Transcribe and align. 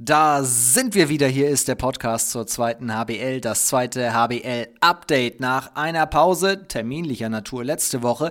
Da 0.00 0.44
sind 0.44 0.94
wir 0.94 1.08
wieder. 1.08 1.26
Hier 1.26 1.48
ist 1.48 1.66
der 1.66 1.74
Podcast 1.74 2.30
zur 2.30 2.46
zweiten 2.46 2.94
HBL, 2.94 3.40
das 3.40 3.66
zweite 3.66 4.12
HBL-Update. 4.14 5.40
Nach 5.40 5.74
einer 5.74 6.06
Pause, 6.06 6.68
terminlicher 6.68 7.28
Natur 7.28 7.64
letzte 7.64 8.00
Woche, 8.04 8.30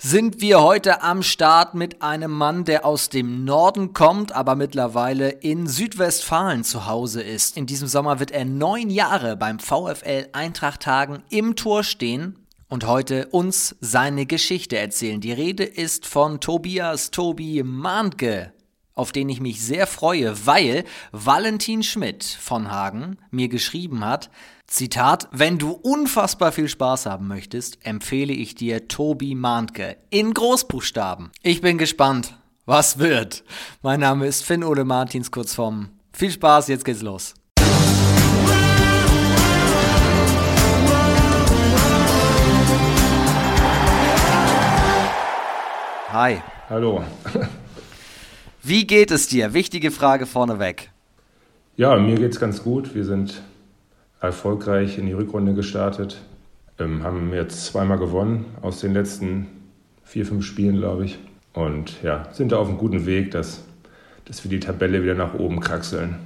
sind 0.00 0.40
wir 0.40 0.60
heute 0.60 1.02
am 1.02 1.22
Start 1.22 1.76
mit 1.76 2.02
einem 2.02 2.32
Mann, 2.32 2.64
der 2.64 2.84
aus 2.84 3.10
dem 3.10 3.44
Norden 3.44 3.92
kommt, 3.92 4.32
aber 4.32 4.56
mittlerweile 4.56 5.28
in 5.28 5.68
Südwestfalen 5.68 6.64
zu 6.64 6.86
Hause 6.86 7.22
ist. 7.22 7.56
In 7.56 7.66
diesem 7.66 7.86
Sommer 7.86 8.18
wird 8.18 8.32
er 8.32 8.44
neun 8.44 8.90
Jahre 8.90 9.36
beim 9.36 9.60
VfL 9.60 10.26
Eintracht 10.32 10.80
Tagen 10.80 11.22
im 11.30 11.54
Tor 11.54 11.84
stehen 11.84 12.40
und 12.68 12.88
heute 12.88 13.28
uns 13.28 13.76
seine 13.80 14.26
Geschichte 14.26 14.78
erzählen. 14.78 15.20
Die 15.20 15.32
Rede 15.32 15.62
ist 15.62 16.06
von 16.06 16.40
Tobias 16.40 17.12
Tobi 17.12 17.62
Mahntke 17.62 18.52
auf 18.94 19.12
den 19.12 19.28
ich 19.28 19.40
mich 19.40 19.62
sehr 19.62 19.86
freue, 19.86 20.46
weil 20.46 20.84
Valentin 21.12 21.82
Schmidt 21.82 22.24
von 22.24 22.70
Hagen 22.70 23.18
mir 23.30 23.48
geschrieben 23.48 24.04
hat, 24.04 24.30
Zitat, 24.66 25.28
wenn 25.32 25.58
du 25.58 25.72
unfassbar 25.72 26.52
viel 26.52 26.68
Spaß 26.68 27.06
haben 27.06 27.28
möchtest, 27.28 27.84
empfehle 27.84 28.32
ich 28.32 28.54
dir 28.54 28.88
Tobi 28.88 29.34
Mahntke 29.34 29.96
in 30.10 30.32
Großbuchstaben. 30.32 31.30
Ich 31.42 31.60
bin 31.60 31.76
gespannt, 31.76 32.34
was 32.64 32.98
wird. 32.98 33.44
Mein 33.82 34.00
Name 34.00 34.26
ist 34.26 34.44
Finn 34.44 34.64
Ole 34.64 34.84
Martins, 34.84 35.30
kurz 35.30 35.54
vom 35.54 35.90
Viel 36.12 36.30
Spaß, 36.30 36.68
jetzt 36.68 36.84
geht's 36.84 37.02
los. 37.02 37.34
Hi. 46.12 46.40
Hallo. 46.70 47.02
Wie 48.66 48.86
geht 48.86 49.10
es 49.10 49.28
dir? 49.28 49.52
Wichtige 49.52 49.90
Frage 49.90 50.24
vorneweg. 50.24 50.88
Ja, 51.76 51.96
mir 51.96 52.14
geht 52.14 52.32
es 52.32 52.40
ganz 52.40 52.62
gut. 52.62 52.94
Wir 52.94 53.04
sind 53.04 53.42
erfolgreich 54.22 54.96
in 54.96 55.04
die 55.04 55.12
Rückrunde 55.12 55.52
gestartet, 55.52 56.22
ähm, 56.78 57.02
haben 57.02 57.30
jetzt 57.34 57.66
zweimal 57.66 57.98
gewonnen 57.98 58.46
aus 58.62 58.80
den 58.80 58.94
letzten 58.94 59.48
vier, 60.02 60.24
fünf 60.24 60.46
Spielen, 60.46 60.78
glaube 60.78 61.04
ich. 61.04 61.18
Und 61.52 62.02
ja, 62.02 62.26
sind 62.32 62.52
da 62.52 62.56
auf 62.56 62.68
einem 62.68 62.78
guten 62.78 63.04
Weg, 63.04 63.32
dass, 63.32 63.64
dass 64.24 64.44
wir 64.44 64.50
die 64.50 64.60
Tabelle 64.60 65.02
wieder 65.02 65.14
nach 65.14 65.34
oben 65.34 65.60
kraxeln. 65.60 66.16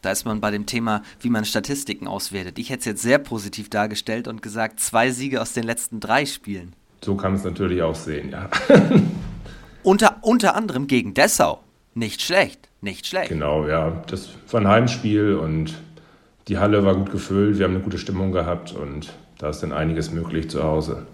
Da 0.00 0.10
ist 0.10 0.24
man 0.24 0.40
bei 0.40 0.50
dem 0.50 0.64
Thema, 0.64 1.02
wie 1.20 1.28
man 1.28 1.44
Statistiken 1.44 2.06
auswertet. 2.06 2.58
Ich 2.58 2.70
hätte 2.70 2.78
es 2.78 2.86
jetzt 2.86 3.02
sehr 3.02 3.18
positiv 3.18 3.68
dargestellt 3.68 4.26
und 4.26 4.40
gesagt, 4.40 4.80
zwei 4.80 5.10
Siege 5.10 5.42
aus 5.42 5.52
den 5.52 5.64
letzten 5.64 6.00
drei 6.00 6.24
Spielen. 6.24 6.72
So 7.02 7.14
kann 7.14 7.32
man 7.32 7.40
es 7.40 7.44
natürlich 7.44 7.82
auch 7.82 7.94
sehen, 7.94 8.30
ja. 8.30 8.48
unter, 9.82 10.16
unter 10.22 10.56
anderem 10.56 10.86
gegen 10.86 11.12
Dessau. 11.12 11.60
Nicht 11.94 12.22
schlecht, 12.22 12.68
nicht 12.80 13.06
schlecht. 13.06 13.28
Genau, 13.28 13.66
ja. 13.66 14.02
Das 14.08 14.30
war 14.50 14.60
ein 14.60 14.68
Heimspiel 14.68 15.34
und 15.34 15.74
die 16.48 16.58
Halle 16.58 16.84
war 16.84 16.94
gut 16.94 17.10
gefüllt. 17.10 17.58
Wir 17.58 17.64
haben 17.64 17.74
eine 17.74 17.84
gute 17.84 17.98
Stimmung 17.98 18.32
gehabt 18.32 18.72
und 18.72 19.12
da 19.38 19.48
ist 19.48 19.62
dann 19.62 19.72
einiges 19.72 20.10
möglich 20.10 20.50
zu 20.50 20.62
Hause. 20.62 21.06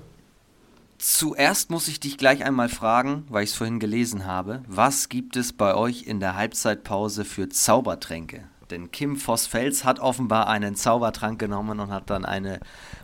Zuerst 0.98 1.70
muss 1.70 1.88
ich 1.88 1.98
dich 1.98 2.18
gleich 2.18 2.44
einmal 2.44 2.68
fragen, 2.68 3.24
weil 3.30 3.44
ich 3.44 3.50
es 3.50 3.56
vorhin 3.56 3.78
gelesen 3.78 4.26
habe, 4.26 4.62
was 4.66 5.08
gibt 5.08 5.36
es 5.36 5.52
bei 5.52 5.74
euch 5.74 6.02
in 6.02 6.20
der 6.20 6.36
Halbzeitpause 6.36 7.24
für 7.24 7.48
Zaubertränke? 7.48 8.42
Denn 8.70 8.92
Kim 8.92 9.16
Voss-Fels 9.16 9.84
hat 9.84 9.98
offenbar 9.98 10.48
einen 10.48 10.76
Zaubertrank 10.76 11.38
genommen 11.38 11.80
und 11.80 11.90
hat 11.90 12.10
dann 12.10 12.24
eine 12.24 12.60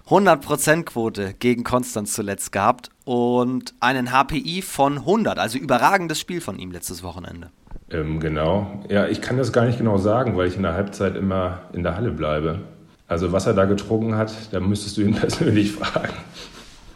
100%-Quote 0.09 1.35
gegen 1.35 1.65
Konstanz 1.65 2.13
zuletzt 2.13 2.53
gehabt 2.53 2.91
und 3.05 3.75
einen 3.81 4.11
HPI 4.13 4.63
von 4.63 4.99
100, 4.99 5.39
also 5.39 5.59
überragendes 5.59 6.21
Spiel 6.21 6.41
von 6.41 6.59
ihm 6.59 6.71
letztes 6.71 7.03
Wochenende. 7.03 7.51
Ähm, 7.91 8.19
genau. 8.21 8.83
Ja, 8.89 9.07
ich 9.07 9.21
kann 9.21 9.37
das 9.37 9.53
gar 9.53 9.65
nicht 9.65 9.79
genau 9.79 9.97
sagen, 9.99 10.37
weil 10.37 10.49
ich 10.49 10.57
in 10.57 10.63
der 10.63 10.75
Halbzeit 10.75 11.17
immer 11.17 11.61
in 11.73 11.83
der 11.83 11.97
Halle 11.97 12.11
bleibe. 12.11 12.61
Also 13.09 13.33
was 13.33 13.47
er 13.47 13.55
da 13.55 13.65
getrunken 13.65 14.17
hat, 14.17 14.33
da 14.53 14.61
müsstest 14.61 14.97
du 14.97 15.03
ihn 15.03 15.15
persönlich 15.15 15.73
fragen. 15.73 16.13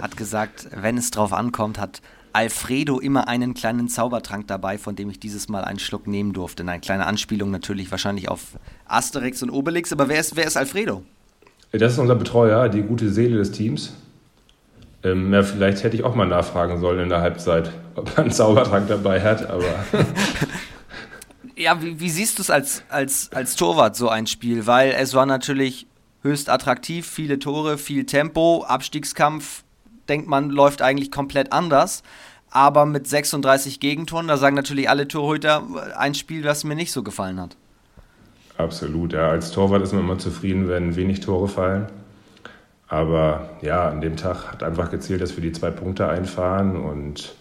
Hat 0.00 0.16
gesagt, 0.16 0.68
wenn 0.74 0.96
es 0.96 1.10
drauf 1.10 1.32
ankommt, 1.32 1.78
hat 1.78 2.00
Alfredo 2.32 2.98
immer 2.98 3.28
einen 3.28 3.54
kleinen 3.54 3.88
Zaubertrank 3.88 4.46
dabei, 4.46 4.78
von 4.78 4.96
dem 4.96 5.10
ich 5.10 5.20
dieses 5.20 5.48
Mal 5.48 5.64
einen 5.64 5.78
Schluck 5.78 6.06
nehmen 6.06 6.32
durfte. 6.32 6.62
Eine 6.62 6.80
kleine 6.80 7.06
Anspielung 7.06 7.50
natürlich 7.50 7.90
wahrscheinlich 7.90 8.28
auf 8.28 8.58
Asterix 8.86 9.42
und 9.42 9.50
Obelix. 9.50 9.92
Aber 9.92 10.08
wer 10.08 10.20
ist, 10.20 10.36
wer 10.36 10.46
ist 10.46 10.56
Alfredo? 10.56 11.02
Das 11.72 11.92
ist 11.92 11.98
unser 11.98 12.16
Betreuer, 12.16 12.68
die 12.68 12.82
gute 12.82 13.10
Seele 13.10 13.36
des 13.36 13.52
Teams. 13.52 13.94
Ähm, 15.02 15.32
ja, 15.32 15.42
vielleicht 15.42 15.82
hätte 15.82 15.96
ich 15.96 16.04
auch 16.04 16.14
mal 16.14 16.26
nachfragen 16.26 16.78
sollen 16.80 17.00
in 17.00 17.08
der 17.08 17.20
Halbzeit, 17.20 17.70
ob 17.94 18.10
er 18.16 18.24
einen 18.24 18.32
Zaubertrank 18.32 18.88
dabei 18.88 19.20
hat, 19.22 19.48
aber 19.48 19.64
Ja, 21.60 21.82
wie, 21.82 22.00
wie 22.00 22.08
siehst 22.08 22.38
du 22.38 22.42
es 22.42 22.48
als, 22.48 22.84
als, 22.88 23.30
als 23.34 23.54
Torwart, 23.54 23.94
so 23.94 24.08
ein 24.08 24.26
Spiel? 24.26 24.66
Weil 24.66 24.92
es 24.92 25.12
war 25.12 25.26
natürlich 25.26 25.86
höchst 26.22 26.48
attraktiv, 26.48 27.06
viele 27.06 27.38
Tore, 27.38 27.76
viel 27.76 28.06
Tempo, 28.06 28.64
Abstiegskampf, 28.66 29.62
denkt 30.08 30.26
man, 30.26 30.48
läuft 30.48 30.80
eigentlich 30.80 31.10
komplett 31.10 31.52
anders. 31.52 32.02
Aber 32.50 32.86
mit 32.86 33.06
36 33.06 33.78
Gegentoren, 33.78 34.26
da 34.26 34.38
sagen 34.38 34.56
natürlich 34.56 34.88
alle 34.88 35.06
Torhüter, 35.06 35.62
ein 35.98 36.14
Spiel, 36.14 36.40
das 36.40 36.64
mir 36.64 36.76
nicht 36.76 36.92
so 36.92 37.02
gefallen 37.02 37.38
hat. 37.38 37.58
Absolut, 38.56 39.12
ja. 39.12 39.28
Als 39.28 39.50
Torwart 39.50 39.82
ist 39.82 39.92
man 39.92 40.04
immer 40.04 40.18
zufrieden, 40.18 40.66
wenn 40.66 40.96
wenig 40.96 41.20
Tore 41.20 41.46
fallen. 41.46 41.88
Aber 42.88 43.50
ja, 43.60 43.86
an 43.86 44.00
dem 44.00 44.16
Tag 44.16 44.50
hat 44.50 44.62
einfach 44.62 44.90
gezählt, 44.90 45.20
dass 45.20 45.36
wir 45.36 45.42
die 45.42 45.52
zwei 45.52 45.70
Punkte 45.70 46.08
einfahren 46.08 46.76
und 46.76 47.34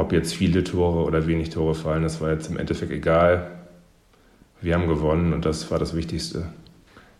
ob 0.00 0.12
jetzt 0.12 0.34
viele 0.34 0.64
Tore 0.64 1.04
oder 1.04 1.26
wenig 1.26 1.50
Tore 1.50 1.74
fallen, 1.74 2.02
das 2.02 2.20
war 2.20 2.32
jetzt 2.32 2.48
im 2.50 2.56
Endeffekt 2.56 2.92
egal. 2.92 3.50
Wir 4.60 4.74
haben 4.74 4.88
gewonnen 4.88 5.32
und 5.32 5.44
das 5.44 5.70
war 5.70 5.78
das 5.78 5.94
Wichtigste. 5.94 6.52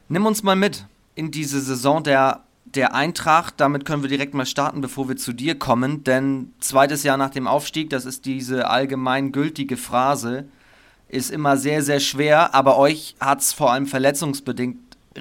Nimm 0.08 0.26
uns 0.26 0.42
mal 0.42 0.56
mit 0.56 0.84
in 1.14 1.30
diese 1.30 1.60
Saison 1.60 2.02
der, 2.02 2.44
der 2.64 2.94
Eintracht. 2.94 3.54
Damit 3.58 3.84
können 3.84 4.02
wir 4.02 4.08
direkt 4.08 4.34
mal 4.34 4.46
starten, 4.46 4.80
bevor 4.80 5.08
wir 5.08 5.16
zu 5.16 5.32
dir 5.32 5.58
kommen. 5.58 6.04
Denn 6.04 6.52
zweites 6.60 7.02
Jahr 7.02 7.16
nach 7.16 7.30
dem 7.30 7.46
Aufstieg, 7.46 7.91
das 7.91 8.04
ist 8.04 8.26
diese 8.26 8.68
allgemein 8.68 9.32
gültige 9.32 9.76
Phrase, 9.76 10.47
ist 11.08 11.30
immer 11.30 11.56
sehr, 11.56 11.82
sehr 11.82 12.00
schwer. 12.00 12.54
Aber 12.54 12.76
euch 12.78 13.16
hat 13.20 13.41
es 13.41 13.52
vor 13.52 13.72
allem 13.72 13.86
verletzungsbedingt 13.86 14.78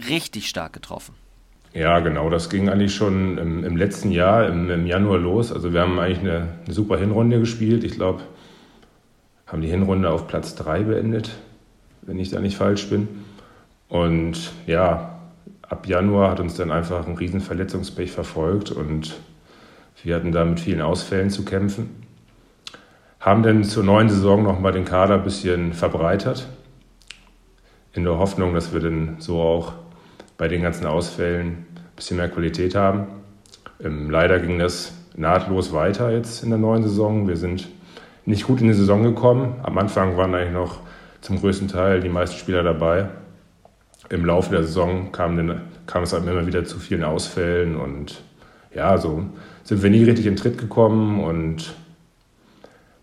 richtig 0.09 0.49
stark 0.49 0.73
getroffen. 0.73 1.19
Ja, 1.74 2.00
genau. 2.00 2.30
Das 2.30 2.50
ging 2.50 2.68
eigentlich 2.69 2.96
schon 2.96 3.38
im, 3.38 3.63
im 3.63 3.78
letzten 3.78 4.12
Jahr, 4.12 4.47
im, 4.47 4.69
im, 4.69 4.88
Januar 4.88 5.19
los. 5.19 5.53
Also 5.53 5.72
wir 5.72 5.81
haben 5.81 6.00
eigentlich 6.00 6.19
eine, 6.19 6.47
eine 6.66 6.74
super 6.74 6.97
Hinrunde 6.97 7.40
gespielt. 7.40 7.84
Ich 7.84 7.94
glaube, 7.94 8.22
haben 9.46 9.62
die 9.62 9.68
Hinrunde 9.68 10.09
auf 10.09 10.28
Platz 10.28 10.56
3 10.56 10.84
beendet, 10.84 11.31
wenn 12.02 12.19
ich 12.19 12.30
da 12.30 12.40
nicht 12.40 12.57
falsch 12.57 12.90
bin. 12.90 13.07
Und 13.88 14.52
ja, 14.66 15.19
ab 15.62 15.88
Januar 15.88 16.31
hat 16.31 16.40
uns 16.40 16.56
dann 16.56 16.72
einfach 16.72 17.07
ein 17.07 17.16
riesen 17.16 17.41
Verletzungspech 17.41 18.12
verfolgt 18.12 18.72
und 18.72 19.16
wir 20.03 20.16
hatten 20.16 20.31
da 20.31 20.46
mit 20.46 20.59
vielen 20.59 20.81
Ausfällen 20.81 21.30
zu 21.30 21.46
kämpfen. 21.46 22.03
Haben 23.19 23.44
dann 23.44 23.63
zur 23.63 23.84
neuen 23.84 24.09
Saison 24.09 24.44
nochmal 24.44 24.72
den 24.72 24.86
Kader 24.86 25.16
ein 25.16 25.24
bisschen 25.24 25.74
verbreitert, 25.74 26.47
in 27.94 28.03
der 28.03 28.18
Hoffnung, 28.18 28.53
dass 28.53 28.72
wir 28.72 28.80
dann 28.80 29.16
so 29.19 29.41
auch 29.41 29.74
bei 30.39 30.47
den 30.47 30.61
ganzen 30.63 30.88
Ausfällen 30.88 31.47
ein 31.47 31.95
bisschen 31.97 32.17
mehr 32.17 32.29
Qualität 32.29 32.73
haben. 32.73 33.07
Ähm, 33.83 34.09
leider 34.09 34.39
ging 34.39 34.57
das 34.57 34.94
nahtlos 35.16 35.73
weiter 35.73 36.11
jetzt 36.11 36.44
in 36.44 36.50
der 36.50 36.57
neuen 36.57 36.81
Saison. 36.81 37.27
Wir 37.27 37.35
sind 37.35 37.67
nicht 38.25 38.47
gut 38.47 38.61
in 38.61 38.67
die 38.67 38.73
Saison 38.73 39.03
gekommen. 39.03 39.55
Am 39.63 39.77
Anfang 39.77 40.16
waren 40.16 40.33
eigentlich 40.33 40.53
noch 40.53 40.79
zum 41.19 41.41
größten 41.41 41.67
Teil 41.67 42.00
die 42.00 42.09
meisten 42.09 42.38
Spieler 42.38 42.63
dabei. 42.63 43.09
Im 44.09 44.23
Laufe 44.25 44.51
der 44.51 44.63
Saison 44.63 45.11
kam, 45.11 45.35
den, 45.35 45.61
kam 45.85 46.03
es 46.03 46.13
immer 46.13 46.47
wieder 46.47 46.63
zu 46.63 46.79
vielen 46.79 47.03
Ausfällen 47.03 47.75
und 47.75 48.23
ja, 48.73 48.97
so 48.97 49.25
sind 49.63 49.83
wir 49.83 49.89
nie 49.89 50.03
richtig 50.06 50.25
in 50.25 50.38
Tritt 50.38 50.57
gekommen 50.57 51.21
und 51.21 51.75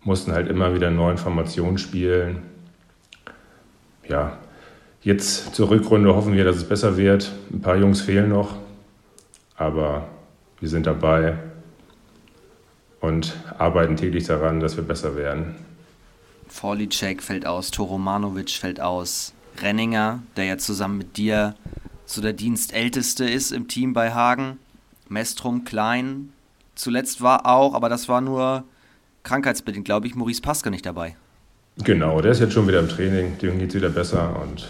mussten 0.05 0.33
halt 0.33 0.49
immer 0.49 0.75
wieder 0.75 0.91
neue 0.91 1.19
Formationen 1.19 1.77
spielen. 1.77 2.39
Ja, 4.09 4.39
Jetzt 5.07 5.55
zur 5.55 5.71
Rückrunde 5.71 6.17
hoffen 6.17 6.33
wir, 6.33 6.43
dass 6.43 6.57
es 6.57 6.65
besser 6.65 6.97
wird. 6.97 7.33
Ein 7.53 7.61
paar 7.61 7.77
Jungs 7.77 8.01
fehlen 8.01 8.29
noch, 8.29 8.57
aber 9.55 10.09
wir 10.59 10.69
sind 10.69 10.85
dabei 10.89 11.39
und 13.01 13.37
arbeiten 13.57 13.95
täglich 13.95 14.25
daran, 14.25 14.59
dass 14.59 14.77
wir 14.77 14.83
besser 14.83 15.15
werden. 15.15 15.55
Forlicek 16.49 17.23
fällt 17.23 17.47
aus, 17.47 17.71
Toromanovic 17.71 18.51
fällt 18.51 18.81
aus, 18.81 19.33
Renninger, 19.63 20.25
der 20.37 20.47
ja 20.47 20.59
zusammen 20.59 20.99
mit 20.99 21.17
dir 21.17 21.55
so 22.05 22.21
der 22.21 22.33
Dienstälteste 22.33 23.31
ist 23.31 23.53
im 23.53 23.69
Team 23.69 23.93
bei 23.93 24.13
Hagen, 24.13 24.59
Mestrum 25.09 25.63
Klein, 25.63 26.33
zuletzt 26.75 27.23
war 27.23 27.47
auch, 27.47 27.75
aber 27.75 27.89
das 27.89 28.09
war 28.09 28.21
nur 28.21 28.65
krankheitsbedingt, 29.23 29.85
glaube 29.85 30.09
ich, 30.09 30.17
Maurice 30.17 30.43
Paske 30.43 30.73
nicht 30.73 30.85
dabei. 30.85 31.15
Genau, 31.85 32.21
der 32.21 32.33
ist 32.33 32.41
jetzt 32.41 32.55
schon 32.55 32.67
wieder 32.67 32.81
im 32.81 32.89
Training, 32.89 33.39
dem 33.39 33.61
geht 33.61 33.69
es 33.69 33.77
wieder 33.77 33.91
besser 33.91 34.43
und 34.43 34.67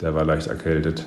der 0.00 0.14
war 0.14 0.24
leicht 0.24 0.46
erkältet. 0.46 1.06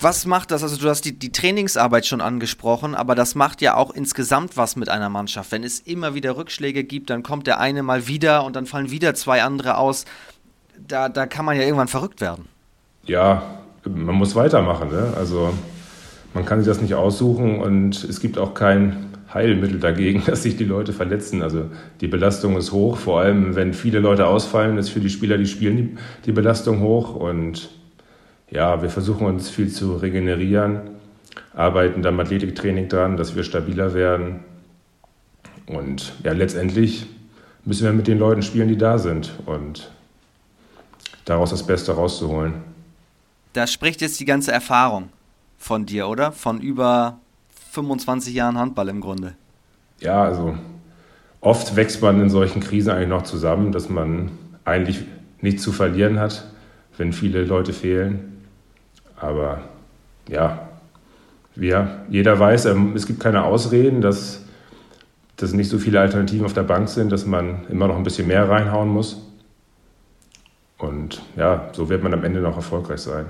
Was 0.00 0.26
macht 0.26 0.50
das? 0.50 0.64
Also 0.64 0.76
du 0.76 0.88
hast 0.88 1.02
die, 1.02 1.16
die 1.16 1.30
Trainingsarbeit 1.30 2.06
schon 2.06 2.20
angesprochen, 2.20 2.96
aber 2.96 3.14
das 3.14 3.36
macht 3.36 3.62
ja 3.62 3.76
auch 3.76 3.94
insgesamt 3.94 4.56
was 4.56 4.74
mit 4.74 4.88
einer 4.88 5.08
Mannschaft. 5.08 5.52
Wenn 5.52 5.62
es 5.62 5.78
immer 5.78 6.14
wieder 6.14 6.36
Rückschläge 6.36 6.82
gibt, 6.82 7.08
dann 7.08 7.22
kommt 7.22 7.46
der 7.46 7.60
eine 7.60 7.84
mal 7.84 8.08
wieder 8.08 8.44
und 8.44 8.56
dann 8.56 8.66
fallen 8.66 8.90
wieder 8.90 9.14
zwei 9.14 9.44
andere 9.44 9.78
aus. 9.78 10.04
da, 10.88 11.08
da 11.08 11.26
kann 11.26 11.44
man 11.44 11.56
ja 11.56 11.62
irgendwann 11.62 11.88
verrückt 11.88 12.20
werden. 12.20 12.46
Ja, 13.04 13.60
man 13.84 14.16
muss 14.16 14.34
weitermachen. 14.34 14.90
Ne? 14.90 15.12
Also 15.16 15.54
man 16.34 16.44
kann 16.44 16.58
sich 16.58 16.66
das 16.66 16.82
nicht 16.82 16.94
aussuchen 16.94 17.60
und 17.60 18.02
es 18.04 18.20
gibt 18.20 18.38
auch 18.38 18.54
kein 18.54 19.05
Heilmittel 19.36 19.78
dagegen, 19.78 20.22
dass 20.26 20.42
sich 20.42 20.56
die 20.56 20.64
Leute 20.64 20.92
verletzen. 20.92 21.42
Also 21.42 21.70
die 22.00 22.08
Belastung 22.08 22.56
ist 22.56 22.72
hoch, 22.72 22.96
vor 22.96 23.20
allem 23.20 23.54
wenn 23.54 23.72
viele 23.72 24.00
Leute 24.00 24.26
ausfallen, 24.26 24.78
ist 24.78 24.88
für 24.88 25.00
die 25.00 25.10
Spieler, 25.10 25.38
die 25.38 25.46
spielen, 25.46 25.98
die, 26.24 26.32
Belastung 26.32 26.80
hoch. 26.80 27.14
Und 27.14 27.70
ja, 28.50 28.82
wir 28.82 28.90
versuchen 28.90 29.26
uns 29.26 29.50
viel 29.50 29.70
zu 29.70 29.96
regenerieren, 29.96 30.80
arbeiten 31.54 32.02
da 32.02 32.08
im 32.10 32.20
Athletiktraining 32.20 32.88
dran, 32.88 33.16
dass 33.16 33.36
wir 33.36 33.44
stabiler 33.44 33.94
werden. 33.94 34.40
Und 35.66 36.12
ja, 36.22 36.32
letztendlich 36.32 37.06
müssen 37.64 37.84
wir 37.84 37.92
mit 37.92 38.06
den 38.06 38.18
Leuten 38.18 38.42
spielen, 38.42 38.68
die 38.68 38.78
da 38.78 38.98
sind 38.98 39.32
und 39.46 39.90
daraus 41.24 41.50
das 41.50 41.66
Beste 41.66 41.92
rauszuholen. 41.92 42.54
Da 43.52 43.66
spricht 43.66 44.00
jetzt 44.00 44.20
die 44.20 44.24
ganze 44.24 44.52
Erfahrung 44.52 45.08
von 45.58 45.86
dir, 45.86 46.08
oder? 46.08 46.32
Von 46.32 46.60
über 46.60 47.18
25 47.76 48.34
Jahren 48.34 48.58
Handball 48.58 48.88
im 48.88 49.00
Grunde. 49.00 49.34
Ja, 50.00 50.24
also 50.24 50.56
oft 51.40 51.76
wächst 51.76 52.02
man 52.02 52.20
in 52.20 52.30
solchen 52.30 52.60
Krisen 52.60 52.90
eigentlich 52.90 53.08
noch 53.08 53.22
zusammen, 53.22 53.72
dass 53.72 53.88
man 53.88 54.32
eigentlich 54.64 55.04
nichts 55.40 55.62
zu 55.62 55.72
verlieren 55.72 56.18
hat, 56.18 56.46
wenn 56.96 57.12
viele 57.12 57.44
Leute 57.44 57.72
fehlen. 57.72 58.42
Aber 59.16 59.60
ja, 60.28 60.68
wir, 61.54 62.04
jeder 62.08 62.38
weiß, 62.38 62.66
ähm, 62.66 62.92
es 62.94 63.06
gibt 63.06 63.20
keine 63.20 63.44
Ausreden, 63.44 64.00
dass 64.00 64.42
dass 65.36 65.52
nicht 65.52 65.68
so 65.68 65.78
viele 65.78 66.00
Alternativen 66.00 66.46
auf 66.46 66.54
der 66.54 66.62
Bank 66.62 66.88
sind, 66.88 67.12
dass 67.12 67.26
man 67.26 67.66
immer 67.68 67.88
noch 67.88 67.96
ein 67.96 68.02
bisschen 68.02 68.26
mehr 68.26 68.48
reinhauen 68.48 68.88
muss. 68.88 69.22
Und 70.78 71.22
ja, 71.36 71.70
so 71.72 71.88
wird 71.88 72.02
man 72.02 72.12
am 72.14 72.24
Ende 72.24 72.40
noch 72.40 72.56
erfolgreich 72.56 73.00
sein. 73.00 73.26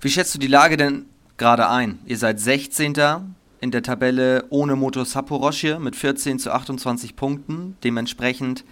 Wie 0.00 0.10
schätzt 0.10 0.34
du 0.34 0.38
die 0.38 0.48
Lage 0.48 0.76
denn 0.76 1.06
gerade 1.36 1.68
ein? 1.68 1.98
Ihr 2.06 2.18
seid 2.18 2.40
16. 2.40 2.94
in 3.64 3.72
der 3.72 3.82
Tabelle 3.82 4.44
ohne 4.50 4.76
Moto 4.76 5.02
Saporoschje 5.02 5.80
mit 5.80 5.96
14 5.96 6.38
zu 6.38 6.52
28 6.52 7.16
Punkten, 7.16 7.76
dementsprechend 7.82 8.64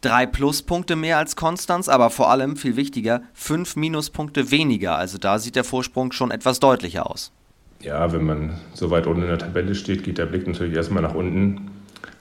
drei 0.00 0.24
Pluspunkte 0.24 0.96
mehr 0.96 1.18
als 1.18 1.36
Konstanz, 1.36 1.88
aber 1.88 2.08
vor 2.08 2.30
allem 2.30 2.56
viel 2.56 2.76
wichtiger, 2.76 3.22
fünf 3.34 3.76
Minuspunkte 3.76 4.50
weniger. 4.50 4.96
Also 4.96 5.18
da 5.18 5.38
sieht 5.38 5.56
der 5.56 5.64
Vorsprung 5.64 6.12
schon 6.12 6.30
etwas 6.30 6.58
deutlicher 6.60 7.10
aus. 7.10 7.32
Ja, 7.80 8.12
wenn 8.12 8.24
man 8.24 8.60
so 8.72 8.90
weit 8.90 9.06
unten 9.06 9.22
in 9.22 9.28
der 9.28 9.38
Tabelle 9.38 9.74
steht, 9.74 10.04
geht 10.04 10.16
der 10.18 10.26
Blick 10.26 10.46
natürlich 10.46 10.74
erstmal 10.74 11.02
nach 11.02 11.14
unten 11.14 11.72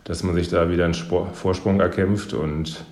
dass 0.03 0.23
man 0.23 0.35
sich 0.35 0.49
da 0.49 0.69
wieder 0.69 0.85
einen 0.85 0.93
Vorsprung 0.93 1.79
erkämpft. 1.79 2.33
Und 2.33 2.83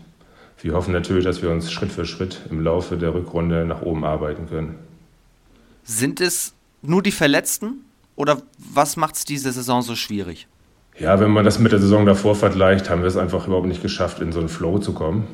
wir 0.62 0.74
hoffen 0.74 0.94
natürlich, 0.94 1.26
dass 1.26 1.42
wir 1.42 1.50
uns 1.50 1.72
Schritt 1.72 1.92
für 1.92 2.06
Schritt 2.06 2.42
im 2.50 2.62
Laufe 2.62 2.98
der 2.98 3.14
Rückrunde 3.14 3.66
nach 3.66 3.82
oben 3.82 4.06
arbeiten 4.06 4.48
können. 4.48 4.76
Sind 5.84 6.22
es 6.22 6.54
nur 6.82 7.02
die 7.02 7.12
Verletzten 7.12 7.86
oder 8.20 8.42
was 8.58 8.98
macht 8.98 9.16
es 9.16 9.24
diese 9.24 9.50
Saison 9.54 9.82
so 9.82 9.96
schwierig? 9.96 10.50
Ja, 10.98 11.22
wenn 11.22 11.32
man 11.32 11.46
das 11.46 11.58
mit 11.58 11.72
der 11.72 11.80
Saison 11.80 12.06
davor 12.06 12.36
vergleicht, 12.36 12.90
haben 12.90 13.00
wir 13.00 13.08
es 13.08 13.16
einfach 13.16 13.48
überhaupt 13.48 13.68
nicht 13.68 13.82
geschafft, 13.82 14.20
in 14.20 14.34
so 14.34 14.40
einen 14.40 14.50
Flow 14.50 14.78
zu 14.78 14.94
kommen. 14.94 15.26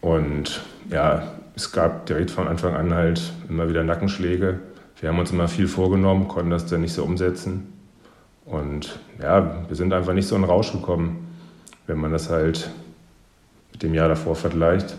Und 0.00 0.62
ja, 0.90 1.34
es 1.54 1.70
gab 1.70 2.06
direkt 2.06 2.30
von 2.30 2.48
Anfang 2.48 2.74
an 2.74 2.94
halt 2.94 3.34
immer 3.50 3.68
wieder 3.68 3.84
Nackenschläge. 3.84 4.60
Wir 4.98 5.10
haben 5.10 5.18
uns 5.18 5.30
immer 5.30 5.46
viel 5.46 5.68
vorgenommen, 5.68 6.26
konnten 6.26 6.48
das 6.48 6.64
dann 6.64 6.80
nicht 6.80 6.94
so 6.94 7.04
umsetzen. 7.04 7.70
Und 8.46 8.98
ja, 9.20 9.66
wir 9.68 9.76
sind 9.76 9.92
einfach 9.92 10.14
nicht 10.14 10.26
so 10.26 10.36
in 10.36 10.44
Rausch 10.44 10.72
gekommen, 10.72 11.28
wenn 11.86 11.98
man 11.98 12.12
das 12.12 12.30
halt 12.30 12.70
mit 13.72 13.82
dem 13.82 13.92
Jahr 13.92 14.08
davor 14.08 14.36
vergleicht. 14.36 14.96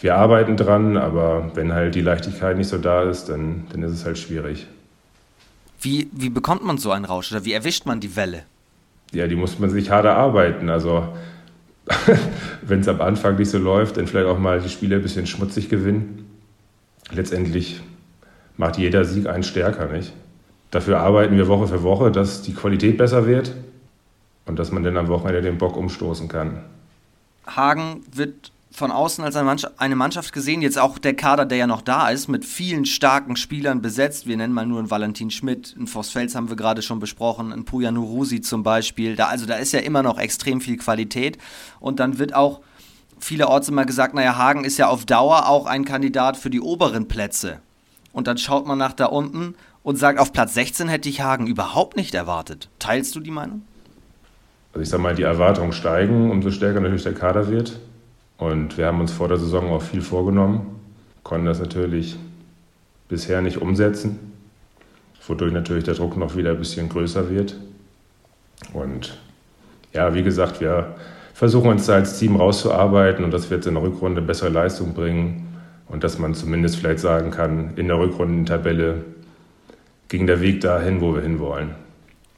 Wir 0.00 0.16
arbeiten 0.16 0.56
dran, 0.56 0.96
aber 0.96 1.52
wenn 1.54 1.72
halt 1.72 1.94
die 1.94 2.00
Leichtigkeit 2.00 2.56
nicht 2.56 2.68
so 2.68 2.78
da 2.78 3.04
ist, 3.04 3.28
dann, 3.28 3.68
dann 3.70 3.84
ist 3.84 3.92
es 3.92 4.04
halt 4.04 4.18
schwierig. 4.18 4.66
Wie, 5.82 6.08
wie 6.12 6.30
bekommt 6.30 6.64
man 6.64 6.78
so 6.78 6.92
einen 6.92 7.04
Rausch 7.04 7.32
oder 7.32 7.44
wie 7.44 7.52
erwischt 7.52 7.86
man 7.86 8.00
die 8.00 8.14
Welle? 8.16 8.44
Ja, 9.12 9.26
die 9.26 9.34
muss 9.34 9.58
man 9.58 9.68
sich 9.68 9.90
hart 9.90 10.04
erarbeiten. 10.04 10.70
Also 10.70 11.08
wenn 12.62 12.80
es 12.80 12.88
am 12.88 13.00
Anfang 13.00 13.36
nicht 13.36 13.50
so 13.50 13.58
läuft, 13.58 13.96
dann 13.96 14.06
vielleicht 14.06 14.28
auch 14.28 14.38
mal 14.38 14.60
die 14.60 14.68
Spiele 14.68 14.96
ein 14.96 15.02
bisschen 15.02 15.26
schmutzig 15.26 15.68
gewinnen. 15.68 16.26
Letztendlich 17.10 17.80
macht 18.56 18.78
jeder 18.78 19.04
Sieg 19.04 19.26
einen 19.26 19.42
stärker, 19.42 19.86
nicht? 19.86 20.12
Dafür 20.70 21.00
arbeiten 21.00 21.36
wir 21.36 21.48
Woche 21.48 21.66
für 21.66 21.82
Woche, 21.82 22.10
dass 22.10 22.42
die 22.42 22.54
Qualität 22.54 22.96
besser 22.96 23.26
wird 23.26 23.54
und 24.46 24.58
dass 24.58 24.72
man 24.72 24.82
dann 24.82 24.96
am 24.96 25.08
Wochenende 25.08 25.42
den 25.42 25.58
Bock 25.58 25.76
umstoßen 25.76 26.28
kann. 26.28 26.62
Hagen 27.46 28.02
wird 28.10 28.52
von 28.72 28.90
außen 28.90 29.22
als 29.22 29.36
eine 29.36 29.96
Mannschaft 29.96 30.32
gesehen, 30.32 30.62
jetzt 30.62 30.78
auch 30.78 30.98
der 30.98 31.14
Kader, 31.14 31.44
der 31.44 31.58
ja 31.58 31.66
noch 31.66 31.82
da 31.82 32.08
ist, 32.08 32.28
mit 32.28 32.44
vielen 32.44 32.86
starken 32.86 33.36
Spielern 33.36 33.82
besetzt. 33.82 34.26
Wir 34.26 34.36
nennen 34.36 34.54
mal 34.54 34.66
nur 34.66 34.78
einen 34.78 34.90
Valentin 34.90 35.30
Schmidt, 35.30 35.74
einen 35.76 35.86
Vossfels 35.86 36.34
haben 36.34 36.48
wir 36.48 36.56
gerade 36.56 36.80
schon 36.80 36.98
besprochen, 36.98 37.52
einen 37.52 37.64
Puja 37.64 37.90
Nurusi 37.90 38.40
zum 38.40 38.62
Beispiel. 38.62 39.14
Da, 39.14 39.26
also 39.26 39.46
da 39.46 39.56
ist 39.56 39.72
ja 39.72 39.80
immer 39.80 40.02
noch 40.02 40.18
extrem 40.18 40.60
viel 40.60 40.78
Qualität. 40.78 41.36
Und 41.80 42.00
dann 42.00 42.18
wird 42.18 42.34
auch 42.34 42.60
vielerorts 43.18 43.68
immer 43.68 43.84
gesagt, 43.84 44.14
naja, 44.14 44.36
Hagen 44.36 44.64
ist 44.64 44.78
ja 44.78 44.88
auf 44.88 45.04
Dauer 45.04 45.48
auch 45.48 45.66
ein 45.66 45.84
Kandidat 45.84 46.36
für 46.36 46.50
die 46.50 46.60
oberen 46.60 47.08
Plätze. 47.08 47.60
Und 48.12 48.26
dann 48.26 48.38
schaut 48.38 48.66
man 48.66 48.78
nach 48.78 48.94
da 48.94 49.06
unten 49.06 49.54
und 49.82 49.96
sagt, 49.96 50.18
auf 50.18 50.32
Platz 50.32 50.54
16 50.54 50.88
hätte 50.88 51.08
ich 51.08 51.20
Hagen 51.20 51.46
überhaupt 51.46 51.96
nicht 51.96 52.14
erwartet. 52.14 52.70
Teilst 52.78 53.14
du 53.14 53.20
die 53.20 53.30
Meinung? 53.30 53.62
Also 54.72 54.82
ich 54.82 54.88
sage 54.88 55.02
mal, 55.02 55.14
die 55.14 55.22
Erwartungen 55.22 55.72
steigen, 55.72 56.30
umso 56.30 56.50
stärker 56.50 56.80
natürlich 56.80 57.02
der 57.02 57.14
Kader 57.14 57.48
wird. 57.48 57.78
Und 58.42 58.76
wir 58.76 58.86
haben 58.86 58.98
uns 58.98 59.12
vor 59.12 59.28
der 59.28 59.38
Saison 59.38 59.70
auch 59.70 59.82
viel 59.82 60.02
vorgenommen, 60.02 60.80
konnten 61.22 61.46
das 61.46 61.60
natürlich 61.60 62.16
bisher 63.08 63.40
nicht 63.40 63.58
umsetzen, 63.58 64.18
wodurch 65.28 65.52
natürlich 65.52 65.84
der 65.84 65.94
Druck 65.94 66.16
noch 66.16 66.36
wieder 66.36 66.50
ein 66.50 66.58
bisschen 66.58 66.88
größer 66.88 67.30
wird. 67.30 67.54
Und 68.72 69.16
ja, 69.92 70.12
wie 70.14 70.24
gesagt, 70.24 70.60
wir 70.60 70.96
versuchen 71.34 71.70
uns 71.70 71.86
da 71.86 71.94
als 71.94 72.18
Team 72.18 72.34
rauszuarbeiten 72.34 73.24
und 73.24 73.30
dass 73.30 73.48
wir 73.48 73.58
jetzt 73.58 73.68
in 73.68 73.74
der 73.74 73.82
Rückrunde 73.84 74.20
bessere 74.20 74.48
Leistung 74.48 74.92
bringen 74.92 75.46
und 75.86 76.02
dass 76.02 76.18
man 76.18 76.34
zumindest 76.34 76.78
vielleicht 76.78 76.98
sagen 76.98 77.30
kann, 77.30 77.76
in 77.76 77.86
der 77.86 77.98
Rückrundentabelle 78.00 79.04
ging 80.08 80.26
der 80.26 80.40
Weg 80.40 80.62
dahin, 80.62 81.00
wo 81.00 81.14
wir 81.14 81.22
hinwollen. 81.22 81.76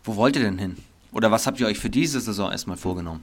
Wo 0.04 0.16
wollt 0.16 0.36
ihr 0.36 0.42
denn 0.42 0.58
hin? 0.58 0.76
Oder 1.12 1.30
was 1.30 1.46
habt 1.46 1.60
ihr 1.60 1.66
euch 1.66 1.78
für 1.78 1.88
diese 1.88 2.20
Saison 2.20 2.52
erstmal 2.52 2.76
vorgenommen? 2.76 3.22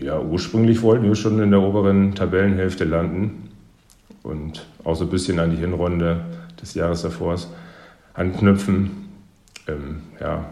Ja, 0.00 0.20
ursprünglich 0.20 0.82
wollten 0.82 1.04
wir 1.04 1.16
schon 1.16 1.40
in 1.40 1.50
der 1.50 1.60
oberen 1.60 2.14
Tabellenhälfte 2.14 2.84
landen 2.84 3.50
und 4.22 4.64
auch 4.84 4.94
so 4.94 5.04
ein 5.04 5.10
bisschen 5.10 5.40
an 5.40 5.50
die 5.50 5.56
Hinrunde 5.56 6.24
des 6.60 6.74
Jahres 6.74 7.02
davor 7.02 7.36
anknüpfen. 8.14 9.08
Ähm, 9.66 10.02
ja, 10.20 10.44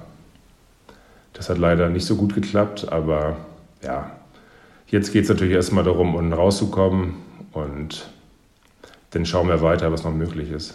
das 1.33 1.49
hat 1.49 1.59
leider 1.59 1.89
nicht 1.89 2.07
so 2.07 2.17
gut 2.17 2.35
geklappt, 2.35 2.91
aber 2.91 3.37
ja, 3.83 4.11
jetzt 4.89 5.13
geht 5.13 5.25
es 5.25 5.29
natürlich 5.29 5.55
erstmal 5.55 5.85
darum, 5.85 6.17
unten 6.17 6.33
rauszukommen 6.33 7.15
und 7.53 8.09
dann 9.11 9.27
schauen 9.27 9.47
wir 9.47 9.63
weiter, 9.63 9.93
was 9.93 10.03
noch 10.03 10.13
möglich 10.13 10.51
ist. 10.51 10.75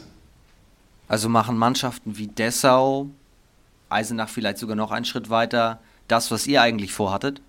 Also 1.10 1.28
machen 1.28 1.58
Mannschaften 1.58 2.18
wie 2.18 2.28
Dessau, 2.28 3.08
Eisenach 3.90 4.30
vielleicht 4.30 4.60
sogar 4.60 4.78
noch 4.78 4.92
einen 4.92 5.04
Schritt 5.04 5.30
weiter, 5.30 5.82
das, 6.08 6.32
was 6.32 6.48
ihr 6.48 6.62
eigentlich 6.62 6.94
vorhattet? 6.94 7.42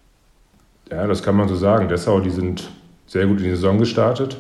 Ja, 0.93 1.07
das 1.07 1.23
kann 1.23 1.37
man 1.37 1.49
so 1.49 1.55
sagen. 1.55 1.89
Dessau, 1.89 2.21
die 2.21 2.31
sind 2.31 2.71
sehr 3.07 3.27
gut 3.27 3.39
in 3.39 3.45
die 3.45 3.51
Saison 3.51 3.79
gestartet 3.79 4.37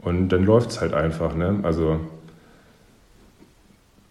und 0.00 0.30
dann 0.30 0.44
läuft 0.44 0.70
es 0.70 0.80
halt 0.80 0.92
einfach. 0.94 1.36
Ne? 1.36 1.60
Also 1.62 2.00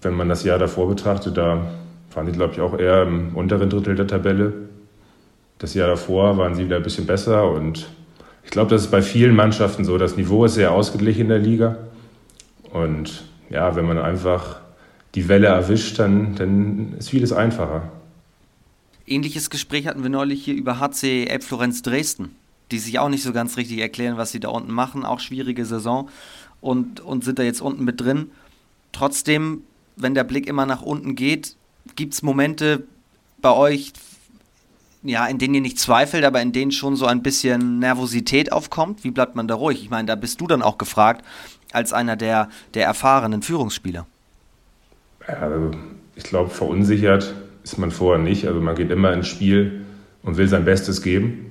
wenn 0.02 0.14
man 0.14 0.30
das 0.30 0.46
Jahr 0.46 0.58
davor 0.58 0.88
betrachtet, 0.88 1.36
da 1.36 1.68
waren 2.14 2.28
sie, 2.28 2.32
glaube 2.32 2.54
ich, 2.54 2.62
auch 2.62 2.80
eher 2.80 3.04
im 3.04 3.36
unteren 3.36 3.70
Drittel 3.70 3.96
der 3.96 4.08
Tabelle. 4.08 4.54
Das 5.58 5.74
Jahr 5.74 5.90
davor 5.90 6.38
waren 6.38 6.56
sie 6.56 6.64
wieder 6.64 6.78
ein 6.78 6.84
bisschen 6.84 7.08
besser 7.08 7.52
und 7.52 7.88
ich 8.46 8.52
glaube, 8.52 8.70
das 8.70 8.84
ist 8.84 8.92
bei 8.92 9.02
vielen 9.02 9.36
Mannschaften 9.36 9.84
so. 9.84 9.98
Das 9.98 10.16
Niveau 10.16 10.46
ist 10.46 10.54
sehr 10.54 10.72
ausgeglichen 10.72 11.24
in 11.24 11.30
der 11.30 11.40
Liga 11.40 11.78
und 12.72 13.26
ja, 13.50 13.76
wenn 13.76 13.86
man 13.86 13.98
einfach 13.98 14.62
die 15.14 15.28
Welle 15.28 15.48
erwischt, 15.48 16.00
dann, 16.00 16.36
dann 16.36 16.94
ist 16.98 17.10
vieles 17.10 17.34
einfacher. 17.34 17.84
Ähnliches 19.08 19.50
Gespräch 19.50 19.88
hatten 19.88 20.04
wir 20.04 20.10
neulich 20.10 20.44
hier 20.44 20.56
über 20.56 20.80
HC 20.80 21.26
Elbflorenz 21.28 21.82
Dresden, 21.84 22.36
die 22.72 22.80
sich 22.80 22.98
auch 22.98 23.10
nicht 23.10 23.24
so 23.24 23.34
ganz 23.34 23.58
richtig 23.58 23.80
erklären, 23.80 24.18
was 24.18 24.32
sie 24.32 24.40
da 24.40 24.50
unten 24.50 24.72
machen. 24.72 25.06
Auch 25.06 25.20
schwierige 25.20 25.66
Saison 25.66 26.10
und, 26.60 27.02
und 27.02 27.24
sind 27.24 27.38
da 27.38 27.44
jetzt 27.44 27.62
unten 27.62 27.84
mit 27.84 28.02
drin. 28.02 28.32
Trotzdem, 28.92 29.62
wenn 29.96 30.16
der 30.16 30.24
Blick 30.24 30.48
immer 30.48 30.66
nach 30.66 30.82
unten 30.82 31.16
geht, 31.16 31.56
gibt 31.96 32.16
es 32.16 32.24
Momente 32.24 32.84
bei 33.42 33.52
euch, 33.52 33.94
ja, 35.04 35.28
in 35.28 35.38
denen 35.38 35.54
ihr 35.54 35.62
nicht 35.62 35.80
zweifelt, 35.80 36.26
aber 36.26 36.42
in 36.42 36.52
denen 36.52 36.72
schon 36.72 36.96
so 36.96 37.06
ein 37.06 37.22
bisschen 37.22 37.78
Nervosität 37.78 38.52
aufkommt. 38.52 39.04
Wie 39.04 39.12
bleibt 39.12 39.36
man 39.36 39.48
da 39.48 39.54
ruhig? 39.54 39.84
Ich 39.84 39.92
meine, 39.92 40.08
da 40.08 40.16
bist 40.16 40.42
du 40.42 40.48
dann 40.48 40.64
auch 40.64 40.80
gefragt, 40.80 41.24
als 41.72 41.94
einer 41.94 42.16
der, 42.16 42.50
der 42.74 42.86
erfahrenen 42.86 43.44
Führungsspieler? 43.44 44.08
Ja, 45.28 45.34
also 45.36 45.72
ich 46.16 46.24
glaube, 46.24 46.50
verunsichert 46.50 47.36
ist 47.66 47.80
man 47.80 47.90
vorher 47.90 48.24
nicht. 48.24 48.48
Also 48.48 48.62
man 48.62 48.76
geht 48.76 48.92
immer 48.92 49.12
ins 49.12 49.28
Spiel 49.28 49.86
und 50.24 50.38
will 50.38 50.48
sein 50.48 50.66
Bestes 50.66 51.02
geben. 51.02 51.42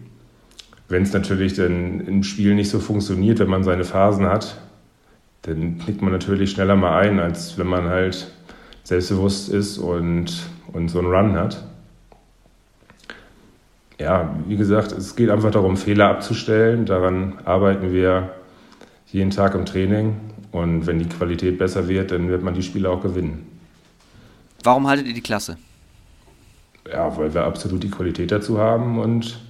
wenn 0.87 1.02
es 1.02 1.12
natürlich 1.12 1.54
dann 1.54 2.00
im 2.00 2.23
Spiel 2.23 2.54
nicht 2.54 2.68
so 2.68 2.78
funktioniert, 2.78 3.38
wenn 3.38 3.49
man 3.49 3.64
seine 3.64 3.85
Phasen 3.85 4.26
hat, 4.26 4.61
dann 5.42 5.78
knickt 5.78 6.02
man 6.02 6.12
natürlich 6.12 6.50
schneller 6.50 6.76
mal 6.76 6.99
ein, 6.99 7.18
als 7.18 7.59
wenn 7.59 7.66
man 7.66 7.88
halt 7.88 8.30
selbstbewusst 8.85 9.49
ist 9.49 9.78
und, 9.78 10.42
und 10.73 10.88
so 10.88 10.99
einen 10.99 11.09
Run 11.09 11.35
hat. 11.35 11.66
Ja, 13.99 14.37
wie 14.47 14.56
gesagt, 14.56 14.92
es 14.92 15.16
geht 15.16 15.30
einfach 15.30 15.50
darum, 15.50 15.76
Fehler 15.76 16.11
abzustellen. 16.11 16.85
Daran 16.85 17.38
arbeiten 17.44 17.92
wir 17.92 18.35
jeden 19.06 19.30
Tag 19.30 19.54
im 19.54 19.64
Training. 19.64 20.16
Und 20.52 20.87
wenn 20.87 20.99
die 20.99 21.09
Qualität 21.09 21.59
besser 21.59 21.88
wird, 21.88 22.11
dann 22.11 22.28
wird 22.28 22.42
man 22.42 22.54
die 22.54 22.62
Spiele 22.62 22.90
auch 22.90 23.02
gewinnen. 23.02 23.47
Warum 24.62 24.87
haltet 24.87 25.06
ihr 25.06 25.14
die 25.14 25.23
Klasse? 25.23 25.56
Ja, 26.91 27.17
weil 27.17 27.33
wir 27.33 27.45
absolut 27.45 27.83
die 27.83 27.91
Qualität 27.91 28.31
dazu 28.31 28.59
haben 28.59 28.99
und 28.99 29.41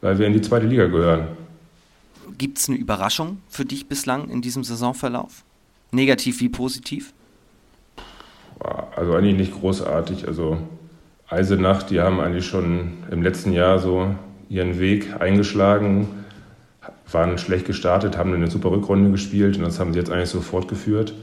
weil 0.00 0.18
wir 0.18 0.26
in 0.26 0.32
die 0.32 0.42
zweite 0.42 0.66
Liga 0.66 0.86
gehören. 0.86 1.28
Gibt 2.38 2.58
es 2.58 2.68
eine 2.68 2.78
Überraschung 2.78 3.38
für 3.48 3.64
dich 3.64 3.86
bislang 3.88 4.28
in 4.28 4.42
diesem 4.42 4.64
Saisonverlauf? 4.64 5.44
Negativ 5.90 6.40
wie 6.40 6.48
positiv? 6.48 7.12
Also 8.96 9.14
eigentlich 9.14 9.36
nicht 9.36 9.60
großartig. 9.60 10.26
Also 10.26 10.58
Eisenach, 11.28 11.82
die 11.82 12.00
haben 12.00 12.20
eigentlich 12.20 12.46
schon 12.46 12.98
im 13.10 13.22
letzten 13.22 13.52
Jahr 13.52 13.78
so 13.78 14.14
ihren 14.48 14.78
Weg 14.78 15.20
eingeschlagen, 15.20 16.08
waren 17.10 17.38
schlecht 17.38 17.66
gestartet, 17.66 18.16
haben 18.16 18.32
eine 18.34 18.50
super 18.50 18.70
Rückrunde 18.70 19.10
gespielt 19.10 19.56
und 19.56 19.64
das 19.64 19.78
haben 19.78 19.92
sie 19.92 19.98
jetzt 19.98 20.10
eigentlich 20.10 20.30
so 20.30 20.40
fortgeführt. 20.40 21.14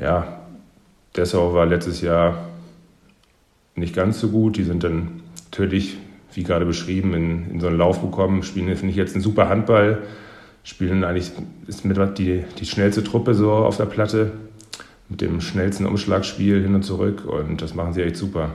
Ja, 0.00 0.40
Dessau 1.16 1.54
war 1.54 1.66
letztes 1.66 2.00
Jahr 2.00 2.47
nicht 3.78 3.94
ganz 3.94 4.20
so 4.20 4.28
gut. 4.28 4.56
Die 4.56 4.64
sind 4.64 4.84
dann 4.84 5.22
natürlich, 5.50 5.96
wie 6.34 6.42
gerade 6.42 6.64
beschrieben, 6.64 7.14
in, 7.14 7.50
in 7.50 7.60
so 7.60 7.68
einen 7.68 7.78
Lauf 7.78 8.00
gekommen, 8.00 8.42
spielen, 8.42 8.74
finde 8.76 8.90
ich, 8.90 8.96
jetzt 8.96 9.14
einen 9.14 9.22
super 9.22 9.48
Handball, 9.48 10.02
spielen 10.62 11.04
eigentlich, 11.04 11.32
ist 11.66 11.84
mit 11.84 12.18
die, 12.18 12.44
die 12.58 12.66
schnellste 12.66 13.02
Truppe 13.02 13.34
so 13.34 13.52
auf 13.52 13.76
der 13.76 13.86
Platte, 13.86 14.32
mit 15.08 15.20
dem 15.20 15.40
schnellsten 15.40 15.86
Umschlagspiel 15.86 16.62
hin 16.62 16.74
und 16.74 16.82
zurück 16.82 17.24
und 17.24 17.62
das 17.62 17.74
machen 17.74 17.94
sie 17.94 18.02
echt 18.02 18.16
super. 18.16 18.50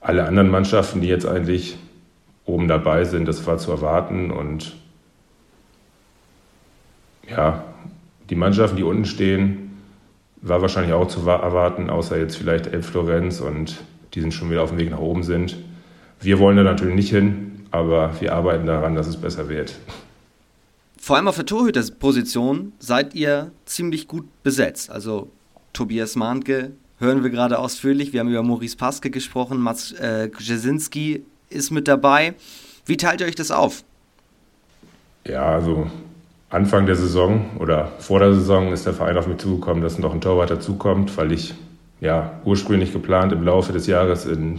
Alle 0.00 0.26
anderen 0.26 0.50
Mannschaften, 0.50 1.00
die 1.00 1.08
jetzt 1.08 1.26
eigentlich 1.26 1.78
oben 2.44 2.68
dabei 2.68 3.04
sind, 3.04 3.26
das 3.26 3.46
war 3.46 3.58
zu 3.58 3.70
erwarten 3.70 4.30
und 4.30 4.76
ja, 7.28 7.64
die 8.30 8.36
Mannschaften, 8.36 8.76
die 8.76 8.82
unten 8.82 9.04
stehen, 9.04 9.66
war 10.42 10.62
wahrscheinlich 10.62 10.92
auch 10.92 11.08
zu 11.08 11.26
erwarten, 11.28 11.90
außer 11.90 12.18
jetzt 12.18 12.36
vielleicht 12.36 12.68
Elf 12.68 12.86
Florenz 12.86 13.40
und 13.40 13.82
die 14.16 14.22
sind 14.22 14.32
schon 14.32 14.50
wieder 14.50 14.62
auf 14.62 14.70
dem 14.70 14.78
Weg 14.78 14.90
nach 14.90 14.98
oben 14.98 15.22
sind. 15.22 15.56
Wir 16.20 16.38
wollen 16.38 16.56
da 16.56 16.62
natürlich 16.62 16.94
nicht 16.94 17.10
hin, 17.10 17.66
aber 17.70 18.18
wir 18.20 18.34
arbeiten 18.34 18.66
daran, 18.66 18.94
dass 18.94 19.06
es 19.06 19.18
besser 19.18 19.48
wird. 19.50 19.78
Vor 20.98 21.16
allem 21.16 21.28
auf 21.28 21.36
der 21.36 21.46
Torhüterposition 21.46 22.72
seid 22.78 23.14
ihr 23.14 23.52
ziemlich 23.66 24.08
gut 24.08 24.24
besetzt. 24.42 24.90
Also 24.90 25.28
Tobias 25.74 26.16
Mahnke 26.16 26.72
hören 26.98 27.22
wir 27.22 27.30
gerade 27.30 27.58
ausführlich. 27.58 28.14
Wir 28.14 28.20
haben 28.20 28.28
über 28.28 28.42
Maurice 28.42 28.76
Paske 28.76 29.10
gesprochen. 29.10 29.58
Mats 29.58 29.92
äh, 29.92 30.30
Brzezinski 30.32 31.22
ist 31.50 31.70
mit 31.70 31.86
dabei. 31.86 32.34
Wie 32.86 32.96
teilt 32.96 33.20
ihr 33.20 33.26
euch 33.26 33.34
das 33.34 33.50
auf? 33.50 33.84
Ja, 35.26 35.44
also 35.44 35.90
Anfang 36.48 36.86
der 36.86 36.96
Saison 36.96 37.50
oder 37.58 37.92
vor 37.98 38.20
der 38.20 38.32
Saison 38.34 38.72
ist 38.72 38.86
der 38.86 38.94
Verein 38.94 39.18
auf 39.18 39.26
mich 39.26 39.38
zugekommen, 39.38 39.82
dass 39.82 39.98
noch 39.98 40.14
ein 40.14 40.22
Torwart 40.22 40.50
dazukommt, 40.50 41.16
weil 41.18 41.32
ich 41.32 41.54
ja 42.00 42.40
ursprünglich 42.44 42.92
geplant 42.92 43.32
im 43.32 43.42
Laufe 43.42 43.72
des 43.72 43.86
Jahres 43.86 44.26
in, 44.26 44.58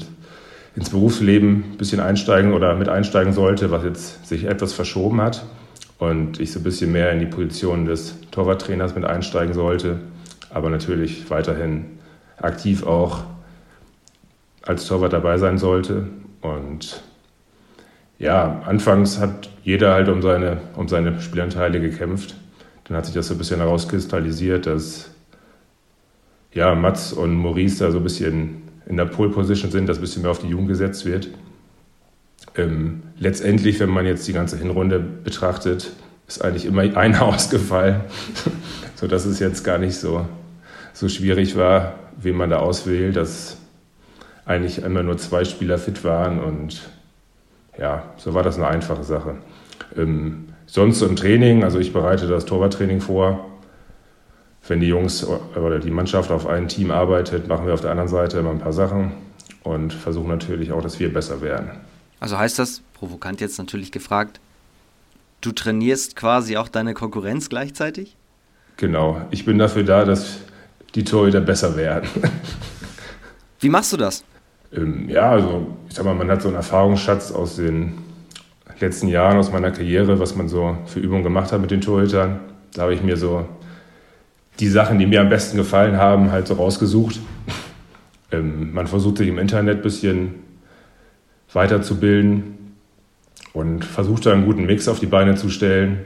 ins 0.75 0.89
Berufsleben 0.89 1.63
ein 1.71 1.77
bisschen 1.77 1.99
einsteigen 1.99 2.53
oder 2.53 2.75
mit 2.75 2.89
einsteigen 2.89 3.33
sollte, 3.33 3.71
was 3.71 3.83
jetzt 3.83 4.27
sich 4.27 4.45
etwas 4.45 4.73
verschoben 4.73 5.21
hat 5.21 5.45
und 5.99 6.39
ich 6.39 6.51
so 6.51 6.59
ein 6.59 6.63
bisschen 6.63 6.91
mehr 6.91 7.11
in 7.11 7.19
die 7.19 7.25
Position 7.25 7.85
des 7.85 8.15
Torwarttrainers 8.31 8.95
mit 8.95 9.05
einsteigen 9.05 9.53
sollte, 9.53 9.99
aber 10.49 10.69
natürlich 10.69 11.29
weiterhin 11.29 11.85
aktiv 12.37 12.85
auch 12.85 13.23
als 14.63 14.85
Torwart 14.85 15.13
dabei 15.13 15.37
sein 15.37 15.57
sollte 15.57 16.07
und 16.41 17.01
ja, 18.19 18.61
anfangs 18.65 19.19
hat 19.19 19.49
jeder 19.63 19.93
halt 19.93 20.09
um 20.09 20.21
seine, 20.21 20.59
um 20.75 20.87
seine 20.87 21.21
Spielanteile 21.21 21.79
gekämpft. 21.79 22.35
Dann 22.85 22.97
hat 22.97 23.05
sich 23.05 23.13
das 23.13 23.27
so 23.27 23.35
ein 23.35 23.37
bisschen 23.37 23.59
herauskristallisiert, 23.59 24.65
dass 24.65 25.11
ja, 26.53 26.75
Mats 26.75 27.13
und 27.13 27.35
Maurice 27.35 27.83
da 27.83 27.91
so 27.91 27.97
ein 27.97 28.03
bisschen 28.03 28.63
in 28.87 28.97
der 28.97 29.05
Pole 29.05 29.29
Position 29.29 29.71
sind, 29.71 29.87
dass 29.87 29.97
ein 29.97 30.01
bisschen 30.01 30.21
mehr 30.21 30.31
auf 30.31 30.39
die 30.39 30.47
Jugend 30.47 30.69
gesetzt 30.69 31.05
wird. 31.05 31.29
Ähm, 32.55 33.03
letztendlich, 33.19 33.79
wenn 33.79 33.89
man 33.89 34.05
jetzt 34.05 34.27
die 34.27 34.33
ganze 34.33 34.57
Hinrunde 34.57 34.99
betrachtet, 34.99 35.91
ist 36.27 36.43
eigentlich 36.43 36.65
immer 36.65 36.81
einer 36.97 37.23
ausgefallen, 37.23 38.01
sodass 38.95 39.25
es 39.25 39.39
jetzt 39.39 39.63
gar 39.63 39.77
nicht 39.77 39.95
so, 39.95 40.25
so 40.93 41.09
schwierig 41.09 41.55
war, 41.57 41.95
wen 42.17 42.35
man 42.35 42.49
da 42.49 42.59
auswählt, 42.59 43.15
dass 43.15 43.57
eigentlich 44.45 44.81
immer 44.81 45.03
nur 45.03 45.17
zwei 45.17 45.43
Spieler 45.43 45.77
fit 45.77 46.03
waren 46.03 46.39
und 46.39 46.89
ja, 47.77 48.03
so 48.17 48.33
war 48.33 48.43
das 48.43 48.55
eine 48.55 48.67
einfache 48.67 49.03
Sache. 49.03 49.35
Ähm, 49.95 50.47
sonst 50.65 51.01
im 51.01 51.15
Training, 51.15 51.63
also 51.63 51.79
ich 51.79 51.93
bereite 51.93 52.27
das 52.27 52.45
Torwarttraining 52.45 53.01
vor. 53.01 53.45
Wenn 54.67 54.81
die 54.81 54.87
Jungs 54.87 55.25
oder 55.25 55.79
die 55.79 55.91
Mannschaft 55.91 56.29
auf 56.31 56.45
ein 56.45 56.67
Team 56.67 56.91
arbeitet, 56.91 57.47
machen 57.47 57.65
wir 57.65 57.73
auf 57.73 57.81
der 57.81 57.91
anderen 57.91 58.09
Seite 58.09 58.39
immer 58.39 58.51
ein 58.51 58.59
paar 58.59 58.73
Sachen 58.73 59.13
und 59.63 59.93
versuchen 59.93 60.27
natürlich 60.27 60.71
auch, 60.71 60.81
dass 60.81 60.99
wir 60.99 61.11
besser 61.11 61.41
werden. 61.41 61.71
Also 62.19 62.37
heißt 62.37 62.59
das, 62.59 62.81
provokant 62.93 63.39
jetzt 63.41 63.57
natürlich 63.57 63.91
gefragt, 63.91 64.39
du 65.41 65.51
trainierst 65.51 66.15
quasi 66.15 66.57
auch 66.57 66.67
deine 66.67 66.93
Konkurrenz 66.93 67.49
gleichzeitig? 67.49 68.15
Genau, 68.77 69.21
ich 69.31 69.45
bin 69.45 69.57
dafür 69.57 69.83
da, 69.83 70.03
dass 70.03 70.39
die 70.95 71.03
Torhüter 71.03 71.41
besser 71.41 71.75
werden. 71.77 72.09
Wie 73.59 73.69
machst 73.69 73.93
du 73.93 73.97
das? 73.97 74.23
Ähm, 74.73 75.09
ja, 75.09 75.31
also 75.31 75.67
ich 75.89 75.95
sag 75.95 76.05
mal, 76.05 76.13
man 76.13 76.29
hat 76.29 76.41
so 76.41 76.47
einen 76.47 76.57
Erfahrungsschatz 76.57 77.31
aus 77.31 77.55
den 77.55 77.97
letzten 78.79 79.07
Jahren, 79.07 79.37
aus 79.37 79.51
meiner 79.51 79.71
Karriere, 79.71 80.19
was 80.19 80.35
man 80.35 80.47
so 80.47 80.77
für 80.85 80.99
Übungen 80.99 81.23
gemacht 81.23 81.51
hat 81.51 81.61
mit 81.61 81.71
den 81.71 81.81
Torhütern. 81.81 82.39
Da 82.73 82.83
habe 82.83 82.93
ich 82.93 83.01
mir 83.01 83.17
so 83.17 83.45
die 84.59 84.67
Sachen, 84.67 84.99
die 84.99 85.05
mir 85.05 85.21
am 85.21 85.29
besten 85.29 85.57
gefallen 85.57 85.97
haben, 85.97 86.31
halt 86.31 86.47
so 86.47 86.55
rausgesucht. 86.55 87.19
Ähm, 88.31 88.73
man 88.73 88.87
versucht 88.87 89.17
sich 89.17 89.27
im 89.27 89.37
Internet 89.37 89.77
ein 89.77 89.81
bisschen 89.83 90.35
weiterzubilden 91.53 92.57
und 93.53 93.85
versucht 93.85 94.25
da 94.25 94.33
einen 94.33 94.45
guten 94.45 94.65
Mix 94.65 94.87
auf 94.87 94.99
die 94.99 95.05
Beine 95.05 95.35
zu 95.35 95.49
stellen, 95.49 95.99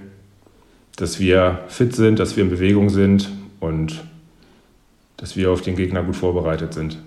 dass 0.96 1.20
wir 1.20 1.62
fit 1.68 1.96
sind, 1.96 2.20
dass 2.20 2.36
wir 2.36 2.44
in 2.44 2.50
Bewegung 2.50 2.90
sind 2.90 3.30
und 3.60 4.04
dass 5.18 5.36
wir 5.36 5.52
auf 5.52 5.62
den 5.62 5.76
Gegner 5.76 6.04
gut 6.04 6.16
vorbereitet 6.16 6.74
sind. 6.74 6.98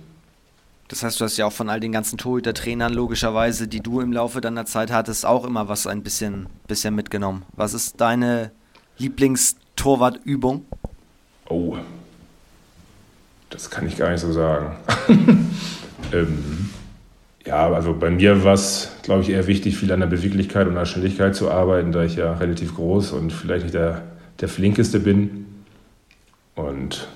Das 0.88 1.02
heißt, 1.02 1.18
du 1.18 1.24
hast 1.24 1.36
ja 1.36 1.46
auch 1.46 1.52
von 1.52 1.70
all 1.70 1.80
den 1.80 1.92
ganzen 1.92 2.18
Torhüter-Trainern 2.18 2.92
logischerweise, 2.92 3.68
die 3.68 3.80
du 3.80 4.00
im 4.00 4.12
Laufe 4.12 4.40
deiner 4.40 4.66
Zeit 4.66 4.92
hattest, 4.92 5.24
auch 5.24 5.44
immer 5.44 5.68
was 5.68 5.86
ein 5.86 6.02
bisschen, 6.02 6.46
bisschen 6.68 6.94
mitgenommen. 6.94 7.42
Was 7.52 7.72
ist 7.72 8.00
deine 8.00 8.50
Lieblingstorwartübung? 8.98 10.66
Oh, 11.48 11.76
das 13.50 13.70
kann 13.70 13.86
ich 13.86 13.96
gar 13.96 14.10
nicht 14.10 14.20
so 14.20 14.32
sagen. 14.32 14.76
ähm, 16.12 16.70
ja, 17.46 17.70
also 17.70 17.94
bei 17.94 18.10
mir 18.10 18.42
war 18.42 18.54
es, 18.54 18.90
glaube 19.02 19.22
ich, 19.22 19.30
eher 19.30 19.46
wichtig, 19.46 19.76
viel 19.76 19.92
an 19.92 20.00
der 20.00 20.06
Beweglichkeit 20.06 20.66
und 20.66 20.72
an 20.72 20.80
der 20.80 20.86
Schnelligkeit 20.86 21.36
zu 21.36 21.50
arbeiten, 21.50 21.92
da 21.92 22.02
ich 22.02 22.16
ja 22.16 22.32
relativ 22.34 22.74
groß 22.74 23.12
und 23.12 23.32
vielleicht 23.32 23.64
nicht 23.64 23.74
der, 23.74 24.02
der 24.40 24.48
flinkeste 24.48 24.98
bin. 24.98 25.46
Und 26.54 27.06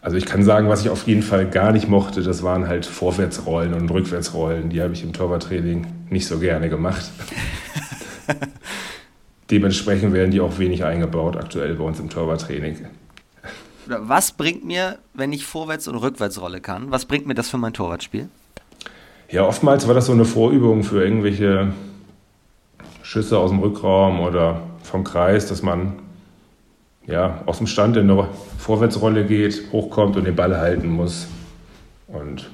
also 0.00 0.16
ich 0.16 0.26
kann 0.26 0.44
sagen, 0.44 0.68
was 0.68 0.82
ich 0.82 0.88
auf 0.88 1.06
jeden 1.08 1.22
Fall 1.22 1.50
gar 1.50 1.72
nicht 1.72 1.88
mochte, 1.88 2.22
das 2.22 2.44
waren 2.44 2.68
halt 2.68 2.86
Vorwärtsrollen 2.86 3.74
und 3.74 3.90
Rückwärtsrollen. 3.90 4.70
Die 4.70 4.80
habe 4.80 4.94
ich 4.94 5.02
im 5.02 5.12
Torwarttraining 5.12 5.86
nicht 6.10 6.28
so 6.28 6.38
gerne 6.38 6.68
gemacht. 6.68 7.10
Dementsprechend 9.50 10.12
werden 10.12 10.30
die 10.30 10.40
auch 10.40 10.58
wenig 10.58 10.84
eingebaut 10.84 11.36
aktuell 11.36 11.74
bei 11.74 11.84
uns 11.84 11.98
im 11.98 12.08
Torwarttraining. 12.08 12.86
Was 13.86 14.32
bringt 14.32 14.64
mir, 14.64 14.98
wenn 15.14 15.32
ich 15.32 15.44
Vorwärts- 15.44 15.88
und 15.88 15.96
Rückwärtsrolle 15.96 16.60
kann, 16.60 16.90
was 16.90 17.04
bringt 17.04 17.26
mir 17.26 17.34
das 17.34 17.48
für 17.48 17.58
mein 17.58 17.72
Torwartspiel? 17.72 18.28
Ja, 19.30 19.44
oftmals 19.44 19.86
war 19.86 19.94
das 19.94 20.06
so 20.06 20.12
eine 20.12 20.24
Vorübung 20.24 20.84
für 20.84 21.02
irgendwelche 21.02 21.72
Schüsse 23.02 23.38
aus 23.38 23.50
dem 23.50 23.60
Rückraum 23.60 24.20
oder 24.20 24.62
vom 24.82 25.04
Kreis, 25.04 25.46
dass 25.46 25.62
man 25.62 25.94
ja, 27.06 27.42
aus 27.46 27.58
dem 27.58 27.66
Stand 27.66 27.96
in 27.96 28.10
eine 28.10 28.28
Vorwärtsrolle 28.58 29.24
geht, 29.24 29.70
hochkommt 29.72 30.16
und 30.16 30.24
den 30.24 30.34
Ball 30.34 30.56
halten 30.56 30.88
muss. 30.88 31.28
Und 32.08 32.50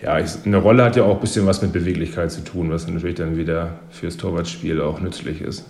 ja, 0.00 0.14
eine 0.14 0.56
Rolle 0.56 0.84
hat 0.84 0.96
ja 0.96 1.04
auch 1.04 1.14
ein 1.14 1.20
bisschen 1.20 1.46
was 1.46 1.62
mit 1.62 1.72
Beweglichkeit 1.72 2.32
zu 2.32 2.42
tun, 2.42 2.70
was 2.70 2.88
natürlich 2.88 3.16
dann 3.16 3.36
wieder 3.36 3.78
fürs 3.90 4.16
Torwartspiel 4.16 4.80
auch 4.80 5.00
nützlich 5.00 5.40
ist. 5.40 5.64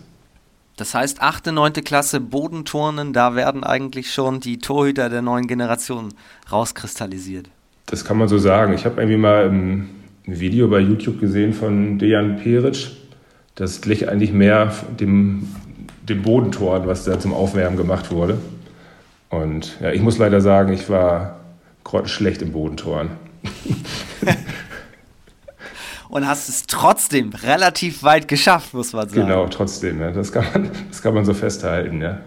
Das 0.76 0.95
heißt, 0.95 1.21
8., 1.21 1.47
9. 1.47 1.73
Klasse 1.85 2.21
Bodenturnen, 2.21 3.12
da 3.12 3.35
werden 3.35 3.62
eigentlich 3.62 4.12
schon 4.12 4.41
die 4.41 4.59
Torhüter 4.59 5.11
der 5.11 5.23
neuen 5.23 5.47
Generation 5.47 6.14
rauskristallisiert. 6.50 7.49
Das 7.87 8.05
kann 8.05 8.17
man 8.17 8.29
so 8.29 8.38
sagen. 8.38 8.73
Ich 8.73 8.85
habe 8.85 9.00
irgendwie 9.00 9.19
mal 9.19 9.50
ein 9.50 9.91
Video 10.25 10.69
bei 10.69 10.79
YouTube 10.79 11.21
gesehen 11.21 11.52
von 11.52 11.99
Dejan 11.99 12.37
Peric. 12.37 12.91
das 13.55 13.81
glich 13.81 14.09
eigentlich 14.09 14.33
mehr 14.33 14.73
dem, 14.99 15.49
dem 16.09 16.23
Bodentor, 16.23 16.87
was 16.87 17.05
da 17.05 17.19
zum 17.21 17.35
Aufwärmen 17.35 17.76
gemacht 17.76 18.11
wurde. 18.11 18.38
Und 19.29 19.79
ja, 19.81 19.93
ich 19.93 20.00
muss 20.00 20.19
leider 20.19 20.41
sagen, 20.41 20.73
ich 20.73 20.88
war 20.88 21.41
schlecht 22.05 22.41
im 22.43 22.52
Bodentoren. 22.52 23.11
und 26.12 26.28
hast 26.28 26.50
es 26.50 26.66
trotzdem 26.66 27.31
relativ 27.31 28.02
weit 28.02 28.28
geschafft, 28.28 28.75
muss 28.75 28.92
man 28.92 29.09
sagen. 29.09 29.23
Genau, 29.23 29.47
trotzdem. 29.47 29.99
Ne? 29.99 30.12
Das, 30.12 30.31
kann 30.31 30.45
man, 30.52 30.71
das 30.90 31.00
kann 31.00 31.14
man 31.14 31.25
so 31.25 31.33
festhalten. 31.33 32.02
Ja. 32.02 32.19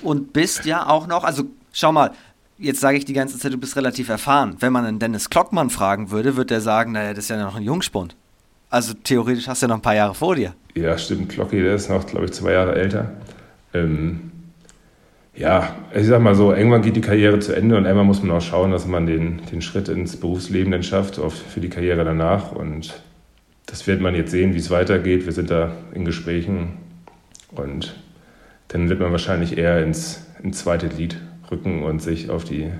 Und 0.00 0.32
bist 0.32 0.64
ja 0.64 0.88
auch 0.88 1.08
noch, 1.08 1.24
also 1.24 1.42
schau 1.72 1.90
mal, 1.90 2.12
jetzt 2.56 2.78
sage 2.78 2.98
ich 2.98 3.04
die 3.04 3.14
ganze 3.14 3.36
Zeit, 3.40 3.52
du 3.52 3.58
bist 3.58 3.74
relativ 3.74 4.08
erfahren. 4.08 4.54
Wenn 4.60 4.72
man 4.72 4.84
einen 4.84 5.00
Dennis 5.00 5.28
Klockmann 5.28 5.70
fragen 5.70 6.12
würde, 6.12 6.36
würde 6.36 6.54
er 6.54 6.60
sagen, 6.60 6.92
naja, 6.92 7.14
das 7.14 7.24
ist 7.24 7.30
ja 7.30 7.44
noch 7.44 7.56
ein 7.56 7.64
Jungspund. 7.64 8.14
Also 8.70 8.94
theoretisch 8.94 9.48
hast 9.48 9.60
du 9.60 9.64
ja 9.64 9.68
noch 9.70 9.78
ein 9.78 9.82
paar 9.82 9.96
Jahre 9.96 10.14
vor 10.14 10.36
dir. 10.36 10.54
Ja, 10.76 10.96
stimmt. 10.96 11.30
Klocki, 11.30 11.60
der 11.60 11.74
ist 11.74 11.90
noch, 11.90 12.06
glaube 12.06 12.26
ich, 12.26 12.32
zwei 12.32 12.52
Jahre 12.52 12.76
älter. 12.76 13.10
Ähm, 13.74 14.30
ja, 15.34 15.74
ich 15.92 16.06
sag 16.06 16.22
mal 16.22 16.36
so, 16.36 16.52
irgendwann 16.52 16.82
geht 16.82 16.94
die 16.94 17.00
Karriere 17.00 17.40
zu 17.40 17.56
Ende 17.56 17.76
und 17.76 17.86
irgendwann 17.86 18.06
muss 18.06 18.22
man 18.22 18.36
auch 18.36 18.40
schauen, 18.40 18.70
dass 18.70 18.86
man 18.86 19.06
den, 19.06 19.42
den 19.50 19.62
Schritt 19.62 19.88
ins 19.88 20.16
Berufsleben 20.16 20.70
dann 20.70 20.84
schafft, 20.84 21.18
auch 21.18 21.32
für 21.32 21.58
die 21.58 21.70
Karriere 21.70 22.04
danach. 22.04 22.52
Und 22.52 23.02
das 23.66 23.86
wird 23.86 24.00
man 24.00 24.14
jetzt 24.14 24.30
sehen, 24.30 24.54
wie 24.54 24.58
es 24.58 24.70
weitergeht. 24.70 25.24
Wir 25.24 25.32
sind 25.32 25.50
da 25.50 25.72
in 25.94 26.04
Gesprächen 26.04 26.78
und 27.50 27.94
dann 28.68 28.88
wird 28.88 29.00
man 29.00 29.12
wahrscheinlich 29.12 29.58
eher 29.58 29.82
ins, 29.82 30.26
ins 30.42 30.58
zweite 30.58 30.86
Lied 30.86 31.16
rücken 31.50 31.82
und 31.84 32.02
sich 32.02 32.30
auf 32.30 32.44
die 32.44 32.70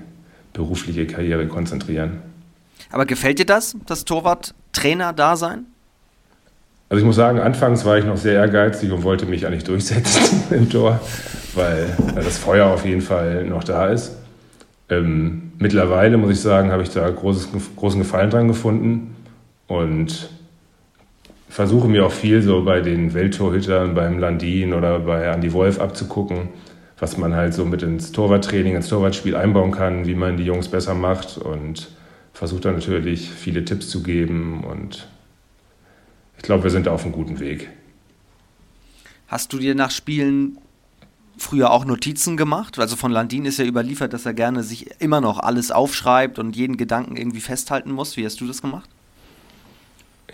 berufliche 0.53 1.07
Karriere 1.07 1.47
konzentrieren. 1.47 2.21
Aber 2.91 3.05
gefällt 3.05 3.39
dir 3.39 3.45
das, 3.45 3.75
das 3.85 4.05
Torwart-Trainer-Dasein? 4.05 5.65
Also 6.89 6.99
ich 6.99 7.05
muss 7.05 7.15
sagen, 7.15 7.39
anfangs 7.39 7.85
war 7.85 7.97
ich 7.97 8.05
noch 8.05 8.17
sehr 8.17 8.35
ehrgeizig 8.35 8.91
und 8.91 9.03
wollte 9.03 9.25
mich 9.25 9.47
eigentlich 9.47 9.63
durchsetzen 9.63 10.43
im 10.51 10.69
Tor, 10.69 10.99
weil 11.55 11.95
das 12.15 12.37
Feuer 12.37 12.67
auf 12.67 12.85
jeden 12.85 13.01
Fall 13.01 13.45
noch 13.45 13.63
da 13.63 13.87
ist. 13.87 14.15
Ähm, 14.89 15.53
mittlerweile 15.57 16.17
muss 16.17 16.31
ich 16.31 16.39
sagen, 16.39 16.71
habe 16.71 16.83
ich 16.83 16.89
da 16.89 17.09
großes, 17.09 17.49
großen 17.75 17.99
Gefallen 17.99 18.29
dran 18.29 18.47
gefunden 18.47 19.15
und 19.67 20.29
versuche 21.53 21.87
mir 21.87 22.03
auch 22.03 22.11
viel 22.11 22.41
so 22.41 22.63
bei 22.63 22.81
den 22.81 23.13
Welttorhütern, 23.13 23.93
beim 23.93 24.17
Landin 24.17 24.73
oder 24.73 24.99
bei 24.99 25.25
Andy 25.25 25.53
Wolf 25.53 25.79
abzugucken, 25.79 26.49
was 26.97 27.17
man 27.17 27.35
halt 27.35 27.53
so 27.53 27.63
mit 27.63 27.83
ins 27.83 28.11
Torwarttraining, 28.11 28.75
ins 28.75 28.87
Torwartspiel 28.87 29.35
einbauen 29.35 29.69
kann, 29.69 30.07
wie 30.07 30.15
man 30.15 30.35
die 30.35 30.45
Jungs 30.45 30.67
besser 30.67 30.95
macht 30.95 31.37
und 31.37 31.91
versucht 32.33 32.65
dann 32.65 32.73
natürlich 32.73 33.29
viele 33.29 33.63
Tipps 33.63 33.87
zu 33.87 34.01
geben 34.01 34.63
und 34.63 35.07
ich 36.37 36.41
glaube, 36.41 36.63
wir 36.63 36.71
sind 36.71 36.87
auf 36.87 37.03
einem 37.03 37.13
guten 37.13 37.39
Weg. 37.39 37.69
Hast 39.27 39.53
du 39.53 39.59
dir 39.59 39.75
nach 39.75 39.91
Spielen 39.91 40.57
früher 41.37 41.69
auch 41.69 41.85
Notizen 41.85 42.35
gemacht? 42.35 42.79
Also 42.79 42.95
von 42.95 43.11
Landin 43.11 43.45
ist 43.45 43.59
ja 43.59 43.65
überliefert, 43.65 44.13
dass 44.13 44.25
er 44.25 44.33
gerne 44.33 44.63
sich 44.63 44.99
immer 44.99 45.21
noch 45.21 45.37
alles 45.37 45.69
aufschreibt 45.69 46.39
und 46.39 46.55
jeden 46.55 46.77
Gedanken 46.77 47.15
irgendwie 47.15 47.41
festhalten 47.41 47.91
muss. 47.91 48.17
Wie 48.17 48.25
hast 48.25 48.41
du 48.41 48.47
das 48.47 48.63
gemacht? 48.63 48.89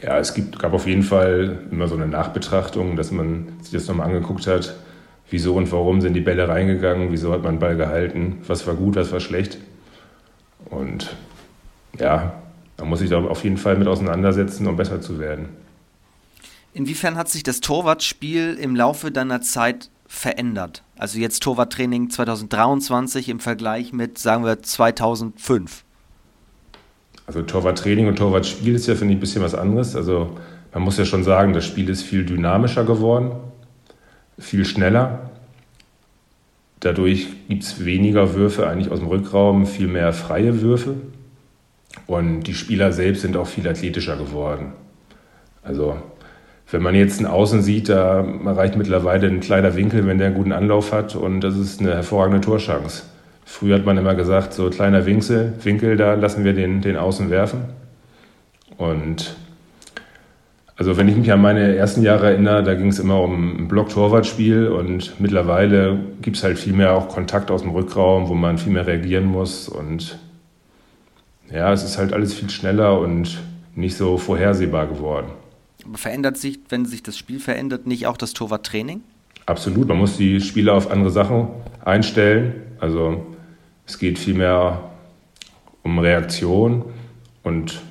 Ja, 0.01 0.17
es 0.17 0.33
gibt, 0.33 0.59
gab 0.59 0.73
auf 0.73 0.87
jeden 0.87 1.03
Fall 1.03 1.59
immer 1.71 1.87
so 1.87 1.95
eine 1.95 2.07
Nachbetrachtung, 2.07 2.95
dass 2.95 3.11
man 3.11 3.47
sich 3.61 3.73
das 3.73 3.87
nochmal 3.87 4.07
angeguckt 4.07 4.47
hat. 4.47 4.75
Wieso 5.29 5.55
und 5.55 5.71
warum 5.71 6.01
sind 6.01 6.13
die 6.13 6.21
Bälle 6.21 6.47
reingegangen? 6.47 7.11
Wieso 7.11 7.31
hat 7.33 7.43
man 7.43 7.55
den 7.55 7.59
Ball 7.59 7.75
gehalten? 7.75 8.41
Was 8.47 8.65
war 8.65 8.75
gut, 8.75 8.95
was 8.95 9.11
war 9.11 9.19
schlecht? 9.19 9.57
Und 10.69 11.15
ja, 11.99 12.33
da 12.77 12.85
muss 12.85 13.01
ich 13.01 13.09
da 13.09 13.19
auf 13.21 13.43
jeden 13.43 13.57
Fall 13.57 13.77
mit 13.77 13.87
auseinandersetzen, 13.87 14.67
um 14.67 14.77
besser 14.77 15.01
zu 15.01 15.19
werden. 15.19 15.49
Inwiefern 16.73 17.17
hat 17.17 17.29
sich 17.29 17.43
das 17.43 17.59
Torwartspiel 17.59 18.57
im 18.59 18.75
Laufe 18.75 19.11
deiner 19.11 19.41
Zeit 19.41 19.89
verändert? 20.07 20.83
Also 20.97 21.19
jetzt 21.19 21.43
Torwarttraining 21.43 22.09
2023 22.09 23.29
im 23.29 23.39
Vergleich 23.39 23.91
mit, 23.93 24.17
sagen 24.17 24.45
wir, 24.45 24.61
2005. 24.61 25.83
Also 27.29 27.43
Torwarttraining 27.43 28.07
und 28.07 28.15
Torwartspiel 28.15 28.73
ist 28.73 28.87
ja, 28.87 28.95
finde 28.95 29.13
ich, 29.13 29.17
ein 29.17 29.19
bisschen 29.19 29.43
was 29.43 29.53
anderes. 29.53 29.95
Also 29.95 30.31
man 30.73 30.81
muss 30.81 30.97
ja 30.97 31.05
schon 31.05 31.23
sagen, 31.23 31.53
das 31.53 31.63
Spiel 31.63 31.87
ist 31.87 32.01
viel 32.01 32.25
dynamischer 32.25 32.85
geworden, 32.85 33.33
viel 34.39 34.65
schneller. 34.65 35.29
Dadurch 36.79 37.27
gibt 37.47 37.61
es 37.61 37.85
weniger 37.85 38.33
Würfe 38.33 38.67
eigentlich 38.67 38.91
aus 38.91 38.97
dem 38.97 39.09
Rückraum, 39.09 39.67
viel 39.67 39.85
mehr 39.85 40.11
freie 40.11 40.61
Würfe. 40.61 40.95
Und 42.07 42.45
die 42.45 42.55
Spieler 42.55 42.93
selbst 42.93 43.21
sind 43.21 43.37
auch 43.37 43.45
viel 43.45 43.67
athletischer 43.67 44.17
geworden. 44.17 44.73
Also 45.61 45.97
wenn 46.71 46.81
man 46.81 46.95
jetzt 46.95 47.19
einen 47.19 47.27
Außen 47.27 47.61
sieht, 47.61 47.89
da 47.89 48.21
reicht 48.43 48.75
mittlerweile 48.75 49.27
ein 49.27 49.39
kleiner 49.39 49.75
Winkel, 49.75 50.07
wenn 50.07 50.17
der 50.17 50.29
einen 50.29 50.35
guten 50.35 50.51
Anlauf 50.51 50.91
hat 50.91 51.15
und 51.15 51.41
das 51.41 51.55
ist 51.57 51.79
eine 51.79 51.93
hervorragende 51.93 52.41
Torschance. 52.41 53.03
Früher 53.51 53.75
hat 53.75 53.85
man 53.85 53.97
immer 53.97 54.13
gesagt, 54.13 54.53
so 54.53 54.69
kleiner 54.69 55.07
Winkel, 55.07 55.53
Winkel, 55.63 55.97
da 55.97 56.13
lassen 56.13 56.43
wir 56.43 56.53
den, 56.53 56.81
den 56.81 56.95
Außen 56.95 57.31
werfen. 57.31 57.61
Und 58.77 59.35
also 60.75 60.95
wenn 60.97 61.09
ich 61.09 61.17
mich 61.17 61.31
an 61.31 61.41
meine 61.41 61.75
ersten 61.75 62.03
Jahre 62.03 62.27
erinnere, 62.27 62.61
da 62.61 62.75
ging 62.75 62.89
es 62.89 62.99
immer 62.99 63.19
um 63.19 63.63
ein 63.63 63.67
Block-Torwart-Spiel 63.67 64.67
und 64.67 65.19
mittlerweile 65.19 65.99
gibt 66.21 66.37
es 66.37 66.43
halt 66.43 66.59
viel 66.59 66.73
mehr 66.73 66.93
auch 66.93 67.09
Kontakt 67.09 67.49
aus 67.49 67.63
dem 67.63 67.71
Rückraum, 67.71 68.29
wo 68.29 68.35
man 68.35 68.59
viel 68.59 68.71
mehr 68.71 68.85
reagieren 68.85 69.25
muss 69.25 69.67
und 69.67 70.19
ja, 71.51 71.73
es 71.73 71.83
ist 71.83 71.97
halt 71.97 72.13
alles 72.13 72.35
viel 72.35 72.51
schneller 72.51 72.99
und 72.99 73.39
nicht 73.75 73.97
so 73.97 74.19
vorhersehbar 74.19 74.85
geworden. 74.85 75.31
Verändert 75.95 76.37
sich, 76.37 76.59
wenn 76.69 76.85
sich 76.85 77.01
das 77.01 77.17
Spiel 77.17 77.39
verändert, 77.39 77.87
nicht 77.87 78.05
auch 78.05 78.15
das 78.15 78.33
Torwarttraining? 78.33 79.01
Absolut, 79.47 79.87
man 79.87 79.97
muss 79.97 80.17
die 80.17 80.39
Spieler 80.39 80.75
auf 80.75 80.91
andere 80.91 81.09
Sachen 81.09 81.47
einstellen. 81.83 82.53
Also 82.79 83.25
es 83.89 83.97
geht 83.97 84.19
vielmehr 84.19 84.83
um 85.81 85.97
Reaktion 85.97 86.85
und 87.41 87.81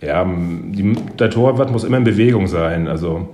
ja, 0.00 0.24
die, 0.24 0.94
der 1.18 1.28
Torwart 1.28 1.70
muss 1.70 1.84
immer 1.84 1.98
in 1.98 2.04
Bewegung 2.04 2.46
sein. 2.46 2.88
Also 2.88 3.28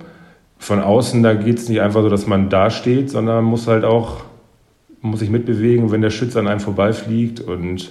von 0.57 0.81
außen, 0.81 1.23
da 1.23 1.33
geht 1.33 1.57
es 1.57 1.69
nicht 1.69 1.79
einfach 1.79 2.01
so, 2.01 2.09
dass 2.09 2.27
man 2.27 2.49
da 2.49 2.69
steht, 2.69 3.09
sondern 3.09 3.45
muss 3.45 3.67
halt 3.67 3.85
auch, 3.85 4.25
muss 4.99 5.21
sich 5.21 5.29
mitbewegen, 5.29 5.91
wenn 5.91 6.01
der 6.01 6.09
Schütze 6.09 6.39
an 6.39 6.47
einem 6.49 6.59
vorbeifliegt. 6.59 7.39
Und 7.39 7.89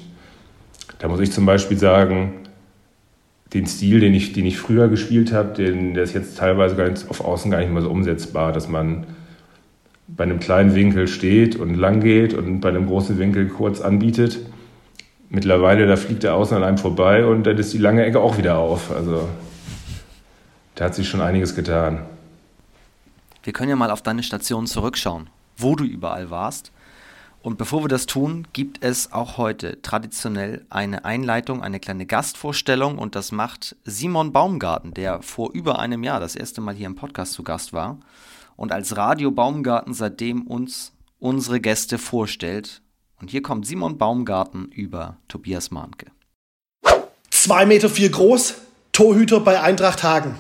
da 0.99 1.09
muss 1.09 1.21
ich 1.21 1.33
zum 1.33 1.47
Beispiel 1.47 1.79
sagen, 1.79 2.35
den 3.55 3.67
Stil, 3.67 4.01
den 4.01 4.13
ich, 4.13 4.35
den 4.35 4.45
ich 4.45 4.59
früher 4.59 4.89
gespielt 4.89 5.33
habe, 5.33 5.63
der 5.63 6.03
ist 6.03 6.13
jetzt 6.13 6.37
teilweise 6.37 6.77
gar 6.77 6.91
auf 7.09 7.25
Außen 7.25 7.51
gar 7.51 7.61
nicht 7.61 7.73
mehr 7.73 7.81
so 7.83 7.89
umsetzbar, 7.89 8.53
dass 8.53 8.69
man 8.69 9.07
bei 10.07 10.25
einem 10.25 10.41
kleinen 10.41 10.75
Winkel 10.75 11.09
steht 11.09 11.57
und 11.57 11.75
lang 11.75 12.01
geht 12.01 12.35
und 12.35 12.61
bei 12.61 12.69
einem 12.69 12.87
großen 12.87 13.19
Winkel 13.19 13.49
kurz 13.49 13.81
anbietet. 13.81 14.41
Mittlerweile, 15.31 15.87
da 15.87 15.97
fliegt 15.97 16.23
der 16.23 16.35
Außen 16.35 16.57
an 16.57 16.63
einem 16.63 16.79
vorbei 16.79 17.27
und 17.27 17.45
dann 17.45 17.59
ist 17.59 17.73
die 17.73 17.79
lange 17.79 18.05
Ecke 18.05 18.21
auch 18.21 18.39
wieder 18.39 18.59
auf. 18.59 18.91
Also 18.91 19.29
da 20.75 20.85
hat 20.87 20.95
sich 20.95 21.09
schon 21.09 21.21
einiges 21.21 21.55
getan. 21.55 22.05
Wir 23.43 23.53
können 23.53 23.71
ja 23.71 23.77
mal 23.77 23.91
auf 23.91 24.03
deine 24.03 24.23
Station 24.23 24.67
zurückschauen, 24.67 25.29
wo 25.57 25.75
du 25.75 25.85
überall 25.85 26.31
warst. 26.31 26.71
Und 27.43 27.59
bevor 27.59 27.85
wir 27.85 27.89
das 27.89 28.07
tun, 28.07 28.47
gibt 28.55 28.83
es 28.83 29.13
auch 29.13 29.37
heute 29.37 29.83
traditionell 29.83 30.65
eine 30.71 31.05
Einleitung, 31.05 31.63
eine 31.63 31.79
kleine 31.79 32.07
Gastvorstellung 32.07 32.97
und 32.97 33.17
das 33.17 33.33
macht 33.33 33.77
Simon 33.85 34.33
Baumgarten, 34.33 34.95
der 34.95 35.21
vor 35.21 35.51
über 35.53 35.79
einem 35.79 36.05
Jahr 36.05 36.21
das 36.21 36.37
erste 36.37 36.63
Mal 36.63 36.75
hier 36.75 36.87
im 36.87 36.95
Podcast 36.95 37.35
zu 37.35 37.43
Gast 37.43 37.75
war 37.75 37.99
und 38.57 38.73
als 38.73 38.97
Radio 38.97 39.31
Baumgarten 39.31 39.95
seitdem 39.95 40.43
uns 40.43 40.93
unsere 41.19 41.61
Gäste 41.61 41.99
vorstellt. 41.99 42.83
Und 43.21 43.31
hier 43.31 43.43
kommt 43.43 43.67
Simon 43.67 43.97
Baumgarten 43.99 44.67
über 44.67 45.17
Tobias 45.29 45.71
Mahnke. 45.71 46.07
2,4 47.33 47.67
Meter 47.67 47.89
vier 47.89 48.11
groß, 48.11 48.55
Torhüter 48.93 49.41
bei 49.41 49.61
Eintracht 49.61 50.03
Hagen. 50.03 50.37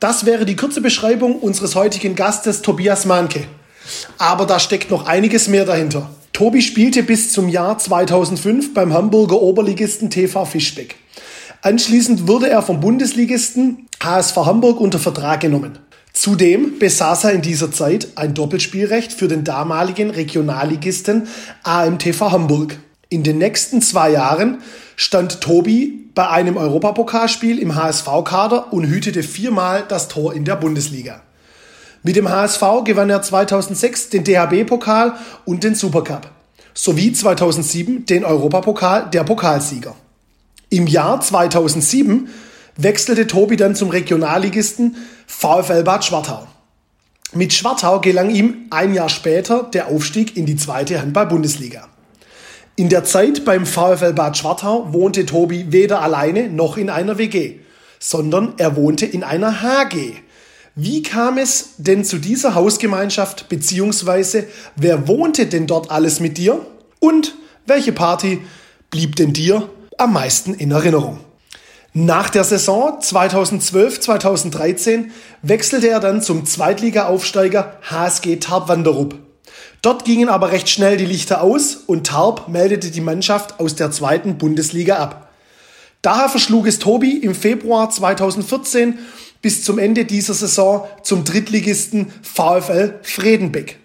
Das 0.00 0.26
wäre 0.26 0.44
die 0.44 0.56
kurze 0.56 0.80
Beschreibung 0.80 1.38
unseres 1.38 1.74
heutigen 1.74 2.14
Gastes 2.14 2.62
Tobias 2.62 3.06
Mahnke. 3.06 3.46
Aber 4.18 4.46
da 4.46 4.58
steckt 4.58 4.90
noch 4.90 5.06
einiges 5.06 5.48
mehr 5.48 5.64
dahinter. 5.64 6.10
Tobi 6.32 6.60
spielte 6.60 7.02
bis 7.02 7.32
zum 7.32 7.48
Jahr 7.48 7.78
2005 7.78 8.74
beim 8.74 8.92
Hamburger 8.92 9.40
Oberligisten 9.40 10.10
TV 10.10 10.44
Fischbeck. 10.44 10.96
Anschließend 11.62 12.28
wurde 12.28 12.50
er 12.50 12.60
vom 12.60 12.80
Bundesligisten 12.80 13.86
HSV 14.02 14.36
Hamburg 14.36 14.80
unter 14.80 14.98
Vertrag 14.98 15.40
genommen. 15.40 15.78
Zudem 16.16 16.78
besaß 16.78 17.24
er 17.24 17.32
in 17.32 17.42
dieser 17.42 17.70
Zeit 17.70 18.08
ein 18.14 18.32
Doppelspielrecht 18.32 19.12
für 19.12 19.28
den 19.28 19.44
damaligen 19.44 20.08
Regionalligisten 20.08 21.28
AMTV 21.62 22.32
Hamburg. 22.32 22.78
In 23.10 23.22
den 23.22 23.36
nächsten 23.36 23.82
zwei 23.82 24.12
Jahren 24.12 24.62
stand 24.96 25.42
Tobi 25.42 26.08
bei 26.14 26.26
einem 26.26 26.56
Europapokalspiel 26.56 27.58
im 27.58 27.74
HSV-Kader 27.74 28.72
und 28.72 28.86
hütete 28.86 29.22
viermal 29.22 29.84
das 29.86 30.08
Tor 30.08 30.32
in 30.32 30.46
der 30.46 30.56
Bundesliga. 30.56 31.20
Mit 32.02 32.16
dem 32.16 32.30
HSV 32.30 32.62
gewann 32.84 33.10
er 33.10 33.20
2006 33.20 34.08
den 34.08 34.24
DHB-Pokal 34.24 35.16
und 35.44 35.64
den 35.64 35.74
Supercup 35.74 36.30
sowie 36.72 37.12
2007 37.12 38.06
den 38.06 38.24
Europapokal 38.24 39.10
der 39.10 39.24
Pokalsieger. 39.24 39.94
Im 40.70 40.86
Jahr 40.86 41.20
2007 41.20 42.28
wechselte 42.76 43.26
Tobi 43.26 43.56
dann 43.56 43.74
zum 43.74 43.90
Regionalligisten 43.90 44.96
VfL 45.26 45.82
Bad 45.82 46.04
Schwartau. 46.04 46.46
Mit 47.32 47.52
Schwartau 47.52 48.00
gelang 48.00 48.30
ihm 48.30 48.66
ein 48.70 48.94
Jahr 48.94 49.08
später 49.08 49.64
der 49.64 49.88
Aufstieg 49.88 50.36
in 50.36 50.46
die 50.46 50.56
zweite 50.56 51.00
Handball-Bundesliga. 51.00 51.88
In 52.76 52.88
der 52.88 53.04
Zeit 53.04 53.44
beim 53.44 53.66
VfL 53.66 54.12
Bad 54.12 54.36
Schwartau 54.36 54.92
wohnte 54.92 55.26
Tobi 55.26 55.72
weder 55.72 56.02
alleine 56.02 56.48
noch 56.48 56.76
in 56.76 56.90
einer 56.90 57.18
WG, 57.18 57.56
sondern 57.98 58.54
er 58.58 58.76
wohnte 58.76 59.06
in 59.06 59.24
einer 59.24 59.62
HG. 59.62 60.12
Wie 60.74 61.02
kam 61.02 61.38
es 61.38 61.70
denn 61.78 62.04
zu 62.04 62.18
dieser 62.18 62.54
Hausgemeinschaft, 62.54 63.48
beziehungsweise 63.48 64.46
wer 64.76 65.08
wohnte 65.08 65.46
denn 65.46 65.66
dort 65.66 65.90
alles 65.90 66.20
mit 66.20 66.36
dir? 66.36 66.64
Und 67.00 67.34
welche 67.64 67.92
Party 67.92 68.42
blieb 68.90 69.16
denn 69.16 69.32
dir 69.32 69.68
am 69.96 70.12
meisten 70.12 70.52
in 70.52 70.70
Erinnerung? 70.70 71.25
Nach 71.98 72.28
der 72.28 72.44
Saison 72.44 72.98
2012-2013 73.00 75.06
wechselte 75.40 75.88
er 75.88 75.98
dann 75.98 76.20
zum 76.20 76.44
Zweitliga-Aufsteiger 76.44 77.78
HSG 77.88 78.36
Tarp-Wanderup. 78.36 79.14
Dort 79.80 80.04
gingen 80.04 80.28
aber 80.28 80.52
recht 80.52 80.68
schnell 80.68 80.98
die 80.98 81.06
Lichter 81.06 81.40
aus 81.40 81.78
und 81.86 82.08
Tarp 82.08 82.48
meldete 82.48 82.90
die 82.90 83.00
Mannschaft 83.00 83.60
aus 83.60 83.76
der 83.76 83.92
zweiten 83.92 84.36
Bundesliga 84.36 84.96
ab. 84.96 85.30
Daher 86.02 86.28
verschlug 86.28 86.66
es 86.66 86.80
Tobi 86.80 87.16
im 87.16 87.34
Februar 87.34 87.88
2014 87.88 88.98
bis 89.40 89.64
zum 89.64 89.78
Ende 89.78 90.04
dieser 90.04 90.34
Saison 90.34 90.86
zum 91.02 91.24
Drittligisten 91.24 92.12
VfL 92.20 93.00
Fredenbeck. 93.00 93.78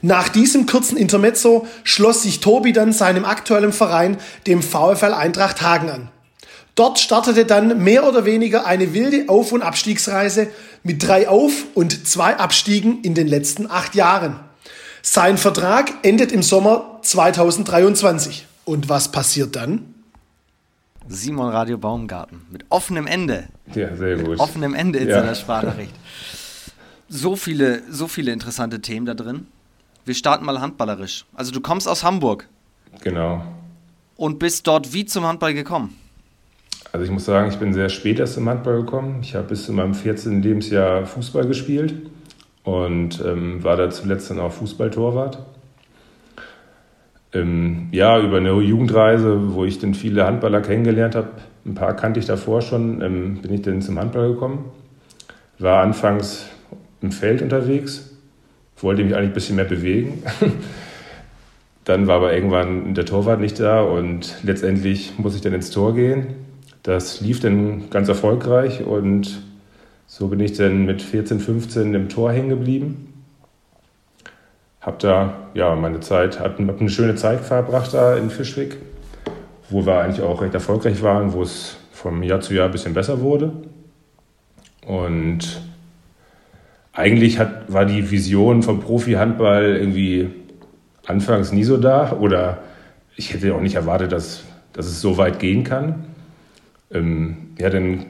Nach 0.00 0.30
diesem 0.30 0.64
kurzen 0.64 0.96
Intermezzo 0.96 1.66
schloss 1.84 2.22
sich 2.22 2.40
Tobi 2.40 2.72
dann 2.72 2.94
seinem 2.94 3.26
aktuellen 3.26 3.74
Verein, 3.74 4.16
dem 4.46 4.62
VfL 4.62 5.12
Eintracht 5.12 5.60
Hagen 5.60 5.90
an. 5.90 6.10
Dort 6.78 7.00
startete 7.00 7.44
dann 7.44 7.82
mehr 7.82 8.06
oder 8.06 8.24
weniger 8.24 8.64
eine 8.64 8.94
wilde 8.94 9.28
Auf- 9.28 9.50
und 9.50 9.62
Abstiegsreise 9.62 10.46
mit 10.84 11.04
drei 11.04 11.28
Auf- 11.28 11.64
und 11.74 12.06
zwei 12.06 12.36
Abstiegen 12.36 13.02
in 13.02 13.16
den 13.16 13.26
letzten 13.26 13.68
acht 13.68 13.96
Jahren. 13.96 14.38
Sein 15.02 15.38
Vertrag 15.38 15.92
endet 16.02 16.30
im 16.30 16.40
Sommer 16.40 17.00
2023. 17.02 18.46
Und 18.64 18.88
was 18.88 19.10
passiert 19.10 19.56
dann? 19.56 19.92
Simon 21.08 21.48
Radio 21.48 21.78
Baumgarten 21.78 22.42
mit 22.48 22.64
offenem 22.68 23.08
Ende. 23.08 23.48
Ja, 23.74 23.96
sehr 23.96 24.16
gut. 24.16 24.28
Mit 24.28 24.38
offenem 24.38 24.74
Ende 24.74 25.00
in 25.00 25.08
ja. 25.08 25.20
seiner 25.20 25.34
Sprachnachricht. 25.34 25.94
So 27.08 27.34
viele, 27.34 27.82
so 27.90 28.06
viele 28.06 28.30
interessante 28.30 28.80
Themen 28.80 29.04
da 29.04 29.14
drin. 29.14 29.48
Wir 30.04 30.14
starten 30.14 30.44
mal 30.44 30.60
handballerisch. 30.60 31.24
Also 31.34 31.50
du 31.50 31.60
kommst 31.60 31.88
aus 31.88 32.04
Hamburg. 32.04 32.46
Genau. 33.02 33.42
Und 34.14 34.38
bist 34.38 34.64
dort 34.68 34.92
wie 34.92 35.06
zum 35.06 35.26
Handball 35.26 35.54
gekommen? 35.54 35.96
Also 36.92 37.04
ich 37.04 37.10
muss 37.10 37.26
sagen, 37.26 37.50
ich 37.50 37.58
bin 37.58 37.74
sehr 37.74 37.90
spät 37.90 38.18
erst 38.18 38.38
im 38.38 38.48
Handball 38.48 38.78
gekommen. 38.78 39.18
Ich 39.22 39.34
habe 39.34 39.48
bis 39.48 39.66
zu 39.66 39.72
meinem 39.72 39.94
14. 39.94 40.42
Lebensjahr 40.42 41.04
Fußball 41.04 41.46
gespielt 41.46 41.94
und 42.64 43.22
ähm, 43.24 43.62
war 43.62 43.76
da 43.76 43.90
zuletzt 43.90 44.30
dann 44.30 44.40
auch 44.40 44.52
Fußballtorwart. 44.52 45.38
Ähm, 47.34 47.88
ja, 47.92 48.18
über 48.18 48.38
eine 48.38 48.52
Jugendreise, 48.52 49.54
wo 49.54 49.64
ich 49.64 49.78
dann 49.78 49.92
viele 49.92 50.24
Handballer 50.24 50.62
kennengelernt 50.62 51.14
habe, 51.14 51.28
ein 51.66 51.74
paar 51.74 51.94
kannte 51.94 52.20
ich 52.20 52.26
davor 52.26 52.62
schon, 52.62 53.02
ähm, 53.02 53.42
bin 53.42 53.52
ich 53.52 53.62
dann 53.62 53.82
zum 53.82 53.98
Handball 53.98 54.32
gekommen. 54.32 54.64
War 55.58 55.82
anfangs 55.82 56.46
im 57.02 57.12
Feld 57.12 57.42
unterwegs, 57.42 58.16
wollte 58.80 59.04
mich 59.04 59.14
eigentlich 59.14 59.30
ein 59.30 59.34
bisschen 59.34 59.56
mehr 59.56 59.66
bewegen. 59.66 60.22
dann 61.84 62.06
war 62.06 62.16
aber 62.16 62.32
irgendwann 62.32 62.94
der 62.94 63.04
Torwart 63.04 63.40
nicht 63.40 63.60
da 63.60 63.82
und 63.82 64.36
letztendlich 64.42 65.18
muss 65.18 65.34
ich 65.34 65.42
dann 65.42 65.52
ins 65.52 65.70
Tor 65.70 65.94
gehen. 65.94 66.47
Das 66.88 67.20
lief 67.20 67.40
dann 67.40 67.90
ganz 67.90 68.08
erfolgreich 68.08 68.82
und 68.82 69.42
so 70.06 70.28
bin 70.28 70.40
ich 70.40 70.54
dann 70.54 70.86
mit 70.86 71.02
14, 71.02 71.38
15 71.38 71.92
im 71.92 72.08
Tor 72.08 72.32
hängen 72.32 72.48
geblieben. 72.48 73.24
Hab 74.80 74.98
da 75.00 75.50
ja 75.52 75.74
meine 75.74 76.00
Zeit, 76.00 76.40
hab 76.40 76.58
eine 76.58 76.88
schöne 76.88 77.14
Zeit 77.14 77.40
verbracht 77.40 77.92
da 77.92 78.16
in 78.16 78.30
Fischwick, 78.30 78.78
wo 79.68 79.84
wir 79.84 80.00
eigentlich 80.00 80.22
auch 80.22 80.40
recht 80.40 80.54
erfolgreich 80.54 81.02
waren, 81.02 81.34
wo 81.34 81.42
es 81.42 81.76
vom 81.92 82.22
Jahr 82.22 82.40
zu 82.40 82.54
Jahr 82.54 82.64
ein 82.64 82.72
bisschen 82.72 82.94
besser 82.94 83.20
wurde. 83.20 83.52
Und 84.86 85.60
eigentlich 86.94 87.38
hat, 87.38 87.70
war 87.70 87.84
die 87.84 88.10
Vision 88.10 88.62
vom 88.62 88.80
Profi-Handball 88.80 89.76
irgendwie 89.76 90.30
anfangs 91.06 91.52
nie 91.52 91.64
so 91.64 91.76
da 91.76 92.12
oder 92.12 92.60
ich 93.14 93.34
hätte 93.34 93.54
auch 93.54 93.60
nicht 93.60 93.74
erwartet, 93.74 94.10
dass, 94.10 94.44
dass 94.72 94.86
es 94.86 95.02
so 95.02 95.18
weit 95.18 95.38
gehen 95.38 95.64
kann. 95.64 96.07
Ähm, 96.90 97.54
ja, 97.58 97.70
dann 97.70 98.06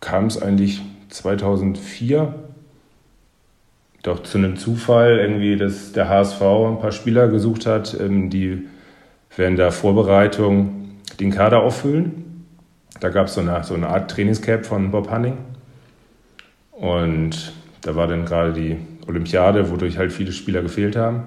kam 0.00 0.26
es 0.26 0.40
eigentlich 0.40 0.82
2004 1.08 2.34
doch 4.02 4.22
zu 4.22 4.36
einem 4.36 4.56
Zufall 4.56 5.18
irgendwie, 5.18 5.56
dass 5.56 5.92
der 5.92 6.08
HSV 6.08 6.42
ein 6.42 6.78
paar 6.78 6.92
Spieler 6.92 7.28
gesucht 7.28 7.66
hat, 7.66 7.98
ähm, 7.98 8.28
die 8.28 8.68
während 9.34 9.58
der 9.58 9.72
Vorbereitung 9.72 11.00
den 11.18 11.30
Kader 11.30 11.62
auffüllen. 11.62 12.46
Da 13.00 13.08
gab 13.08 13.26
es 13.26 13.34
so 13.34 13.40
eine, 13.40 13.64
so 13.64 13.74
eine 13.74 13.88
Art 13.88 14.10
Trainingscamp 14.10 14.66
von 14.66 14.90
Bob 14.90 15.10
Hanning. 15.10 15.38
Und 16.72 17.52
da 17.80 17.96
war 17.96 18.06
dann 18.06 18.24
gerade 18.24 18.52
die 18.52 18.76
Olympiade, 19.08 19.70
wodurch 19.70 19.98
halt 19.98 20.12
viele 20.12 20.32
Spieler 20.32 20.62
gefehlt 20.62 20.96
haben. 20.96 21.24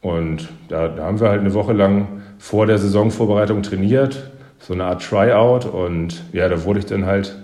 Und 0.00 0.48
da, 0.68 0.88
da 0.88 1.04
haben 1.04 1.20
wir 1.20 1.28
halt 1.28 1.40
eine 1.40 1.54
Woche 1.54 1.72
lang 1.72 2.22
vor 2.38 2.66
der 2.66 2.78
Saisonvorbereitung 2.78 3.62
trainiert, 3.62 4.29
so 4.60 4.74
eine 4.74 4.84
Art 4.84 5.02
Tryout. 5.02 5.66
Und 5.66 6.22
ja, 6.32 6.48
da 6.48 6.64
wurde 6.64 6.80
ich 6.80 6.86
dann 6.86 7.06
halt 7.06 7.36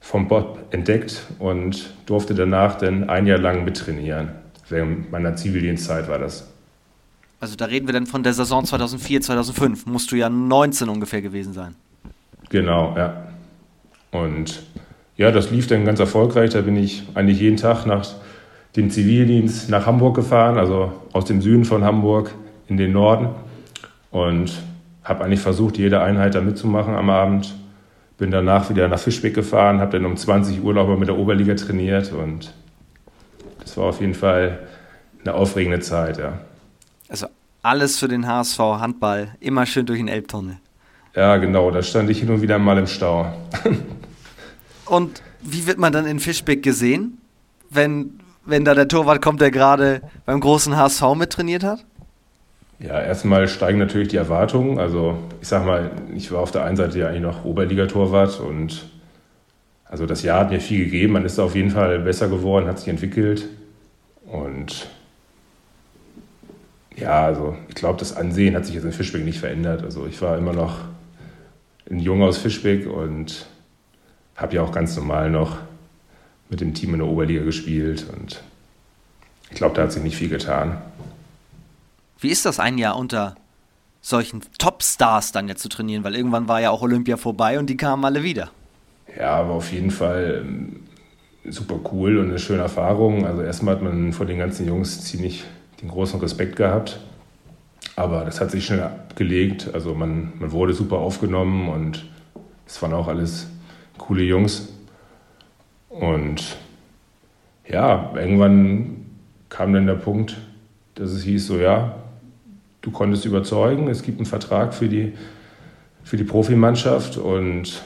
vom 0.00 0.28
Bob 0.28 0.58
entdeckt 0.70 1.22
und 1.38 1.90
durfte 2.06 2.34
danach 2.34 2.78
dann 2.78 3.08
ein 3.08 3.26
Jahr 3.26 3.38
lang 3.38 3.64
mittrainieren. 3.64 4.30
Während 4.68 5.10
meiner 5.10 5.36
Zivildienstzeit 5.36 6.08
war 6.08 6.18
das. 6.18 6.48
Also 7.40 7.56
da 7.56 7.64
reden 7.64 7.88
wir 7.88 7.94
dann 7.94 8.06
von 8.06 8.22
der 8.22 8.32
Saison 8.34 8.64
2004, 8.64 9.22
2005. 9.22 9.86
Musst 9.86 10.12
du 10.12 10.16
ja 10.16 10.28
19 10.28 10.88
ungefähr 10.88 11.22
gewesen 11.22 11.52
sein. 11.52 11.74
Genau, 12.50 12.94
ja. 12.96 13.28
Und 14.10 14.62
ja, 15.16 15.30
das 15.30 15.50
lief 15.50 15.66
dann 15.66 15.84
ganz 15.84 16.00
erfolgreich. 16.00 16.50
Da 16.50 16.60
bin 16.60 16.76
ich 16.76 17.02
eigentlich 17.14 17.40
jeden 17.40 17.56
Tag 17.56 17.86
nach 17.86 18.06
dem 18.76 18.90
Zivildienst 18.90 19.70
nach 19.70 19.86
Hamburg 19.86 20.16
gefahren, 20.16 20.58
also 20.58 20.92
aus 21.12 21.24
dem 21.24 21.40
Süden 21.40 21.64
von 21.64 21.84
Hamburg 21.84 22.30
in 22.68 22.76
den 22.76 22.92
Norden. 22.92 23.28
Und 24.10 24.52
habe 25.10 25.24
eigentlich 25.24 25.40
versucht, 25.40 25.76
jede 25.76 26.00
Einheit 26.00 26.34
da 26.34 26.40
mitzumachen 26.40 26.94
am 26.94 27.10
Abend. 27.10 27.54
Bin 28.16 28.30
danach 28.30 28.70
wieder 28.70 28.88
nach 28.88 28.98
Fischbeck 28.98 29.34
gefahren, 29.34 29.80
habe 29.80 29.98
dann 29.98 30.06
um 30.06 30.16
20 30.16 30.62
Uhr 30.62 30.72
nochmal 30.72 30.96
mit 30.96 31.08
der 31.08 31.18
Oberliga 31.18 31.54
trainiert 31.54 32.12
und 32.12 32.54
das 33.60 33.76
war 33.76 33.86
auf 33.86 34.00
jeden 34.00 34.14
Fall 34.14 34.60
eine 35.22 35.34
aufregende 35.34 35.80
Zeit, 35.80 36.18
ja. 36.18 36.38
Also 37.08 37.26
alles 37.62 37.98
für 37.98 38.08
den 38.08 38.26
HSV 38.26 38.58
Handball, 38.58 39.34
immer 39.40 39.66
schön 39.66 39.86
durch 39.86 39.98
den 39.98 40.08
Elbtunnel. 40.08 40.58
Ja, 41.14 41.36
genau, 41.38 41.70
da 41.70 41.82
stand 41.82 42.08
ich 42.08 42.20
hin 42.20 42.30
und 42.30 42.40
wieder 42.40 42.58
mal 42.58 42.78
im 42.78 42.86
Stau. 42.86 43.32
und 44.86 45.22
wie 45.40 45.66
wird 45.66 45.78
man 45.78 45.92
dann 45.92 46.06
in 46.06 46.20
Fischbeck 46.20 46.62
gesehen, 46.62 47.18
wenn, 47.68 48.20
wenn 48.44 48.64
da 48.64 48.74
der 48.74 48.86
Torwart 48.86 49.20
kommt, 49.20 49.40
der 49.40 49.50
gerade 49.50 50.02
beim 50.24 50.40
großen 50.40 50.76
HSV 50.76 51.14
mittrainiert 51.16 51.64
hat? 51.64 51.84
Ja, 52.80 52.98
erstmal 52.98 53.46
steigen 53.46 53.78
natürlich 53.78 54.08
die 54.08 54.16
Erwartungen. 54.16 54.78
Also 54.78 55.18
ich 55.42 55.48
sag 55.48 55.66
mal, 55.66 55.90
ich 56.16 56.32
war 56.32 56.40
auf 56.40 56.50
der 56.50 56.64
einen 56.64 56.76
Seite 56.76 56.98
ja 56.98 57.08
eigentlich 57.08 57.20
noch 57.20 57.44
Oberligatorwart 57.44 58.40
und 58.40 58.86
also 59.84 60.06
das 60.06 60.22
Jahr 60.22 60.40
hat 60.40 60.50
mir 60.50 60.60
viel 60.60 60.84
gegeben. 60.84 61.12
Man 61.12 61.26
ist 61.26 61.38
auf 61.38 61.54
jeden 61.54 61.70
Fall 61.70 61.98
besser 61.98 62.28
geworden, 62.28 62.66
hat 62.66 62.78
sich 62.78 62.88
entwickelt 62.88 63.48
und 64.24 64.88
ja, 66.96 67.26
also 67.26 67.54
ich 67.68 67.74
glaube, 67.74 67.98
das 67.98 68.16
Ansehen 68.16 68.56
hat 68.56 68.64
sich 68.64 68.74
jetzt 68.74 68.84
in 68.84 68.92
Fischbeck 68.92 69.24
nicht 69.24 69.40
verändert. 69.40 69.82
Also 69.82 70.06
ich 70.06 70.20
war 70.22 70.38
immer 70.38 70.54
noch 70.54 70.78
ein 71.90 71.98
Junge 71.98 72.24
aus 72.24 72.38
Fischbeck 72.38 72.86
und 72.86 73.46
habe 74.36 74.54
ja 74.54 74.62
auch 74.62 74.72
ganz 74.72 74.96
normal 74.96 75.30
noch 75.30 75.58
mit 76.48 76.62
dem 76.62 76.72
Team 76.72 76.94
in 76.94 77.00
der 77.00 77.08
Oberliga 77.08 77.42
gespielt 77.42 78.06
und 78.16 78.42
ich 79.50 79.56
glaube, 79.56 79.74
da 79.74 79.82
hat 79.82 79.92
sich 79.92 80.02
nicht 80.02 80.16
viel 80.16 80.28
getan. 80.30 80.78
Wie 82.20 82.28
ist 82.28 82.44
das 82.44 82.60
ein 82.60 82.76
Jahr 82.76 82.96
unter 82.96 83.34
solchen 84.02 84.42
Topstars 84.58 85.32
dann 85.32 85.48
jetzt 85.48 85.62
zu 85.62 85.68
trainieren? 85.68 86.04
Weil 86.04 86.14
irgendwann 86.14 86.48
war 86.48 86.60
ja 86.60 86.70
auch 86.70 86.82
Olympia 86.82 87.16
vorbei 87.16 87.58
und 87.58 87.68
die 87.68 87.76
kamen 87.76 88.04
alle 88.04 88.22
wieder. 88.22 88.50
Ja, 89.18 89.36
aber 89.36 89.54
auf 89.54 89.72
jeden 89.72 89.90
Fall 89.90 90.44
ähm, 90.44 90.86
super 91.48 91.80
cool 91.92 92.18
und 92.18 92.28
eine 92.28 92.38
schöne 92.38 92.62
Erfahrung. 92.62 93.26
Also 93.26 93.42
erstmal 93.42 93.76
hat 93.76 93.82
man 93.82 94.12
vor 94.12 94.26
den 94.26 94.38
ganzen 94.38 94.66
Jungs 94.66 95.02
ziemlich 95.04 95.44
den 95.80 95.88
großen 95.88 96.20
Respekt 96.20 96.56
gehabt. 96.56 97.00
Aber 97.96 98.24
das 98.24 98.40
hat 98.40 98.50
sich 98.50 98.66
schnell 98.66 98.82
abgelegt. 98.82 99.70
Also 99.72 99.94
man, 99.94 100.34
man 100.38 100.52
wurde 100.52 100.74
super 100.74 100.98
aufgenommen 100.98 101.68
und 101.68 102.06
es 102.66 102.80
waren 102.82 102.92
auch 102.92 103.08
alles 103.08 103.48
coole 103.98 104.22
Jungs. 104.22 104.68
Und 105.88 106.56
ja, 107.66 108.12
irgendwann 108.14 109.06
kam 109.48 109.72
dann 109.72 109.86
der 109.86 109.94
Punkt, 109.94 110.36
dass 110.94 111.10
es 111.10 111.22
hieß 111.24 111.46
so, 111.46 111.58
ja, 111.58 111.96
du 112.80 112.90
konntest 112.90 113.24
überzeugen, 113.24 113.88
es 113.88 114.02
gibt 114.02 114.18
einen 114.18 114.26
Vertrag 114.26 114.74
für 114.74 114.88
die, 114.88 115.12
für 116.02 116.16
die 116.16 116.24
Profimannschaft 116.24 117.16
und 117.16 117.82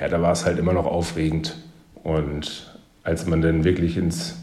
ja, 0.00 0.08
da 0.08 0.22
war 0.22 0.32
es 0.32 0.44
halt 0.44 0.58
immer 0.58 0.72
noch 0.72 0.86
aufregend. 0.86 1.56
Und 2.02 2.78
als 3.02 3.26
man 3.26 3.42
dann 3.42 3.64
wirklich 3.64 3.96
ins 3.96 4.36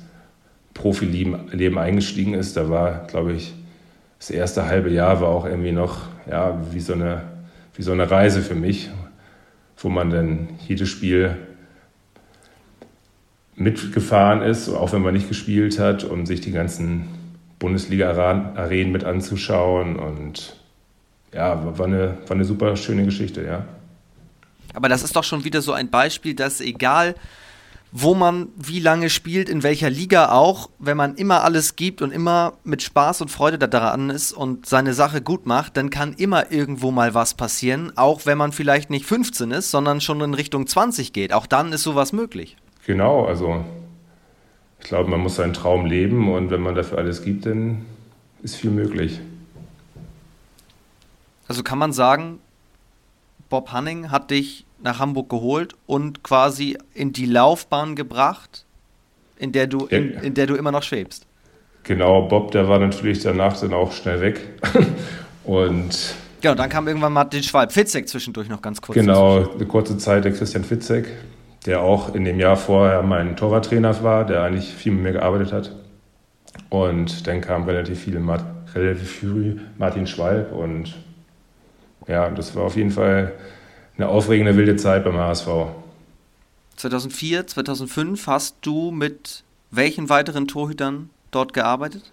Profileben 0.73 1.77
eingestiegen 1.77 2.33
ist, 2.33 2.57
da 2.57 2.69
war, 2.69 3.07
glaube 3.07 3.33
ich, 3.33 3.53
das 4.19 4.29
erste 4.29 4.65
halbe 4.65 4.89
Jahr 4.89 5.21
war 5.21 5.29
auch 5.29 5.45
irgendwie 5.45 5.71
noch 5.71 5.99
ja, 6.29 6.59
wie, 6.71 6.79
so 6.79 6.93
eine, 6.93 7.23
wie 7.75 7.83
so 7.83 7.91
eine 7.91 8.09
Reise 8.09 8.41
für 8.41 8.55
mich, 8.55 8.89
wo 9.77 9.89
man 9.89 10.09
dann 10.09 10.49
jedes 10.67 10.89
Spiel 10.89 11.37
mitgefahren 13.55 14.41
ist, 14.41 14.67
auch 14.69 14.91
wenn 14.91 15.01
man 15.01 15.13
nicht 15.13 15.29
gespielt 15.29 15.79
hat, 15.79 16.03
um 16.03 16.25
sich 16.25 16.41
die 16.41 16.51
ganzen 16.51 17.07
Bundesliga-Arenen 17.65 18.91
mit 18.91 19.03
anzuschauen. 19.03 19.95
Und 19.95 20.55
ja, 21.33 21.77
war 21.77 21.87
eine, 21.87 22.19
war 22.27 22.35
eine 22.35 22.45
super 22.45 22.75
schöne 22.75 23.05
Geschichte, 23.05 23.43
ja. 23.43 23.65
Aber 24.75 24.87
das 24.87 25.01
ist 25.01 25.15
doch 25.15 25.23
schon 25.23 25.43
wieder 25.43 25.61
so 25.63 25.73
ein 25.73 25.89
Beispiel, 25.89 26.35
dass 26.35 26.61
egal, 26.61 27.15
wo 27.91 28.13
man 28.13 28.49
wie 28.55 28.79
lange 28.79 29.09
spielt, 29.09 29.49
in 29.49 29.63
welcher 29.63 29.89
Liga 29.89 30.31
auch, 30.31 30.69
wenn 30.77 30.97
man 30.97 31.15
immer 31.15 31.43
alles 31.43 31.75
gibt 31.75 32.03
und 32.03 32.11
immer 32.11 32.53
mit 32.63 32.83
Spaß 32.83 33.21
und 33.21 33.31
Freude 33.31 33.57
daran 33.57 34.11
ist 34.11 34.31
und 34.31 34.67
seine 34.67 34.93
Sache 34.93 35.21
gut 35.21 35.47
macht, 35.47 35.75
dann 35.77 35.89
kann 35.89 36.13
immer 36.13 36.51
irgendwo 36.51 36.91
mal 36.91 37.15
was 37.15 37.33
passieren, 37.33 37.93
auch 37.95 38.25
wenn 38.25 38.37
man 38.37 38.51
vielleicht 38.51 38.91
nicht 38.91 39.05
15 39.05 39.49
ist, 39.49 39.71
sondern 39.71 40.01
schon 40.01 40.21
in 40.21 40.33
Richtung 40.35 40.67
20 40.67 41.13
geht. 41.13 41.33
Auch 41.33 41.47
dann 41.47 41.73
ist 41.73 41.83
sowas 41.83 42.13
möglich. 42.13 42.57
Genau, 42.85 43.25
also 43.25 43.63
ich 44.85 44.89
glaube, 44.89 45.09
man 45.09 45.19
muss 45.19 45.37
seinen 45.37 45.53
Traum 45.53 45.87
leben 45.87 46.31
und 46.31 46.51
wenn 46.51 46.61
man 46.61 46.75
dafür 46.75 46.99
alles 46.99 47.23
gibt, 47.23 47.47
dann 47.47 47.87
ist 48.43 48.55
viel 48.55 48.69
möglich. 48.69 49.19
Also 51.47 51.63
kann 51.63 51.79
man 51.79 51.91
sagen, 51.91 52.37
Bob 53.49 53.71
Hanning 53.71 54.11
hat 54.11 54.29
dich 54.29 54.63
nach 54.83 54.99
Hamburg 54.99 55.27
geholt 55.27 55.73
und 55.87 56.21
quasi 56.21 56.77
in 56.93 57.13
die 57.13 57.25
Laufbahn 57.25 57.95
gebracht, 57.95 58.65
in 59.39 59.53
der 59.53 59.65
du, 59.65 59.87
in, 59.87 60.11
in 60.19 60.35
der 60.35 60.45
du 60.45 60.53
immer 60.53 60.71
noch 60.71 60.83
schwebst. 60.83 61.25
Genau, 61.81 62.27
Bob, 62.27 62.51
der 62.51 62.69
war 62.69 62.77
natürlich 62.77 63.23
danach 63.23 63.59
dann 63.59 63.73
auch 63.73 63.91
schnell 63.91 64.21
weg. 64.21 64.39
und 65.45 66.13
Genau, 66.41 66.53
dann 66.53 66.69
kam 66.69 66.87
irgendwann 66.87 67.13
Martin 67.13 67.41
Schwalb. 67.41 67.71
Fitzek 67.71 68.07
zwischendurch 68.07 68.49
noch 68.49 68.61
ganz 68.61 68.79
kurz. 68.79 68.93
Genau, 68.95 69.51
eine 69.51 69.65
kurze 69.65 69.97
Zeit 69.97 70.25
der 70.25 70.31
Christian 70.31 70.63
Fitzek, 70.63 71.07
der 71.65 71.81
auch 71.81 72.13
in 72.13 72.25
dem 72.25 72.39
Jahr 72.39 72.57
vorher 72.57 73.01
mein 73.01 73.35
Torwarttrainer 73.35 74.03
war, 74.03 74.25
der 74.25 74.43
eigentlich 74.43 74.73
viel 74.73 74.91
mit 74.91 75.03
mir 75.03 75.11
gearbeitet 75.13 75.51
hat. 75.51 75.75
Und 76.69 77.27
dann 77.27 77.41
kam 77.41 77.63
relativ 77.63 77.99
viel, 77.99 78.21
relativ 78.73 79.19
früh 79.19 79.57
Martin 79.77 80.07
Schwalb 80.07 80.51
und 80.51 80.95
ja, 82.07 82.29
das 82.29 82.55
war 82.55 82.63
auf 82.63 82.75
jeden 82.75 82.91
Fall 82.91 83.33
eine 83.97 84.07
aufregende, 84.07 84.55
wilde 84.57 84.75
Zeit 84.75 85.03
beim 85.03 85.17
HSV. 85.17 85.47
2004, 86.75 87.47
2005 87.47 88.27
hast 88.27 88.57
du 88.61 88.91
mit 88.91 89.43
welchen 89.71 90.09
weiteren 90.09 90.47
Torhütern 90.47 91.09
dort 91.31 91.53
gearbeitet? 91.53 92.03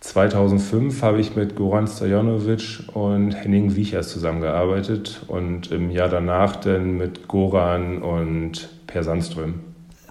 2005 0.00 1.02
habe 1.02 1.20
ich 1.20 1.36
mit 1.36 1.56
Goran 1.56 1.86
Stojanovic 1.86 2.80
und 2.94 3.32
Henning 3.32 3.76
Wiechers 3.76 4.10
zusammengearbeitet 4.10 5.20
und 5.28 5.70
im 5.70 5.90
Jahr 5.90 6.08
danach 6.08 6.56
dann 6.56 6.96
mit 6.96 7.28
Goran 7.28 8.00
und 8.02 8.70
Per 8.86 9.04
Sandström. 9.04 9.60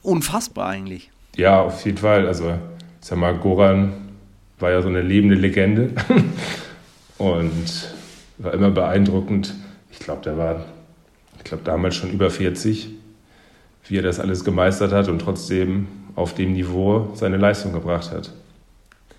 Unfassbar 0.04 0.70
eigentlich. 0.70 1.10
Ja, 1.36 1.62
auf 1.62 1.84
jeden 1.86 1.98
Fall. 1.98 2.28
Also, 2.28 2.50
ich 2.50 3.08
sag 3.08 3.18
mal, 3.18 3.36
Goran 3.36 3.94
war 4.60 4.70
ja 4.70 4.82
so 4.82 4.90
eine 4.90 5.02
lebende 5.02 5.36
Legende 5.36 5.90
und 7.18 7.94
war 8.38 8.54
immer 8.54 8.70
beeindruckend. 8.70 9.56
Ich 9.92 10.00
glaube, 10.00 10.22
der 10.24 10.38
war, 10.38 10.66
ich 11.38 11.44
glaube, 11.44 11.64
damals 11.64 11.96
schon 11.96 12.12
über 12.12 12.30
40, 12.30 12.90
wie 13.88 13.98
er 13.98 14.04
das 14.04 14.20
alles 14.20 14.46
gemeistert 14.46 14.92
hat 14.92 15.08
und 15.08 15.20
trotzdem 15.20 15.88
auf 16.16 16.36
dem 16.36 16.54
Niveau 16.54 17.10
seine 17.16 17.38
Leistung 17.38 17.74
gebracht 17.74 18.12
hat. 18.12 18.32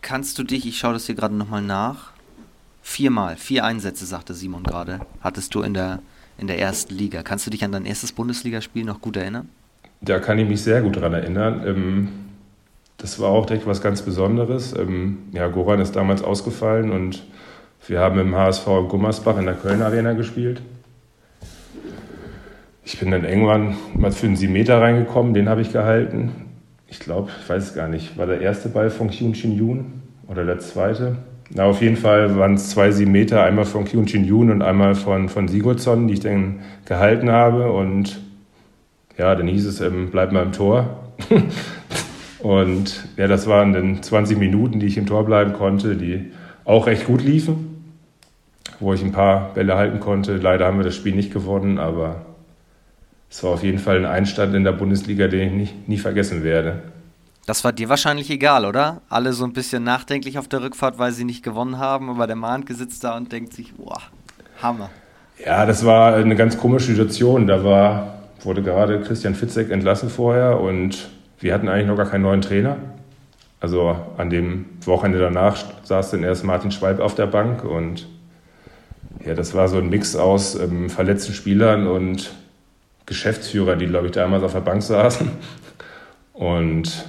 Kannst 0.02 0.38
du 0.38 0.42
dich, 0.42 0.66
ich 0.66 0.78
schaue 0.78 0.94
das 0.94 1.06
hier 1.06 1.14
gerade 1.14 1.34
nochmal 1.34 1.62
nach, 1.62 2.12
viermal, 2.82 3.36
vier 3.36 3.64
Einsätze, 3.64 4.06
sagte 4.06 4.34
Simon 4.34 4.62
gerade, 4.62 5.00
hattest 5.20 5.54
du 5.54 5.62
in 5.62 5.74
der, 5.74 6.00
in 6.38 6.46
der 6.46 6.58
ersten 6.58 6.94
Liga. 6.94 7.22
Kannst 7.22 7.46
du 7.46 7.50
dich 7.50 7.64
an 7.64 7.72
dein 7.72 7.86
erstes 7.86 8.12
Bundesligaspiel 8.12 8.84
noch 8.84 9.00
gut 9.00 9.16
erinnern? 9.16 9.48
Da 10.00 10.18
kann 10.18 10.38
ich 10.38 10.48
mich 10.48 10.62
sehr 10.62 10.80
gut 10.80 10.96
daran 10.96 11.12
erinnern. 11.12 11.62
Ähm, 11.66 12.08
das 12.96 13.18
war 13.20 13.30
auch 13.30 13.46
direkt 13.46 13.66
was 13.66 13.82
ganz 13.82 14.02
Besonderes. 14.02 14.74
Ähm, 14.76 15.18
ja, 15.32 15.48
Goran 15.48 15.80
ist 15.80 15.96
damals 15.96 16.22
ausgefallen 16.22 16.90
und 16.90 17.24
wir 17.86 18.00
haben 18.00 18.18
im 18.18 18.34
HSV 18.34 18.64
Gummersbach 18.88 19.38
in 19.38 19.46
der 19.46 19.54
Köln 19.54 19.82
Arena 19.82 20.12
gespielt. 20.12 20.62
Ich 22.84 22.98
bin 22.98 23.10
dann 23.10 23.24
irgendwann 23.24 23.76
mal 23.94 24.12
für 24.12 24.26
einen 24.26 24.36
7 24.36 24.52
Meter 24.52 24.80
reingekommen, 24.80 25.32
den 25.32 25.48
habe 25.48 25.60
ich 25.60 25.72
gehalten. 25.72 26.49
Ich 26.90 27.00
glaube, 27.00 27.30
ich 27.40 27.48
weiß 27.48 27.68
es 27.68 27.74
gar 27.74 27.88
nicht, 27.88 28.18
war 28.18 28.26
der 28.26 28.40
erste 28.40 28.68
Ball 28.68 28.90
von 28.90 29.10
Kyun 29.10 29.34
Shin 29.34 29.56
Yoon 29.56 30.02
oder 30.26 30.44
der 30.44 30.58
zweite? 30.58 31.16
Na, 31.52 31.64
auf 31.64 31.80
jeden 31.80 31.96
Fall 31.96 32.36
waren 32.36 32.54
es 32.54 32.70
zwei 32.70 32.90
7 32.90 33.10
Meter, 33.10 33.42
einmal 33.42 33.64
von 33.64 33.84
Kyun 33.84 34.06
Shin 34.06 34.24
Yoon 34.24 34.50
und 34.50 34.62
einmal 34.62 34.94
von, 34.94 35.28
von 35.28 35.48
Sigurdsson, 35.48 36.06
die 36.06 36.14
ich 36.14 36.20
dann 36.20 36.60
gehalten 36.84 37.30
habe. 37.30 37.72
Und 37.72 38.20
ja, 39.16 39.34
dann 39.34 39.48
hieß 39.48 39.66
es, 39.66 39.80
ähm, 39.80 40.10
bleib 40.10 40.32
mal 40.32 40.42
im 40.42 40.52
Tor. 40.52 41.12
und 42.40 43.08
ja, 43.16 43.26
das 43.26 43.46
waren 43.46 43.72
dann 43.72 44.02
20 44.02 44.38
Minuten, 44.38 44.80
die 44.80 44.86
ich 44.86 44.98
im 44.98 45.06
Tor 45.06 45.24
bleiben 45.24 45.52
konnte, 45.52 45.96
die 45.96 46.32
auch 46.64 46.86
recht 46.86 47.06
gut 47.06 47.22
liefen 47.22 47.70
wo 48.80 48.94
ich 48.94 49.04
ein 49.04 49.12
paar 49.12 49.52
Bälle 49.54 49.76
halten 49.76 50.00
konnte. 50.00 50.36
Leider 50.36 50.66
haben 50.66 50.78
wir 50.78 50.84
das 50.84 50.96
Spiel 50.96 51.14
nicht 51.14 51.32
gewonnen, 51.32 51.78
aber 51.78 52.22
es 53.30 53.44
war 53.44 53.52
auf 53.52 53.62
jeden 53.62 53.78
Fall 53.78 53.98
ein 53.98 54.06
Einstand 54.06 54.54
in 54.54 54.64
der 54.64 54.72
Bundesliga, 54.72 55.28
den 55.28 55.48
ich 55.48 55.54
nicht, 55.54 55.88
nie 55.88 55.98
vergessen 55.98 56.42
werde. 56.42 56.82
Das 57.46 57.64
war 57.64 57.72
dir 57.72 57.88
wahrscheinlich 57.88 58.28
egal, 58.30 58.64
oder? 58.64 59.02
Alle 59.08 59.32
so 59.32 59.44
ein 59.44 59.52
bisschen 59.52 59.84
nachdenklich 59.84 60.38
auf 60.38 60.48
der 60.48 60.62
Rückfahrt, 60.62 60.98
weil 60.98 61.12
sie 61.12 61.24
nicht 61.24 61.42
gewonnen 61.42 61.78
haben, 61.78 62.10
aber 62.10 62.26
der 62.26 62.36
Mahnke 62.36 62.74
sitzt 62.74 63.04
da 63.04 63.16
und 63.16 63.32
denkt 63.32 63.54
sich, 63.54 63.72
boah, 63.74 64.00
Hammer. 64.60 64.90
Ja, 65.44 65.64
das 65.64 65.84
war 65.84 66.14
eine 66.16 66.36
ganz 66.36 66.58
komische 66.58 66.88
Situation. 66.88 67.46
Da 67.46 67.64
war, 67.64 68.18
wurde 68.42 68.62
gerade 68.62 69.00
Christian 69.00 69.34
Fitzek 69.34 69.70
entlassen 69.70 70.10
vorher 70.10 70.60
und 70.60 71.08
wir 71.38 71.54
hatten 71.54 71.68
eigentlich 71.68 71.86
noch 71.86 71.96
gar 71.96 72.10
keinen 72.10 72.22
neuen 72.22 72.42
Trainer. 72.42 72.76
Also 73.60 73.96
an 74.16 74.30
dem 74.30 74.66
Wochenende 74.84 75.18
danach 75.18 75.64
saß 75.84 76.10
dann 76.10 76.24
erst 76.24 76.44
Martin 76.44 76.72
Schwalb 76.72 77.00
auf 77.00 77.14
der 77.14 77.26
Bank 77.26 77.64
und 77.64 78.06
ja, 79.24 79.34
das 79.34 79.54
war 79.54 79.68
so 79.68 79.78
ein 79.78 79.88
Mix 79.88 80.16
aus 80.16 80.54
ähm, 80.54 80.88
verletzten 80.90 81.32
Spielern 81.32 81.86
und 81.86 82.32
Geschäftsführer, 83.10 83.74
die, 83.74 83.86
glaube 83.86 84.06
ich, 84.06 84.12
damals 84.12 84.44
auf 84.44 84.52
der 84.52 84.60
Bank 84.60 84.84
saßen. 84.84 85.28
Und 86.32 87.04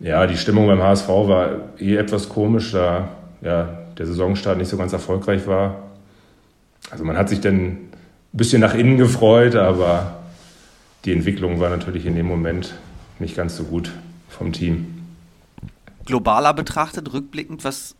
ja, 0.00 0.26
die 0.26 0.36
Stimmung 0.36 0.66
beim 0.66 0.82
HSV 0.82 1.08
war 1.08 1.50
eh 1.78 1.96
etwas 1.96 2.28
komisch, 2.28 2.72
da 2.72 3.08
ja, 3.40 3.78
der 3.96 4.06
Saisonstart 4.06 4.58
nicht 4.58 4.68
so 4.68 4.76
ganz 4.76 4.92
erfolgreich 4.92 5.46
war. 5.46 5.82
Also 6.90 7.04
man 7.04 7.16
hat 7.16 7.30
sich 7.30 7.40
dann 7.40 7.56
ein 7.56 7.90
bisschen 8.34 8.60
nach 8.60 8.74
innen 8.74 8.98
gefreut, 8.98 9.56
aber 9.56 10.18
die 11.06 11.12
Entwicklung 11.12 11.58
war 11.58 11.70
natürlich 11.70 12.04
in 12.04 12.14
dem 12.14 12.26
Moment 12.26 12.74
nicht 13.18 13.34
ganz 13.34 13.56
so 13.56 13.64
gut 13.64 13.92
vom 14.28 14.52
Team. 14.52 15.06
Globaler 16.04 16.52
betrachtet, 16.52 17.14
rückblickend, 17.14 17.64
was 17.64 17.94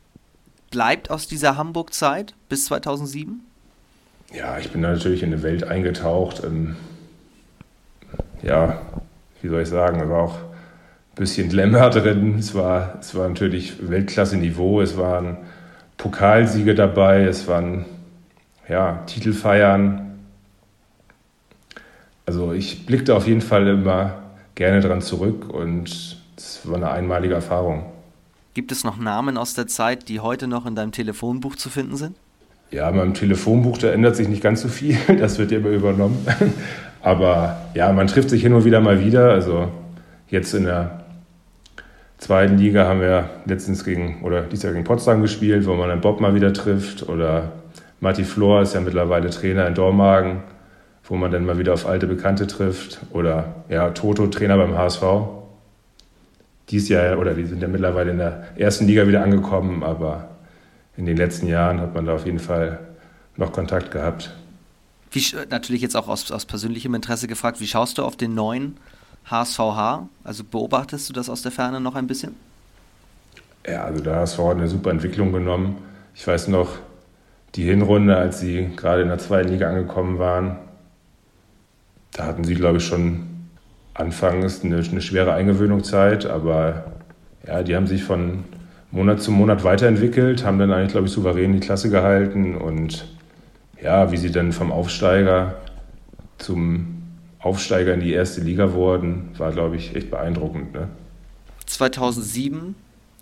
bleibt 0.71 1.11
aus 1.11 1.27
dieser 1.27 1.57
Hamburg-Zeit 1.57 2.35
bis 2.51 2.67
2007? 2.67 3.48
Ja, 4.33 4.59
ich 4.59 4.71
bin 4.71 4.83
da 4.83 4.93
natürlich 4.93 5.23
in 5.23 5.33
eine 5.33 5.43
Welt 5.43 5.65
eingetaucht. 5.65 6.43
Ähm, 6.45 6.77
ja, 8.43 8.81
wie 9.41 9.49
soll 9.49 9.63
ich 9.63 9.69
sagen, 9.69 10.01
es 10.01 10.09
war 10.09 10.23
auch 10.23 10.37
ein 10.37 11.17
bisschen 11.17 11.49
Glamour 11.49 11.91
drin. 11.91 12.39
Es 12.39 12.55
war, 12.55 12.99
es 13.01 13.15
war 13.15 13.29
natürlich 13.29 13.89
Weltklasse-Niveau. 13.89 14.81
Es 14.83 14.97
waren 14.97 15.39
Pokalsiege 15.97 16.75
dabei. 16.75 17.23
Es 17.25 17.49
waren 17.49 17.87
ja, 18.69 19.03
Titelfeiern. 19.07 20.19
Also 22.27 22.53
ich 22.53 22.85
blickte 22.85 23.15
auf 23.15 23.27
jeden 23.27 23.41
Fall 23.41 23.67
immer 23.67 24.23
gerne 24.55 24.81
dran 24.81 25.01
zurück 25.01 25.49
und 25.49 26.19
es 26.37 26.61
war 26.65 26.77
eine 26.77 26.91
einmalige 26.91 27.35
Erfahrung. 27.35 27.87
Gibt 28.53 28.73
es 28.73 28.85
noch 28.85 28.99
Namen 28.99 29.39
aus 29.39 29.55
der 29.55 29.67
Zeit, 29.67 30.09
die 30.09 30.21
heute 30.21 30.47
noch 30.47 30.67
in 30.67 30.75
deinem 30.75 30.93
Telefonbuch 30.93 31.57
zu 31.57 31.71
finden 31.71 31.97
sind? 31.97 32.17
Ja, 32.71 32.91
meinem 32.91 33.15
Telefonbuch, 33.15 33.79
da 33.79 33.91
ändert 33.91 34.17
sich 34.17 34.29
nicht 34.29 34.43
ganz 34.43 34.61
so 34.61 34.69
viel. 34.69 34.97
Das 35.19 35.39
wird 35.39 35.51
ja 35.51 35.59
immer 35.59 35.71
übernommen. 35.71 36.27
Aber 37.03 37.57
ja, 37.75 37.93
man 37.93 38.07
trifft 38.07 38.31
sich 38.31 38.43
hin 38.43 38.53
und 38.53 38.65
wieder 38.65 38.81
mal 38.81 39.05
wieder. 39.05 39.31
Also 39.31 39.69
jetzt 40.29 40.53
in 40.55 40.65
der 40.65 41.05
zweiten 42.19 42.59
Liga 42.59 42.87
haben 42.87 43.01
wir 43.01 43.31
letztens 43.47 43.85
gegen, 43.85 44.23
oder 44.23 44.43
dieses 44.43 44.65
Jahr 44.65 44.73
gegen 44.73 44.85
Potsdam 44.85 45.23
gespielt, 45.23 45.67
wo 45.67 45.75
man 45.75 45.89
dann 45.89 46.01
Bob 46.01 46.21
mal 46.21 46.35
wieder 46.35 46.53
trifft. 46.53 47.09
Oder 47.09 47.53
Matti 48.01 48.25
Flor 48.25 48.63
ist 48.63 48.75
ja 48.75 48.81
mittlerweile 48.81 49.31
Trainer 49.31 49.67
in 49.67 49.75
Dormagen, 49.75 50.43
wo 51.05 51.17
man 51.17 51.31
dann 51.31 51.47
mal 51.47 51.59
wieder 51.59 51.73
auf 51.73 51.87
alte 51.87 52.07
Bekannte 52.07 52.47
trifft. 52.47 53.01
Oder 53.13 53.65
ja, 53.69 53.91
Toto, 53.91 54.27
Trainer 54.27 54.59
beim 54.59 54.77
HSV 54.77 55.03
dies 56.71 56.89
Jahr, 56.89 57.19
oder 57.19 57.35
die 57.35 57.45
sind 57.45 57.63
ja 57.63 57.69
mittlerweile 57.69 58.11
in 58.11 58.19
der 58.19 58.45
ersten 58.57 58.87
Liga 58.87 59.07
wieder 59.07 59.23
angekommen, 59.23 59.83
aber 59.83 60.29
in 60.99 61.07
den 61.07 61.17
letzten 61.17 61.47
Jahren 61.47 61.81
hat 61.81 61.95
man 61.95 62.05
da 62.05 62.15
auf 62.15 62.27
jeden 62.27 62.41
Fall 62.41 62.81
noch 63.37 63.53
Kontakt 63.53 63.93
gehabt. 63.93 64.35
Wie, 65.13 65.25
natürlich 65.49 65.81
jetzt 65.81 65.97
auch 65.97 66.09
aus, 66.09 66.31
aus 66.33 66.45
persönlichem 66.45 66.93
Interesse 66.93 67.29
gefragt, 67.29 67.61
wie 67.61 67.69
schaust 67.69 67.99
du 67.99 68.03
auf 68.03 68.17
den 68.17 68.35
neuen 68.35 68.77
HSVH? 69.31 70.09
Also 70.25 70.43
beobachtest 70.43 71.09
du 71.09 71.13
das 71.13 71.31
aus 71.31 71.43
der 71.43 71.53
Ferne 71.53 71.81
noch 71.81 71.95
ein 71.95 72.09
bisschen? 72.09 72.35
Ja, 73.65 73.85
also 73.85 74.03
der 74.03 74.17
HSV 74.17 74.39
hat 74.39 74.57
eine 74.57 74.69
super 74.69 74.91
Entwicklung 74.91 75.33
genommen. 75.33 75.79
Ich 76.17 76.27
weiß 76.27 76.49
noch, 76.49 76.71
die 77.55 77.63
Hinrunde, 77.63 78.17
als 78.17 78.41
sie 78.41 78.69
gerade 78.75 79.03
in 79.03 79.09
der 79.09 79.19
zweiten 79.19 79.51
Liga 79.51 79.69
angekommen 79.69 80.19
waren, 80.19 80.59
da 82.13 82.25
hatten 82.25 82.43
sie, 82.43 82.55
glaube 82.55 82.79
ich, 82.79 82.85
schon 82.85 83.25
anfangs 83.95 84.65
eine, 84.65 84.79
eine 84.79 85.01
schwere 85.01 85.33
Eingewöhnungszeit, 85.33 86.27
aber 86.27 86.93
ja, 87.47 87.63
die 87.63 87.77
haben 87.77 87.87
sich 87.87 88.03
von 88.03 88.45
Monat 88.91 89.23
zu 89.23 89.31
Monat 89.31 89.65
weiterentwickelt, 89.65 90.45
haben 90.45 90.59
dann 90.59 90.73
eigentlich, 90.73 90.93
glaube 90.93 91.07
ich, 91.07 91.13
souverän 91.13 91.53
die 91.53 91.61
Klasse 91.61 91.91
gehalten 91.91 92.57
und 92.57 93.07
ja, 93.83 94.11
wie 94.11 94.17
sie 94.17 94.33
dann 94.33 94.53
vom 94.53 94.73
Aufsteiger 94.73 95.57
zum 96.39 97.03
Aufsteiger 97.39 97.95
in 97.95 98.01
die 98.01 98.13
erste 98.13 98.41
Liga 98.41 98.73
wurden, 98.73 99.31
war, 99.37 99.53
glaube 99.53 99.77
ich, 99.77 99.95
echt 99.95 100.11
beeindruckend. 100.11 100.73
Ne? 100.73 100.89
2007 101.67 102.75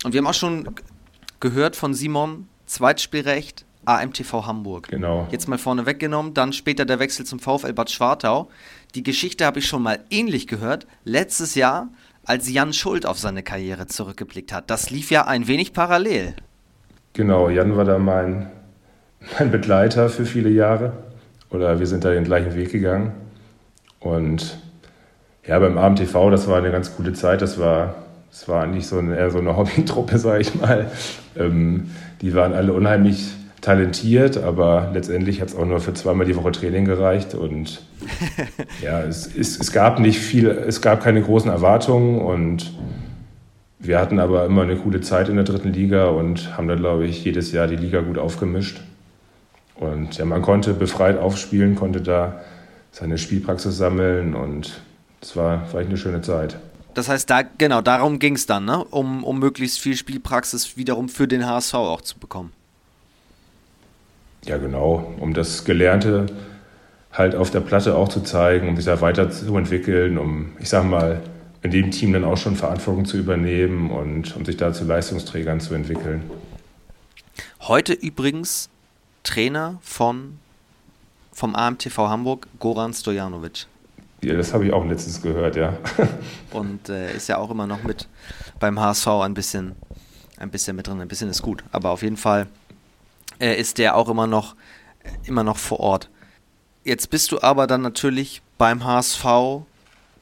und 0.03 0.13
wir 0.13 0.19
haben 0.19 0.27
auch 0.27 0.33
schon 0.33 0.69
gehört 1.39 1.75
von 1.75 1.93
Simon, 1.93 2.47
Zweitspielrecht, 2.65 3.65
AMTV 3.85 4.45
Hamburg. 4.45 4.89
Genau. 4.89 5.27
Jetzt 5.31 5.47
mal 5.47 5.57
vorne 5.57 5.85
weggenommen, 5.85 6.33
dann 6.33 6.51
später 6.53 6.85
der 6.85 6.99
Wechsel 6.99 7.25
zum 7.25 7.39
VfL 7.39 7.73
Bad 7.73 7.89
Schwartau. 7.89 8.49
Die 8.95 9.03
Geschichte 9.03 9.45
habe 9.45 9.59
ich 9.59 9.67
schon 9.67 9.81
mal 9.81 9.99
ähnlich 10.09 10.47
gehört. 10.47 10.87
Letztes 11.03 11.55
Jahr, 11.55 11.89
als 12.27 12.51
Jan 12.51 12.73
Schuld 12.73 13.05
auf 13.05 13.17
seine 13.17 13.41
Karriere 13.41 13.87
zurückgeblickt 13.87 14.51
hat. 14.51 14.69
Das 14.69 14.89
lief 14.89 15.09
ja 15.11 15.25
ein 15.25 15.47
wenig 15.47 15.71
parallel. 15.71 16.35
Genau, 17.13 17.49
Jan 17.49 17.75
war 17.77 17.85
da 17.85 17.97
mein, 17.97 18.51
mein 19.39 19.49
Begleiter 19.49 20.09
für 20.09 20.25
viele 20.25 20.49
Jahre. 20.49 20.91
Oder 21.49 21.79
wir 21.79 21.87
sind 21.87 22.03
da 22.03 22.11
den 22.11 22.25
gleichen 22.25 22.53
Weg 22.53 22.71
gegangen. 22.71 23.13
Und 24.01 24.59
ja, 25.45 25.57
beim 25.57 25.77
AMTV, 25.77 26.29
das 26.29 26.47
war 26.49 26.57
eine 26.57 26.69
ganz 26.69 26.95
coole 26.95 27.13
Zeit. 27.13 27.41
Das 27.41 27.57
war, 27.57 27.95
das 28.29 28.49
war 28.49 28.61
eigentlich 28.61 28.87
so 28.87 28.97
eine, 28.97 29.17
eher 29.17 29.31
so 29.31 29.39
eine 29.39 29.55
Hobbytruppe, 29.57 30.17
sage 30.17 30.41
ich 30.41 30.53
mal. 30.53 30.91
Ähm, 31.37 31.91
die 32.21 32.35
waren 32.35 32.53
alle 32.53 32.73
unheimlich 32.73 33.29
talentiert, 33.61 34.37
aber 34.37 34.91
letztendlich 34.93 35.41
hat 35.41 35.49
es 35.49 35.55
auch 35.55 35.65
nur 35.65 35.79
für 35.79 35.93
zweimal 35.93 36.25
die 36.25 36.35
Woche 36.35 36.51
Training 36.51 36.85
gereicht 36.85 37.33
und 37.33 37.81
ja, 38.83 39.01
es, 39.01 39.27
es, 39.35 39.59
es 39.59 39.71
gab 39.71 39.99
nicht 39.99 40.19
viel, 40.19 40.47
es 40.47 40.81
gab 40.81 41.03
keine 41.03 41.21
großen 41.21 41.49
Erwartungen 41.49 42.21
und 42.21 42.71
wir 43.79 43.99
hatten 43.99 44.19
aber 44.19 44.45
immer 44.45 44.63
eine 44.63 44.75
coole 44.75 45.01
Zeit 45.01 45.29
in 45.29 45.35
der 45.35 45.45
dritten 45.45 45.71
Liga 45.71 46.07
und 46.07 46.57
haben 46.57 46.67
dann, 46.67 46.79
glaube 46.79 47.05
ich, 47.05 47.23
jedes 47.23 47.51
Jahr 47.51 47.67
die 47.67 47.75
Liga 47.75 48.01
gut 48.01 48.17
aufgemischt. 48.17 48.81
Und 49.75 50.17
ja, 50.17 50.25
man 50.25 50.41
konnte 50.41 50.73
befreit 50.73 51.17
aufspielen, 51.19 51.75
konnte 51.75 52.01
da 52.01 52.41
seine 52.91 53.17
Spielpraxis 53.17 53.77
sammeln 53.77 54.33
und 54.33 54.81
es 55.21 55.35
war 55.35 55.65
vielleicht 55.65 55.89
eine 55.89 55.97
schöne 55.97 56.21
Zeit. 56.21 56.57
Das 56.95 57.09
heißt, 57.09 57.29
da, 57.29 57.43
genau, 57.43 57.81
darum 57.81 58.17
ging 58.17 58.35
es 58.35 58.47
dann, 58.47 58.65
ne? 58.65 58.83
um, 58.83 59.23
um 59.23 59.37
möglichst 59.37 59.79
viel 59.79 59.95
Spielpraxis 59.95 60.77
wiederum 60.77 61.09
für 61.09 61.27
den 61.27 61.45
HSV 61.45 61.75
auch 61.75 62.01
zu 62.01 62.17
bekommen. 62.17 62.51
Ja, 64.47 64.57
genau, 64.57 65.13
um 65.19 65.33
das 65.33 65.65
Gelernte 65.65 66.25
halt 67.11 67.35
auf 67.35 67.51
der 67.51 67.59
Platte 67.59 67.97
auch 67.97 68.07
zu 68.07 68.21
zeigen, 68.21 68.69
um 68.69 68.77
sich 68.77 68.85
da 68.85 69.01
weiterzuentwickeln, 69.01 70.17
um, 70.17 70.53
ich 70.59 70.69
sag 70.69 70.85
mal, 70.85 71.21
in 71.63 71.71
dem 71.71 71.91
Team 71.91 72.13
dann 72.13 72.23
auch 72.23 72.37
schon 72.37 72.55
Verantwortung 72.55 73.05
zu 73.05 73.17
übernehmen 73.17 73.91
und 73.91 74.35
um 74.37 74.45
sich 74.45 74.55
da 74.55 74.71
zu 74.71 74.85
Leistungsträgern 74.85 75.59
zu 75.59 75.73
entwickeln. 75.73 76.29
Heute 77.61 77.91
übrigens 77.91 78.69
Trainer 79.23 79.79
von, 79.81 80.39
vom 81.33 81.53
AMTV 81.53 81.97
Hamburg, 81.97 82.47
Goran 82.59 82.93
Stojanovic. 82.93 83.65
Ja, 84.23 84.35
das 84.35 84.53
habe 84.53 84.65
ich 84.65 84.71
auch 84.71 84.85
letztens 84.85 85.21
gehört, 85.21 85.57
ja. 85.57 85.77
Und 86.51 86.87
äh, 86.87 87.13
ist 87.13 87.27
ja 87.27 87.37
auch 87.37 87.51
immer 87.51 87.67
noch 87.67 87.83
mit 87.83 88.07
beim 88.59 88.79
HSV 88.79 89.07
ein 89.07 89.33
bisschen, 89.33 89.75
ein 90.37 90.49
bisschen 90.49 90.77
mit 90.77 90.87
drin. 90.87 91.01
Ein 91.01 91.09
bisschen 91.09 91.29
ist 91.29 91.41
gut, 91.41 91.65
aber 91.71 91.89
auf 91.89 92.01
jeden 92.01 92.17
Fall 92.17 92.47
äh, 93.39 93.59
ist 93.59 93.77
der 93.77 93.95
auch 93.95 94.09
immer 94.09 94.27
noch, 94.27 94.55
immer 95.25 95.43
noch 95.43 95.57
vor 95.57 95.79
Ort. 95.79 96.09
Jetzt 96.83 97.09
bist 97.09 97.31
du 97.31 97.41
aber 97.41 97.67
dann 97.67 97.81
natürlich 97.81 98.41
beim 98.57 98.85
HSV, 98.85 99.25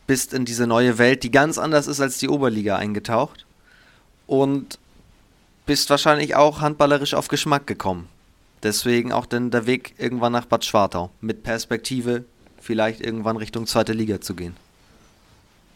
bist 0.07 0.33
in 0.33 0.45
diese 0.45 0.67
neue 0.67 0.97
Welt, 0.97 1.23
die 1.23 1.31
ganz 1.31 1.57
anders 1.57 1.87
ist 1.87 2.01
als 2.01 2.17
die 2.17 2.29
Oberliga 2.29 2.75
eingetaucht 2.77 3.45
und 4.27 4.79
bist 5.65 5.89
wahrscheinlich 5.89 6.35
auch 6.35 6.61
handballerisch 6.61 7.13
auf 7.13 7.27
Geschmack 7.27 7.67
gekommen. 7.67 8.07
Deswegen 8.63 9.11
auch 9.11 9.25
dann 9.25 9.51
der 9.51 9.67
Weg 9.67 9.93
irgendwann 9.97 10.31
nach 10.31 10.45
Bad 10.45 10.65
Schwartau 10.65 11.11
mit 11.21 11.43
Perspektive, 11.43 12.25
vielleicht 12.59 13.01
irgendwann 13.01 13.37
Richtung 13.37 13.67
zweite 13.67 13.93
Liga 13.93 14.21
zu 14.21 14.33
gehen. 14.35 14.55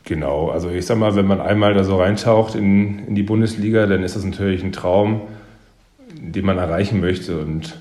Genau, 0.06 0.50
also 0.50 0.70
ich 0.70 0.86
sag 0.86 0.98
mal, 0.98 1.16
wenn 1.16 1.28
man 1.28 1.40
einmal 1.40 1.74
da 1.74 1.84
so 1.84 1.98
reintaucht 1.98 2.56
in, 2.56 3.08
in 3.08 3.16
die 3.16 3.22
Bundesliga, 3.22 3.86
dann 3.86 4.02
ist 4.02 4.16
das 4.16 4.24
natürlich 4.24 4.64
ein 4.64 4.72
Traum, 4.72 5.22
den 6.14 6.46
man 6.46 6.58
erreichen 6.58 7.00
möchte. 7.00 7.40
Und 7.40 7.78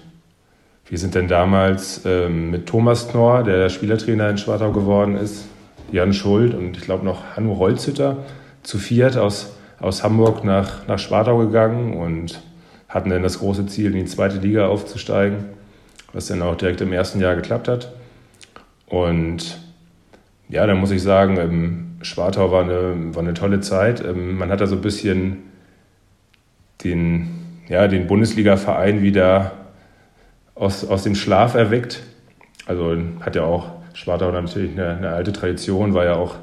wir 0.88 0.98
sind 0.98 1.14
dann 1.14 1.28
damals 1.28 2.02
ähm, 2.04 2.50
mit 2.50 2.66
Thomas 2.66 3.08
Knorr, 3.08 3.42
der 3.42 3.68
Spielertrainer 3.68 4.30
in 4.30 4.38
Schwartau 4.38 4.72
geworden 4.72 5.16
ist, 5.16 5.46
Jan 5.92 6.12
Schuld 6.12 6.54
und 6.54 6.76
ich 6.76 6.82
glaube 6.82 7.04
noch 7.04 7.36
Hanno 7.36 7.58
Holzhütter 7.58 8.18
zu 8.62 8.78
viert 8.78 9.16
aus, 9.16 9.54
aus 9.80 10.02
Hamburg 10.02 10.44
nach, 10.44 10.86
nach 10.86 10.98
Schwartau 10.98 11.38
gegangen 11.38 11.94
und 11.94 12.42
hatten 12.88 13.10
dann 13.10 13.22
das 13.22 13.38
große 13.38 13.66
Ziel, 13.66 13.92
in 13.92 14.04
die 14.04 14.04
zweite 14.04 14.38
Liga 14.38 14.66
aufzusteigen, 14.66 15.44
was 16.12 16.26
dann 16.26 16.42
auch 16.42 16.56
direkt 16.56 16.80
im 16.80 16.92
ersten 16.92 17.20
Jahr 17.20 17.36
geklappt 17.36 17.68
hat. 17.68 17.92
Und 18.86 19.58
ja, 20.48 20.66
dann 20.66 20.78
muss 20.78 20.90
ich 20.90 21.02
sagen, 21.02 21.36
ähm, 21.36 21.96
Schwartau 22.02 22.50
war 22.50 22.62
eine, 22.62 23.14
war 23.14 23.22
eine 23.22 23.34
tolle 23.34 23.60
Zeit. 23.60 24.02
Ähm, 24.02 24.38
man 24.38 24.50
hat 24.50 24.60
da 24.60 24.66
so 24.66 24.76
ein 24.76 24.80
bisschen 24.80 25.38
den, 26.84 27.37
ja, 27.68 27.88
den 27.88 28.06
Bundesliga-Verein 28.06 29.02
wieder 29.02 29.52
aus, 30.54 30.84
aus 30.84 31.02
dem 31.02 31.14
Schlaf 31.14 31.54
erweckt. 31.54 32.02
Also 32.66 32.96
hat 33.20 33.36
ja 33.36 33.44
auch 33.44 33.70
Sparta 33.94 34.30
natürlich 34.30 34.72
eine, 34.72 34.96
eine, 34.96 35.10
alte 35.10 35.32
Tradition, 35.32 35.94
war 35.94 36.04
ja 36.04 36.14
auch 36.14 36.36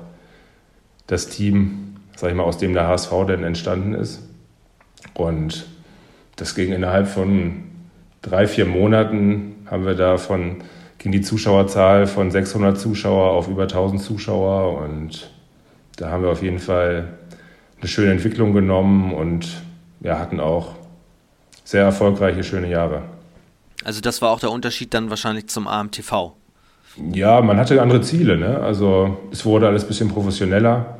das 1.07 1.27
Team, 1.27 1.95
sag 2.15 2.29
ich 2.29 2.35
mal, 2.35 2.43
aus 2.43 2.57
dem 2.57 2.73
der 2.73 2.87
HSV 2.87 3.11
dann 3.27 3.43
entstanden 3.43 3.93
ist. 3.93 4.27
Und 5.13 5.65
das 6.35 6.55
ging 6.55 6.73
innerhalb 6.73 7.07
von 7.07 7.63
drei, 8.21 8.47
vier 8.47 8.65
Monaten 8.65 9.55
haben 9.69 9.85
wir 9.85 9.95
da 9.95 10.17
von, 10.17 10.63
ging 10.97 11.11
die 11.11 11.21
Zuschauerzahl 11.21 12.07
von 12.07 12.31
600 12.31 12.77
Zuschauer 12.77 13.31
auf 13.31 13.47
über 13.47 13.63
1000 13.63 14.01
Zuschauer 14.01 14.81
und 14.81 15.29
da 15.97 16.09
haben 16.11 16.23
wir 16.23 16.29
auf 16.29 16.43
jeden 16.43 16.59
Fall 16.59 17.13
eine 17.79 17.87
schöne 17.87 18.11
Entwicklung 18.11 18.53
genommen 18.53 19.13
und 19.13 19.61
ja, 20.01 20.19
hatten 20.19 20.39
auch 20.39 20.74
sehr 21.65 21.83
erfolgreiche, 21.83 22.43
schöne 22.43 22.69
Jahre. 22.69 23.01
Also 23.83 23.99
das 23.99 24.21
war 24.21 24.31
auch 24.31 24.39
der 24.39 24.51
Unterschied 24.51 24.93
dann 24.93 25.09
wahrscheinlich 25.09 25.47
zum 25.47 25.67
AMTV. 25.67 26.31
Ja, 27.11 27.41
man 27.41 27.57
hatte 27.57 27.81
andere 27.81 28.01
Ziele. 28.01 28.37
Ne? 28.37 28.59
Also 28.59 29.17
es 29.31 29.45
wurde 29.45 29.67
alles 29.67 29.83
ein 29.83 29.87
bisschen 29.89 30.07
professioneller 30.07 30.99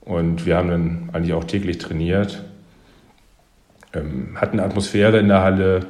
und 0.00 0.46
wir 0.46 0.56
haben 0.56 0.68
dann 0.70 1.10
eigentlich 1.12 1.34
auch 1.34 1.44
täglich 1.44 1.76
trainiert, 1.76 2.42
ähm, 3.92 4.36
hatten 4.40 4.58
Atmosphäre 4.58 5.18
in 5.18 5.28
der 5.28 5.42
Halle, 5.42 5.86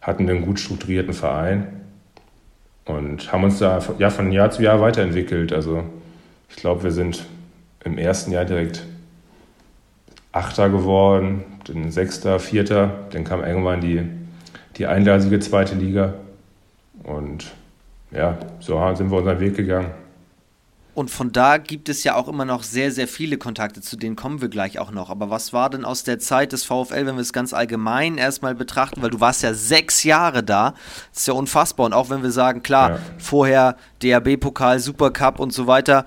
hatten 0.00 0.30
einen 0.30 0.42
gut 0.42 0.60
strukturierten 0.60 1.12
Verein 1.12 1.66
und 2.84 3.32
haben 3.32 3.42
uns 3.42 3.58
da 3.58 3.80
ja, 3.98 4.10
von 4.10 4.30
Jahr 4.30 4.52
zu 4.52 4.62
Jahr 4.62 4.80
weiterentwickelt. 4.80 5.52
Also 5.52 5.82
ich 6.48 6.56
glaube, 6.56 6.84
wir 6.84 6.92
sind 6.92 7.24
im 7.84 7.98
ersten 7.98 8.30
Jahr 8.30 8.44
direkt 8.44 8.86
Achter 10.36 10.68
geworden, 10.68 11.44
dann 11.64 11.90
Sechster, 11.90 12.38
Vierter, 12.38 12.90
dann 13.10 13.24
kam 13.24 13.42
irgendwann 13.42 13.80
die, 13.80 14.02
die 14.76 14.86
eingleisige 14.86 15.40
zweite 15.40 15.74
Liga. 15.74 16.14
Und 17.02 17.52
ja, 18.10 18.38
so 18.60 18.80
sind 18.94 19.10
wir 19.10 19.18
unseren 19.18 19.40
Weg 19.40 19.56
gegangen. 19.56 19.90
Und 20.96 21.10
von 21.10 21.30
da 21.30 21.58
gibt 21.58 21.90
es 21.90 22.04
ja 22.04 22.14
auch 22.14 22.26
immer 22.26 22.46
noch 22.46 22.62
sehr, 22.62 22.90
sehr 22.90 23.06
viele 23.06 23.36
Kontakte, 23.36 23.82
zu 23.82 23.96
denen 23.96 24.16
kommen 24.16 24.40
wir 24.40 24.48
gleich 24.48 24.78
auch 24.78 24.90
noch. 24.90 25.10
Aber 25.10 25.28
was 25.28 25.52
war 25.52 25.68
denn 25.68 25.84
aus 25.84 26.04
der 26.04 26.18
Zeit 26.18 26.52
des 26.52 26.64
VfL, 26.64 27.04
wenn 27.04 27.16
wir 27.16 27.20
es 27.20 27.34
ganz 27.34 27.52
allgemein 27.52 28.16
erstmal 28.16 28.54
betrachten, 28.54 29.02
weil 29.02 29.10
du 29.10 29.20
warst 29.20 29.42
ja 29.42 29.52
sechs 29.52 30.04
Jahre 30.04 30.42
da, 30.42 30.70
das 31.10 31.20
ist 31.20 31.28
ja 31.28 31.34
unfassbar. 31.34 31.84
Und 31.84 31.92
auch 31.92 32.08
wenn 32.08 32.22
wir 32.22 32.30
sagen, 32.30 32.62
klar, 32.62 32.92
ja. 32.92 32.98
vorher 33.18 33.76
DAB-Pokal, 34.02 34.80
Supercup 34.80 35.38
und 35.38 35.52
so 35.52 35.66
weiter, 35.66 36.06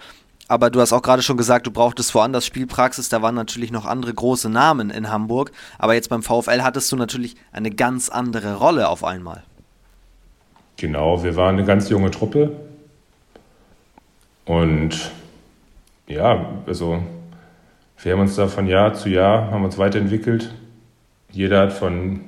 aber 0.50 0.72
du 0.72 0.82
hast 0.82 0.94
auch 0.94 1.04
gerade 1.04 1.22
schon 1.22 1.38
gesagt, 1.38 1.68
du 1.68 1.72
brauchtest 1.72 2.14
woanders 2.16 2.44
Spielpraxis. 2.44 3.08
Da 3.08 3.22
waren 3.22 3.36
natürlich 3.36 3.72
noch 3.72 3.86
andere 3.86 4.14
große 4.14 4.50
Namen 4.50 4.90
in 4.90 5.12
Hamburg. 5.12 5.52
Aber 5.78 5.94
jetzt 5.94 6.10
beim 6.10 6.24
VfL 6.24 6.64
hattest 6.64 6.92
du 6.92 6.96
natürlich 6.96 7.36
eine 7.52 7.70
ganz 7.70 8.10
andere 8.10 8.56
Rolle 8.56 8.90
auf 8.90 9.04
einmal. 9.04 9.44
Genau, 10.78 11.24
wir 11.24 11.36
waren 11.36 11.56
eine 11.56 11.66
ganz 11.66 11.90
junge 11.90 12.10
Truppe. 12.10 12.52
Und 14.46 15.12
ja, 16.08 16.50
also 16.66 17.04
wir 18.02 18.14
haben 18.14 18.22
uns 18.22 18.36
da 18.36 18.48
von 18.48 18.66
Jahr 18.66 18.96
zu 18.96 19.10
Jahr 19.10 19.52
haben 19.52 19.64
uns 19.64 19.78
weiterentwickelt. 19.78 20.52
Jeder 21.32 21.62
hat 21.62 21.74
von, 21.74 22.22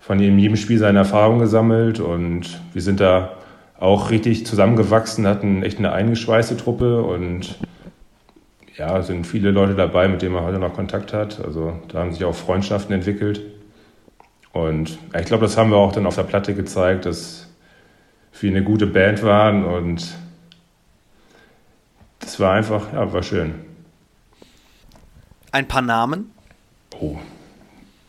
von 0.00 0.18
jedem 0.18 0.56
Spiel 0.56 0.78
seine 0.78 1.00
Erfahrung 1.00 1.38
gesammelt 1.38 2.00
und 2.00 2.62
wir 2.72 2.80
sind 2.80 3.00
da 3.00 3.35
auch 3.78 4.10
richtig 4.10 4.46
zusammengewachsen, 4.46 5.26
hatten 5.26 5.62
echt 5.62 5.78
eine 5.78 5.92
eingeschweißte 5.92 6.56
Truppe 6.56 7.02
und 7.02 7.58
ja, 8.76 9.02
sind 9.02 9.26
viele 9.26 9.50
Leute 9.50 9.74
dabei, 9.74 10.08
mit 10.08 10.22
denen 10.22 10.34
man 10.34 10.44
heute 10.44 10.58
noch 10.58 10.74
Kontakt 10.74 11.12
hat. 11.12 11.42
Also 11.44 11.80
da 11.88 12.00
haben 12.00 12.12
sich 12.12 12.24
auch 12.24 12.34
Freundschaften 12.34 12.94
entwickelt. 12.94 13.42
Und 14.52 14.98
ich 15.18 15.26
glaube, 15.26 15.44
das 15.44 15.56
haben 15.56 15.70
wir 15.70 15.76
auch 15.76 15.92
dann 15.92 16.06
auf 16.06 16.14
der 16.14 16.22
Platte 16.22 16.54
gezeigt, 16.54 17.04
dass 17.04 17.48
wir 18.40 18.50
eine 18.50 18.62
gute 18.62 18.86
Band 18.86 19.22
waren 19.22 19.64
und 19.64 20.14
das 22.18 22.40
war 22.40 22.54
einfach, 22.54 22.92
ja, 22.92 23.12
war 23.12 23.22
schön. 23.22 23.54
Ein 25.52 25.68
paar 25.68 25.82
Namen? 25.82 26.32
Oh, 26.98 27.16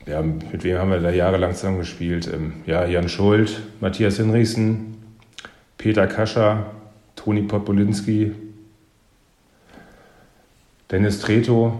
ja, 0.05 0.21
mit 0.21 0.63
wem 0.63 0.77
haben 0.77 0.91
wir 0.91 0.99
da 0.99 1.11
jahrelang 1.11 1.53
zusammen 1.53 1.79
gespielt? 1.79 2.29
Ähm, 2.33 2.53
ja, 2.65 2.85
Jan 2.85 3.09
Schuld, 3.09 3.61
Matthias 3.79 4.17
Hinrichsen, 4.17 4.96
Peter 5.87 6.05
Kascher, 6.05 6.65
Toni 7.15 7.43
Podbolinski, 7.43 8.33
Dennis 10.91 11.21
Treto, 11.21 11.79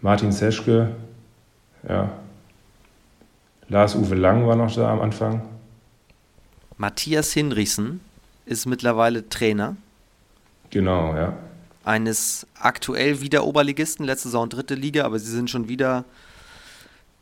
Martin 0.00 0.32
Seschke, 0.32 0.96
ja. 1.86 2.10
Lars-Uwe 3.68 4.14
Lang 4.14 4.46
war 4.46 4.56
noch 4.56 4.74
da 4.74 4.90
am 4.90 5.02
Anfang. 5.02 5.46
Matthias 6.78 7.34
Hinrichsen 7.34 8.00
ist 8.46 8.64
mittlerweile 8.64 9.28
Trainer. 9.28 9.76
Genau, 10.70 11.14
ja. 11.14 11.36
Eines 11.84 12.46
aktuell 12.58 13.20
wieder 13.20 13.44
Oberligisten, 13.44 14.06
letzte 14.06 14.28
Saison 14.28 14.48
dritte 14.48 14.74
Liga, 14.74 15.04
aber 15.04 15.18
sie 15.18 15.30
sind 15.30 15.50
schon 15.50 15.68
wieder 15.68 16.06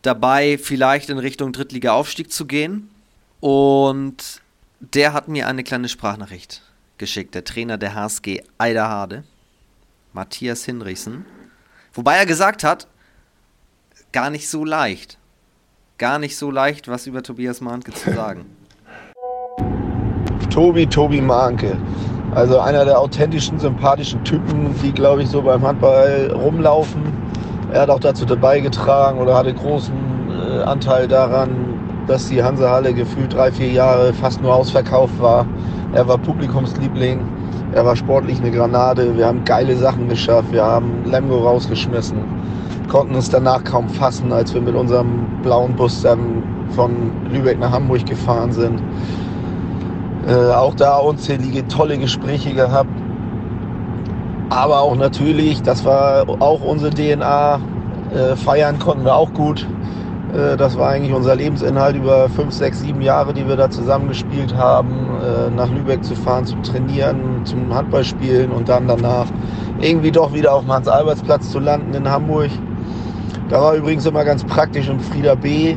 dabei, 0.03 0.57
vielleicht 0.57 1.11
in 1.11 1.19
Richtung 1.19 1.53
Drittliga-Aufstieg 1.53 2.31
zu 2.31 2.47
gehen. 2.47 2.89
Und 3.41 4.41
der 4.81 5.13
hat 5.13 5.29
mir 5.29 5.47
eine 5.47 5.63
kleine 5.63 5.89
Sprachnachricht 5.89 6.63
geschickt, 6.99 7.35
der 7.35 7.45
Trainer 7.45 7.79
der 7.79 7.95
HSG 7.95 8.43
Eiderhade, 8.59 9.25
Matthias 10.13 10.65
Hinrichsen. 10.65 11.25
Wobei 11.93 12.17
er 12.17 12.27
gesagt 12.27 12.65
hat, 12.65 12.87
gar 14.13 14.31
nicht 14.31 14.49
so 14.49 14.65
leicht. 14.65 15.19
Gar 15.99 16.19
nicht 16.19 16.37
so 16.37 16.51
leicht, 16.51 16.89
was 16.89 17.07
über 17.07 17.23
Tobias 17.23 17.61
Mahnke 17.61 17.93
zu 17.93 18.13
sagen. 18.13 18.47
Tobi, 20.51 20.87
Tobi 20.87 21.21
Mahnke. 21.21 21.79
Also 22.35 22.59
einer 22.59 22.85
der 22.85 22.99
authentischen, 22.99 23.59
sympathischen 23.59 24.25
Typen, 24.25 24.75
die, 24.83 24.93
glaube 24.93 25.23
ich, 25.23 25.29
so 25.29 25.43
beim 25.43 25.63
Handball 25.63 26.33
rumlaufen 26.33 27.21
er 27.73 27.83
hat 27.83 27.91
auch 27.91 28.01
dazu 28.01 28.27
beigetragen 28.27 29.19
oder 29.21 29.37
hatte 29.37 29.55
großen 29.55 29.95
äh, 30.31 30.63
Anteil 30.63 31.07
daran, 31.07 31.90
dass 32.07 32.29
die 32.29 32.43
Hansehalle 32.43 32.95
gefühlt 32.95 33.33
drei, 33.35 33.53
vier 33.53 33.71
Jahre 33.71 34.13
fast 34.13 34.43
nur 34.43 34.55
ausverkauft 34.55 35.21
war. 35.21 35.47
Er 35.93 36.07
war 36.07 36.19
Publikumsliebling, 36.19 37.21
er 37.73 37.85
war 37.85 37.97
sportlich 37.97 38.41
eine 38.41 38.51
Granate. 38.51 39.17
Wir 39.17 39.27
haben 39.27 39.45
geile 39.45 39.77
Sachen 39.77 40.09
geschafft, 40.09 40.53
wir 40.53 40.65
haben 40.65 41.05
Lemgo 41.05 41.39
rausgeschmissen, 41.39 42.19
konnten 42.89 43.15
uns 43.15 43.31
danach 43.31 43.65
kaum 43.65 43.89
fassen, 43.89 44.33
als 44.33 44.55
wir 44.55 44.61
mit 44.61 44.75
unserem 44.75 45.27
blauen 45.43 45.75
Bus 45.77 46.03
dann 46.03 46.43
von 46.71 47.11
Lübeck 47.33 47.59
nach 47.59 47.73
Hamburg 47.73 48.07
gefahren 48.07 48.53
sind. 48.53 48.83
Äh, 50.27 50.53
auch 50.53 50.75
da 50.75 50.99
unzählige 50.99 51.67
tolle 51.69 51.99
Gespräche 51.99 52.53
gehabt 52.53 52.91
aber 54.51 54.81
auch 54.81 54.97
natürlich, 54.97 55.63
das 55.63 55.85
war 55.85 56.29
auch 56.41 56.61
unsere 56.61 56.91
DNA. 56.93 57.61
Äh, 58.13 58.35
feiern 58.35 58.81
konnten 58.81 59.05
wir 59.05 59.15
auch 59.15 59.33
gut. 59.33 59.67
Äh, 60.35 60.57
das 60.57 60.77
war 60.79 60.91
eigentlich 60.91 61.13
unser 61.13 61.35
Lebensinhalt 61.35 61.97
über 61.97 62.29
fünf, 62.29 62.53
sechs, 62.53 62.81
sieben 62.81 63.03
Jahre, 63.03 63.33
die 63.33 63.47
wir 63.47 63.57
da 63.57 63.71
zusammen 63.71 64.09
gespielt 64.09 64.55
haben. 64.55 64.91
Äh, 65.21 65.51
nach 65.51 65.71
Lübeck 65.71 66.05
zu 66.05 66.15
fahren, 66.15 66.47
zum 66.47 66.63
Trainieren, 66.63 67.45
zum 67.45 67.75
Handballspielen 67.75 68.51
und 68.51 68.69
dann 68.69 68.87
danach 68.87 69.27
irgendwie 69.81 70.11
doch 70.11 70.33
wieder 70.33 70.55
auf 70.55 70.63
dem 70.63 70.73
Hans-Alberts-Platz 70.73 71.51
zu 71.51 71.59
landen 71.59 71.95
in 71.95 72.09
Hamburg. 72.11 72.51
Da 73.49 73.61
war 73.61 73.75
übrigens 73.75 74.07
immer 74.07 74.25
ganz 74.25 74.45
praktisch 74.45 74.89
im 74.89 75.01
Frieder 75.01 75.37
B. 75.37 75.77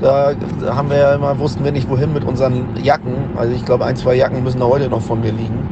Da 0.00 0.32
haben 0.66 0.90
wir 0.90 0.98
ja 0.98 1.14
immer, 1.14 1.38
wussten 1.38 1.64
wir 1.64 1.72
nicht 1.72 1.88
wohin 1.88 2.12
mit 2.12 2.24
unseren 2.24 2.76
Jacken. 2.76 3.14
Also 3.36 3.54
ich 3.54 3.64
glaube, 3.64 3.86
ein, 3.86 3.96
zwei 3.96 4.14
Jacken 4.14 4.44
müssen 4.44 4.60
da 4.60 4.66
heute 4.66 4.90
noch 4.90 5.00
von 5.00 5.20
mir 5.20 5.32
liegen. 5.32 5.66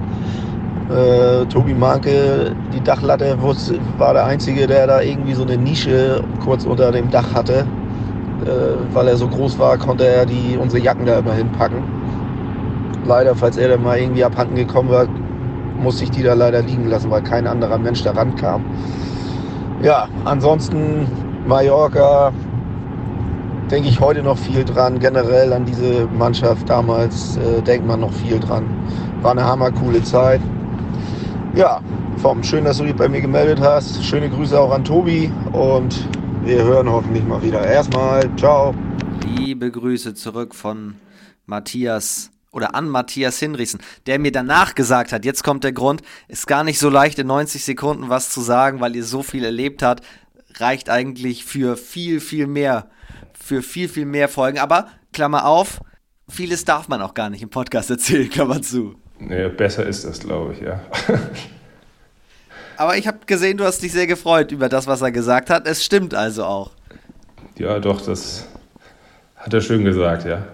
Äh, 0.91 1.45
Tobi 1.47 1.75
Manke, 1.75 2.53
die 2.73 2.81
Dachlatte 2.81 3.37
war 3.99 4.15
der 4.15 4.25
Einzige, 4.25 4.67
der 4.67 4.87
da 4.87 5.01
irgendwie 5.03 5.35
so 5.35 5.43
eine 5.43 5.59
Nische 5.59 6.23
kurz 6.43 6.65
unter 6.65 6.93
dem 6.93 7.11
Dach 7.11 7.35
hatte. 7.35 7.67
Äh, 8.43 8.95
weil 8.95 9.09
er 9.09 9.17
so 9.17 9.29
groß 9.29 9.59
war, 9.59 9.79
konnte 9.79 10.07
er 10.07 10.27
die, 10.27 10.59
unsere 10.61 10.83
Jacken 10.83 11.07
da 11.07 11.19
immer 11.19 11.35
hinpacken. 11.35 11.83
Leider, 13.07 13.35
falls 13.35 13.57
er 13.57 13.69
dann 13.69 13.83
mal 13.83 13.99
irgendwie 13.99 14.25
abhanden 14.25 14.57
gekommen 14.57 14.91
war, 14.91 15.07
musste 15.79 16.05
ich 16.05 16.11
die 16.11 16.23
da 16.23 16.35
leider 16.35 16.63
liegen 16.63 16.89
lassen, 16.89 17.11
weil 17.11 17.23
kein 17.23 17.47
anderer 17.47 17.79
Mensch 17.79 18.03
da 18.03 18.13
rankam. 18.13 18.65
Ja, 19.83 20.09
ansonsten 20.25 21.07
Mallorca, 21.47 22.33
denke 23.71 23.89
ich 23.89 24.01
heute 24.01 24.23
noch 24.23 24.39
viel 24.39 24.65
dran. 24.65 24.99
Generell 24.99 25.53
an 25.53 25.65
diese 25.65 26.07
Mannschaft 26.07 26.69
damals 26.69 27.37
äh, 27.37 27.63
denkt 27.63 27.87
man 27.87 28.01
noch 28.01 28.13
viel 28.13 28.39
dran. 28.39 28.65
War 29.23 29.33
eine 29.33 29.45
hammercoole 29.45 30.03
Zeit. 30.03 30.41
Ja, 31.55 31.81
Vom, 32.17 32.43
schön, 32.43 32.65
dass 32.65 32.79
du 32.79 32.85
dich 32.85 32.95
bei 32.97 33.09
mir 33.09 33.21
gemeldet 33.21 33.61
hast. 33.61 34.03
Schöne 34.05 34.31
Grüße 34.31 34.59
auch 34.59 34.73
an 34.73 34.85
Tobi 34.85 35.31
und 35.53 36.09
wir 36.47 36.63
hören 36.63 36.91
hoffentlich 36.91 37.25
mal 37.25 37.43
wieder. 37.43 37.67
Erstmal, 37.67 38.29
ciao. 38.37 38.75
Liebe 39.27 39.71
Grüße 39.71 40.15
zurück 40.15 40.55
von 40.55 40.97
Matthias 41.47 42.31
oder 42.53 42.75
an 42.75 42.89
Matthias 42.89 43.39
Hinrichsen, 43.39 43.81
der 44.07 44.19
mir 44.19 44.31
danach 44.31 44.75
gesagt 44.75 45.13
hat, 45.13 45.25
jetzt 45.25 45.43
kommt 45.43 45.65
der 45.65 45.73
Grund, 45.73 46.03
ist 46.29 46.47
gar 46.47 46.63
nicht 46.63 46.79
so 46.79 46.91
leicht 46.91 47.19
in 47.19 47.29
90 47.29 47.65
Sekunden 47.65 48.11
was 48.11 48.31
zu 48.31 48.43
sagen, 48.43 48.81
weil 48.81 48.95
ihr 48.95 49.05
so 49.05 49.23
viel 49.23 49.45
erlebt 49.45 49.83
habt, 49.83 50.05
reicht 50.57 50.91
eigentlich 50.91 51.45
für 51.45 51.77
viel, 51.77 52.21
viel 52.21 52.47
mehr, 52.47 52.91
für 53.33 53.63
viel, 53.63 53.89
viel 53.89 54.07
mehr 54.07 54.29
Folgen. 54.29 54.59
Aber, 54.59 54.89
Klammer 55.13 55.47
auf, 55.47 55.81
vieles 56.29 56.65
darf 56.65 56.89
man 56.89 57.01
auch 57.01 57.15
gar 57.15 57.31
nicht 57.31 57.43
im 57.43 57.51
Podcast 57.51 57.89
erzählen, 57.91 58.29
Klammer 58.31 58.61
zu. 58.61 58.97
Nee, 59.19 59.49
besser 59.49 59.87
ist 59.87 60.05
das, 60.05 60.21
glaube 60.21 60.53
ich, 60.53 60.61
ja. 60.61 60.81
Aber 62.77 62.97
ich 62.97 63.07
habe 63.07 63.19
gesehen, 63.27 63.57
du 63.57 63.65
hast 63.65 63.83
dich 63.83 63.93
sehr 63.93 64.07
gefreut 64.07 64.53
über 64.53 64.69
das, 64.69 64.87
was 64.87 65.03
er 65.03 65.13
gesagt 65.13 65.51
hat. 65.51 65.67
Es 65.67 65.85
stimmt 65.85 66.15
also 66.15 66.45
auch. 66.45 66.71
Ja, 67.57 67.79
doch, 67.79 68.01
das 68.01 68.47
hat 69.37 69.55
er 69.55 69.61
schön 69.61 69.85
gesagt, 69.85 70.25
ja. 70.25 70.45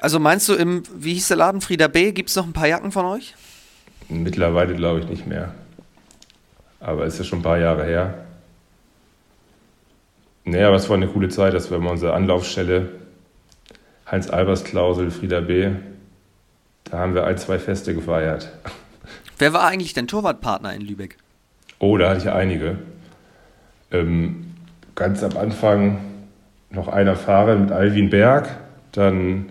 also 0.00 0.18
meinst 0.18 0.48
du, 0.48 0.54
im, 0.54 0.82
wie 0.94 1.14
hieß 1.14 1.28
der 1.28 1.36
Laden, 1.36 1.60
Frieda 1.60 1.88
B., 1.88 2.12
gibt 2.12 2.30
es 2.30 2.36
noch 2.36 2.46
ein 2.46 2.52
paar 2.52 2.68
Jacken 2.68 2.92
von 2.92 3.04
euch? 3.06 3.34
Mittlerweile 4.08 4.74
glaube 4.74 5.00
ich 5.00 5.08
nicht 5.08 5.26
mehr. 5.26 5.54
Aber 6.80 7.04
es 7.04 7.14
ist 7.14 7.20
ja 7.20 7.24
schon 7.24 7.40
ein 7.40 7.42
paar 7.42 7.58
Jahre 7.58 7.84
her. 7.84 8.24
Naja, 10.44 10.68
aber 10.68 10.76
es 10.76 10.88
war 10.88 10.96
eine 10.96 11.08
coole 11.08 11.30
Zeit. 11.30 11.54
Das 11.54 11.70
war 11.70 11.78
immer 11.78 11.90
unsere 11.90 12.12
Anlaufstelle. 12.12 12.90
Heinz-Albers-Klausel, 14.10 15.10
Frieda 15.10 15.40
B. 15.40 15.70
Da 16.84 16.98
haben 16.98 17.14
wir 17.14 17.24
ein, 17.24 17.38
zwei 17.38 17.58
Feste 17.58 17.94
gefeiert. 17.94 18.52
Wer 19.38 19.52
war 19.52 19.64
eigentlich 19.64 19.92
dein 19.94 20.06
Torwartpartner 20.06 20.74
in 20.74 20.82
Lübeck? 20.82 21.18
Oh, 21.78 21.98
da 21.98 22.10
hatte 22.10 22.20
ich 22.20 22.30
einige. 22.30 22.78
Ähm, 23.90 24.54
ganz 24.94 25.22
am 25.22 25.36
Anfang 25.36 25.98
noch 26.70 26.88
einer 26.88 27.16
Fahrer 27.16 27.56
mit 27.56 27.72
Alvin 27.72 28.10
Berg, 28.10 28.48
dann 28.92 29.46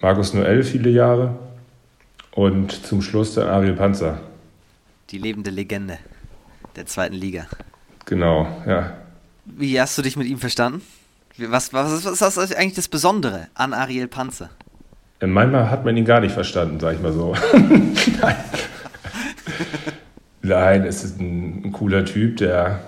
Markus 0.00 0.34
Noel 0.34 0.62
viele 0.62 0.90
Jahre 0.90 1.36
und 2.32 2.72
zum 2.86 3.02
Schluss 3.02 3.34
dann 3.34 3.48
Ariel 3.48 3.74
Panzer. 3.74 4.20
Die 5.10 5.18
lebende 5.18 5.50
Legende 5.50 5.98
der 6.76 6.86
zweiten 6.86 7.14
Liga. 7.14 7.46
Genau, 8.04 8.46
ja. 8.66 8.96
Wie 9.44 9.80
hast 9.80 9.96
du 9.96 10.02
dich 10.02 10.16
mit 10.16 10.26
ihm 10.26 10.38
verstanden? 10.38 10.82
Was, 11.38 11.72
was, 11.72 12.04
was 12.04 12.36
ist 12.36 12.56
eigentlich 12.56 12.74
das 12.74 12.88
Besondere 12.88 13.48
an 13.54 13.72
Ariel 13.72 14.08
Panzer? 14.08 14.50
Manchmal 15.20 15.70
hat 15.70 15.84
man 15.84 15.96
ihn 15.96 16.04
gar 16.04 16.20
nicht 16.20 16.32
verstanden, 16.32 16.78
sag 16.78 16.94
ich 16.94 17.00
mal 17.00 17.12
so. 17.12 17.34
Nein. 18.20 18.36
Nein, 20.42 20.84
es 20.84 21.02
ist 21.02 21.18
ein, 21.18 21.62
ein, 21.64 21.72
cooler 21.72 22.04
Typ, 22.04 22.36
der 22.36 22.80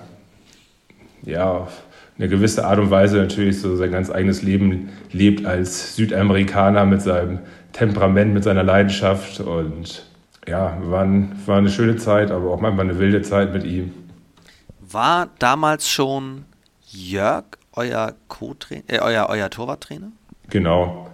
ja 1.22 1.50
auf 1.50 1.82
eine 2.18 2.28
gewisse 2.28 2.64
Art 2.64 2.78
und 2.78 2.90
Weise 2.90 3.16
natürlich 3.16 3.60
so 3.60 3.76
sein 3.76 3.90
ganz 3.90 4.10
eigenes 4.10 4.42
Leben 4.42 4.90
lebt 5.10 5.46
als 5.46 5.96
Südamerikaner 5.96 6.84
mit 6.84 7.02
seinem 7.02 7.40
Temperament, 7.72 8.34
mit 8.34 8.44
seiner 8.44 8.62
Leidenschaft. 8.62 9.40
Und 9.40 10.04
ja, 10.46 10.76
war, 10.82 11.02
ein, 11.02 11.32
war 11.46 11.58
eine 11.58 11.70
schöne 11.70 11.96
Zeit, 11.96 12.30
aber 12.30 12.50
auch 12.50 12.60
manchmal 12.60 12.88
eine 12.88 12.98
wilde 12.98 13.22
Zeit 13.22 13.52
mit 13.52 13.64
ihm. 13.64 13.92
War 14.80 15.28
damals 15.38 15.88
schon 15.88 16.44
Jörg 16.86 17.44
euer, 17.72 18.14
Co 18.28 18.54
äh, 18.70 19.00
euer, 19.00 19.26
euer 19.28 19.50
Torwarttrainer? 19.50 20.10
Genau. 20.48 21.07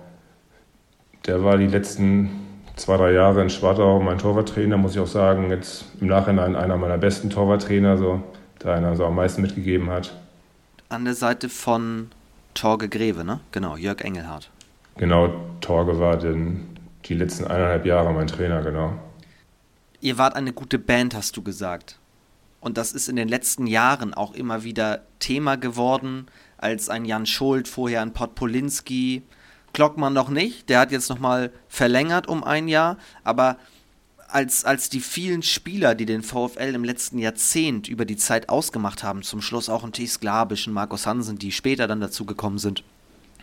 Der 1.26 1.42
war 1.42 1.56
die 1.56 1.66
letzten 1.66 2.28
zwei, 2.76 2.96
drei 2.96 3.12
Jahre 3.12 3.40
in 3.42 3.50
Schwartau 3.50 4.00
mein 4.00 4.18
Torwarttrainer, 4.18 4.76
muss 4.76 4.92
ich 4.92 5.00
auch 5.00 5.06
sagen. 5.06 5.50
Jetzt 5.50 5.84
im 6.00 6.08
Nachhinein 6.08 6.54
einer 6.54 6.76
meiner 6.76 6.98
besten 6.98 7.30
Torwarttrainer, 7.30 7.96
so, 7.96 8.22
der 8.62 8.74
einer 8.74 8.94
so 8.96 9.06
am 9.06 9.14
meisten 9.14 9.40
mitgegeben 9.40 9.90
hat. 9.90 10.14
An 10.90 11.04
der 11.04 11.14
Seite 11.14 11.48
von 11.48 12.10
Torge 12.52 12.88
Greve, 12.88 13.24
ne? 13.24 13.40
Genau, 13.52 13.76
Jörg 13.76 14.02
Engelhardt. 14.02 14.50
Genau, 14.96 15.34
Torge 15.60 15.98
war 15.98 16.18
denn 16.18 16.68
die 17.06 17.14
letzten 17.14 17.46
eineinhalb 17.46 17.86
Jahre 17.86 18.12
mein 18.12 18.26
Trainer, 18.26 18.62
genau. 18.62 18.92
Ihr 20.00 20.18
wart 20.18 20.36
eine 20.36 20.52
gute 20.52 20.78
Band, 20.78 21.14
hast 21.14 21.36
du 21.36 21.42
gesagt. 21.42 21.98
Und 22.60 22.78
das 22.78 22.92
ist 22.92 23.08
in 23.08 23.16
den 23.16 23.28
letzten 23.28 23.66
Jahren 23.66 24.14
auch 24.14 24.34
immer 24.34 24.62
wieder 24.62 25.02
Thema 25.18 25.56
geworden, 25.56 26.26
als 26.58 26.88
ein 26.88 27.04
Jan 27.04 27.26
Schuld, 27.26 27.66
vorher 27.66 28.02
ein 28.02 28.12
Podpolinski, 28.12 29.22
Glockmann 29.74 30.14
noch 30.14 30.30
nicht, 30.30 30.68
der 30.68 30.80
hat 30.80 30.92
jetzt 30.92 31.10
nochmal 31.10 31.52
verlängert 31.68 32.26
um 32.26 32.42
ein 32.42 32.68
Jahr, 32.68 32.96
aber 33.22 33.58
als, 34.28 34.64
als 34.64 34.88
die 34.88 35.00
vielen 35.00 35.42
Spieler, 35.42 35.94
die 35.94 36.06
den 36.06 36.22
VfL 36.22 36.74
im 36.74 36.82
letzten 36.82 37.18
Jahrzehnt 37.18 37.88
über 37.88 38.04
die 38.04 38.16
Zeit 38.16 38.48
ausgemacht 38.48 39.04
haben, 39.04 39.22
zum 39.22 39.40
Schluss 39.40 39.68
auch 39.68 39.84
ein 39.84 39.92
Thies 39.92 40.18
Glabisch, 40.18 40.66
Markus 40.66 41.06
Hansen, 41.06 41.38
die 41.38 41.52
später 41.52 41.86
dann 41.86 42.00
dazu 42.00 42.24
gekommen 42.24 42.58
sind, 42.58 42.82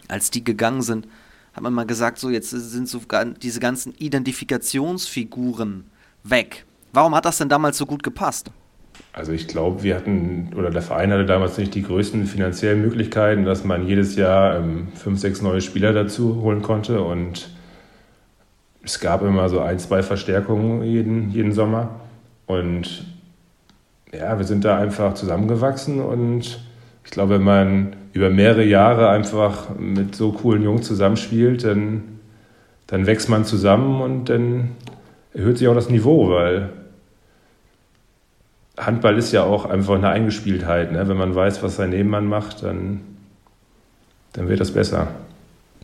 als 0.07 0.31
die 0.31 0.43
gegangen 0.43 0.81
sind, 0.81 1.07
hat 1.53 1.63
man 1.63 1.73
mal 1.73 1.85
gesagt, 1.85 2.19
so 2.19 2.29
jetzt 2.29 2.49
sind 2.49 2.89
so 2.89 3.01
diese 3.41 3.59
ganzen 3.59 3.93
Identifikationsfiguren 3.93 5.85
weg. 6.23 6.65
Warum 6.93 7.15
hat 7.15 7.25
das 7.25 7.37
denn 7.37 7.49
damals 7.49 7.77
so 7.77 7.85
gut 7.85 8.03
gepasst? 8.03 8.51
Also 9.13 9.33
ich 9.33 9.47
glaube, 9.47 9.83
wir 9.83 9.95
hatten, 9.95 10.51
oder 10.55 10.69
der 10.69 10.81
Verein 10.81 11.11
hatte 11.11 11.25
damals 11.25 11.57
nicht 11.57 11.75
die 11.75 11.81
größten 11.81 12.25
finanziellen 12.25 12.81
Möglichkeiten, 12.81 13.43
dass 13.43 13.65
man 13.65 13.85
jedes 13.85 14.15
Jahr 14.15 14.57
ähm, 14.57 14.87
fünf, 14.95 15.19
sechs 15.19 15.41
neue 15.41 15.59
Spieler 15.59 15.91
dazu 15.91 16.41
holen 16.41 16.61
konnte. 16.61 17.01
Und 17.01 17.49
es 18.83 18.99
gab 19.01 19.21
immer 19.21 19.49
so 19.49 19.59
ein, 19.59 19.79
zwei 19.79 20.01
Verstärkungen 20.01 20.83
jeden, 20.83 21.29
jeden 21.31 21.51
Sommer. 21.51 21.89
Und 22.45 23.05
ja, 24.13 24.37
wir 24.37 24.45
sind 24.45 24.63
da 24.63 24.77
einfach 24.77 25.13
zusammengewachsen. 25.13 25.99
Und 25.99 26.63
ich 27.03 27.11
glaube, 27.11 27.35
wenn 27.35 27.43
man 27.43 27.95
über 28.13 28.29
mehrere 28.29 28.63
Jahre 28.63 29.09
einfach 29.09 29.77
mit 29.77 30.15
so 30.15 30.31
coolen 30.31 30.63
Jungs 30.63 30.87
zusammenspielt, 30.87 31.65
dann, 31.65 32.03
dann 32.87 33.07
wächst 33.07 33.27
man 33.27 33.43
zusammen 33.43 34.01
und 34.01 34.29
dann 34.29 34.71
erhöht 35.33 35.57
sich 35.57 35.67
auch 35.67 35.75
das 35.75 35.89
Niveau, 35.89 36.29
weil 36.29 36.69
Handball 38.85 39.17
ist 39.17 39.31
ja 39.31 39.43
auch 39.43 39.65
einfach 39.65 39.95
eine 39.95 40.09
Eingespieltheit. 40.09 40.91
Ne? 40.91 41.07
Wenn 41.07 41.17
man 41.17 41.35
weiß, 41.35 41.61
was 41.63 41.75
sein 41.75 41.91
Nebenmann 41.91 42.25
macht, 42.25 42.63
dann, 42.63 43.01
dann 44.33 44.47
wird 44.49 44.59
das 44.59 44.71
besser. 44.71 45.07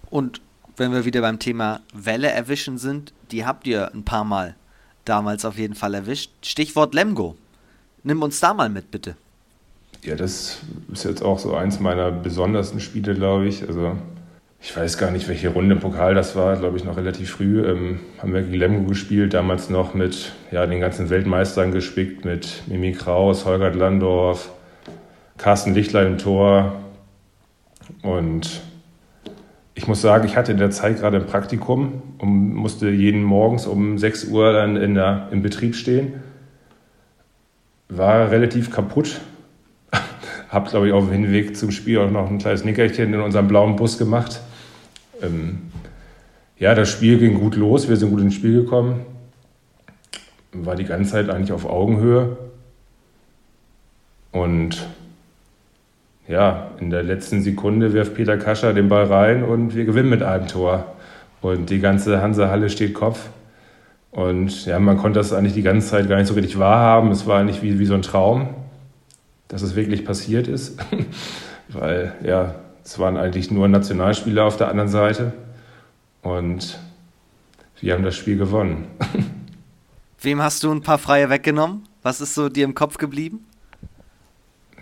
Und 0.09 0.41
wenn 0.77 0.91
wir 0.91 1.05
wieder 1.05 1.21
beim 1.21 1.39
Thema 1.39 1.81
Welle 1.93 2.29
erwischen 2.29 2.77
sind, 2.77 3.13
die 3.31 3.45
habt 3.45 3.67
ihr 3.67 3.93
ein 3.93 4.03
paar 4.03 4.23
Mal 4.23 4.55
damals 5.05 5.45
auf 5.45 5.57
jeden 5.57 5.75
Fall 5.75 5.93
erwischt. 5.93 6.31
Stichwort 6.43 6.93
Lemgo. 6.93 7.35
Nimm 8.03 8.21
uns 8.21 8.39
da 8.39 8.53
mal 8.53 8.69
mit, 8.69 8.91
bitte. 8.91 9.15
Ja, 10.03 10.15
das 10.15 10.59
ist 10.91 11.05
jetzt 11.05 11.23
auch 11.23 11.39
so 11.39 11.55
eins 11.55 11.79
meiner 11.79 12.11
besondersten 12.11 12.79
Spiele, 12.79 13.15
glaube 13.15 13.47
ich. 13.47 13.67
Also 13.67 13.97
ich 14.67 14.75
weiß 14.75 14.97
gar 14.97 15.11
nicht, 15.11 15.29
welche 15.29 15.47
Runde 15.47 15.75
im 15.75 15.79
Pokal 15.79 16.13
das 16.13 16.35
war, 16.35 16.57
glaube 16.57 16.75
ich, 16.75 16.83
noch 16.83 16.97
relativ 16.97 17.31
früh. 17.31 17.65
Ähm, 17.65 18.01
haben 18.21 18.33
wir 18.33 18.41
gegen 18.41 18.53
Lemgo 18.53 18.89
gespielt, 18.89 19.33
damals 19.33 19.69
noch 19.69 19.93
mit 19.93 20.33
ja, 20.51 20.65
den 20.65 20.81
ganzen 20.81 21.09
Weltmeistern 21.09 21.71
gespickt, 21.71 22.25
mit 22.25 22.63
Mimi 22.67 22.91
Kraus, 22.91 23.45
Holgert 23.45 23.75
Landorf, 23.75 24.51
Carsten 25.37 25.73
Lichtlein 25.73 26.07
im 26.07 26.17
Tor. 26.17 26.81
Und 28.01 28.59
ich 29.73 29.87
muss 29.87 30.01
sagen, 30.01 30.27
ich 30.27 30.35
hatte 30.35 30.51
in 30.51 30.57
der 30.57 30.71
Zeit 30.71 30.99
gerade 30.99 31.15
ein 31.15 31.27
Praktikum 31.27 32.01
und 32.17 32.53
musste 32.53 32.89
jeden 32.89 33.23
morgens 33.23 33.67
um 33.67 33.97
6 33.97 34.25
Uhr 34.25 34.51
dann 34.51 34.75
in 34.75 34.95
der, 34.95 35.29
im 35.31 35.43
Betrieb 35.43 35.77
stehen. 35.77 36.21
War 37.87 38.31
relativ 38.31 38.69
kaputt. 38.69 39.21
Hab, 40.49 40.69
glaube 40.69 40.87
ich, 40.87 40.93
auf 40.93 41.05
dem 41.05 41.13
Hinweg 41.13 41.55
zum 41.55 41.71
Spiel 41.71 41.99
auch 41.99 42.11
noch 42.11 42.29
ein 42.29 42.39
kleines 42.39 42.65
Nickerchen 42.65 43.13
in 43.13 43.21
unserem 43.21 43.47
blauen 43.47 43.77
Bus 43.77 43.97
gemacht 43.97 44.41
ähm, 45.21 45.71
ja, 46.59 46.73
das 46.73 46.89
Spiel 46.89 47.19
ging 47.19 47.39
gut 47.39 47.55
los, 47.55 47.87
wir 47.87 47.97
sind 47.97 48.09
gut 48.09 48.21
ins 48.21 48.33
Spiel 48.33 48.63
gekommen. 48.63 49.05
War 50.53 50.75
die 50.75 50.85
ganze 50.85 51.11
Zeit 51.11 51.29
eigentlich 51.29 51.51
auf 51.51 51.65
Augenhöhe. 51.65 52.37
Und 54.31 54.87
ja, 56.27 56.71
in 56.79 56.89
der 56.89 57.03
letzten 57.03 57.41
Sekunde 57.41 57.93
wirft 57.93 58.15
Peter 58.15 58.37
Kascher 58.37 58.73
den 58.73 58.89
Ball 58.89 59.05
rein 59.05 59.43
und 59.43 59.75
wir 59.75 59.85
gewinnen 59.85 60.09
mit 60.09 60.23
einem 60.23 60.47
Tor. 60.47 60.95
Und 61.41 61.69
die 61.69 61.79
ganze 61.79 62.21
Hansa-Halle 62.21 62.69
steht 62.69 62.93
Kopf. 62.93 63.29
Und 64.11 64.65
ja, 64.65 64.79
man 64.79 64.97
konnte 64.97 65.19
das 65.19 65.31
eigentlich 65.31 65.53
die 65.53 65.61
ganze 65.61 65.89
Zeit 65.89 66.09
gar 66.09 66.17
nicht 66.17 66.27
so 66.27 66.33
richtig 66.33 66.57
wahrhaben. 66.57 67.11
Es 67.11 67.27
war 67.27 67.39
eigentlich 67.39 67.61
wie, 67.61 67.77
wie 67.77 67.85
so 67.85 67.93
ein 67.93 68.01
Traum, 68.01 68.49
dass 69.47 69.61
es 69.61 69.75
wirklich 69.75 70.05
passiert 70.05 70.47
ist. 70.47 70.79
Weil 71.69 72.13
ja, 72.23 72.55
es 72.87 72.97
waren 72.99 73.17
eigentlich 73.17 73.51
nur 73.51 73.67
Nationalspieler 73.67 74.45
auf 74.45 74.55
der 74.55 74.69
anderen 74.69 74.87
Seite 74.87 75.33
und 76.21 76.79
wir 77.81 77.93
haben 77.93 78.03
das 78.03 78.15
Spiel 78.15 78.37
gewonnen. 78.37 78.87
Wem 80.21 80.41
hast 80.41 80.63
du 80.63 80.71
ein 80.71 80.81
paar 80.81 80.97
Freie 80.97 81.29
weggenommen? 81.29 81.85
Was 82.01 82.21
ist 82.21 82.33
so 82.33 82.47
dir 82.47 82.63
im 82.63 82.75
Kopf 82.75 82.97
geblieben? 82.97 83.45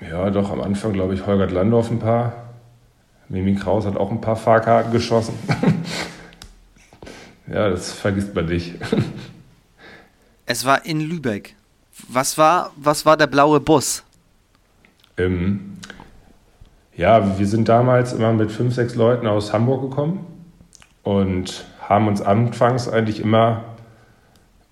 Ja, 0.07 0.29
doch, 0.29 0.51
am 0.51 0.61
Anfang 0.61 0.93
glaube 0.93 1.15
ich 1.15 1.25
Holgert 1.25 1.49
Landorf 1.49 1.89
ein 1.89 1.97
paar. 1.97 2.51
Mimi 3.27 3.55
Kraus 3.55 3.87
hat 3.87 3.97
auch 3.97 4.11
ein 4.11 4.21
paar 4.21 4.35
Fahrkarten 4.35 4.91
geschossen. 4.91 5.33
ja, 7.47 7.71
das 7.71 7.91
vergisst 7.91 8.35
man 8.35 8.45
nicht. 8.45 8.75
es 10.45 10.63
war 10.63 10.85
in 10.85 11.01
Lübeck. 11.01 11.55
Was 12.07 12.37
war, 12.37 12.71
was 12.75 13.03
war 13.03 13.17
der 13.17 13.25
blaue 13.25 13.59
Bus? 13.59 14.03
Ähm, 15.17 15.79
ja, 16.95 17.37
wir 17.37 17.47
sind 17.47 17.67
damals 17.67 18.13
immer 18.13 18.31
mit 18.31 18.51
fünf, 18.51 18.73
sechs 18.73 18.95
Leuten 18.95 19.27
aus 19.27 19.51
Hamburg 19.51 19.81
gekommen 19.81 20.25
und 21.03 21.65
haben 21.81 22.07
uns 22.07 22.21
anfangs 22.21 22.87
eigentlich 22.87 23.19
immer 23.19 23.63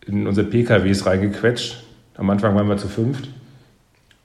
in 0.05 0.27
unsere 0.27 0.47
PKWs 0.47 1.05
reingequetscht. 1.05 1.83
Am 2.15 2.29
Anfang 2.29 2.55
waren 2.55 2.67
wir 2.67 2.77
zu 2.77 2.87
fünft 2.87 3.29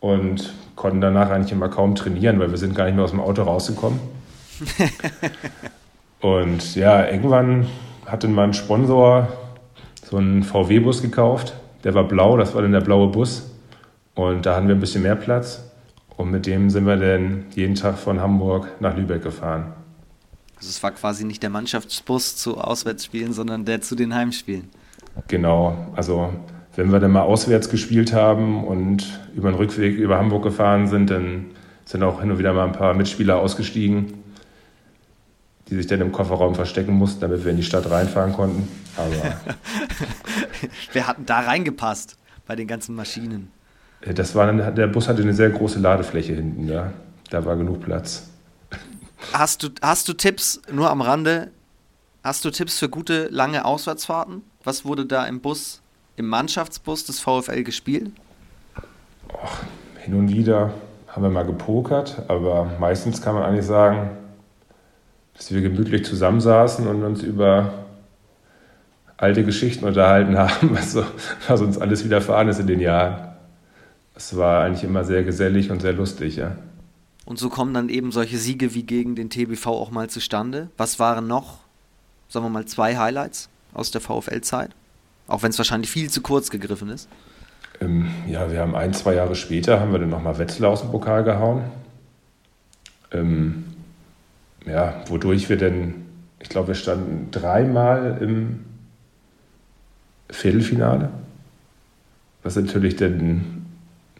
und 0.00 0.52
konnten 0.76 1.00
danach 1.00 1.30
eigentlich 1.30 1.52
immer 1.52 1.68
kaum 1.68 1.94
trainieren, 1.94 2.38
weil 2.38 2.50
wir 2.50 2.58
sind 2.58 2.74
gar 2.74 2.84
nicht 2.84 2.94
mehr 2.94 3.04
aus 3.04 3.10
dem 3.10 3.20
Auto 3.20 3.42
rausgekommen. 3.42 3.98
und 6.20 6.74
ja, 6.76 7.04
irgendwann 7.06 7.66
hatte 8.06 8.28
mein 8.28 8.54
Sponsor 8.54 9.28
so 10.08 10.16
einen 10.16 10.42
VW-Bus 10.42 11.02
gekauft. 11.02 11.54
Der 11.84 11.94
war 11.94 12.04
blau, 12.04 12.36
das 12.36 12.54
war 12.54 12.62
dann 12.62 12.72
der 12.72 12.80
blaue 12.80 13.08
Bus. 13.08 13.50
Und 14.14 14.46
da 14.46 14.56
hatten 14.56 14.68
wir 14.68 14.74
ein 14.74 14.80
bisschen 14.80 15.02
mehr 15.02 15.16
Platz. 15.16 15.67
Und 16.18 16.32
mit 16.32 16.46
dem 16.46 16.68
sind 16.68 16.84
wir 16.84 16.96
dann 16.96 17.46
jeden 17.54 17.76
Tag 17.76 17.96
von 17.96 18.20
Hamburg 18.20 18.68
nach 18.80 18.96
Lübeck 18.96 19.22
gefahren. 19.22 19.72
Also 20.56 20.68
es 20.68 20.82
war 20.82 20.90
quasi 20.90 21.24
nicht 21.24 21.44
der 21.44 21.50
Mannschaftsbus 21.50 22.36
zu 22.36 22.58
Auswärtsspielen, 22.58 23.32
sondern 23.32 23.64
der 23.64 23.80
zu 23.80 23.94
den 23.94 24.12
Heimspielen. 24.12 24.68
Genau, 25.28 25.92
also 25.94 26.32
wenn 26.74 26.90
wir 26.90 26.98
dann 26.98 27.12
mal 27.12 27.22
auswärts 27.22 27.70
gespielt 27.70 28.12
haben 28.12 28.64
und 28.64 29.20
über 29.36 29.50
den 29.50 29.56
Rückweg 29.56 29.96
über 29.96 30.18
Hamburg 30.18 30.42
gefahren 30.42 30.88
sind, 30.88 31.08
dann 31.10 31.46
sind 31.84 32.02
auch 32.02 32.20
hin 32.20 32.32
und 32.32 32.38
wieder 32.40 32.52
mal 32.52 32.66
ein 32.66 32.72
paar 32.72 32.94
Mitspieler 32.94 33.38
ausgestiegen, 33.38 34.14
die 35.70 35.76
sich 35.76 35.86
dann 35.86 36.00
im 36.00 36.10
Kofferraum 36.10 36.56
verstecken 36.56 36.94
mussten, 36.94 37.20
damit 37.20 37.44
wir 37.44 37.52
in 37.52 37.58
die 37.58 37.62
Stadt 37.62 37.88
reinfahren 37.88 38.32
konnten. 38.32 38.66
Aber 38.96 39.36
Wer 40.92 41.06
hat 41.06 41.18
denn 41.18 41.26
da 41.26 41.40
reingepasst 41.40 42.16
bei 42.44 42.56
den 42.56 42.66
ganzen 42.66 42.96
Maschinen? 42.96 43.52
Äh, 44.00 44.14
das 44.14 44.34
war 44.34 44.46
dann, 44.46 44.74
der 44.74 44.86
Bus 44.86 45.08
hatte 45.08 45.22
eine 45.22 45.34
sehr 45.34 45.50
große 45.50 45.78
Ladefläche 45.78 46.34
hinten, 46.34 46.68
ja. 46.68 46.92
Da 47.30 47.44
war 47.44 47.56
genug 47.56 47.80
Platz. 47.80 48.28
Hast 49.32 49.62
du, 49.62 49.68
hast 49.82 50.08
du 50.08 50.14
Tipps, 50.14 50.60
nur 50.72 50.90
am 50.90 51.00
Rande, 51.00 51.50
hast 52.22 52.44
du 52.44 52.50
Tipps 52.50 52.78
für 52.78 52.88
gute, 52.88 53.28
lange 53.28 53.64
Auswärtsfahrten? 53.64 54.42
Was 54.64 54.84
wurde 54.84 55.04
da 55.04 55.26
im 55.26 55.40
Bus, 55.40 55.82
im 56.16 56.26
Mannschaftsbus 56.26 57.04
des 57.04 57.20
VfL 57.20 57.62
gespielt? 57.64 58.12
Och, 59.28 59.58
hin 59.98 60.14
und 60.14 60.28
wieder 60.28 60.72
haben 61.08 61.22
wir 61.22 61.30
mal 61.30 61.44
gepokert, 61.44 62.22
aber 62.28 62.70
meistens 62.78 63.20
kann 63.20 63.34
man 63.34 63.42
eigentlich 63.42 63.66
sagen, 63.66 64.10
dass 65.34 65.52
wir 65.52 65.60
gemütlich 65.60 66.04
zusammensaßen 66.04 66.86
und 66.86 67.02
uns 67.02 67.22
über 67.22 67.72
alte 69.16 69.44
Geschichten 69.44 69.84
unterhalten 69.84 70.38
haben, 70.38 70.70
was, 70.70 70.92
so, 70.92 71.04
was 71.46 71.60
uns 71.60 71.78
alles 71.78 72.04
widerfahren 72.04 72.48
ist 72.48 72.60
in 72.60 72.66
den 72.66 72.80
Jahren 72.80 73.27
es 74.18 74.36
war 74.36 74.64
eigentlich 74.64 74.82
immer 74.82 75.04
sehr 75.04 75.22
gesellig 75.22 75.70
und 75.70 75.80
sehr 75.80 75.92
lustig, 75.92 76.36
ja. 76.36 76.56
Und 77.24 77.38
so 77.38 77.48
kommen 77.48 77.72
dann 77.72 77.88
eben 77.88 78.10
solche 78.10 78.36
Siege 78.36 78.74
wie 78.74 78.82
gegen 78.82 79.14
den 79.14 79.30
TBV 79.30 79.66
auch 79.66 79.92
mal 79.92 80.10
zustande. 80.10 80.70
Was 80.76 80.98
waren 80.98 81.28
noch, 81.28 81.58
sagen 82.28 82.44
wir 82.44 82.50
mal, 82.50 82.66
zwei 82.66 82.96
Highlights 82.96 83.48
aus 83.74 83.92
der 83.92 84.00
VfL-Zeit? 84.00 84.70
Auch 85.28 85.42
wenn 85.42 85.50
es 85.50 85.58
wahrscheinlich 85.58 85.90
viel 85.90 86.10
zu 86.10 86.20
kurz 86.20 86.50
gegriffen 86.50 86.88
ist. 86.88 87.08
Ähm, 87.80 88.08
ja, 88.26 88.50
wir 88.50 88.60
haben 88.60 88.74
ein, 88.74 88.92
zwei 88.92 89.14
Jahre 89.14 89.36
später, 89.36 89.78
haben 89.78 89.92
wir 89.92 90.00
dann 90.00 90.10
nochmal 90.10 90.38
Wetzlar 90.38 90.72
aus 90.72 90.80
dem 90.80 90.90
Pokal 90.90 91.22
gehauen. 91.22 91.62
Ähm, 93.12 93.66
ja, 94.66 95.04
wodurch 95.06 95.48
wir 95.48 95.58
dann, 95.58 96.06
ich 96.40 96.48
glaube, 96.48 96.68
wir 96.68 96.74
standen 96.74 97.30
dreimal 97.30 98.18
im 98.20 98.64
Viertelfinale. 100.28 101.10
Was 102.42 102.56
natürlich 102.56 102.96
dann 102.96 103.57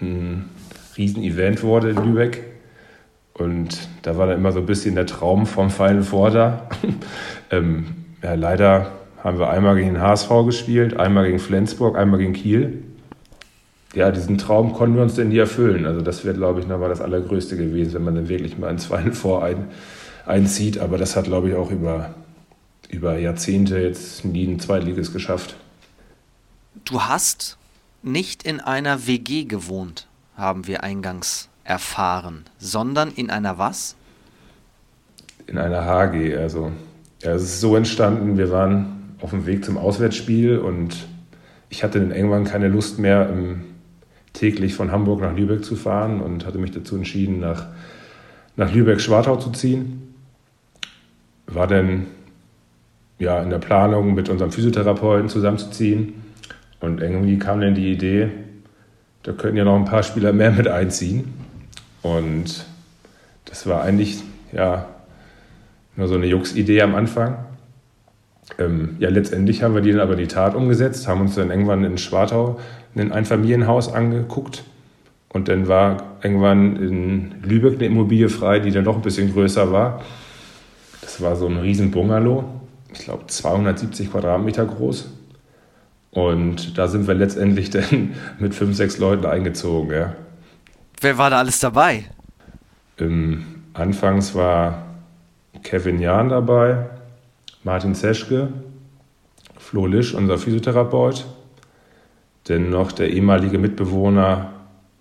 ein 0.00 0.48
Riesenevent 0.96 1.62
wurde 1.62 1.90
in 1.90 1.96
Lübeck. 1.96 2.44
Und 3.34 3.88
da 4.02 4.16
war 4.16 4.26
dann 4.26 4.38
immer 4.38 4.52
so 4.52 4.58
ein 4.58 4.66
bisschen 4.66 4.94
der 4.96 5.06
Traum 5.06 5.46
vom 5.46 5.70
Final 5.70 6.02
Four 6.02 6.30
da. 6.30 6.68
ähm, 7.50 7.86
ja, 8.22 8.34
leider 8.34 8.90
haben 9.22 9.38
wir 9.38 9.50
einmal 9.50 9.76
gegen 9.76 9.94
den 9.94 10.02
HSV 10.02 10.28
gespielt, 10.44 10.98
einmal 10.98 11.26
gegen 11.26 11.38
Flensburg, 11.38 11.96
einmal 11.96 12.18
gegen 12.18 12.32
Kiel. 12.32 12.82
Ja, 13.94 14.10
diesen 14.10 14.38
Traum 14.38 14.74
konnten 14.74 14.96
wir 14.96 15.02
uns 15.02 15.14
denn 15.14 15.28
nie 15.28 15.38
erfüllen. 15.38 15.86
Also 15.86 16.00
das 16.02 16.24
wäre, 16.24 16.36
glaube 16.36 16.60
ich, 16.60 16.66
nochmal 16.66 16.88
das 16.88 17.00
Allergrößte 17.00 17.56
gewesen, 17.56 17.94
wenn 17.94 18.04
man 18.04 18.14
dann 18.16 18.28
wirklich 18.28 18.58
mal 18.58 18.70
in 18.70 18.78
zwei 18.78 19.10
vor 19.12 19.44
ein, 19.44 19.68
einzieht. 20.26 20.78
Aber 20.78 20.98
das 20.98 21.16
hat, 21.16 21.24
glaube 21.24 21.48
ich, 21.48 21.54
auch 21.54 21.70
über, 21.70 22.14
über 22.90 23.18
Jahrzehnte 23.18 23.78
jetzt 23.78 24.24
nie 24.24 24.46
ein 24.46 24.60
Zweitliges 24.60 25.12
geschafft. 25.12 25.56
Du 26.84 27.00
hast 27.00 27.56
nicht 28.02 28.42
in 28.42 28.60
einer 28.60 29.06
WG 29.06 29.44
gewohnt, 29.44 30.06
haben 30.36 30.66
wir 30.66 30.82
eingangs 30.84 31.48
erfahren, 31.64 32.44
sondern 32.58 33.10
in 33.10 33.30
einer 33.30 33.58
was? 33.58 33.96
In 35.46 35.58
einer 35.58 35.84
HG. 35.84 36.36
Also 36.36 36.72
ja, 37.22 37.32
es 37.32 37.42
ist 37.42 37.60
so 37.60 37.76
entstanden, 37.76 38.38
wir 38.38 38.50
waren 38.50 39.14
auf 39.20 39.30
dem 39.30 39.46
Weg 39.46 39.64
zum 39.64 39.76
Auswärtsspiel 39.76 40.58
und 40.58 41.06
ich 41.70 41.82
hatte 41.82 42.00
dann 42.00 42.12
irgendwann 42.12 42.44
keine 42.44 42.68
Lust 42.68 42.98
mehr, 42.98 43.28
täglich 44.32 44.74
von 44.74 44.92
Hamburg 44.92 45.20
nach 45.20 45.36
Lübeck 45.36 45.64
zu 45.64 45.74
fahren 45.74 46.20
und 46.20 46.46
hatte 46.46 46.58
mich 46.58 46.70
dazu 46.70 46.96
entschieden, 46.96 47.40
nach, 47.40 47.66
nach 48.56 48.72
Lübeck-Schwartau 48.72 49.36
zu 49.36 49.50
ziehen. 49.50 50.14
War 51.46 51.66
dann 51.66 52.06
ja, 53.18 53.42
in 53.42 53.50
der 53.50 53.58
Planung, 53.58 54.14
mit 54.14 54.28
unserem 54.28 54.52
Physiotherapeuten 54.52 55.28
zusammenzuziehen. 55.28 56.14
Und 56.80 57.00
irgendwie 57.00 57.38
kam 57.38 57.60
dann 57.60 57.74
die 57.74 57.92
Idee, 57.92 58.28
da 59.22 59.32
könnten 59.32 59.56
ja 59.56 59.64
noch 59.64 59.76
ein 59.76 59.84
paar 59.84 60.02
Spieler 60.02 60.32
mehr 60.32 60.50
mit 60.50 60.68
einziehen. 60.68 61.32
Und 62.02 62.64
das 63.44 63.66
war 63.66 63.82
eigentlich 63.82 64.22
ja 64.52 64.86
nur 65.96 66.08
so 66.08 66.14
eine 66.14 66.26
Jux-Idee 66.26 66.82
am 66.82 66.94
Anfang. 66.94 67.44
Ähm, 68.58 68.96
ja, 68.98 69.10
letztendlich 69.10 69.62
haben 69.62 69.74
wir 69.74 69.82
die 69.82 69.92
dann 69.92 70.00
aber 70.00 70.16
die 70.16 70.28
Tat 70.28 70.54
umgesetzt, 70.54 71.06
haben 71.08 71.20
uns 71.20 71.34
dann 71.34 71.50
irgendwann 71.50 71.84
in 71.84 71.98
Schwartau 71.98 72.58
ein 72.96 73.12
Einfamilienhaus 73.12 73.92
angeguckt 73.92 74.64
und 75.28 75.48
dann 75.48 75.68
war 75.68 76.16
irgendwann 76.22 76.76
in 76.76 77.34
Lübeck 77.42 77.74
eine 77.74 77.86
Immobilie 77.86 78.28
frei, 78.28 78.60
die 78.60 78.70
dann 78.70 78.84
doch 78.84 78.96
ein 78.96 79.02
bisschen 79.02 79.32
größer 79.32 79.70
war. 79.70 80.02
Das 81.02 81.20
war 81.20 81.36
so 81.36 81.46
ein 81.46 81.58
riesen 81.58 81.90
Bungalow, 81.90 82.44
ich 82.92 83.00
glaube 83.00 83.26
270 83.26 84.10
Quadratmeter 84.10 84.64
groß. 84.64 85.10
Und 86.18 86.76
da 86.76 86.88
sind 86.88 87.06
wir 87.06 87.14
letztendlich 87.14 87.70
dann 87.70 88.14
mit 88.40 88.52
fünf, 88.52 88.76
sechs 88.76 88.98
Leuten 88.98 89.24
eingezogen. 89.24 89.92
Ja. 89.92 90.16
Wer 91.00 91.16
war 91.16 91.30
da 91.30 91.38
alles 91.38 91.60
dabei? 91.60 92.06
Ähm, 92.98 93.44
anfangs 93.72 94.34
war 94.34 94.82
Kevin 95.62 96.00
Jahn 96.00 96.28
dabei, 96.28 96.86
Martin 97.62 97.94
Zeschke, 97.94 98.48
Flo 99.58 99.86
Lisch, 99.86 100.12
unser 100.12 100.38
Physiotherapeut, 100.38 101.24
denn 102.48 102.68
noch 102.68 102.90
der 102.90 103.10
ehemalige 103.10 103.58
Mitbewohner 103.58 104.52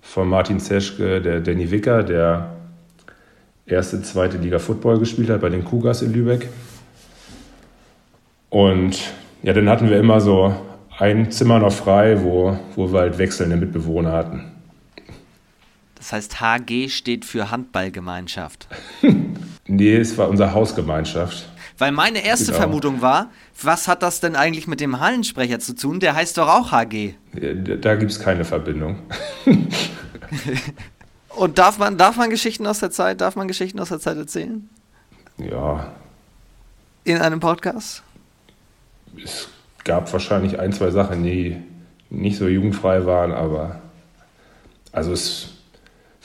von 0.02 0.30
Martin 0.30 0.60
Zeschke, 0.60 1.20
der 1.20 1.42
Danny 1.42 1.72
Wicker, 1.72 2.04
der 2.04 2.52
erste, 3.66 4.04
zweite 4.04 4.38
Liga 4.38 4.60
Football 4.60 5.00
gespielt 5.00 5.32
hat 5.32 5.42
bei 5.42 5.50
den 5.50 5.66
Kugas 5.66 6.04
in 6.04 6.14
Lübeck. 6.14 6.48
Und 8.52 9.00
ja, 9.42 9.54
dann 9.54 9.68
hatten 9.68 9.90
wir 9.90 9.98
immer 9.98 10.22
so 10.22 10.56
ein 11.00 11.32
Zimmer 11.32 11.60
noch 11.60 11.74
frei, 11.74 12.22
wo, 12.22 12.58
wo 12.76 12.92
wir 12.92 13.02
halt 13.02 13.18
wechselnde 13.18 13.56
Mitbewohner 13.56 14.12
hatten. 14.12 14.52
Das 15.96 16.14
heißt, 16.14 16.40
HG 16.42 16.90
steht 16.90 17.26
für 17.26 17.52
Handballgemeinschaft. 17.52 18.68
nee, 19.68 19.96
es 19.96 20.18
war 20.18 20.30
unsere 20.30 20.54
Hausgemeinschaft. 20.54 21.50
Weil 21.78 21.92
meine 21.92 22.26
erste 22.26 22.48
genau. 22.48 22.58
Vermutung 22.58 23.02
war, 23.02 23.30
was 23.62 23.88
hat 23.88 24.02
das 24.02 24.20
denn 24.20 24.36
eigentlich 24.36 24.68
mit 24.68 24.80
dem 24.80 25.00
Hallensprecher 25.00 25.60
zu 25.60 25.76
tun? 25.76 26.00
Der 26.00 26.16
heißt 26.16 26.38
doch 26.38 26.48
auch 26.48 26.72
HG. 26.72 27.14
Da 27.34 27.96
gibt 27.96 28.12
es 28.12 28.20
keine 28.20 28.46
Verbindung. 28.46 28.98
Und 31.36 31.58
darf 31.60 31.78
man, 31.78 31.98
darf 31.98 32.18
man 32.18 32.30
Geschichten 32.30 32.66
aus 32.66 32.80
der 32.80 32.90
Zeit, 32.90 33.22
darf 33.22 33.36
man 33.36 33.48
Geschichten 33.48 33.80
aus 33.80 33.90
der 33.90 34.00
Zeit 34.00 34.18
erzählen? 34.18 34.70
Ja. 35.38 35.92
In 37.04 37.20
einem 37.20 37.40
Podcast? 37.40 38.02
Es 39.24 39.48
gab 39.88 40.14
wahrscheinlich 40.14 40.60
ein, 40.60 40.72
zwei 40.72 40.92
Sachen, 40.92 41.24
die 41.24 41.58
nicht 42.12 42.38
so 42.38 42.48
jugendfrei 42.48 43.06
waren, 43.06 43.32
aber 43.32 43.82
also 44.92 45.12
es, 45.12 45.50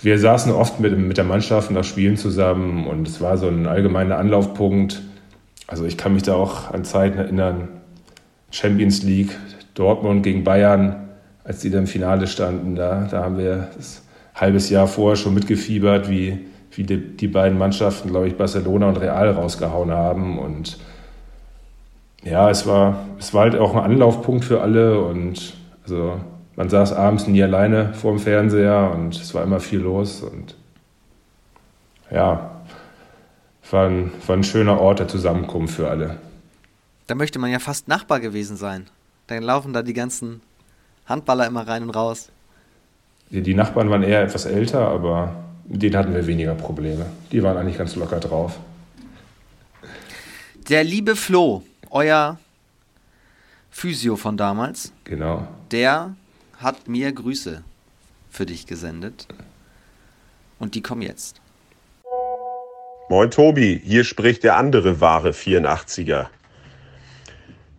wir 0.03 0.19
saßen 0.19 0.53
oft 0.53 0.81
mit, 0.81 0.97
mit 0.99 1.17
der 1.17 1.25
Mannschaft 1.25 1.71
nach 1.71 1.85
Spielen 1.85 2.19
zusammen 2.19 2.87
und 2.87 3.09
es 3.09 3.21
war 3.23 3.39
so 3.39 3.49
ein 3.49 3.67
allgemeiner 3.67 4.19
Anlaufpunkt 4.19 5.03
also 5.73 5.87
ich 5.87 5.97
kann 5.97 6.13
mich 6.13 6.23
da 6.23 6.35
auch 6.35 6.71
an 6.71 6.85
Zeiten 6.85 7.17
erinnern, 7.17 7.69
Champions 8.51 9.03
League, 9.03 9.31
Dortmund 9.73 10.23
gegen 10.23 10.45
Bayern, 10.45 11.09
als 11.45 11.61
die 11.61 11.71
da 11.71 11.79
im 11.79 11.87
Finale 11.87 12.27
standen, 12.27 12.75
da, 12.75 13.09
da 13.11 13.25
haben 13.25 13.39
wir 13.39 13.69
das 13.75 14.03
halbes 14.35 14.69
Jahr 14.69 14.87
vorher 14.87 15.17
schon 15.17 15.33
mitgefiebert, 15.33 16.11
wie, 16.11 16.41
wie 16.73 16.85
die, 16.85 17.17
die 17.17 17.27
beiden 17.27 17.57
Mannschaften, 17.57 18.11
glaube 18.11 18.29
ich, 18.29 18.37
Barcelona 18.37 18.91
und 18.91 18.99
Real 18.99 19.31
rausgehauen 19.31 19.91
haben. 19.91 20.39
Und 20.39 20.77
ja, 22.23 22.51
es 22.51 22.67
war, 22.67 23.07
es 23.19 23.35
war 23.35 23.43
halt 23.43 23.57
auch 23.57 23.75
ein 23.75 23.83
Anlaufpunkt 23.83 24.45
für 24.45 24.61
alle 24.61 25.01
und 25.01 25.55
also 25.85 26.21
man 26.57 26.69
saß 26.69 26.93
abends 26.93 27.27
nie 27.27 27.43
alleine 27.43 27.95
vor 27.95 28.13
dem 28.13 28.21
Fernseher 28.21 28.93
und 28.95 29.15
es 29.17 29.35
war 29.35 29.43
immer 29.43 29.61
viel 29.61 29.81
los 29.81 30.23
und 30.23 30.55
ja, 32.11 32.63
war 33.71 33.87
ein, 33.87 34.13
war 34.27 34.37
ein 34.37 34.45
schöner 34.45 34.81
Ort 34.81 35.01
der 35.01 35.09
Zusammenkunft 35.09 35.75
für 35.75 35.89
alle. 35.89 36.19
Da 37.07 37.15
möchte 37.15 37.39
man 37.39 37.51
ja 37.51 37.59
fast 37.59 37.89
Nachbar 37.89 38.21
gewesen 38.21 38.57
sein. 38.57 38.87
Dann 39.27 39.43
laufen 39.43 39.73
da 39.73 39.83
die 39.83 39.95
ganzen 39.95 40.43
Handballer 41.07 41.47
immer 41.47 41.67
rein 41.67 41.83
und 41.83 41.91
raus. 41.91 42.31
Die, 43.31 43.43
die 43.43 43.55
Nachbarn 43.55 43.91
waren 43.91 44.03
eher 44.03 44.23
etwas 44.23 44.45
älter, 44.45 44.89
aber 44.89 45.35
mit 45.67 45.83
denen 45.83 45.97
hatten 45.97 46.15
wir 46.15 46.27
weniger 46.27 46.55
Probleme. 46.55 47.07
Die 47.33 47.43
waren 47.43 47.57
eigentlich 47.57 47.79
ganz 47.79 47.97
locker 47.97 48.21
drauf. 48.21 48.59
Der 50.69 50.85
liebe 50.85 51.17
Flo, 51.17 51.63
euer 51.93 52.39
Physio 53.71 54.17
von 54.17 54.37
damals. 54.37 54.93
Genau. 55.05 55.47
Der 55.71 56.17
hat 56.59 56.89
mir 56.89 57.13
Grüße 57.13 57.63
für 58.31 58.47
dich 58.47 58.67
gesendet. 58.67 59.29
Und 60.59 60.75
die 60.75 60.83
kommen 60.83 61.03
jetzt. 61.03 61.41
Moin 63.09 63.31
Tobi, 63.31 63.81
hier 63.85 64.05
spricht 64.05 64.43
der 64.43 64.57
andere 64.57 65.01
wahre 65.01 65.31
84er. 65.31 66.29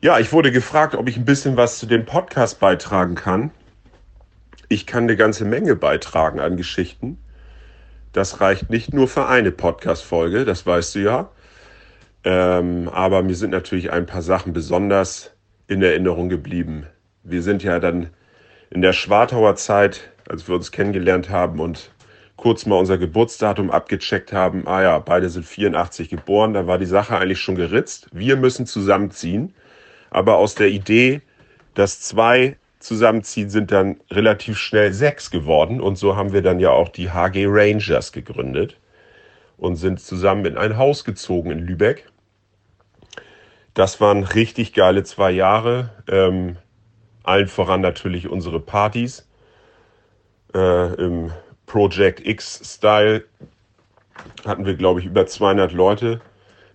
Ja, 0.02 0.20
ich 0.20 0.32
wurde 0.32 0.52
gefragt, 0.52 0.96
ob 0.96 1.08
ich 1.08 1.18
ein 1.18 1.26
bisschen 1.26 1.58
was 1.58 1.80
zu 1.80 1.86
dem 1.86 2.06
Podcast 2.06 2.60
beitragen 2.60 3.16
kann. 3.16 3.52
Ich 4.70 4.86
kann 4.86 5.04
eine 5.04 5.16
ganze 5.16 5.46
Menge 5.46 5.76
beitragen 5.76 6.40
an 6.40 6.58
Geschichten. 6.58 7.18
Das 8.12 8.42
reicht 8.42 8.70
nicht 8.70 8.94
nur 8.94 9.08
für 9.08 9.28
eine 9.28 9.52
Podcast-Folge, 9.52 10.46
das 10.46 10.66
weißt 10.66 10.96
du 10.96 11.00
ja. 11.00 11.30
Ähm, 12.24 12.90
aber 12.90 13.22
mir 13.24 13.36
sind 13.36 13.52
natürlich 13.52 13.92
ein 13.92 14.06
paar 14.06 14.22
Sachen 14.22 14.54
besonders 14.54 15.36
in 15.68 15.82
Erinnerung 15.82 16.30
geblieben. 16.30 16.88
Wir 17.24 17.42
sind 17.42 17.64
ja 17.64 17.80
dann 17.80 18.10
in 18.70 18.82
der 18.82 18.94
Schwartauer 18.94 19.56
Zeit, 19.56 20.12
als 20.28 20.48
wir 20.48 20.56
uns 20.56 20.72
kennengelernt 20.72 21.30
haben 21.30 21.60
und 21.60 21.92
kurz 22.38 22.66
mal 22.66 22.78
unser 22.78 22.98
Geburtsdatum 22.98 23.72
abgecheckt 23.72 24.34
haben. 24.34 24.68
Ah 24.68 24.82
ja, 24.82 25.00
beide 25.00 25.30
sind 25.30 25.46
84 25.46 26.10
geboren, 26.10 26.54
da 26.54 26.68
war 26.68 26.78
die 26.78 26.86
Sache 26.86 27.18
eigentlich 27.18 27.40
schon 27.40 27.56
geritzt. 27.56 28.08
Wir 28.12 28.36
müssen 28.36 28.66
zusammenziehen. 28.66 29.54
Aber 30.10 30.38
aus 30.38 30.56
der 30.56 30.68
Idee, 30.68 31.22
dass 31.74 32.02
zwei 32.02 32.58
zusammenziehen, 32.80 33.50
sind 33.50 33.72
dann 33.72 33.98
relativ 34.12 34.58
schnell 34.58 34.94
sechs 34.94 35.32
geworden. 35.32 35.82
Und 35.82 35.98
so 35.98 36.16
haben 36.16 36.34
wir 36.34 36.42
dann 36.42 36.60
ja 36.60 36.70
auch 36.70 36.90
die 36.90 37.12
HG 37.12 37.46
Rangers 37.48 38.12
gegründet 38.12 38.78
und 39.58 39.76
sind 39.78 40.00
zusammen 40.00 40.46
in 40.46 40.58
ein 40.58 40.78
Haus 40.78 41.04
gezogen 41.04 41.52
in 41.52 41.60
Lübeck. 41.60 42.06
Das 43.74 44.00
waren 44.00 44.24
richtig 44.24 44.74
geile 44.74 45.04
zwei 45.04 45.32
Jahre. 45.32 45.90
Ähm, 46.08 46.58
allen 47.24 47.48
voran 47.48 47.82
natürlich 47.82 48.28
unsere 48.30 48.60
Partys 48.60 49.28
äh, 50.54 50.94
im 50.96 51.32
Project 51.66 52.26
X-Style 52.26 53.24
hatten 54.46 54.66
wir, 54.66 54.76
glaube 54.76 55.00
ich, 55.00 55.06
über 55.06 55.26
200 55.26 55.72
Leute 55.72 56.22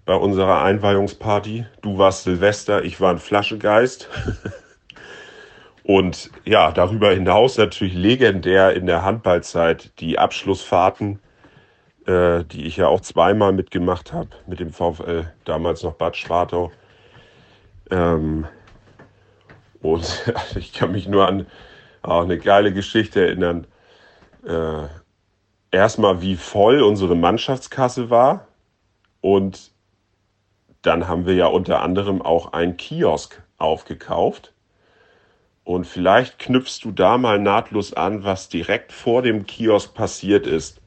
bei 0.04 0.14
unserer 0.14 0.62
Einweihungsparty. 0.62 1.66
Du 1.82 1.98
warst 1.98 2.24
Silvester, 2.24 2.82
ich 2.82 3.00
war 3.00 3.10
ein 3.12 3.18
Flaschegeist. 3.18 4.08
Und 5.84 6.30
ja, 6.44 6.72
darüber 6.72 7.12
hinaus 7.12 7.56
natürlich 7.56 7.94
legendär 7.94 8.74
in 8.74 8.86
der 8.86 9.04
Handballzeit 9.04 9.98
die 10.00 10.18
Abschlussfahrten, 10.18 11.20
äh, 12.06 12.44
die 12.44 12.66
ich 12.66 12.76
ja 12.76 12.88
auch 12.88 13.00
zweimal 13.00 13.52
mitgemacht 13.52 14.12
habe 14.12 14.30
mit 14.46 14.60
dem 14.60 14.72
VfL, 14.72 15.32
damals 15.44 15.82
noch 15.82 15.94
Bad 15.94 16.16
Schwartau. 16.16 16.72
Ähm, 17.90 18.46
und 19.80 20.32
ich 20.56 20.72
kann 20.72 20.92
mich 20.92 21.08
nur 21.08 21.26
an 21.26 21.46
auch 22.02 22.22
eine 22.22 22.38
geile 22.38 22.72
Geschichte 22.72 23.26
erinnern 23.26 23.66
äh, 24.46 24.86
erstmal, 25.70 26.20
wie 26.22 26.36
voll 26.36 26.82
unsere 26.82 27.16
Mannschaftskasse 27.16 28.10
war 28.10 28.48
und 29.20 29.72
dann 30.82 31.08
haben 31.08 31.26
wir 31.26 31.34
ja 31.34 31.46
unter 31.46 31.82
anderem 31.82 32.22
auch 32.22 32.52
einen 32.52 32.76
Kiosk 32.76 33.42
aufgekauft. 33.58 34.54
Und 35.64 35.86
vielleicht 35.86 36.38
knüpfst 36.38 36.80
du 36.82 36.92
da 36.92 37.18
mal 37.18 37.38
nahtlos 37.38 37.92
an, 37.92 38.24
was 38.24 38.48
direkt 38.48 38.92
vor 38.92 39.20
dem 39.20 39.44
Kiosk 39.44 39.92
passiert 39.92 40.46
ist. 40.46 40.80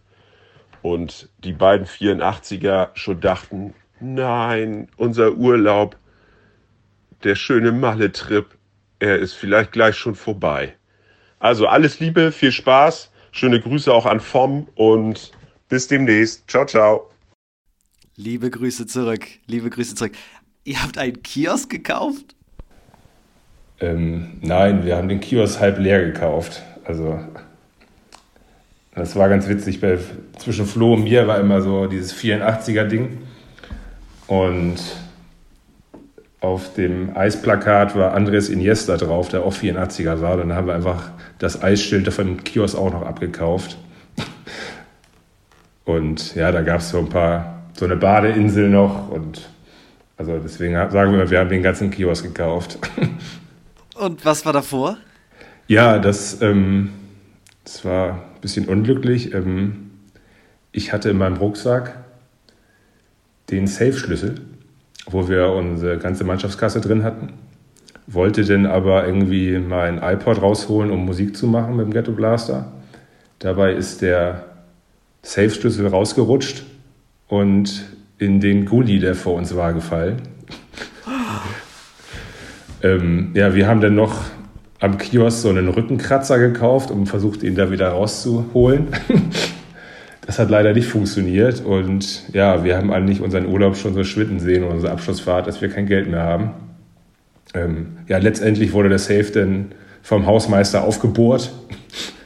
Und 0.82 1.30
die 1.44 1.54
beiden 1.54 1.86
84er 1.86 2.90
schon 2.96 3.20
dachten, 3.20 3.76
nein, 4.00 4.90
unser 4.98 5.34
Urlaub, 5.34 5.98
der 7.24 7.36
schöne 7.36 7.72
Malle-Trip, 7.72 8.46
er 9.00 9.20
ist 9.20 9.34
vielleicht 9.34 9.72
gleich 9.72 9.96
schon 9.96 10.16
vorbei. 10.16 10.76
Also 11.40 11.68
alles 11.68 12.00
Liebe, 12.00 12.32
viel 12.32 12.52
Spaß, 12.52 13.12
schöne 13.32 13.60
Grüße 13.60 13.92
auch 13.92 14.06
an 14.06 14.20
Vom 14.20 14.68
und 14.76 15.32
bis 15.70 15.88
demnächst. 15.88 16.50
Ciao, 16.50 16.66
ciao. 16.66 17.10
Liebe 18.16 18.50
Grüße 18.50 18.86
zurück, 18.86 19.26
liebe 19.48 19.70
Grüße 19.70 19.96
zurück. 19.96 20.14
Ihr 20.64 20.84
habt 20.84 20.98
einen 20.98 21.24
Kiosk 21.24 21.70
gekauft? 21.70 22.36
Ähm, 23.80 24.38
nein, 24.42 24.86
wir 24.86 24.96
haben 24.96 25.10
den 25.10 25.20
Kiosk 25.20 25.60
halb 25.60 25.80
leer 25.80 26.06
gekauft. 26.06 26.62
Also 26.84 27.20
das 28.94 29.16
war 29.16 29.30
ganz 29.30 29.48
witzig. 29.48 29.82
Bei, 29.82 29.98
zwischen 30.38 30.66
Flo 30.66 30.94
und 30.94 31.04
mir 31.04 31.28
war 31.28 31.40
immer 31.40 31.62
so 31.62 31.88
dieses 31.88 32.14
84er-Ding. 32.14 33.20
Und 34.28 34.80
auf 36.42 36.74
dem 36.74 37.16
Eisplakat 37.16 37.96
war 37.96 38.14
Andres 38.14 38.50
Iniesta 38.50 38.98
drauf, 38.98 39.30
der 39.30 39.44
auch 39.44 39.54
84er 39.54 40.22
war. 40.22 40.38
Dann 40.38 40.54
haben 40.54 40.68
wir 40.68 40.74
einfach 40.74 41.12
das 41.38 41.62
Eisschild 41.62 42.12
von 42.12 42.44
Kiosk 42.44 42.78
auch 42.78 42.92
noch 42.92 43.04
abgekauft. 43.04 43.78
Und 45.86 46.36
ja, 46.36 46.52
da 46.52 46.62
gab 46.62 46.80
es 46.80 46.90
so 46.90 46.98
ein 46.98 47.10
paar, 47.10 47.64
so 47.78 47.86
eine 47.86 47.96
Badeinsel 47.96 48.70
noch. 48.70 49.10
Und 49.10 49.50
also 50.18 50.40
deswegen 50.40 50.74
sagen 50.74 51.14
wir, 51.14 51.30
wir 51.30 51.40
haben 51.40 51.50
den 51.50 51.64
ganzen 51.64 51.92
Kiosk 51.92 52.24
gekauft. 52.24 52.80
Und 53.96 54.26
was 54.26 54.46
war 54.46 54.54
davor? 54.54 54.98
Ja, 55.68 56.00
das, 56.00 56.42
ähm, 56.42 56.90
das 57.64 57.86
war 57.86 58.14
ein 58.14 58.42
bisschen 58.42 58.68
unglücklich. 58.68 59.34
Ähm, 59.34 59.92
ich 60.72 60.92
hatte 60.92 61.10
in 61.12 61.18
meinem 61.18 61.38
Rucksack 61.38 61.96
den 63.52 63.68
Safe-Schlüssel, 63.68 64.42
wo 65.10 65.28
wir 65.28 65.50
unsere 65.50 65.98
ganze 65.98 66.24
Mannschaftskasse 66.24 66.82
drin 66.82 67.04
hatten. 67.04 67.34
Wollte 68.08 68.44
dann 68.44 68.66
aber 68.66 69.06
irgendwie 69.06 69.58
mein 69.58 70.02
iPod 70.02 70.42
rausholen, 70.42 70.92
um 70.92 71.06
Musik 71.06 71.36
zu 71.36 71.48
machen 71.48 71.78
mit 71.78 71.86
dem 71.86 71.94
Ghetto 71.94 72.12
Blaster. 72.12 72.72
Dabei 73.40 73.74
ist 73.74 74.02
der 74.02 74.46
Safe-Schlüssel 75.24 75.88
rausgerutscht 75.88 76.64
und 77.28 77.86
in 78.18 78.40
den 78.40 78.66
Gully, 78.66 79.00
der 79.00 79.16
vor 79.16 79.36
uns 79.36 79.56
war, 79.56 79.74
gefallen. 79.74 80.22
Ähm, 82.84 83.30
ja, 83.36 83.54
wir 83.54 83.68
haben 83.68 83.80
dann 83.80 83.94
noch 83.94 84.22
am 84.80 84.98
Kiosk 84.98 85.44
so 85.44 85.50
einen 85.50 85.68
Rückenkratzer 85.68 86.40
gekauft 86.40 86.90
und 86.90 87.06
versucht, 87.06 87.44
ihn 87.44 87.54
da 87.54 87.70
wieder 87.70 87.90
rauszuholen. 87.90 88.88
Das 90.32 90.40
hat 90.40 90.50
leider 90.50 90.72
nicht 90.72 90.88
funktioniert 90.88 91.60
und 91.60 92.34
ja, 92.34 92.64
wir 92.64 92.78
haben 92.78 92.90
eigentlich 92.90 93.20
unseren 93.20 93.48
Urlaub 93.48 93.76
schon 93.76 93.94
so 93.94 94.06
schwinden 94.06 94.40
sehen, 94.40 94.64
unsere 94.64 94.94
Abschlussfahrt, 94.94 95.46
dass 95.46 95.60
wir 95.60 95.68
kein 95.68 95.88
Geld 95.88 96.10
mehr 96.10 96.24
haben. 96.24 96.52
Ähm, 97.54 97.98
ja, 98.08 98.18
letztendlich 98.18 98.72
wurde 98.72 98.88
der 98.88 99.00
Safe 99.00 99.26
dann 99.26 99.74
vom 100.02 100.26
Hausmeister 100.26 100.86
aufgebohrt 100.86 101.52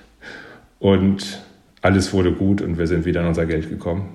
und 0.80 1.42
alles 1.82 2.14
wurde 2.14 2.32
gut 2.32 2.62
und 2.62 2.78
wir 2.78 2.86
sind 2.86 3.06
wieder 3.06 3.22
an 3.22 3.28
unser 3.30 3.48
Geld 3.48 3.70
gekommen. 3.70 4.10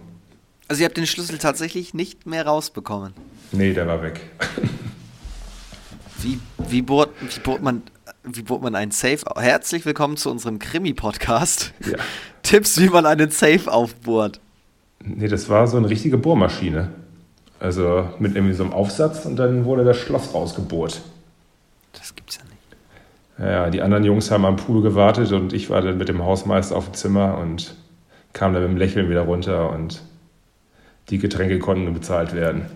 Also 0.69 0.83
ihr 0.83 0.87
habt 0.87 0.97
den 0.97 1.09
Schlüssel 1.09 1.39
tatsächlich 1.39 1.93
nicht 1.93 2.29
mehr 2.29 2.47
rausbekommen? 2.47 3.13
Nee, 3.51 3.73
der 3.73 3.89
war 3.89 4.05
weg. 4.05 4.21
Wie, 6.23 6.39
wie, 6.69 6.83
bohrt, 6.83 7.11
wie, 7.23 7.41
bohrt 7.41 7.63
man, 7.63 7.83
wie 8.25 8.43
bohrt 8.43 8.63
man 8.63 8.75
einen 8.75 8.91
Safe? 8.91 9.21
Herzlich 9.37 9.87
willkommen 9.87 10.17
zu 10.17 10.31
unserem 10.31 10.59
Krimi-Podcast. 10.59 11.73
Ja. 11.87 11.97
Tipps, 12.43 12.79
wie 12.79 12.89
man 12.89 13.07
einen 13.07 13.31
Safe 13.31 13.71
aufbohrt. 13.71 14.41
Nee, 15.03 15.29
das 15.29 15.49
war 15.49 15.67
so 15.67 15.79
eine 15.79 15.89
richtige 15.89 16.19
Bohrmaschine. 16.19 16.91
Also 17.59 18.09
mit 18.19 18.35
irgendwie 18.35 18.55
so 18.55 18.65
einem 18.65 18.73
Aufsatz 18.73 19.27
und 19.27 19.37
dann 19.37 19.65
wurde 19.65 19.85
das 19.85 19.99
Schloss 19.99 20.35
rausgebohrt. 20.35 21.01
Das 21.93 22.15
gibt's 22.15 22.39
ja 22.39 22.43
nicht. 22.45 23.51
Ja, 23.51 23.71
die 23.71 23.83
anderen 23.83 24.05
Jungs 24.05 24.31
haben 24.31 24.45
am 24.45 24.57
Pool 24.57 24.83
gewartet 24.83 25.33
und 25.33 25.53
ich 25.53 25.71
war 25.71 25.81
dann 25.81 25.99
mit 25.99 26.09
dem 26.09 26.23
Hausmeister 26.23 26.77
auf 26.77 26.87
dem 26.87 26.95
Zimmer 26.95 27.39
und 27.39 27.75
kam 28.33 28.53
dann 28.53 28.63
mit 28.63 28.73
dem 28.73 28.77
Lächeln 28.77 29.11
wieder 29.11 29.23
runter 29.23 29.71
und 29.71 30.03
die 31.09 31.19
Getränke 31.19 31.59
konnten 31.59 31.93
bezahlt 31.93 32.35
werden. 32.35 32.67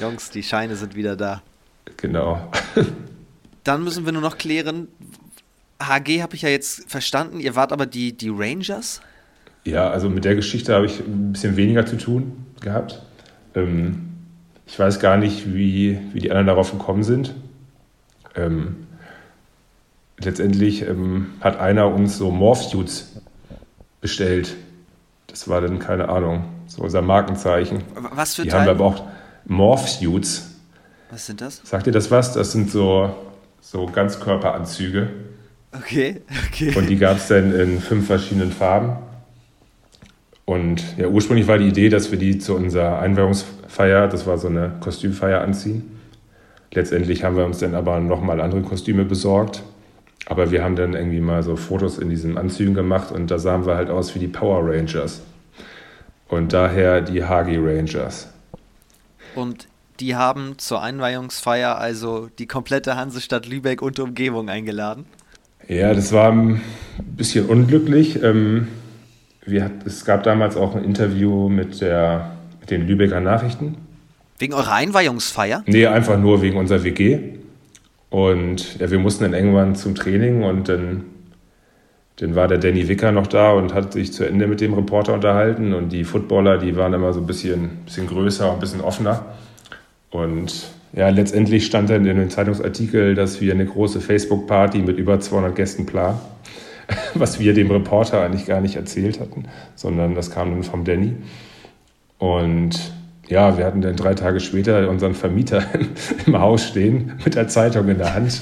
Jungs, 0.00 0.30
die 0.30 0.42
Scheine 0.42 0.76
sind 0.76 0.94
wieder 0.94 1.16
da. 1.16 1.42
Genau. 1.96 2.40
Dann 3.66 3.82
müssen 3.82 4.04
wir 4.04 4.12
nur 4.12 4.22
noch 4.22 4.38
klären, 4.38 4.88
HG 5.82 6.22
habe 6.22 6.36
ich 6.36 6.42
ja 6.42 6.48
jetzt 6.48 6.88
verstanden, 6.88 7.40
ihr 7.40 7.56
wart 7.56 7.72
aber 7.72 7.84
die, 7.86 8.16
die 8.16 8.30
Rangers? 8.30 9.00
Ja, 9.64 9.90
also 9.90 10.08
mit 10.08 10.24
der 10.24 10.36
Geschichte 10.36 10.72
habe 10.72 10.86
ich 10.86 11.00
ein 11.00 11.32
bisschen 11.32 11.56
weniger 11.56 11.84
zu 11.84 11.96
tun 11.98 12.46
gehabt. 12.60 13.02
Ähm, 13.54 14.10
ich 14.66 14.78
weiß 14.78 15.00
gar 15.00 15.16
nicht, 15.16 15.52
wie, 15.52 15.98
wie 16.12 16.20
die 16.20 16.30
anderen 16.30 16.46
darauf 16.46 16.70
gekommen 16.70 17.02
sind. 17.02 17.34
Ähm, 18.36 18.86
letztendlich 20.18 20.82
ähm, 20.82 21.32
hat 21.40 21.58
einer 21.58 21.92
uns 21.92 22.16
so 22.16 22.30
Morph-Suits 22.30 23.16
bestellt. 24.00 24.54
Das 25.26 25.48
war 25.48 25.60
dann, 25.60 25.80
keine 25.80 26.08
Ahnung, 26.08 26.44
so 26.68 26.82
unser 26.82 27.02
Markenzeichen. 27.02 27.82
Was 27.94 28.36
für 28.36 28.42
Die 28.42 28.48
Teil? 28.48 28.60
haben 28.60 28.66
wir 28.66 28.72
aber 28.72 28.84
auch 28.84 29.04
Morph-Suits. 29.46 30.52
Was 31.10 31.26
sind 31.26 31.40
das? 31.40 31.60
Sagt 31.64 31.86
ihr 31.88 31.92
das 31.92 32.10
was? 32.10 32.32
Das 32.32 32.52
sind 32.52 32.70
so, 32.70 33.14
so 33.66 33.86
Ganzkörperanzüge. 33.86 35.08
Okay, 35.72 36.22
okay. 36.46 36.72
Und 36.76 36.88
die 36.88 36.96
gab 36.96 37.16
es 37.16 37.26
dann 37.26 37.52
in 37.52 37.80
fünf 37.80 38.06
verschiedenen 38.06 38.52
Farben. 38.52 38.96
Und 40.44 40.96
ja, 40.96 41.08
ursprünglich 41.08 41.48
war 41.48 41.58
die 41.58 41.66
Idee, 41.66 41.88
dass 41.88 42.12
wir 42.12 42.18
die 42.18 42.38
zu 42.38 42.54
unserer 42.54 43.00
Einweihungsfeier, 43.00 44.06
das 44.06 44.24
war 44.24 44.38
so 44.38 44.46
eine 44.46 44.76
Kostümfeier, 44.78 45.40
anziehen. 45.40 45.98
Letztendlich 46.72 47.24
haben 47.24 47.36
wir 47.36 47.44
uns 47.44 47.58
dann 47.58 47.74
aber 47.74 47.98
nochmal 47.98 48.40
andere 48.40 48.62
Kostüme 48.62 49.04
besorgt. 49.04 49.64
Aber 50.26 50.52
wir 50.52 50.62
haben 50.62 50.76
dann 50.76 50.94
irgendwie 50.94 51.20
mal 51.20 51.42
so 51.42 51.56
Fotos 51.56 51.98
in 51.98 52.08
diesen 52.08 52.38
Anzügen 52.38 52.74
gemacht 52.74 53.10
und 53.10 53.30
da 53.30 53.38
sahen 53.38 53.66
wir 53.66 53.74
halt 53.74 53.90
aus 53.90 54.14
wie 54.14 54.20
die 54.20 54.28
Power 54.28 54.60
Rangers. 54.64 55.22
Und 56.28 56.52
daher 56.52 57.00
die 57.00 57.24
Hagi 57.24 57.56
Rangers. 57.56 58.28
Und 59.34 59.68
die 60.00 60.16
haben 60.16 60.58
zur 60.58 60.82
Einweihungsfeier 60.82 61.78
also 61.78 62.28
die 62.38 62.46
komplette 62.46 62.96
Hansestadt 62.96 63.46
Lübeck 63.46 63.82
und 63.82 63.98
Umgebung 63.98 64.48
eingeladen. 64.48 65.06
Ja, 65.68 65.92
das 65.94 66.12
war 66.12 66.30
ein 66.30 66.60
bisschen 66.98 67.46
unglücklich. 67.46 68.22
Ähm, 68.22 68.68
wir, 69.44 69.70
es 69.84 70.04
gab 70.04 70.22
damals 70.22 70.56
auch 70.56 70.74
ein 70.74 70.84
Interview 70.84 71.48
mit, 71.48 71.80
der, 71.80 72.36
mit 72.60 72.70
den 72.70 72.86
Lübecker 72.86 73.20
Nachrichten. 73.20 73.76
Wegen 74.38 74.54
eurer 74.54 74.74
Einweihungsfeier? 74.74 75.62
Nee, 75.66 75.86
einfach 75.86 76.18
nur 76.18 76.42
wegen 76.42 76.58
unserer 76.58 76.84
WG. 76.84 77.36
Und 78.10 78.78
ja, 78.78 78.90
wir 78.90 78.98
mussten 78.98 79.24
dann 79.24 79.34
irgendwann 79.34 79.74
zum 79.74 79.94
Training 79.94 80.42
und 80.42 80.68
dann, 80.68 81.04
dann 82.16 82.34
war 82.34 82.46
der 82.46 82.58
Danny 82.58 82.86
Wicker 82.88 83.12
noch 83.12 83.26
da 83.26 83.52
und 83.52 83.74
hat 83.74 83.92
sich 83.92 84.12
zu 84.12 84.24
Ende 84.24 84.46
mit 84.46 84.60
dem 84.60 84.74
Reporter 84.74 85.14
unterhalten. 85.14 85.72
Und 85.72 85.90
die 85.90 86.04
Footballer, 86.04 86.58
die 86.58 86.76
waren 86.76 86.92
immer 86.92 87.12
so 87.12 87.20
ein 87.20 87.26
bisschen, 87.26 87.78
bisschen 87.84 88.06
größer 88.06 88.48
und 88.48 88.54
ein 88.54 88.60
bisschen 88.60 88.80
offener. 88.80 89.24
Und 90.10 90.68
ja, 90.92 91.08
letztendlich 91.10 91.66
stand 91.66 91.90
dann 91.90 92.06
in 92.06 92.16
dem 92.16 92.30
Zeitungsartikel, 92.30 93.14
dass 93.14 93.40
wir 93.40 93.52
eine 93.52 93.66
große 93.66 94.00
Facebook-Party 94.00 94.78
mit 94.78 94.98
über 94.98 95.20
200 95.20 95.54
Gästen 95.54 95.84
planen, 95.84 96.18
was 97.14 97.38
wir 97.38 97.52
dem 97.54 97.70
Reporter 97.70 98.22
eigentlich 98.22 98.46
gar 98.46 98.60
nicht 98.60 98.76
erzählt 98.76 99.20
hatten, 99.20 99.44
sondern 99.74 100.14
das 100.14 100.30
kam 100.30 100.50
dann 100.50 100.62
vom 100.62 100.84
Danny. 100.84 101.14
Und 102.18 102.92
ja, 103.28 103.58
wir 103.58 103.66
hatten 103.66 103.82
dann 103.82 103.96
drei 103.96 104.14
Tage 104.14 104.40
später 104.40 104.88
unseren 104.88 105.14
Vermieter 105.14 105.62
im 106.26 106.38
Haus 106.38 106.64
stehen 106.68 107.12
mit 107.24 107.34
der 107.34 107.48
Zeitung 107.48 107.88
in 107.88 107.98
der 107.98 108.14
Hand, 108.14 108.40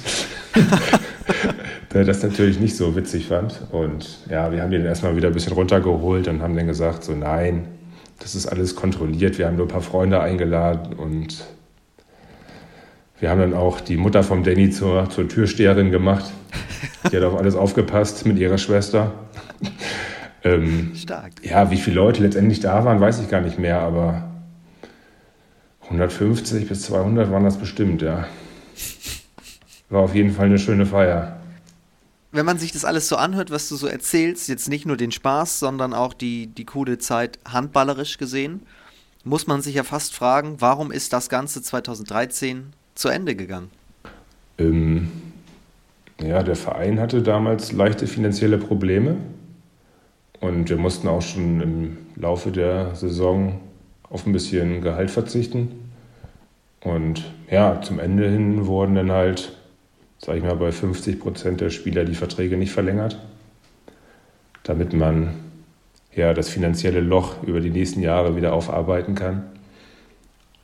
der 1.93 2.05
das 2.05 2.23
natürlich 2.23 2.61
nicht 2.61 2.77
so 2.77 2.95
witzig 2.95 3.27
fand. 3.27 3.63
Und 3.73 4.19
ja, 4.31 4.53
wir 4.53 4.63
haben 4.63 4.71
den 4.71 4.85
erstmal 4.85 5.17
wieder 5.17 5.29
ein 5.29 5.35
bisschen 5.35 5.55
runtergeholt 5.55 6.29
und 6.29 6.43
haben 6.43 6.55
dann 6.55 6.67
gesagt, 6.67 7.03
so 7.03 7.15
nein, 7.15 7.67
das 8.21 8.35
ist 8.35 8.47
alles 8.47 8.77
kontrolliert, 8.77 9.39
wir 9.39 9.47
haben 9.47 9.57
nur 9.57 9.67
ein 9.67 9.71
paar 9.71 9.81
Freunde 9.81 10.21
eingeladen 10.21 10.93
und 10.93 11.45
wir 13.21 13.31
haben 13.31 13.41
dann 13.41 13.55
auch 13.55 13.81
die 13.81 13.97
Mutter 13.97 14.23
vom 14.23 14.43
Danny 14.43 14.71
zur, 14.71 15.09
zur 15.09 15.29
Türsteherin 15.29 15.91
gemacht. 15.91 16.33
Die 17.11 17.17
hat 17.17 17.23
auf 17.25 17.39
alles 17.39 17.55
aufgepasst 17.55 18.27
mit 18.27 18.39
ihrer 18.39 18.59
Schwester. 18.59 19.13
ähm, 20.43 20.93
Stark. 20.95 21.33
Ja, 21.43 21.71
wie 21.71 21.77
viele 21.77 21.97
Leute 21.97 22.23
letztendlich 22.23 22.61
da 22.61 22.85
waren, 22.85 23.01
weiß 23.01 23.21
ich 23.21 23.29
gar 23.29 23.41
nicht 23.41 23.59
mehr, 23.59 23.81
aber 23.81 24.29
150 25.85 26.69
bis 26.69 26.83
200 26.83 27.31
waren 27.31 27.45
das 27.45 27.59
bestimmt, 27.59 28.03
ja. 28.03 28.27
War 29.91 30.03
auf 30.03 30.15
jeden 30.15 30.33
Fall 30.33 30.47
eine 30.47 30.59
schöne 30.59 30.87
Feier. 30.87 31.41
Wenn 32.33 32.47
man 32.47 32.59
sich 32.59 32.73
das 32.73 32.85
alles 32.85 33.09
so 33.09 33.17
anhört, 33.17 33.53
was 33.53 33.69
du 33.69 33.77
so 33.77 33.87
erzählst, 33.87 34.49
jetzt 34.49 34.69
nicht 34.69 34.87
nur 34.87 34.97
den 34.97 35.13
Spaß, 35.13 35.61
sondern 35.61 35.95
auch 35.95 36.15
die, 36.15 36.49
die 36.49 36.65
coole 36.65 36.99
Zeit 36.99 37.39
handballerisch 37.49 38.19
gesehen, 38.19 38.63
muss 39.23 39.47
man 39.47 39.63
sich 39.63 39.77
ja 39.77 39.85
fast 39.85 40.15
fragen, 40.15 40.57
warum 40.59 40.91
ist 40.91 41.13
das 41.13 41.29
Ganze 41.29 41.63
2013 41.63 42.73
zu 42.95 43.09
Ende 43.09 43.35
gegangen? 43.35 43.71
Ähm, 44.59 45.11
ja, 46.23 46.43
der 46.43 46.57
Verein 46.57 47.01
hatte 47.01 47.23
damals 47.23 47.73
leichte 47.73 48.07
finanzielle 48.07 48.59
Probleme 48.59 49.17
und 50.41 50.69
wir 50.69 50.77
mussten 50.77 51.09
auch 51.09 51.23
schon 51.23 51.61
im 51.61 51.97
Laufe 52.17 52.51
der 52.53 52.95
Saison 52.95 53.61
auf 54.11 54.27
ein 54.27 54.33
bisschen 54.33 54.81
Gehalt 54.81 55.11
verzichten. 55.11 55.91
Und 56.81 57.25
ja, 57.51 57.81
zum 57.81 57.99
Ende 57.99 58.29
hin 58.29 58.67
wurden 58.67 58.95
dann 58.95 59.11
halt, 59.11 59.57
sag 60.19 60.37
ich 60.37 60.43
mal, 60.43 60.57
bei 60.57 60.71
50 60.71 61.19
Prozent 61.19 61.61
der 61.61 61.71
Spieler 61.71 62.05
die 62.05 62.15
Verträge 62.15 62.57
nicht 62.57 62.73
verlängert, 62.73 63.19
damit 64.63 64.93
man 64.93 65.35
ja 66.15 66.35
das 66.35 66.49
finanzielle 66.49 67.01
Loch 67.01 67.43
über 67.43 67.61
die 67.61 67.71
nächsten 67.71 68.01
Jahre 68.01 68.37
wieder 68.37 68.53
aufarbeiten 68.53 69.15
kann. 69.15 69.45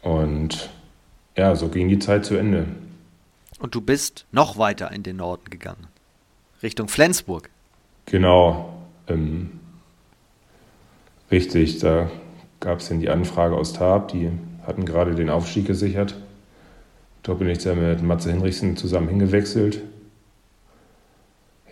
Und 0.02 0.70
ja, 1.36 1.54
so 1.54 1.68
ging 1.68 1.88
die 1.88 1.98
Zeit 1.98 2.24
zu 2.24 2.36
Ende. 2.36 2.66
Und 3.58 3.74
du 3.74 3.80
bist 3.80 4.26
noch 4.32 4.58
weiter 4.58 4.90
in 4.90 5.02
den 5.02 5.16
Norden 5.16 5.50
gegangen, 5.50 5.86
Richtung 6.62 6.88
Flensburg. 6.88 7.50
Genau, 8.06 8.74
ähm, 9.06 9.60
richtig. 11.30 11.78
Da 11.78 12.10
gab 12.58 12.80
es 12.80 12.88
dann 12.88 13.00
die 13.00 13.10
Anfrage 13.10 13.54
aus 13.54 13.72
Tab, 13.72 14.08
die 14.08 14.30
hatten 14.66 14.84
gerade 14.84 15.14
den 15.14 15.30
Aufstieg 15.30 15.66
gesichert. 15.66 16.16
Dort 17.22 17.38
bin 17.38 17.48
ich 17.48 17.58
dann 17.58 17.80
mit 17.80 18.02
Matze 18.02 18.30
Hinrichsen 18.30 18.76
zusammen 18.76 19.08
hingewechselt. 19.08 19.82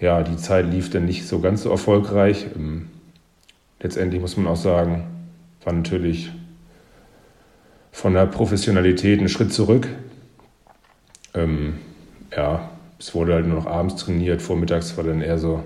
Ja, 0.00 0.22
die 0.22 0.36
Zeit 0.36 0.66
lief 0.66 0.90
dann 0.90 1.06
nicht 1.06 1.26
so 1.26 1.40
ganz 1.40 1.62
so 1.62 1.70
erfolgreich. 1.70 2.46
Ähm, 2.54 2.90
letztendlich 3.80 4.20
muss 4.20 4.36
man 4.36 4.46
auch 4.46 4.56
sagen, 4.56 5.06
war 5.64 5.72
natürlich 5.72 6.30
von 7.92 8.14
der 8.14 8.26
Professionalität 8.26 9.18
einen 9.18 9.28
Schritt 9.28 9.52
zurück. 9.52 9.88
Ähm, 11.34 11.78
ja, 12.34 12.70
es 12.98 13.14
wurde 13.14 13.34
halt 13.34 13.46
nur 13.46 13.58
noch 13.58 13.66
abends 13.66 13.96
trainiert, 13.96 14.42
vormittags 14.42 14.96
war 14.96 15.04
dann 15.04 15.20
eher 15.20 15.38
so 15.38 15.62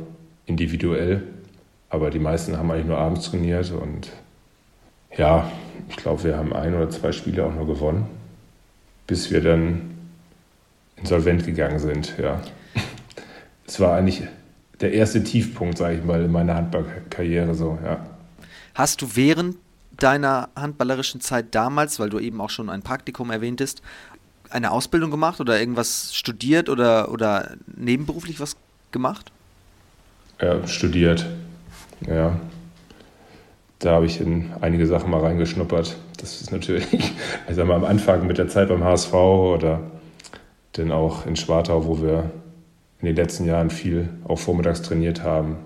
individuell. 0.47 1.23
Aber 1.89 2.11
die 2.11 2.19
meisten 2.19 2.57
haben 2.57 2.71
eigentlich 2.71 2.87
nur 2.87 2.99
abends 2.99 3.31
trainiert 3.31 3.71
und 3.71 4.11
ja, 5.17 5.51
ich 5.91 5.97
glaube, 5.97 6.25
wir 6.25 6.37
haben 6.37 6.55
ein 6.55 6.75
oder 6.75 6.89
zwei 6.89 7.13
Spiele 7.13 7.45
auch 7.45 7.55
nur 7.55 7.67
gewonnen, 7.67 8.07
bis 9.07 9.31
wir 9.31 9.43
dann 9.43 9.91
insolvent 10.97 11.45
gegangen 11.45 11.79
sind. 11.79 12.15
Ja. 12.19 12.41
Es 13.67 13.79
war 13.79 13.95
eigentlich 13.95 14.23
der 14.81 14.93
erste 14.93 15.23
Tiefpunkt, 15.23 15.79
sage 15.79 15.97
ich 15.97 16.05
mal, 16.05 16.23
in 16.23 16.33
meiner 16.33 16.55
Handballkarriere 16.55 17.55
so, 17.55 17.79
ja. 17.85 18.05
Hast 18.75 19.03
du 19.03 19.09
während 19.15 19.57
deiner 19.99 20.49
handballerischen 20.57 21.21
Zeit 21.21 21.55
damals, 21.55 22.01
weil 22.01 22.11
du 22.11 22.19
eben 22.19 22.41
auch 22.41 22.51
schon 22.51 22.71
ein 22.71 22.83
Praktikum 22.83 23.31
erwähntest, 23.31 23.83
eine 24.51 24.71
Ausbildung 24.71 25.11
gemacht 25.11 25.41
oder 25.41 25.59
irgendwas 25.59 26.15
studiert 26.15 26.69
oder, 26.69 27.11
oder 27.11 27.53
nebenberuflich 27.67 28.41
was 28.41 28.57
gemacht? 28.91 29.33
Ja, 30.41 30.67
studiert. 30.67 31.27
Ja. 32.07 32.39
Da 33.79 33.93
habe 33.93 34.07
ich 34.07 34.21
in 34.21 34.53
einige 34.61 34.87
Sachen 34.87 35.11
mal 35.11 35.21
reingeschnuppert. 35.21 35.97
Das 36.19 36.41
ist 36.41 36.53
natürlich, 36.53 36.87
mal, 37.57 37.73
am 37.73 37.85
Anfang 37.85 38.27
mit 38.27 38.39
der 38.39 38.49
Zeit 38.49 38.69
beim 38.69 38.85
HSV 38.85 39.15
oder 39.15 39.81
dann 40.73 40.93
auch 40.93 41.27
in 41.27 41.37
Schwartau, 41.37 41.87
wo 41.87 42.01
wir 42.01 42.31
in 43.01 43.07
den 43.07 43.17
letzten 43.17 43.45
Jahren 43.45 43.71
viel 43.71 44.09
auch 44.25 44.39
vormittags 44.39 44.83
trainiert 44.83 45.23
haben, 45.23 45.57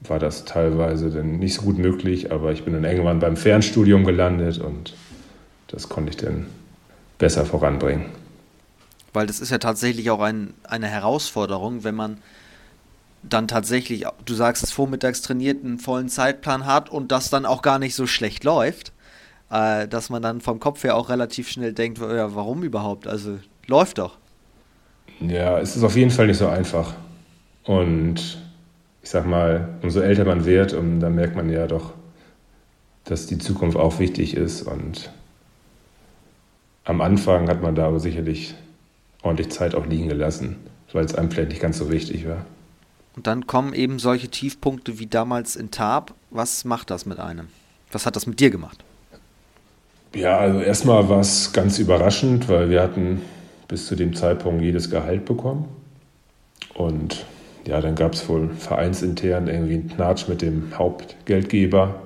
war 0.00 0.18
das 0.18 0.44
teilweise 0.44 1.10
dann 1.10 1.38
nicht 1.38 1.54
so 1.54 1.62
gut 1.62 1.78
möglich, 1.78 2.30
aber 2.32 2.52
ich 2.52 2.64
bin 2.64 2.74
dann 2.74 2.84
irgendwann 2.84 3.18
beim 3.18 3.36
Fernstudium 3.36 4.04
gelandet 4.04 4.58
und 4.58 4.94
das 5.68 5.88
konnte 5.88 6.10
ich 6.10 6.16
dann 6.16 6.46
besser 7.18 7.44
voranbringen. 7.44 8.06
Weil 9.12 9.26
das 9.26 9.40
ist 9.40 9.50
ja 9.50 9.58
tatsächlich 9.58 10.10
auch 10.10 10.20
ein, 10.20 10.54
eine 10.64 10.86
Herausforderung, 10.86 11.82
wenn 11.82 11.94
man 11.94 12.18
dann 13.22 13.48
tatsächlich, 13.48 14.06
du 14.24 14.34
sagst 14.34 14.62
es 14.62 14.70
vormittags 14.70 15.22
trainiert, 15.22 15.64
einen 15.64 15.78
vollen 15.78 16.08
Zeitplan 16.08 16.66
hat 16.66 16.88
und 16.88 17.10
das 17.10 17.30
dann 17.30 17.44
auch 17.44 17.62
gar 17.62 17.80
nicht 17.80 17.94
so 17.94 18.06
schlecht 18.06 18.44
läuft, 18.44 18.92
äh, 19.50 19.88
dass 19.88 20.10
man 20.10 20.22
dann 20.22 20.40
vom 20.40 20.60
Kopf 20.60 20.84
her 20.84 20.96
auch 20.96 21.08
relativ 21.08 21.48
schnell 21.48 21.72
denkt, 21.72 21.98
ja, 21.98 22.34
warum 22.34 22.62
überhaupt? 22.62 23.08
Also 23.08 23.38
läuft 23.66 23.98
doch. 23.98 24.18
Ja, 25.20 25.58
es 25.58 25.74
ist 25.74 25.82
auf 25.82 25.96
jeden 25.96 26.12
Fall 26.12 26.28
nicht 26.28 26.38
so 26.38 26.46
einfach. 26.46 26.94
Und 27.64 28.38
ich 29.02 29.10
sag 29.10 29.26
mal, 29.26 29.68
umso 29.82 30.00
älter 30.00 30.24
man 30.24 30.44
wird, 30.44 30.72
und 30.72 31.00
dann 31.00 31.14
merkt 31.14 31.36
man 31.36 31.50
ja 31.50 31.66
doch, 31.66 31.94
dass 33.04 33.26
die 33.26 33.38
Zukunft 33.38 33.76
auch 33.76 33.98
wichtig 33.98 34.36
ist. 34.36 34.62
Und 34.62 35.10
am 36.84 37.00
Anfang 37.00 37.48
hat 37.48 37.62
man 37.62 37.74
da 37.74 37.86
aber 37.86 38.00
sicherlich 38.00 38.54
ordentlich 39.22 39.50
Zeit 39.50 39.74
auch 39.74 39.86
liegen 39.86 40.08
gelassen, 40.08 40.56
weil 40.92 41.04
es 41.04 41.14
einem 41.14 41.30
vielleicht 41.30 41.50
nicht 41.50 41.62
ganz 41.62 41.78
so 41.78 41.90
wichtig 41.90 42.28
war. 42.28 42.44
Und 43.16 43.26
dann 43.26 43.46
kommen 43.46 43.72
eben 43.72 43.98
solche 43.98 44.28
Tiefpunkte 44.28 44.98
wie 44.98 45.06
damals 45.06 45.56
in 45.56 45.70
Tab. 45.70 46.14
Was 46.30 46.64
macht 46.64 46.90
das 46.90 47.04
mit 47.04 47.18
einem? 47.18 47.48
Was 47.90 48.06
hat 48.06 48.14
das 48.14 48.26
mit 48.26 48.38
dir 48.38 48.50
gemacht? 48.50 48.84
Ja, 50.14 50.38
also 50.38 50.60
erstmal 50.60 51.08
war 51.08 51.20
es 51.20 51.52
ganz 51.52 51.78
überraschend, 51.78 52.48
weil 52.48 52.70
wir 52.70 52.82
hatten 52.82 53.22
bis 53.66 53.86
zu 53.86 53.96
dem 53.96 54.14
Zeitpunkt 54.14 54.62
jedes 54.62 54.90
Gehalt 54.90 55.24
bekommen. 55.24 55.68
Und 56.74 57.26
ja, 57.68 57.82
dann 57.82 57.94
gab 57.94 58.14
es 58.14 58.26
wohl 58.30 58.48
vereinsintern 58.48 59.46
irgendwie 59.46 59.74
einen 59.74 59.88
Knatsch 59.88 60.26
mit 60.26 60.40
dem 60.40 60.76
Hauptgeldgeber. 60.76 62.00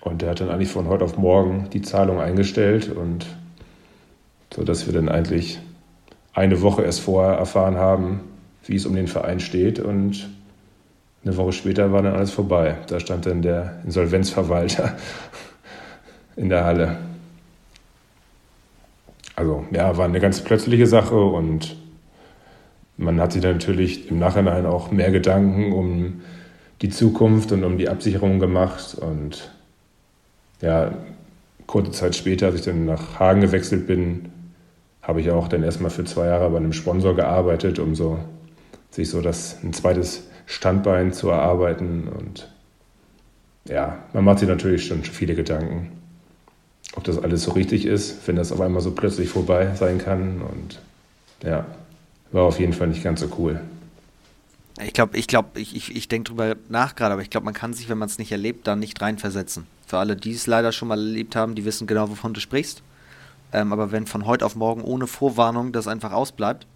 Und 0.00 0.22
der 0.22 0.30
hat 0.30 0.40
dann 0.40 0.50
eigentlich 0.50 0.70
von 0.70 0.88
heute 0.88 1.04
auf 1.04 1.16
morgen 1.16 1.68
die 1.72 1.82
Zahlung 1.82 2.20
eingestellt 2.20 2.90
und 2.90 3.26
so 4.52 4.64
dass 4.64 4.86
wir 4.86 4.94
dann 4.94 5.08
eigentlich 5.08 5.60
eine 6.32 6.62
Woche 6.62 6.82
erst 6.82 7.00
vorher 7.00 7.34
erfahren 7.36 7.76
haben, 7.76 8.20
wie 8.64 8.74
es 8.74 8.86
um 8.86 8.94
den 8.94 9.06
Verein 9.06 9.40
steht 9.40 9.78
und 9.78 10.28
eine 11.24 11.36
Woche 11.36 11.52
später 11.52 11.92
war 11.92 12.02
dann 12.02 12.14
alles 12.14 12.30
vorbei. 12.30 12.78
Da 12.88 12.98
stand 12.98 13.26
dann 13.26 13.42
der 13.42 13.80
Insolvenzverwalter 13.84 14.96
in 16.36 16.48
der 16.48 16.64
Halle. 16.64 16.96
Also 19.36 19.64
ja, 19.70 19.96
war 19.96 20.06
eine 20.06 20.20
ganz 20.20 20.40
plötzliche 20.40 20.86
Sache 20.86 21.20
und 21.20 21.76
man 22.98 23.20
hat 23.20 23.32
sich 23.32 23.42
natürlich 23.42 24.10
im 24.10 24.18
Nachhinein 24.18 24.66
auch 24.66 24.90
mehr 24.90 25.10
Gedanken 25.12 25.72
um 25.72 26.20
die 26.82 26.90
Zukunft 26.90 27.52
und 27.52 27.64
um 27.64 27.78
die 27.78 27.88
Absicherung 27.88 28.40
gemacht. 28.40 28.96
Und 28.96 29.50
ja, 30.60 30.92
kurze 31.66 31.92
Zeit 31.92 32.16
später, 32.16 32.46
als 32.46 32.56
ich 32.56 32.62
dann 32.62 32.84
nach 32.84 33.18
Hagen 33.20 33.40
gewechselt 33.40 33.86
bin, 33.86 34.28
habe 35.00 35.20
ich 35.20 35.30
auch 35.30 35.48
dann 35.48 35.62
erstmal 35.62 35.90
für 35.90 36.04
zwei 36.04 36.26
Jahre 36.26 36.50
bei 36.50 36.58
einem 36.58 36.72
Sponsor 36.72 37.14
gearbeitet, 37.14 37.78
um 37.78 37.94
so 37.94 38.18
sich 38.90 39.08
so 39.08 39.22
das 39.22 39.62
ein 39.62 39.72
zweites 39.72 40.24
Standbein 40.46 41.12
zu 41.12 41.28
erarbeiten. 41.28 42.08
Und 42.08 42.50
ja, 43.64 43.98
man 44.12 44.24
macht 44.24 44.40
sich 44.40 44.48
natürlich 44.48 44.86
schon 44.86 45.04
viele 45.04 45.36
Gedanken, 45.36 45.92
ob 46.96 47.04
das 47.04 47.22
alles 47.22 47.44
so 47.44 47.52
richtig 47.52 47.86
ist, 47.86 48.26
wenn 48.26 48.34
das 48.34 48.50
auf 48.50 48.60
einmal 48.60 48.82
so 48.82 48.90
plötzlich 48.90 49.28
vorbei 49.28 49.72
sein 49.76 49.98
kann. 49.98 50.42
Und 50.42 50.80
ja 51.44 51.64
war 52.32 52.44
auf 52.44 52.60
jeden 52.60 52.72
Fall 52.72 52.88
nicht 52.88 53.02
ganz 53.02 53.20
so 53.20 53.28
cool. 53.38 53.60
Ich 54.84 54.92
glaube, 54.92 55.16
ich 55.16 55.26
glaube, 55.26 55.58
ich, 55.58 55.74
ich, 55.74 55.96
ich 55.96 56.08
denke 56.08 56.28
drüber 56.28 56.56
nach 56.68 56.94
gerade, 56.94 57.12
aber 57.12 57.22
ich 57.22 57.30
glaube, 57.30 57.44
man 57.44 57.54
kann 57.54 57.72
sich, 57.72 57.88
wenn 57.88 57.98
man 57.98 58.08
es 58.08 58.18
nicht 58.18 58.30
erlebt, 58.30 58.66
dann 58.66 58.78
nicht 58.78 59.00
reinversetzen. 59.00 59.66
Für 59.86 59.98
alle, 59.98 60.14
die 60.14 60.32
es 60.32 60.46
leider 60.46 60.70
schon 60.70 60.88
mal 60.88 60.98
erlebt 60.98 61.34
haben, 61.34 61.54
die 61.54 61.64
wissen 61.64 61.86
genau, 61.86 62.10
wovon 62.10 62.34
du 62.34 62.40
sprichst. 62.40 62.82
Ähm, 63.52 63.72
aber 63.72 63.90
wenn 63.90 64.06
von 64.06 64.26
heute 64.26 64.44
auf 64.46 64.54
morgen 64.54 64.82
ohne 64.82 65.06
Vorwarnung 65.06 65.72
das 65.72 65.88
einfach 65.88 66.12
ausbleibt, 66.12 66.66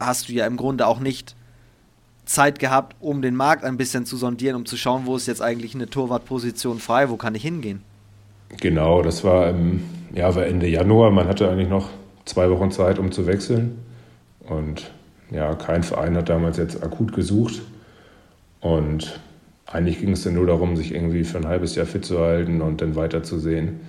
hast 0.00 0.28
du 0.28 0.32
ja 0.32 0.46
im 0.46 0.56
Grunde 0.56 0.86
auch 0.86 0.98
nicht 0.98 1.36
Zeit 2.24 2.58
gehabt, 2.58 2.96
um 3.00 3.22
den 3.22 3.36
Markt 3.36 3.64
ein 3.64 3.76
bisschen 3.76 4.06
zu 4.06 4.16
sondieren, 4.16 4.56
um 4.56 4.66
zu 4.66 4.76
schauen, 4.76 5.02
wo 5.04 5.16
ist 5.16 5.26
jetzt 5.26 5.42
eigentlich 5.42 5.74
eine 5.74 5.88
Torwartposition 5.88 6.78
frei, 6.78 7.10
wo 7.10 7.16
kann 7.16 7.34
ich 7.34 7.42
hingehen. 7.42 7.82
Genau, 8.60 9.02
das 9.02 9.24
war, 9.24 9.48
ähm, 9.48 9.84
ja, 10.14 10.34
war 10.34 10.46
Ende 10.46 10.66
Januar. 10.66 11.10
Man 11.10 11.28
hatte 11.28 11.50
eigentlich 11.50 11.68
noch 11.68 11.90
zwei 12.24 12.50
Wochen 12.50 12.70
Zeit, 12.70 12.98
um 12.98 13.12
zu 13.12 13.26
wechseln. 13.26 13.78
Und 14.40 14.90
ja, 15.30 15.54
kein 15.54 15.82
Verein 15.82 16.16
hat 16.16 16.28
damals 16.28 16.56
jetzt 16.56 16.82
akut 16.82 17.12
gesucht. 17.12 17.62
Und 18.60 19.20
eigentlich 19.66 20.00
ging 20.00 20.12
es 20.12 20.24
dann 20.24 20.34
nur 20.34 20.46
darum, 20.46 20.76
sich 20.76 20.94
irgendwie 20.94 21.24
für 21.24 21.38
ein 21.38 21.46
halbes 21.46 21.74
Jahr 21.74 21.86
fit 21.86 22.04
zu 22.04 22.20
halten 22.20 22.60
und 22.60 22.80
dann 22.80 22.96
weiterzusehen, 22.96 23.80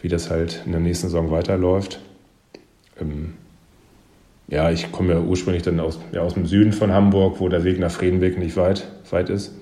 wie 0.00 0.08
das 0.08 0.30
halt 0.30 0.62
in 0.64 0.72
der 0.72 0.80
nächsten 0.80 1.08
Saison 1.08 1.30
weiterläuft. 1.30 2.00
Ähm, 3.00 3.34
ja, 4.48 4.70
ich 4.70 4.90
komme 4.90 5.14
ja 5.14 5.20
ursprünglich 5.20 5.62
dann 5.62 5.78
aus, 5.78 6.00
ja, 6.12 6.22
aus 6.22 6.34
dem 6.34 6.46
Süden 6.46 6.72
von 6.72 6.92
Hamburg, 6.92 7.38
wo 7.38 7.48
der 7.48 7.64
Weg 7.64 7.78
nach 7.78 7.90
Fredenbeck 7.90 8.38
nicht 8.38 8.56
weit, 8.56 8.88
weit 9.10 9.30
ist. 9.30 9.52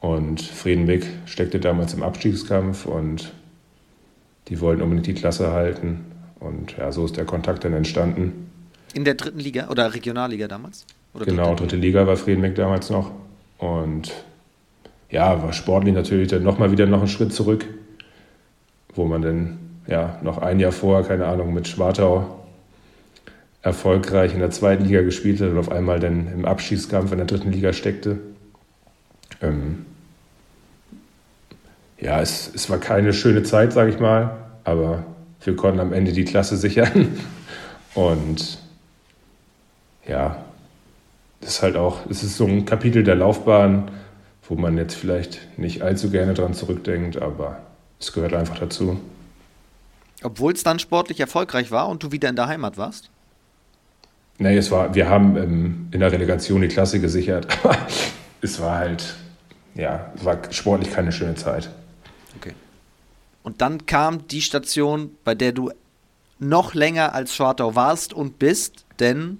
Und 0.00 0.40
Fredenbeck 0.40 1.06
steckte 1.26 1.58
damals 1.58 1.94
im 1.94 2.04
Abstiegskampf 2.04 2.86
und 2.86 3.32
die 4.46 4.60
wollten 4.60 4.82
unbedingt 4.82 5.08
die 5.08 5.14
Klasse 5.14 5.52
halten. 5.52 6.04
Und 6.38 6.76
ja, 6.76 6.92
so 6.92 7.04
ist 7.04 7.16
der 7.16 7.24
Kontakt 7.24 7.64
dann 7.64 7.72
entstanden. 7.72 8.47
In 8.94 9.04
der 9.04 9.14
dritten 9.14 9.38
Liga 9.38 9.68
oder 9.68 9.92
Regionalliga 9.94 10.48
damals? 10.48 10.86
Oder 11.14 11.26
genau, 11.26 11.54
dritte 11.54 11.76
Liga 11.76 12.06
war 12.06 12.16
Friedenbeck 12.16 12.54
damals 12.54 12.90
noch. 12.90 13.10
Und 13.58 14.12
ja, 15.10 15.42
war 15.42 15.52
sportlich 15.52 15.94
natürlich 15.94 16.28
dann 16.28 16.42
nochmal 16.42 16.70
wieder 16.70 16.86
noch 16.86 16.98
einen 16.98 17.08
Schritt 17.08 17.32
zurück, 17.32 17.66
wo 18.94 19.04
man 19.04 19.22
dann 19.22 19.58
ja, 19.86 20.18
noch 20.22 20.38
ein 20.38 20.60
Jahr 20.60 20.72
vorher, 20.72 21.06
keine 21.06 21.26
Ahnung, 21.26 21.54
mit 21.54 21.66
Schwartau 21.66 22.44
erfolgreich 23.62 24.34
in 24.34 24.40
der 24.40 24.50
zweiten 24.50 24.84
Liga 24.84 25.02
gespielt 25.02 25.40
hat 25.40 25.50
und 25.50 25.58
auf 25.58 25.70
einmal 25.70 25.98
dann 25.98 26.30
im 26.32 26.44
Abschießkampf 26.44 27.10
in 27.10 27.18
der 27.18 27.26
dritten 27.26 27.50
Liga 27.50 27.72
steckte. 27.72 28.18
Ähm, 29.42 29.86
ja, 31.98 32.20
es, 32.20 32.50
es 32.54 32.70
war 32.70 32.78
keine 32.78 33.12
schöne 33.12 33.42
Zeit, 33.42 33.72
sage 33.72 33.90
ich 33.90 33.98
mal, 33.98 34.36
aber 34.64 35.04
wir 35.42 35.56
konnten 35.56 35.80
am 35.80 35.92
Ende 35.92 36.12
die 36.12 36.24
Klasse 36.24 36.56
sichern. 36.56 37.18
Und 37.94 38.58
ja, 40.08 40.44
das 41.40 41.50
ist 41.50 41.62
halt 41.62 41.76
auch, 41.76 42.06
es 42.10 42.22
ist 42.22 42.36
so 42.36 42.46
ein 42.46 42.64
Kapitel 42.64 43.04
der 43.04 43.14
Laufbahn, 43.14 43.90
wo 44.48 44.54
man 44.54 44.76
jetzt 44.76 44.94
vielleicht 44.94 45.58
nicht 45.58 45.82
allzu 45.82 46.10
gerne 46.10 46.34
dran 46.34 46.54
zurückdenkt, 46.54 47.20
aber 47.20 47.60
es 48.00 48.12
gehört 48.12 48.34
einfach 48.34 48.58
dazu. 48.58 48.98
Obwohl 50.22 50.52
es 50.52 50.64
dann 50.64 50.78
sportlich 50.78 51.20
erfolgreich 51.20 51.70
war 51.70 51.88
und 51.88 52.02
du 52.02 52.10
wieder 52.10 52.28
in 52.28 52.36
der 52.36 52.48
Heimat 52.48 52.76
warst? 52.76 53.10
Nee, 54.38 54.56
es 54.56 54.70
war, 54.70 54.94
wir 54.94 55.08
haben 55.08 55.36
ähm, 55.36 55.88
in 55.92 56.00
der 56.00 56.10
Relegation 56.10 56.60
die 56.60 56.68
Klasse 56.68 57.00
gesichert, 57.00 57.46
aber 57.62 57.76
es 58.40 58.60
war 58.60 58.76
halt, 58.76 59.14
ja, 59.74 60.10
es 60.16 60.24
war 60.24 60.38
sportlich 60.50 60.92
keine 60.92 61.12
schöne 61.12 61.34
Zeit. 61.34 61.70
Okay. 62.36 62.52
Und 63.42 63.60
dann 63.60 63.86
kam 63.86 64.26
die 64.28 64.42
Station, 64.42 65.10
bei 65.24 65.34
der 65.34 65.52
du 65.52 65.70
noch 66.38 66.74
länger 66.74 67.14
als 67.14 67.34
Schwartau 67.34 67.74
warst 67.74 68.12
und 68.12 68.38
bist, 68.38 68.84
denn 69.00 69.38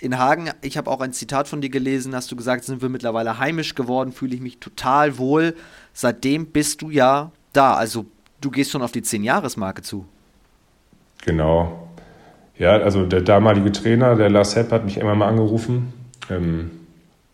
in 0.00 0.18
Hagen, 0.18 0.50
ich 0.62 0.78
habe 0.78 0.90
auch 0.90 1.00
ein 1.00 1.12
Zitat 1.12 1.46
von 1.48 1.60
dir 1.60 1.70
gelesen, 1.70 2.14
hast 2.14 2.30
du 2.32 2.36
gesagt, 2.36 2.64
sind 2.64 2.82
wir 2.82 2.88
mittlerweile 2.88 3.38
heimisch 3.38 3.74
geworden, 3.74 4.12
fühle 4.12 4.34
ich 4.34 4.40
mich 4.40 4.58
total 4.58 5.18
wohl. 5.18 5.54
Seitdem 5.92 6.46
bist 6.46 6.82
du 6.82 6.90
ja 6.90 7.32
da, 7.52 7.74
also 7.74 8.06
du 8.40 8.50
gehst 8.50 8.70
schon 8.70 8.82
auf 8.82 8.92
die 8.92 9.02
10-Jahres-Marke 9.02 9.82
zu. 9.82 10.06
Genau. 11.24 11.88
Ja, 12.56 12.72
also 12.72 13.06
der 13.06 13.22
damalige 13.22 13.72
Trainer, 13.72 14.16
der 14.16 14.30
Lars 14.30 14.56
Hepp, 14.56 14.72
hat 14.72 14.84
mich 14.84 14.98
immer 14.98 15.14
mal 15.14 15.28
angerufen, 15.28 15.92
ähm, 16.30 16.70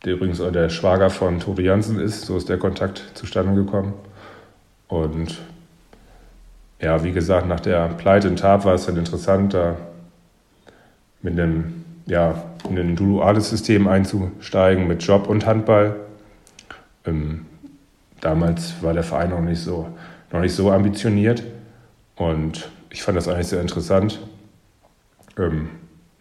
der 0.04 0.14
übrigens 0.14 0.40
auch 0.40 0.52
der 0.52 0.68
Schwager 0.68 1.10
von 1.10 1.40
Tobi 1.40 1.64
Jansen 1.64 1.98
ist, 1.98 2.22
so 2.22 2.36
ist 2.36 2.48
der 2.48 2.58
Kontakt 2.58 3.02
zustande 3.14 3.54
gekommen. 3.54 3.94
Und 4.88 5.38
ja, 6.80 7.02
wie 7.02 7.12
gesagt, 7.12 7.48
nach 7.48 7.60
der 7.60 7.88
Pleite 7.88 8.28
in 8.28 8.36
Tab 8.36 8.64
war 8.64 8.74
es 8.74 8.86
dann 8.86 8.96
interessant, 8.96 9.54
da 9.54 9.76
mit 11.22 11.38
einem, 11.38 11.85
ja, 12.06 12.44
in 12.68 12.78
ein 12.78 12.96
duales 12.96 13.50
System 13.50 13.88
einzusteigen 13.88 14.86
mit 14.86 15.02
Job 15.02 15.28
und 15.28 15.44
Handball. 15.44 15.96
Ähm, 17.04 17.46
damals 18.20 18.82
war 18.82 18.94
der 18.94 19.02
Verein 19.02 19.30
noch 19.30 19.40
nicht 19.40 19.60
so, 19.60 19.88
noch 20.32 20.40
nicht 20.40 20.54
so 20.54 20.70
ambitioniert 20.70 21.42
und 22.14 22.70
ich 22.90 23.02
fand 23.02 23.16
das 23.16 23.28
eigentlich 23.28 23.48
sehr 23.48 23.60
interessant. 23.60 24.20
Ähm, 25.36 25.68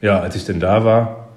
ja, 0.02 0.20
als 0.20 0.36
ich 0.36 0.46
denn 0.46 0.60
da 0.60 0.84
war, 0.84 1.30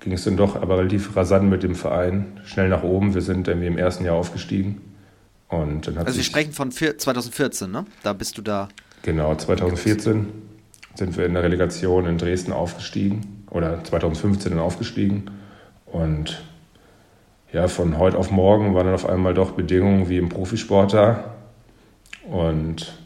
ging 0.00 0.12
es 0.12 0.24
dann 0.24 0.36
doch 0.36 0.60
aber 0.60 0.78
relativ 0.78 1.16
rasant 1.16 1.48
mit 1.48 1.62
dem 1.62 1.74
Verein 1.74 2.40
schnell 2.44 2.68
nach 2.68 2.82
oben. 2.82 3.14
Wir 3.14 3.22
sind 3.22 3.48
irgendwie 3.48 3.66
im 3.66 3.78
ersten 3.78 4.04
Jahr 4.04 4.16
aufgestiegen. 4.16 4.82
Und 5.48 5.86
dann 5.86 5.98
hat 5.98 6.06
also 6.06 6.18
wir 6.18 6.24
sprechen 6.24 6.52
von 6.52 6.70
2014, 6.70 7.70
ne? 7.70 7.86
Da 8.02 8.12
bist 8.12 8.36
du 8.36 8.42
da. 8.42 8.68
Genau, 9.02 9.34
2014 9.34 10.26
sind 10.96 11.16
wir 11.16 11.24
in 11.24 11.34
der 11.34 11.44
Relegation 11.44 12.06
in 12.06 12.18
Dresden 12.18 12.52
aufgestiegen 12.52 13.35
oder 13.56 13.82
2015 13.82 14.52
dann 14.52 14.60
aufgestiegen. 14.60 15.30
Und 15.86 16.42
ja, 17.52 17.68
von 17.68 17.98
heute 17.98 18.18
auf 18.18 18.30
morgen 18.30 18.74
waren 18.74 18.86
dann 18.86 18.94
auf 18.94 19.08
einmal 19.08 19.34
doch 19.34 19.52
Bedingungen 19.52 20.08
wie 20.08 20.18
im 20.18 20.28
Profisport 20.28 20.92
da. 20.92 21.24
Und 22.28 22.98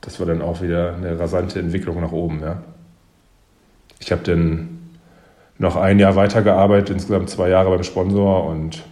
das 0.00 0.18
war 0.18 0.26
dann 0.26 0.42
auch 0.42 0.60
wieder 0.60 0.94
eine 0.96 1.18
rasante 1.18 1.60
Entwicklung 1.60 2.00
nach 2.00 2.12
oben. 2.12 2.40
Ja. 2.40 2.62
Ich 4.00 4.10
habe 4.10 4.22
dann 4.22 4.80
noch 5.58 5.76
ein 5.76 5.98
Jahr 5.98 6.16
weitergearbeitet, 6.16 6.90
insgesamt 6.90 7.30
zwei 7.30 7.48
Jahre 7.48 7.70
beim 7.70 7.84
Sponsor 7.84 8.46
und 8.46 8.82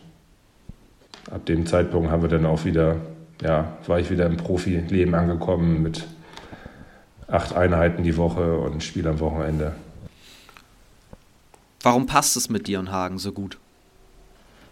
ab 1.31 1.45
dem 1.47 1.67
Zeitpunkt 1.67 2.11
haben 2.11 2.23
wir 2.23 2.29
dann 2.29 2.47
auch 2.47 2.65
wieder, 2.65 2.97
ja, 3.43 3.77
war 3.87 3.99
ich 3.99 4.11
wieder 4.11 4.27
im 4.27 4.37
Profileben 4.37 5.15
angekommen 5.15 5.83
mit 5.83 6.07
acht 7.27 7.57
Einheiten 7.57 8.05
die 8.05 8.17
Woche 8.17 8.59
und 8.59 8.85
Spiel 8.85 9.09
am 9.09 9.19
Wochenende. 9.19 9.73
Warum 11.83 12.07
passt 12.07 12.37
es 12.37 12.49
mit 12.49 12.69
dir 12.69 12.79
und 12.79 12.93
Hagen 12.93 13.19
so 13.19 13.33
gut? 13.33 13.59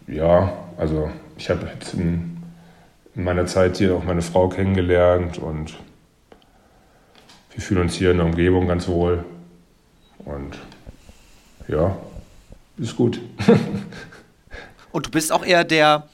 Ja, 0.06 0.52
also 0.76 1.10
ich 1.36 1.50
habe 1.50 1.68
jetzt 1.74 1.94
in, 1.94 2.38
in, 3.14 3.24
meiner 3.24 3.46
Zeit 3.46 3.76
hier 3.76 3.94
auch 3.94 4.04
meine 4.04 4.22
Frau 4.22 4.48
kennengelernt 4.48 5.38
und 5.38 5.74
wir 7.52 7.62
fühlen 7.62 7.82
uns 7.82 7.94
hier 7.94 8.12
in 8.12 8.18
der 8.18 8.26
Umgebung 8.26 8.68
ganz 8.68 8.86
wohl. 8.88 9.24
Und 10.24 10.58
ja, 11.68 11.96
ist 12.78 12.96
gut. 12.96 13.20
und 14.92 15.06
du 15.06 15.10
bist 15.10 15.32
auch 15.32 15.44
eher 15.44 15.64
der, 15.64 16.08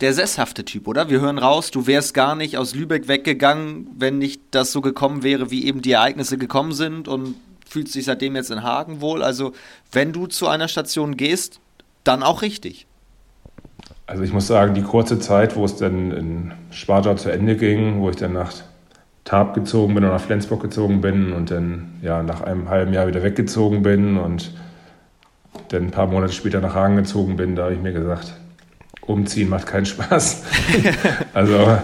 der 0.00 0.14
sesshafte 0.14 0.64
Typ, 0.64 0.86
oder? 0.88 1.10
Wir 1.10 1.20
hören 1.20 1.38
raus, 1.38 1.70
du 1.70 1.86
wärst 1.86 2.14
gar 2.14 2.34
nicht 2.34 2.56
aus 2.56 2.74
Lübeck 2.74 3.08
weggegangen, 3.08 3.88
wenn 3.96 4.18
nicht 4.18 4.40
das 4.50 4.72
so 4.72 4.80
gekommen 4.80 5.22
wäre, 5.22 5.50
wie 5.50 5.66
eben 5.66 5.82
die 5.82 5.92
Ereignisse 5.92 6.38
gekommen 6.38 6.72
sind 6.72 7.08
und 7.08 7.34
fühlst 7.68 7.94
dich 7.94 8.04
seitdem 8.04 8.36
jetzt 8.36 8.50
in 8.50 8.62
Hagen 8.62 9.00
wohl. 9.00 9.22
Also, 9.22 9.52
wenn 9.92 10.12
du 10.12 10.26
zu 10.26 10.48
einer 10.48 10.68
Station 10.68 11.16
gehst, 11.16 11.60
dann 12.04 12.22
auch 12.22 12.42
richtig. 12.42 12.86
Also 14.06 14.22
ich 14.22 14.32
muss 14.32 14.46
sagen, 14.46 14.72
die 14.72 14.82
kurze 14.82 15.18
Zeit, 15.18 15.54
wo 15.54 15.66
es 15.66 15.76
dann 15.76 16.12
in 16.12 16.52
Sparta 16.70 17.16
zu 17.16 17.30
Ende 17.30 17.56
ging, 17.56 18.00
wo 18.00 18.08
ich 18.08 18.16
dann 18.16 18.32
nach 18.32 18.52
Tab 19.24 19.52
gezogen 19.52 19.94
bin 19.94 20.04
oder 20.04 20.14
nach 20.14 20.22
Flensburg 20.22 20.62
gezogen 20.62 21.02
bin 21.02 21.34
und 21.34 21.50
dann 21.50 21.98
ja 22.00 22.22
nach 22.22 22.40
einem 22.40 22.70
halben 22.70 22.94
Jahr 22.94 23.06
wieder 23.06 23.22
weggezogen 23.22 23.82
bin 23.82 24.16
und 24.16 24.54
dann 25.68 25.84
ein 25.84 25.90
paar 25.90 26.06
Monate 26.06 26.32
später 26.32 26.62
nach 26.62 26.74
Hagen 26.74 26.96
gezogen 26.96 27.36
bin, 27.36 27.54
da 27.54 27.64
habe 27.64 27.74
ich 27.74 27.82
mir 27.82 27.92
gesagt, 27.92 28.32
umziehen 29.02 29.50
macht 29.50 29.66
keinen 29.66 29.84
Spaß. 29.84 30.44
also, 31.34 31.78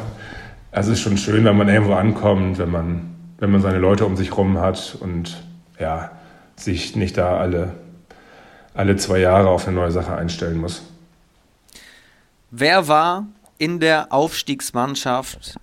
es 0.71 0.89
ist 0.89 1.01
schon 1.01 1.19
schön, 1.19 1.45
wenn 1.45 1.57
man 1.57 1.69
irgendwo 1.69 1.93
ankommt, 1.93 2.59
wenn 2.59 2.71
man, 2.71 3.15
wenn 3.39 3.51
man 3.51 3.61
seine 3.61 3.79
Leute 3.79 4.07
um 4.07 4.17
sich 4.17 4.31
herum 4.31 4.59
hat 4.59 4.97
und 5.01 5.43
ja, 5.85 6.11
sich 6.57 6.97
nicht 6.97 7.19
da 7.19 7.37
alle, 7.37 7.75
alle 8.73 8.97
zwei 8.97 9.19
Jahre 9.19 9.51
auf 9.51 9.69
eine 9.69 9.77
neue 9.77 9.91
Sache 9.91 10.17
einstellen 10.17 10.57
muss. 10.57 10.83
Wer 12.51 12.89
war 12.89 13.27
in 13.59 13.81
der 13.81 14.13
Aufstiegsmannschaft 14.13 15.57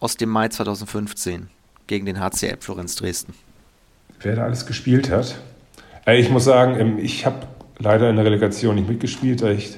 aus 0.00 0.16
dem 0.16 0.30
Mai 0.30 0.48
2015 0.48 1.50
gegen 1.86 2.06
den 2.06 2.18
HCL 2.18 2.56
Florenz 2.60 2.96
Dresden? 2.96 3.34
Wer 4.20 4.36
da 4.36 4.44
alles 4.44 4.64
gespielt 4.64 5.10
hat? 5.10 5.36
Ich 6.06 6.30
muss 6.30 6.44
sagen, 6.44 6.98
ich 6.98 7.26
habe 7.26 7.46
leider 7.78 8.08
in 8.08 8.16
der 8.16 8.24
Relegation 8.24 8.76
nicht 8.76 8.88
mitgespielt, 8.88 9.42
da 9.42 9.50
ich 9.50 9.76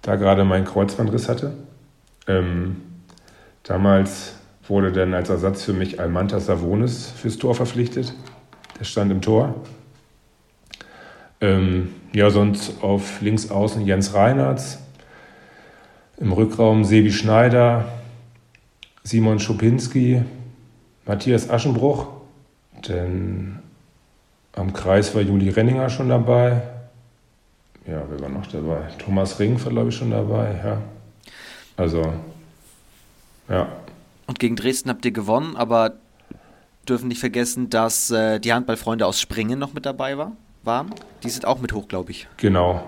da 0.00 0.16
gerade 0.16 0.44
meinen 0.44 0.64
Kreuzbandriss 0.64 1.28
hatte. 1.28 1.52
Ähm, 2.26 2.82
damals 3.64 4.32
wurde 4.66 4.92
dann 4.92 5.12
als 5.12 5.28
Ersatz 5.28 5.64
für 5.64 5.74
mich 5.74 6.00
Almanta 6.00 6.40
Savonis 6.40 7.12
fürs 7.16 7.36
Tor 7.36 7.54
verpflichtet. 7.54 8.14
Der 8.78 8.84
stand 8.84 9.10
im 9.10 9.20
Tor. 9.20 9.54
Ähm, 11.40 11.94
ja, 12.12 12.30
sonst 12.30 12.82
auf 12.82 13.20
links 13.20 13.50
außen 13.50 13.86
Jens 13.86 14.14
Reinhardt, 14.14 14.78
im 16.16 16.32
Rückraum 16.32 16.84
Sebi 16.84 17.12
Schneider, 17.12 17.84
Simon 19.04 19.38
Schupinski, 19.38 20.22
Matthias 21.06 21.48
Aschenbruch, 21.48 22.08
denn 22.88 23.60
am 24.52 24.72
Kreis 24.72 25.14
war 25.14 25.22
Juli 25.22 25.48
Renninger 25.48 25.88
schon 25.90 26.08
dabei. 26.08 26.62
Ja, 27.86 28.02
wer 28.10 28.20
war 28.20 28.28
noch 28.28 28.46
dabei? 28.48 28.88
Thomas 28.98 29.38
Ring 29.38 29.62
war, 29.64 29.72
glaube 29.72 29.88
ich, 29.88 29.96
schon 29.96 30.10
dabei, 30.10 30.60
ja. 30.62 30.82
Also, 31.76 32.12
ja. 33.48 33.68
Und 34.26 34.38
gegen 34.38 34.56
Dresden 34.56 34.90
habt 34.90 35.04
ihr 35.04 35.12
gewonnen, 35.12 35.56
aber 35.56 35.94
dürfen 36.88 37.08
nicht 37.08 37.20
vergessen, 37.20 37.70
dass 37.70 38.10
äh, 38.10 38.38
die 38.40 38.52
Handballfreunde 38.52 39.06
aus 39.06 39.20
Springen 39.20 39.58
noch 39.58 39.74
mit 39.74 39.86
dabei 39.86 40.18
war, 40.18 40.32
waren. 40.64 40.90
Die 41.22 41.30
sind 41.30 41.46
auch 41.46 41.60
mit 41.60 41.72
hoch, 41.72 41.88
glaube 41.88 42.10
ich. 42.10 42.28
Genau. 42.36 42.82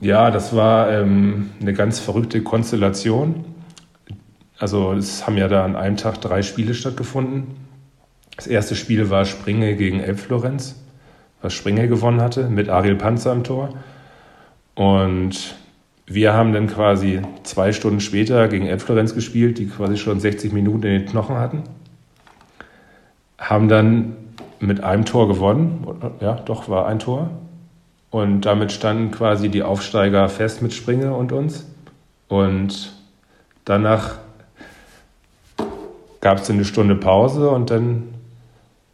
Ja, 0.00 0.30
das 0.30 0.54
war 0.56 0.90
ähm, 0.90 1.50
eine 1.60 1.74
ganz 1.74 1.98
verrückte 1.98 2.42
Konstellation. 2.42 3.44
Also 4.58 4.92
es 4.92 5.26
haben 5.26 5.36
ja 5.36 5.48
da 5.48 5.64
an 5.64 5.76
einem 5.76 5.96
Tag 5.96 6.20
drei 6.20 6.42
Spiele 6.42 6.74
stattgefunden. 6.74 7.48
Das 8.36 8.46
erste 8.46 8.74
Spiel 8.74 9.10
war 9.10 9.24
Springe 9.26 9.76
gegen 9.76 10.00
Elbflorenz, 10.00 10.76
was 11.42 11.52
Springe 11.52 11.88
gewonnen 11.88 12.22
hatte, 12.22 12.48
mit 12.48 12.68
Ariel 12.70 12.96
Panzer 12.96 13.32
am 13.32 13.44
Tor. 13.44 13.74
Und 14.74 15.56
wir 16.06 16.32
haben 16.32 16.52
dann 16.52 16.66
quasi 16.66 17.20
zwei 17.42 17.72
Stunden 17.72 18.00
später 18.00 18.48
gegen 18.48 18.66
Elbflorenz 18.66 19.14
gespielt, 19.14 19.58
die 19.58 19.66
quasi 19.66 19.98
schon 19.98 20.20
60 20.20 20.52
Minuten 20.52 20.82
in 20.84 21.00
den 21.00 21.06
Knochen 21.06 21.36
hatten. 21.36 21.62
Haben 23.40 23.68
dann 23.68 24.16
mit 24.60 24.84
einem 24.84 25.04
Tor 25.04 25.26
gewonnen. 25.26 25.84
Ja, 26.20 26.34
doch, 26.34 26.68
war 26.68 26.86
ein 26.86 27.00
Tor. 27.00 27.30
Und 28.10 28.42
damit 28.42 28.70
standen 28.70 29.10
quasi 29.10 29.48
die 29.48 29.62
Aufsteiger 29.62 30.28
fest 30.28 30.62
mit 30.62 30.72
Springe 30.72 31.14
und 31.14 31.32
uns. 31.32 31.66
Und 32.28 32.92
danach 33.64 34.18
gab 36.20 36.38
es 36.38 36.50
eine 36.50 36.64
Stunde 36.64 36.94
Pause 36.94 37.50
und 37.50 37.70
dann 37.70 38.14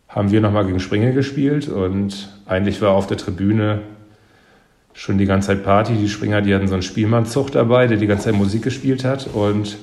haben 0.08 0.30
wir 0.30 0.40
nochmal 0.40 0.64
gegen 0.64 0.80
Springe 0.80 1.12
gespielt 1.12 1.68
und 1.68 2.32
eigentlich 2.46 2.80
war 2.80 2.92
auf 2.92 3.06
der 3.06 3.16
Tribüne 3.16 3.80
schon 4.94 5.18
die 5.18 5.26
ganze 5.26 5.48
Zeit 5.48 5.64
Party. 5.64 5.94
Die 5.94 6.08
Springer, 6.08 6.40
die 6.40 6.54
hatten 6.54 6.68
so 6.68 6.74
einen 6.74 6.82
Spielmannzug 6.82 7.50
dabei, 7.52 7.86
der 7.86 7.98
die 7.98 8.06
ganze 8.06 8.26
Zeit 8.26 8.34
Musik 8.34 8.62
gespielt 8.62 9.04
hat 9.04 9.28
und 9.34 9.76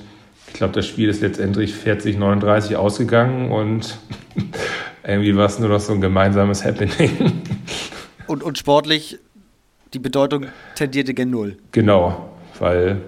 ich 0.54 0.58
glaube, 0.58 0.72
das 0.72 0.86
Spiel 0.86 1.08
ist 1.08 1.20
letztendlich 1.20 1.74
40-39 1.74 2.76
ausgegangen 2.76 3.50
und 3.50 3.98
irgendwie 5.04 5.36
war 5.36 5.46
es 5.46 5.58
nur 5.58 5.68
noch 5.68 5.80
so 5.80 5.92
ein 5.92 6.00
gemeinsames 6.00 6.64
Happening. 6.64 7.42
Und, 8.26 8.42
und 8.42 8.56
sportlich, 8.56 9.18
die 9.92 9.98
Bedeutung 9.98 10.46
tendierte 10.76 11.12
gen 11.12 11.28
Null. 11.28 11.58
Genau, 11.72 12.30
weil, 12.58 13.02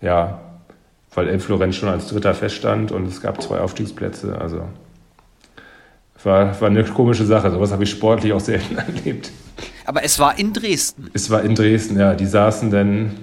ja, 0.00 0.40
weil 1.12 1.28
El 1.28 1.40
Florenz 1.40 1.74
schon 1.74 1.88
als 1.88 2.06
Dritter 2.06 2.32
feststand 2.32 2.92
und 2.92 3.08
es 3.08 3.20
gab 3.20 3.42
zwei 3.42 3.58
Aufstiegsplätze. 3.58 4.40
Also 4.40 4.68
war, 6.22 6.60
war 6.60 6.68
eine 6.68 6.84
komische 6.84 7.24
Sache. 7.24 7.50
Sowas 7.50 7.72
habe 7.72 7.82
ich 7.82 7.90
sportlich 7.90 8.32
auch 8.32 8.40
selten 8.40 8.78
erlebt. 8.78 9.32
Aber 9.84 10.04
es 10.04 10.20
war 10.20 10.38
in 10.38 10.52
Dresden. 10.52 11.10
Es 11.12 11.28
war 11.28 11.42
in 11.42 11.56
Dresden, 11.56 11.98
ja. 11.98 12.14
Die 12.14 12.26
saßen 12.26 12.70
dann 12.70 13.14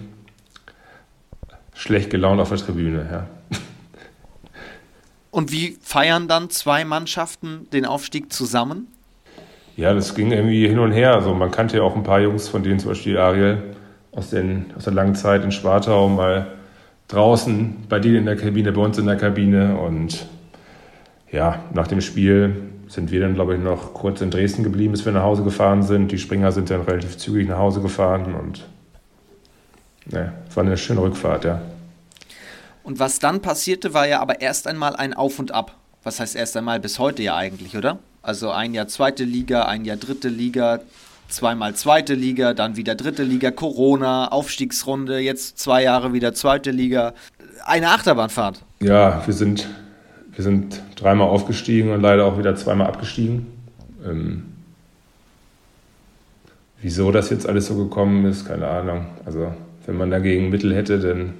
schlecht 1.73 2.09
gelaunt 2.09 2.41
auf 2.41 2.49
der 2.49 2.57
Tribüne, 2.57 3.07
ja. 3.09 3.27
Und 5.31 5.51
wie 5.51 5.77
feiern 5.81 6.27
dann 6.27 6.49
zwei 6.49 6.85
Mannschaften 6.85 7.67
den 7.71 7.85
Aufstieg 7.85 8.33
zusammen? 8.33 8.87
Ja, 9.77 9.93
das 9.93 10.15
ging 10.15 10.31
irgendwie 10.31 10.67
hin 10.67 10.79
und 10.79 10.91
her. 10.91 11.13
Also 11.13 11.33
man 11.33 11.51
kannte 11.51 11.77
ja 11.77 11.83
auch 11.83 11.95
ein 11.95 12.03
paar 12.03 12.19
Jungs, 12.19 12.49
von 12.49 12.63
denen 12.63 12.79
zum 12.79 12.89
Beispiel 12.89 13.17
Ariel 13.17 13.75
aus, 14.11 14.31
den, 14.31 14.65
aus 14.75 14.85
der 14.85 14.93
langen 14.93 15.15
Zeit 15.15 15.43
in 15.43 15.51
Spartau 15.51 16.09
mal 16.09 16.47
draußen 17.07 17.85
bei 17.87 17.99
denen 17.99 18.17
in 18.17 18.25
der 18.25 18.35
Kabine, 18.35 18.71
bei 18.71 18.81
uns 18.81 18.97
in 18.97 19.05
der 19.05 19.17
Kabine. 19.17 19.77
Und 19.77 20.25
ja, 21.31 21.63
nach 21.73 21.87
dem 21.87 22.01
Spiel 22.01 22.55
sind 22.87 23.11
wir 23.11 23.21
dann, 23.21 23.35
glaube 23.35 23.55
ich, 23.55 23.61
noch 23.61 23.93
kurz 23.93 24.21
in 24.21 24.31
Dresden 24.31 24.63
geblieben, 24.63 24.91
bis 24.91 25.05
wir 25.05 25.11
nach 25.11 25.23
Hause 25.23 25.43
gefahren 25.43 25.83
sind. 25.83 26.11
Die 26.11 26.17
Springer 26.17 26.51
sind 26.51 26.69
dann 26.71 26.81
relativ 26.81 27.17
zügig 27.17 27.47
nach 27.47 27.59
Hause 27.59 27.81
gefahren 27.81 28.33
und 28.33 28.65
ne, 30.11 30.33
war 30.53 30.63
eine 30.63 30.75
schöne 30.75 31.01
Rückfahrt, 31.01 31.45
ja. 31.45 31.61
Und 32.89 32.97
was 32.97 33.19
dann 33.19 33.43
passierte, 33.43 33.93
war 33.93 34.07
ja 34.07 34.19
aber 34.19 34.41
erst 34.41 34.65
einmal 34.65 34.95
ein 34.95 35.13
Auf 35.13 35.37
und 35.37 35.51
Ab. 35.51 35.75
Was 36.01 36.19
heißt 36.19 36.35
erst 36.35 36.57
einmal 36.57 36.79
bis 36.79 36.97
heute 36.97 37.21
ja 37.21 37.35
eigentlich, 37.35 37.77
oder? 37.77 37.99
Also 38.23 38.49
ein 38.49 38.73
Jahr 38.73 38.87
zweite 38.87 39.25
Liga, 39.25 39.65
ein 39.65 39.85
Jahr 39.85 39.95
dritte 39.95 40.27
Liga, 40.27 40.79
zweimal 41.27 41.75
zweite 41.75 42.15
Liga, 42.15 42.55
dann 42.55 42.77
wieder 42.77 42.95
dritte 42.95 43.21
Liga, 43.21 43.51
Corona, 43.51 44.29
Aufstiegsrunde, 44.29 45.19
jetzt 45.19 45.59
zwei 45.59 45.83
Jahre 45.83 46.13
wieder 46.13 46.33
zweite 46.33 46.71
Liga. 46.71 47.13
Eine 47.63 47.89
Achterbahnfahrt. 47.89 48.63
Ja, 48.79 49.21
wir 49.23 49.35
sind 49.35 49.67
wir 50.33 50.43
sind 50.43 50.81
dreimal 50.95 51.27
aufgestiegen 51.27 51.91
und 51.91 52.01
leider 52.01 52.25
auch 52.25 52.39
wieder 52.39 52.55
zweimal 52.55 52.87
abgestiegen. 52.87 53.45
Ähm, 54.03 54.45
wieso 56.81 57.11
das 57.11 57.29
jetzt 57.29 57.47
alles 57.47 57.67
so 57.67 57.75
gekommen 57.75 58.25
ist, 58.25 58.47
keine 58.47 58.67
Ahnung. 58.67 59.05
Also 59.27 59.53
wenn 59.85 59.95
man 59.95 60.09
dagegen 60.09 60.49
Mittel 60.49 60.75
hätte, 60.75 60.97
dann 60.97 61.35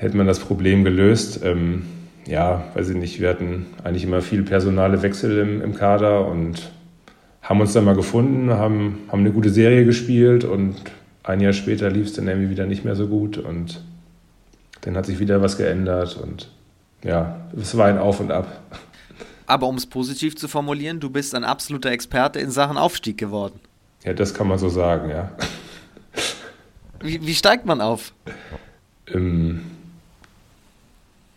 hätte 0.00 0.16
man 0.16 0.26
das 0.26 0.38
Problem 0.38 0.82
gelöst. 0.82 1.40
Ähm, 1.44 1.82
ja, 2.26 2.64
weiß 2.74 2.88
ich 2.88 2.96
nicht, 2.96 3.20
wir 3.20 3.28
hatten 3.28 3.66
eigentlich 3.84 4.04
immer 4.04 4.22
viel 4.22 4.42
personale 4.42 5.02
Wechsel 5.02 5.38
im, 5.38 5.62
im 5.62 5.74
Kader 5.74 6.26
und 6.26 6.72
haben 7.42 7.60
uns 7.60 7.74
dann 7.74 7.84
mal 7.84 7.94
gefunden, 7.94 8.50
haben, 8.50 9.00
haben 9.08 9.20
eine 9.20 9.32
gute 9.32 9.50
Serie 9.50 9.84
gespielt 9.84 10.44
und 10.44 10.76
ein 11.22 11.40
Jahr 11.40 11.52
später 11.52 11.90
lief 11.90 12.06
es 12.06 12.12
dann 12.14 12.28
irgendwie 12.28 12.48
wieder 12.48 12.64
nicht 12.66 12.84
mehr 12.84 12.96
so 12.96 13.08
gut 13.08 13.36
und 13.36 13.82
dann 14.80 14.96
hat 14.96 15.04
sich 15.04 15.18
wieder 15.18 15.42
was 15.42 15.58
geändert 15.58 16.16
und 16.16 16.50
ja, 17.04 17.40
es 17.60 17.76
war 17.76 17.86
ein 17.86 17.98
Auf 17.98 18.20
und 18.20 18.30
Ab. 18.30 18.62
Aber 19.46 19.66
um 19.66 19.76
es 19.76 19.84
positiv 19.84 20.36
zu 20.36 20.48
formulieren, 20.48 21.00
du 21.00 21.10
bist 21.10 21.34
ein 21.34 21.44
absoluter 21.44 21.90
Experte 21.90 22.38
in 22.38 22.50
Sachen 22.50 22.78
Aufstieg 22.78 23.18
geworden. 23.18 23.60
Ja, 24.04 24.14
das 24.14 24.32
kann 24.32 24.48
man 24.48 24.58
so 24.58 24.70
sagen, 24.70 25.10
ja. 25.10 25.30
Wie, 27.00 27.26
wie 27.26 27.34
steigt 27.34 27.66
man 27.66 27.80
auf? 27.80 28.12
Ähm, 29.08 29.62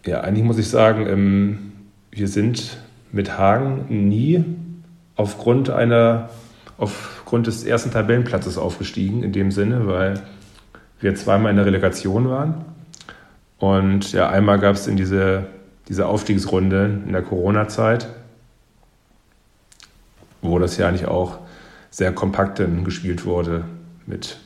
ja, 0.06 0.22
eigentlich 0.22 0.44
muss 0.44 0.58
ich 0.58 0.70
sagen, 0.70 1.08
ähm, 1.08 1.72
wir 2.12 2.28
sind 2.28 2.78
mit 3.12 3.38
Hagen 3.38 4.08
nie 4.08 4.44
aufgrund 5.16 5.70
einer, 5.70 6.30
aufgrund 6.78 7.48
des 7.48 7.64
ersten 7.64 7.92
Tabellenplatzes 7.92 8.58
aufgestiegen, 8.58 9.24
in 9.24 9.32
dem 9.32 9.52
Sinne, 9.52 9.88
weil 9.88 10.22
wir 11.00 11.16
zweimal 11.16 11.52
in 11.52 11.58
der 11.58 11.66
Relegation 11.66 12.30
waren 12.30 12.66
und 13.64 14.12
ja, 14.12 14.30
einmal 14.30 14.60
gab 14.60 14.76
es 14.76 14.88
in 14.88 14.98
diese, 14.98 15.46
diese 15.88 16.06
Aufstiegsrunde 16.06 17.00
in 17.06 17.14
der 17.14 17.22
Corona-Zeit, 17.22 18.10
wo 20.42 20.60
das 20.60 20.76
ja 20.76 20.90
eigentlich 20.90 21.08
auch 21.08 21.40
sehr 21.90 22.12
kompakt 22.12 22.62
gespielt 22.84 23.24
wurde 23.24 23.64
mit. 24.06 24.38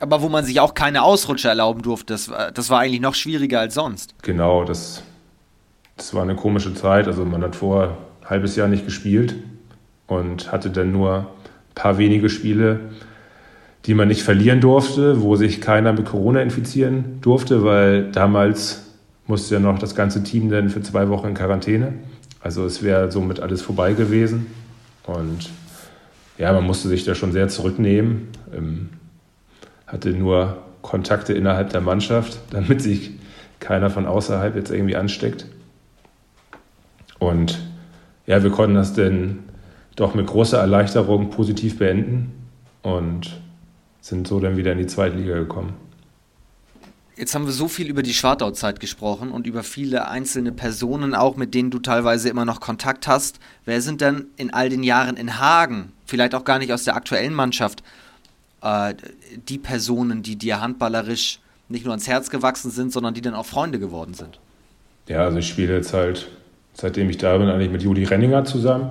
Aber 0.00 0.22
wo 0.22 0.28
man 0.28 0.44
sich 0.44 0.60
auch 0.60 0.74
keine 0.74 1.02
Ausrutscher 1.02 1.50
erlauben 1.50 1.82
durfte, 1.82 2.12
das, 2.14 2.30
das 2.52 2.70
war 2.70 2.80
eigentlich 2.80 3.00
noch 3.00 3.14
schwieriger 3.14 3.60
als 3.60 3.74
sonst. 3.74 4.14
Genau, 4.22 4.64
das, 4.64 5.02
das 5.96 6.12
war 6.14 6.22
eine 6.22 6.36
komische 6.36 6.74
Zeit. 6.74 7.06
Also 7.06 7.24
man 7.24 7.42
hat 7.42 7.56
vor 7.56 7.96
ein 8.22 8.30
halbes 8.30 8.56
Jahr 8.56 8.68
nicht 8.68 8.84
gespielt 8.84 9.36
und 10.06 10.50
hatte 10.52 10.70
dann 10.70 10.92
nur 10.92 11.18
ein 11.18 11.26
paar 11.74 11.98
wenige 11.98 12.28
Spiele 12.28 12.80
die 13.86 13.94
man 13.94 14.08
nicht 14.08 14.22
verlieren 14.22 14.60
durfte, 14.60 15.20
wo 15.20 15.36
sich 15.36 15.60
keiner 15.60 15.92
mit 15.92 16.06
Corona 16.06 16.40
infizieren 16.40 17.18
durfte, 17.20 17.64
weil 17.64 18.10
damals 18.10 18.82
musste 19.26 19.54
ja 19.54 19.60
noch 19.60 19.78
das 19.78 19.94
ganze 19.94 20.22
Team 20.22 20.50
dann 20.50 20.70
für 20.70 20.82
zwei 20.82 21.08
Wochen 21.08 21.28
in 21.28 21.34
Quarantäne. 21.34 21.92
Also 22.40 22.64
es 22.64 22.82
wäre 22.82 23.10
somit 23.10 23.40
alles 23.40 23.62
vorbei 23.62 23.92
gewesen. 23.92 24.46
Und 25.06 25.50
ja, 26.38 26.52
man 26.52 26.64
musste 26.64 26.88
sich 26.88 27.04
da 27.04 27.14
schon 27.14 27.32
sehr 27.32 27.48
zurücknehmen, 27.48 28.28
hatte 29.94 30.10
nur 30.10 30.58
Kontakte 30.82 31.32
innerhalb 31.32 31.70
der 31.70 31.80
Mannschaft, 31.80 32.38
damit 32.50 32.82
sich 32.82 33.12
keiner 33.60 33.88
von 33.88 34.04
außerhalb 34.04 34.54
jetzt 34.56 34.70
irgendwie 34.70 34.96
ansteckt. 34.96 35.46
Und 37.18 37.58
ja, 38.26 38.42
wir 38.42 38.50
konnten 38.50 38.74
das 38.74 38.92
dann 38.92 39.38
doch 39.96 40.14
mit 40.14 40.26
großer 40.26 40.58
Erleichterung 40.58 41.30
positiv 41.30 41.78
beenden. 41.78 42.32
Und 42.82 43.40
sind 44.02 44.28
so 44.28 44.38
dann 44.38 44.58
wieder 44.58 44.72
in 44.72 44.78
die 44.78 44.86
zweite 44.86 45.16
Liga 45.16 45.34
gekommen. 45.34 45.72
Jetzt 47.16 47.34
haben 47.34 47.46
wir 47.46 47.52
so 47.52 47.68
viel 47.68 47.88
über 47.88 48.02
die 48.02 48.12
Schwartau-Zeit 48.12 48.80
gesprochen 48.80 49.30
und 49.30 49.46
über 49.46 49.62
viele 49.62 50.08
einzelne 50.08 50.52
Personen 50.52 51.14
auch, 51.14 51.36
mit 51.36 51.54
denen 51.54 51.70
du 51.70 51.78
teilweise 51.78 52.28
immer 52.28 52.44
noch 52.44 52.60
Kontakt 52.60 53.06
hast. 53.06 53.38
Wer 53.64 53.80
sind 53.80 54.00
denn 54.00 54.26
in 54.36 54.52
all 54.52 54.68
den 54.68 54.82
Jahren 54.82 55.16
in 55.16 55.38
Hagen, 55.38 55.92
vielleicht 56.04 56.34
auch 56.34 56.44
gar 56.44 56.58
nicht 56.58 56.72
aus 56.72 56.84
der 56.84 56.96
aktuellen 56.96 57.32
Mannschaft, 57.32 57.84
äh, 58.64 58.94
die 59.48 59.58
Personen, 59.58 60.22
die 60.22 60.36
dir 60.36 60.60
handballerisch 60.60 61.40
nicht 61.68 61.84
nur 61.84 61.92
ans 61.92 62.08
Herz 62.08 62.30
gewachsen 62.30 62.70
sind, 62.70 62.92
sondern 62.92 63.14
die 63.14 63.20
dann 63.20 63.34
auch 63.34 63.46
Freunde 63.46 63.78
geworden 63.78 64.14
sind? 64.14 64.40
Ja, 65.08 65.24
also 65.24 65.38
ich 65.38 65.48
spiele 65.48 65.74
jetzt 65.74 65.92
halt, 65.92 66.28
seitdem 66.72 67.10
ich 67.10 67.18
da 67.18 67.36
bin, 67.36 67.48
eigentlich 67.48 67.70
mit 67.70 67.82
Juli 67.82 68.04
Renninger 68.04 68.44
zusammen. 68.44 68.90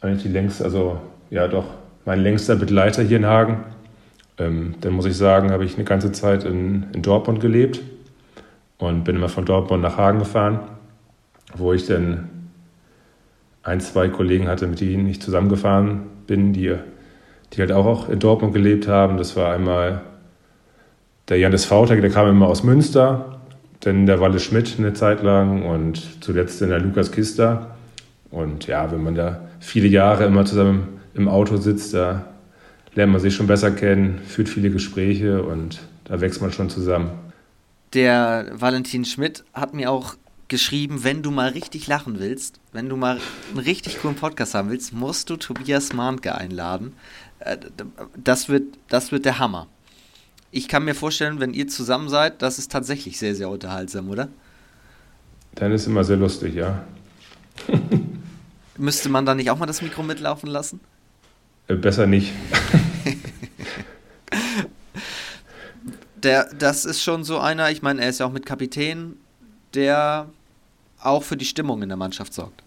Eigentlich 0.00 0.22
die 0.22 0.28
längste, 0.30 0.64
also 0.64 1.00
ja 1.30 1.48
doch, 1.48 1.66
mein 2.04 2.20
längster 2.20 2.56
Begleiter 2.56 3.02
hier 3.02 3.18
in 3.18 3.26
Hagen. 3.26 3.64
Ähm, 4.38 4.74
dann 4.80 4.92
muss 4.92 5.06
ich 5.06 5.16
sagen, 5.16 5.50
habe 5.50 5.64
ich 5.64 5.74
eine 5.74 5.84
ganze 5.84 6.12
Zeit 6.12 6.44
in, 6.44 6.86
in 6.92 7.02
Dortmund 7.02 7.40
gelebt 7.40 7.80
und 8.78 9.04
bin 9.04 9.16
immer 9.16 9.28
von 9.28 9.44
Dortmund 9.44 9.82
nach 9.82 9.96
Hagen 9.96 10.18
gefahren, 10.18 10.60
wo 11.54 11.72
ich 11.72 11.86
dann 11.86 12.30
ein, 13.62 13.80
zwei 13.80 14.08
Kollegen 14.08 14.48
hatte, 14.48 14.66
mit 14.66 14.80
denen 14.80 15.06
ich 15.08 15.20
zusammengefahren 15.20 16.02
bin, 16.26 16.52
die, 16.52 16.76
die 17.52 17.60
halt 17.60 17.72
auch 17.72 18.08
in 18.08 18.18
Dortmund 18.18 18.54
gelebt 18.54 18.88
haben. 18.88 19.16
Das 19.16 19.36
war 19.36 19.52
einmal 19.52 20.02
der 21.28 21.38
Janis 21.38 21.64
Vautek, 21.64 22.00
der 22.00 22.10
kam 22.10 22.28
immer 22.28 22.46
aus 22.46 22.62
Münster, 22.62 23.40
dann 23.80 24.06
der 24.06 24.20
Walle 24.20 24.40
Schmidt 24.40 24.76
eine 24.78 24.92
Zeit 24.92 25.22
lang 25.22 25.62
und 25.62 26.22
zuletzt 26.22 26.60
dann 26.60 26.70
der 26.70 26.80
Lukas 26.80 27.12
Kister. 27.12 27.76
Und 28.30 28.66
ja, 28.66 28.90
wenn 28.90 29.02
man 29.02 29.14
da 29.14 29.40
viele 29.60 29.88
Jahre 29.88 30.24
immer 30.24 30.44
zusammen 30.44 31.00
im 31.14 31.28
Auto 31.28 31.56
sitzt, 31.56 31.94
da 31.94 32.24
lernt 32.94 33.12
man 33.12 33.20
sich 33.20 33.34
schon 33.34 33.46
besser 33.46 33.70
kennen, 33.70 34.20
führt 34.26 34.48
viele 34.48 34.70
Gespräche 34.70 35.42
und 35.42 35.80
da 36.04 36.20
wächst 36.20 36.40
man 36.40 36.52
schon 36.52 36.70
zusammen. 36.70 37.10
Der 37.94 38.46
Valentin 38.52 39.04
Schmidt 39.04 39.44
hat 39.52 39.74
mir 39.74 39.90
auch 39.90 40.16
geschrieben, 40.48 41.02
wenn 41.02 41.22
du 41.22 41.30
mal 41.30 41.50
richtig 41.50 41.86
lachen 41.86 42.18
willst, 42.18 42.60
wenn 42.72 42.88
du 42.88 42.96
mal 42.96 43.18
einen 43.50 43.58
richtig 43.58 44.00
coolen 44.00 44.16
Podcast 44.16 44.54
haben 44.54 44.70
willst, 44.70 44.92
musst 44.92 45.30
du 45.30 45.36
Tobias 45.36 45.92
Mahnke 45.92 46.34
einladen. 46.36 46.92
Äh, 47.40 47.58
das 48.16 48.48
wird, 48.48 48.64
das 48.88 49.12
wird 49.12 49.24
der 49.24 49.38
Hammer. 49.38 49.68
Ich 50.50 50.68
kann 50.68 50.84
mir 50.84 50.94
vorstellen, 50.94 51.40
wenn 51.40 51.52
ihr 51.52 51.68
zusammen 51.68 52.08
seid, 52.08 52.40
das 52.42 52.58
ist 52.58 52.70
tatsächlich 52.72 53.18
sehr, 53.18 53.34
sehr 53.34 53.48
unterhaltsam, 53.48 54.08
oder? 54.08 54.28
Dann 55.54 55.72
ist 55.72 55.86
immer 55.86 56.04
sehr 56.04 56.16
lustig, 56.16 56.54
ja. 56.54 56.84
Müsste 58.78 59.08
man 59.08 59.24
da 59.26 59.34
nicht 59.34 59.50
auch 59.50 59.58
mal 59.58 59.66
das 59.66 59.82
Mikro 59.82 60.02
mitlaufen 60.02 60.48
lassen? 60.48 60.80
Äh, 61.68 61.74
besser 61.74 62.06
nicht. 62.06 62.32
der, 66.22 66.52
das 66.54 66.84
ist 66.84 67.02
schon 67.02 67.24
so 67.24 67.38
einer, 67.38 67.70
ich 67.70 67.82
meine, 67.82 68.02
er 68.02 68.10
ist 68.10 68.20
ja 68.20 68.26
auch 68.26 68.32
mit 68.32 68.46
Kapitän, 68.46 69.16
der 69.74 70.28
auch 71.00 71.22
für 71.22 71.36
die 71.36 71.44
Stimmung 71.44 71.82
in 71.82 71.88
der 71.88 71.96
Mannschaft 71.96 72.34
sorgt. 72.34 72.62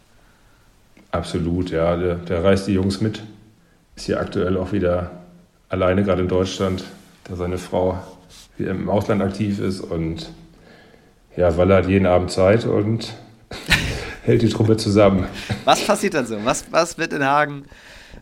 Absolut, 1.12 1.72
ja. 1.72 1.96
Der, 1.96 2.16
der 2.16 2.44
reißt 2.44 2.68
die 2.68 2.74
Jungs 2.74 3.02
mit. 3.02 3.24
Ist 4.00 4.06
hier 4.06 4.22
aktuell 4.22 4.56
auch 4.56 4.72
wieder 4.72 5.12
alleine, 5.68 6.06
gerade 6.06 6.22
in 6.22 6.30
Deutschland, 6.30 6.86
da 7.26 7.36
seine 7.36 7.58
Frau 7.58 8.02
im 8.58 8.90
Ausland 8.90 9.22
aktiv 9.22 9.60
ist 9.60 9.82
und 9.82 10.32
ja, 11.36 11.58
weil 11.58 11.70
er 11.70 11.80
hat 11.80 11.90
jeden 11.90 12.06
Abend 12.06 12.32
Zeit 12.32 12.64
und 12.64 13.14
hält 14.24 14.42
die 14.42 14.48
Truppe 14.48 14.78
zusammen. 14.78 15.28
Was 15.66 15.86
passiert 15.86 16.14
dann 16.14 16.26
so? 16.26 16.38
Was, 16.46 16.72
was 16.72 16.98
wird 16.98 17.12
in 17.12 17.26
Hagen 17.26 17.66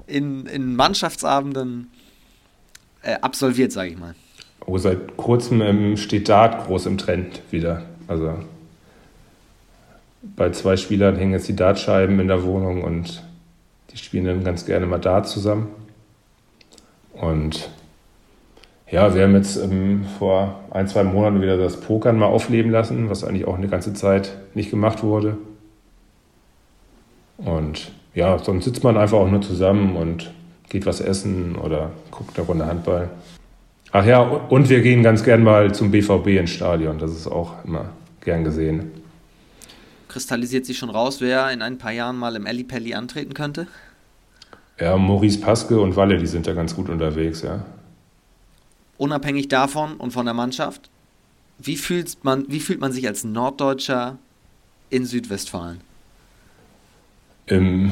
in, 0.07 0.47
in 0.47 0.75
Mannschaftsabenden 0.75 1.91
äh, 3.03 3.13
absolviert, 3.21 3.71
sage 3.71 3.91
ich 3.91 3.99
mal? 3.99 4.15
Oh, 4.65 4.79
seit 4.79 5.15
kurzem 5.15 5.61
ähm, 5.61 5.95
steht 5.95 6.27
Dart 6.27 6.65
groß 6.65 6.87
im 6.87 6.97
Trend 6.97 7.43
wieder. 7.51 7.83
Also 8.07 8.33
bei 10.23 10.49
zwei 10.49 10.75
Spielern 10.75 11.17
hängen 11.17 11.33
jetzt 11.33 11.47
die 11.47 11.55
Dartscheiben 11.55 12.19
in 12.19 12.29
der 12.29 12.41
Wohnung 12.41 12.83
und 12.83 13.21
die 13.98 14.03
spielen 14.03 14.26
dann 14.26 14.44
ganz 14.44 14.65
gerne 14.65 14.86
mal 14.86 14.99
Dart 14.99 15.28
zusammen. 15.28 15.69
Und 17.14 17.69
ja, 18.90 19.14
wir 19.15 19.24
haben 19.24 19.36
jetzt 19.36 19.57
ähm, 19.57 20.06
vor 20.19 20.64
ein, 20.69 20.88
zwei 20.88 21.03
Monaten 21.03 21.41
wieder 21.41 21.57
das 21.57 21.80
Pokern 21.80 22.18
mal 22.18 22.28
aufleben 22.28 22.72
lassen, 22.72 23.10
was 23.10 23.24
eigentlich 23.24 23.48
auch 23.48 23.57
eine 23.57 23.68
ganze 23.68 23.94
Zeit 23.94 24.38
nicht 24.53 24.69
gemacht 24.69 25.03
wurde. 25.03 25.38
Und 27.38 27.91
ja, 28.14 28.38
sonst 28.40 28.65
sitzt 28.65 28.84
man 28.84 28.98
einfach 28.98 29.18
auch 29.18 29.30
nur 29.30 29.41
zusammen 29.41 29.95
und 29.95 30.32
geht 30.69 30.86
was 30.86 31.02
essen 31.02 31.56
oder 31.56 31.91
guckt 32.11 32.38
eine 32.38 32.48
Runde 32.48 32.65
Handball. 32.65 33.10
Ach 33.91 34.06
ja, 34.06 34.19
und 34.19 34.69
wir 34.69 34.82
gehen 34.82 35.02
ganz 35.02 35.24
gern 35.24 35.44
mal 35.44 35.74
zum 35.74 35.91
BVB 35.91 36.28
ins 36.28 36.52
Stadion. 36.52 36.99
Das 36.99 37.11
ist 37.11 37.28
auch 37.28 37.64
immer 37.65 37.90
gern 38.22 38.44
gesehen. 38.44 38.91
Kristallisiert 40.07 40.65
sich 40.65 40.78
schon 40.78 40.90
raus, 40.90 41.19
wer 41.19 41.52
in 41.52 41.61
ein 41.61 41.78
paar 41.78 41.91
Jahren 41.91 42.18
mal 42.18 42.36
im 42.36 42.45
Ellipelli 42.45 42.94
antreten 42.94 43.34
könnte? 43.34 43.68
Ja, 44.79 44.95
Maurice 44.97 45.39
Paske 45.39 45.79
und 45.79 45.95
Walle, 45.95 46.17
die 46.17 46.27
sind 46.27 46.45
da 46.45 46.53
ganz 46.53 46.75
gut 46.75 46.89
unterwegs, 46.89 47.41
ja. 47.41 47.65
Unabhängig 48.97 49.47
davon 49.47 49.95
und 49.97 50.11
von 50.11 50.25
der 50.25 50.33
Mannschaft, 50.33 50.89
wie 51.59 51.77
fühlt 51.77 52.23
man, 52.23 52.45
wie 52.47 52.59
fühlt 52.59 52.79
man 52.79 52.91
sich 52.91 53.07
als 53.07 53.23
Norddeutscher 53.23 54.17
in 54.89 55.05
Südwestfalen? 55.05 55.81
Ähm, 57.47 57.91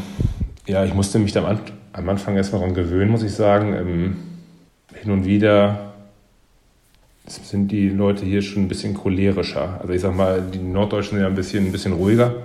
ja, 0.67 0.85
ich 0.85 0.93
musste 0.93 1.19
mich 1.19 1.35
am, 1.37 1.59
am 1.93 2.09
Anfang 2.09 2.35
erstmal 2.35 2.61
daran 2.61 2.75
gewöhnen, 2.75 3.11
muss 3.11 3.23
ich 3.23 3.33
sagen. 3.33 3.73
Ähm, 3.73 4.17
hin 4.93 5.11
und 5.11 5.25
wieder 5.25 5.93
sind 7.27 7.71
die 7.71 7.89
Leute 7.89 8.25
hier 8.25 8.41
schon 8.41 8.63
ein 8.63 8.67
bisschen 8.67 8.93
cholerischer. 8.93 9.79
Also 9.81 9.93
ich 9.93 10.01
sag 10.01 10.15
mal, 10.15 10.41
die 10.41 10.59
Norddeutschen 10.59 11.17
sind 11.17 11.21
ja 11.21 11.27
ein 11.27 11.35
bisschen, 11.35 11.65
ein 11.65 11.71
bisschen 11.71 11.93
ruhiger. 11.93 12.35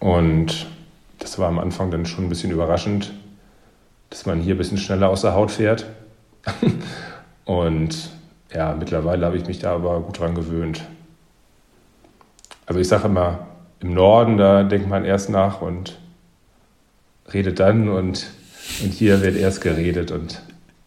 Und 0.00 0.66
das 1.22 1.38
war 1.38 1.48
am 1.48 1.58
Anfang 1.58 1.90
dann 1.90 2.04
schon 2.04 2.24
ein 2.24 2.28
bisschen 2.28 2.50
überraschend, 2.50 3.12
dass 4.10 4.26
man 4.26 4.40
hier 4.40 4.54
ein 4.54 4.58
bisschen 4.58 4.78
schneller 4.78 5.08
aus 5.08 5.22
der 5.22 5.34
Haut 5.34 5.52
fährt. 5.52 5.86
und 7.44 8.10
ja, 8.52 8.74
mittlerweile 8.78 9.24
habe 9.24 9.36
ich 9.36 9.46
mich 9.46 9.60
da 9.60 9.74
aber 9.74 10.00
gut 10.00 10.18
dran 10.18 10.34
gewöhnt. 10.34 10.82
Also 12.66 12.80
ich 12.80 12.88
sage 12.88 13.06
immer, 13.06 13.46
im 13.80 13.94
Norden, 13.94 14.36
da 14.36 14.62
denkt 14.64 14.88
man 14.88 15.04
erst 15.04 15.30
nach 15.30 15.62
und 15.62 15.98
redet 17.32 17.60
dann 17.60 17.88
und, 17.88 18.26
und 18.82 18.92
hier 18.92 19.22
wird 19.22 19.36
erst 19.36 19.60
geredet 19.60 20.10
und 20.10 20.42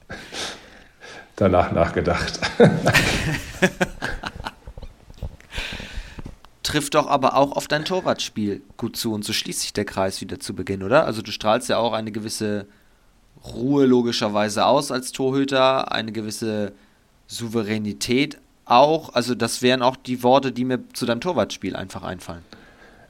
danach 1.38 1.72
nachgedacht. 1.72 2.40
Trifft 6.76 6.96
doch 6.96 7.08
aber 7.08 7.38
auch 7.38 7.54
auf 7.56 7.70
dein 7.70 7.86
Torwartspiel 7.86 8.62
gut 8.76 8.98
zu 8.98 9.14
und 9.14 9.24
so 9.24 9.32
schließt 9.32 9.62
sich 9.62 9.72
der 9.72 9.86
Kreis 9.86 10.20
wieder 10.20 10.42
zu 10.42 10.54
Beginn, 10.54 10.84
oder? 10.84 11.06
Also 11.06 11.22
du 11.22 11.32
strahlst 11.32 11.70
ja 11.70 11.78
auch 11.78 11.94
eine 11.94 12.12
gewisse 12.12 12.66
Ruhe 13.46 13.86
logischerweise 13.86 14.66
aus 14.66 14.92
als 14.92 15.14
Torhüter, 15.14 15.94
eine 15.94 16.12
gewisse 16.12 16.74
Souveränität 17.28 18.40
auch. 18.66 19.14
Also 19.14 19.36
das 19.36 19.62
wären 19.62 19.82
auch 19.84 19.96
die 19.96 20.22
Worte, 20.22 20.52
die 20.52 20.66
mir 20.66 20.80
zu 20.92 21.06
deinem 21.06 21.22
Torwartspiel 21.22 21.78
einfach 21.78 22.04
einfallen. 22.04 22.42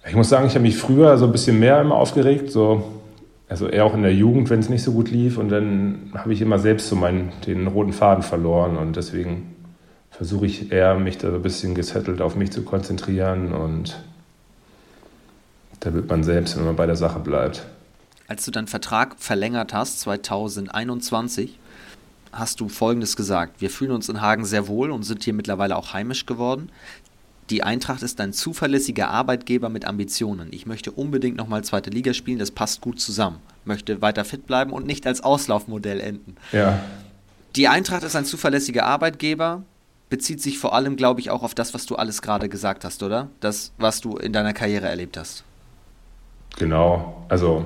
Ich 0.07 0.13
muss 0.13 0.29
sagen, 0.29 0.45
ich 0.45 0.53
habe 0.53 0.61
mich 0.61 0.77
früher 0.77 1.17
so 1.17 1.25
ein 1.25 1.31
bisschen 1.31 1.57
mehr 1.57 1.81
immer 1.81 1.95
aufgeregt, 1.95 2.51
so, 2.51 3.01
also 3.49 3.67
eher 3.67 3.85
auch 3.85 3.95
in 3.95 4.03
der 4.03 4.13
Jugend, 4.13 4.51
wenn 4.51 4.59
es 4.59 4.69
nicht 4.69 4.83
so 4.83 4.91
gut 4.91 5.09
lief. 5.09 5.39
Und 5.39 5.49
dann 5.49 6.11
habe 6.13 6.33
ich 6.33 6.41
immer 6.41 6.59
selbst 6.59 6.87
so 6.87 6.95
meinen, 6.95 7.31
den 7.47 7.65
roten 7.65 7.93
Faden 7.93 8.21
verloren. 8.21 8.77
Und 8.77 8.95
deswegen 8.95 9.54
versuche 10.17 10.45
ich 10.45 10.71
eher, 10.71 10.95
mich 10.95 11.17
da 11.17 11.29
so 11.29 11.35
ein 11.35 11.41
bisschen 11.41 11.75
gesettelt 11.75 12.21
auf 12.21 12.35
mich 12.35 12.51
zu 12.51 12.63
konzentrieren. 12.63 13.53
Und 13.53 14.01
da 15.79 15.93
wird 15.93 16.09
man 16.09 16.23
selbst, 16.23 16.57
wenn 16.57 16.65
man 16.65 16.75
bei 16.75 16.85
der 16.85 16.95
Sache 16.95 17.19
bleibt. 17.19 17.65
Als 18.27 18.45
du 18.45 18.51
deinen 18.51 18.67
Vertrag 18.67 19.15
verlängert 19.19 19.73
hast, 19.73 19.99
2021, 20.01 21.59
hast 22.31 22.59
du 22.59 22.69
Folgendes 22.69 23.15
gesagt. 23.15 23.61
Wir 23.61 23.69
fühlen 23.69 23.91
uns 23.91 24.09
in 24.09 24.21
Hagen 24.21 24.45
sehr 24.45 24.67
wohl 24.67 24.91
und 24.91 25.03
sind 25.03 25.23
hier 25.23 25.33
mittlerweile 25.33 25.75
auch 25.75 25.93
heimisch 25.93 26.25
geworden 26.25 26.69
die 27.49 27.61
Eintracht 27.61 28.01
ist 28.01 28.19
ein 28.21 28.33
zuverlässiger 28.33 29.09
Arbeitgeber 29.09 29.69
mit 29.69 29.85
Ambitionen. 29.85 30.47
Ich 30.51 30.65
möchte 30.65 30.91
unbedingt 30.91 31.37
nochmal 31.37 31.63
zweite 31.63 31.91
Liga 31.91 32.13
spielen, 32.13 32.39
das 32.39 32.51
passt 32.51 32.81
gut 32.81 32.99
zusammen. 32.99 33.37
Möchte 33.65 34.01
weiter 34.01 34.25
fit 34.25 34.47
bleiben 34.47 34.71
und 34.71 34.87
nicht 34.87 35.05
als 35.05 35.21
Auslaufmodell 35.21 35.99
enden. 35.99 36.37
Ja. 36.51 36.79
Die 37.55 37.67
Eintracht 37.67 38.03
ist 38.03 38.15
ein 38.15 38.25
zuverlässiger 38.25 38.85
Arbeitgeber, 38.85 39.63
bezieht 40.09 40.41
sich 40.41 40.59
vor 40.59 40.73
allem, 40.73 40.95
glaube 40.95 41.19
ich, 41.19 41.29
auch 41.29 41.43
auf 41.43 41.55
das, 41.55 41.73
was 41.73 41.85
du 41.85 41.95
alles 41.95 42.21
gerade 42.21 42.49
gesagt 42.49 42.85
hast, 42.85 43.03
oder? 43.03 43.29
Das, 43.39 43.71
was 43.77 44.01
du 44.01 44.17
in 44.17 44.33
deiner 44.33 44.53
Karriere 44.53 44.87
erlebt 44.87 45.17
hast. 45.17 45.43
Genau, 46.57 47.25
also 47.27 47.65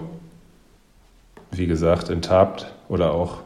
wie 1.52 1.68
gesagt, 1.68 2.10
in 2.10 2.22
Tabt 2.22 2.72
oder 2.88 3.14
auch 3.14 3.40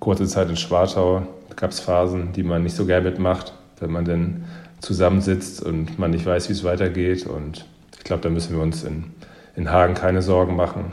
kurze 0.00 0.26
Zeit 0.26 0.48
in 0.48 0.56
Schwartau 0.56 1.26
gab 1.56 1.70
es 1.70 1.80
Phasen, 1.80 2.32
die 2.32 2.42
man 2.42 2.62
nicht 2.62 2.76
so 2.76 2.86
gern 2.86 3.02
mitmacht, 3.02 3.52
wenn 3.80 3.90
man 3.90 4.04
denn 4.04 4.44
zusammensitzt 4.80 5.62
und 5.62 5.98
man 5.98 6.12
nicht 6.12 6.24
weiß, 6.24 6.48
wie 6.48 6.52
es 6.52 6.64
weitergeht. 6.64 7.26
Und 7.26 7.66
ich 7.96 8.04
glaube, 8.04 8.22
da 8.22 8.30
müssen 8.30 8.54
wir 8.54 8.62
uns 8.62 8.84
in, 8.84 9.12
in 9.56 9.70
Hagen 9.70 9.94
keine 9.94 10.22
Sorgen 10.22 10.54
machen. 10.54 10.92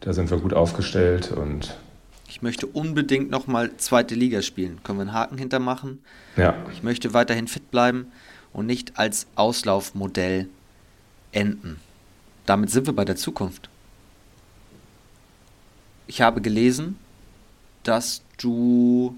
Da 0.00 0.12
sind 0.12 0.30
wir 0.30 0.38
gut 0.38 0.54
aufgestellt 0.54 1.30
und 1.32 1.76
ich 2.32 2.40
möchte 2.40 2.66
unbedingt 2.66 3.30
nochmal 3.30 3.76
zweite 3.76 4.14
Liga 4.14 4.40
spielen. 4.40 4.80
Können 4.82 4.98
wir 4.98 5.02
einen 5.02 5.12
Haken 5.12 5.36
hintermachen? 5.36 6.02
Ja. 6.38 6.54
Ich 6.72 6.82
möchte 6.82 7.12
weiterhin 7.12 7.46
fit 7.46 7.70
bleiben 7.70 8.06
und 8.54 8.64
nicht 8.64 8.98
als 8.98 9.26
Auslaufmodell 9.34 10.48
enden. 11.32 11.78
Damit 12.46 12.70
sind 12.70 12.86
wir 12.86 12.94
bei 12.94 13.04
der 13.04 13.16
Zukunft. 13.16 13.68
Ich 16.06 16.22
habe 16.22 16.40
gelesen, 16.40 16.98
dass 17.82 18.22
du 18.38 19.14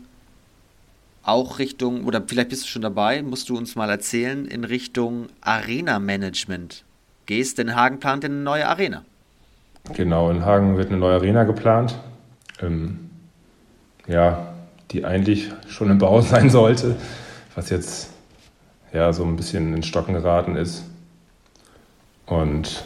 auch 1.23 1.61
Richtung, 1.61 2.07
oder 2.07 2.21
vielleicht 2.27 2.49
bist 2.49 2.65
du 2.65 2.69
schon 2.69 2.83
dabei, 2.83 3.23
musst 3.23 3.49
du 3.49 3.57
uns 3.57 3.77
mal 3.77 3.91
erzählen, 3.91 4.45
in 4.45 4.65
Richtung 4.65 5.29
Arena-Management 5.41 6.83
gehst, 7.27 7.59
denn 7.59 7.77
Hagen 7.77 8.01
plant 8.01 8.25
eine 8.25 8.35
neue 8.35 8.67
Arena. 8.67 9.05
Genau, 9.93 10.33
in 10.33 10.45
Hagen 10.45 10.77
wird 10.77 10.89
eine 10.89 10.99
neue 10.99 11.15
Arena 11.15 11.45
geplant. 11.45 11.97
Ähm, 12.61 13.11
ja, 14.07 14.55
die 14.91 15.05
eigentlich 15.05 15.51
schon 15.69 15.91
im 15.91 15.99
Bau 15.99 16.21
sein 16.23 16.51
sollte, 16.51 16.97
was 17.55 17.71
jetzt 17.71 18.11
ja 18.93 19.13
so 19.13 19.25
ein 19.25 19.37
bisschen 19.37 19.75
in 19.75 19.83
Stocken 19.83 20.15
geraten 20.15 20.57
ist. 20.57 20.85
Und 22.27 22.85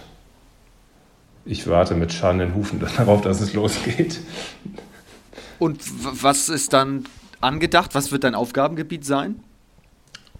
ich 1.45 1.67
warte 1.67 1.95
mit 1.95 2.13
Scharen 2.13 2.41
in 2.41 2.55
Hufen 2.55 2.81
darauf, 2.97 3.21
dass 3.21 3.41
es 3.41 3.55
losgeht. 3.55 4.21
Und 5.59 5.81
was 6.23 6.49
ist 6.49 6.73
dann 6.73 7.05
angedacht? 7.41 7.95
Was 7.95 8.13
wird 8.13 8.25
dein 8.25 8.35
Aufgabengebiet 8.35 9.05
sein? 9.05 9.37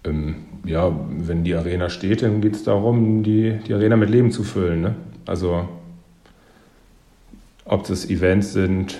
Ähm, 0.05 0.45
ja, 0.63 0.97
wenn 1.09 1.43
die 1.43 1.55
Arena 1.55 1.89
steht, 1.89 2.21
dann 2.21 2.41
geht 2.41 2.55
es 2.55 2.63
darum, 2.63 3.23
die, 3.23 3.59
die 3.67 3.73
Arena 3.73 3.97
mit 3.97 4.09
Leben 4.09 4.31
zu 4.31 4.43
füllen. 4.43 4.81
Ne? 4.81 4.95
Also 5.25 5.67
ob 7.65 7.85
das 7.85 8.09
Events 8.09 8.53
sind 8.53 8.99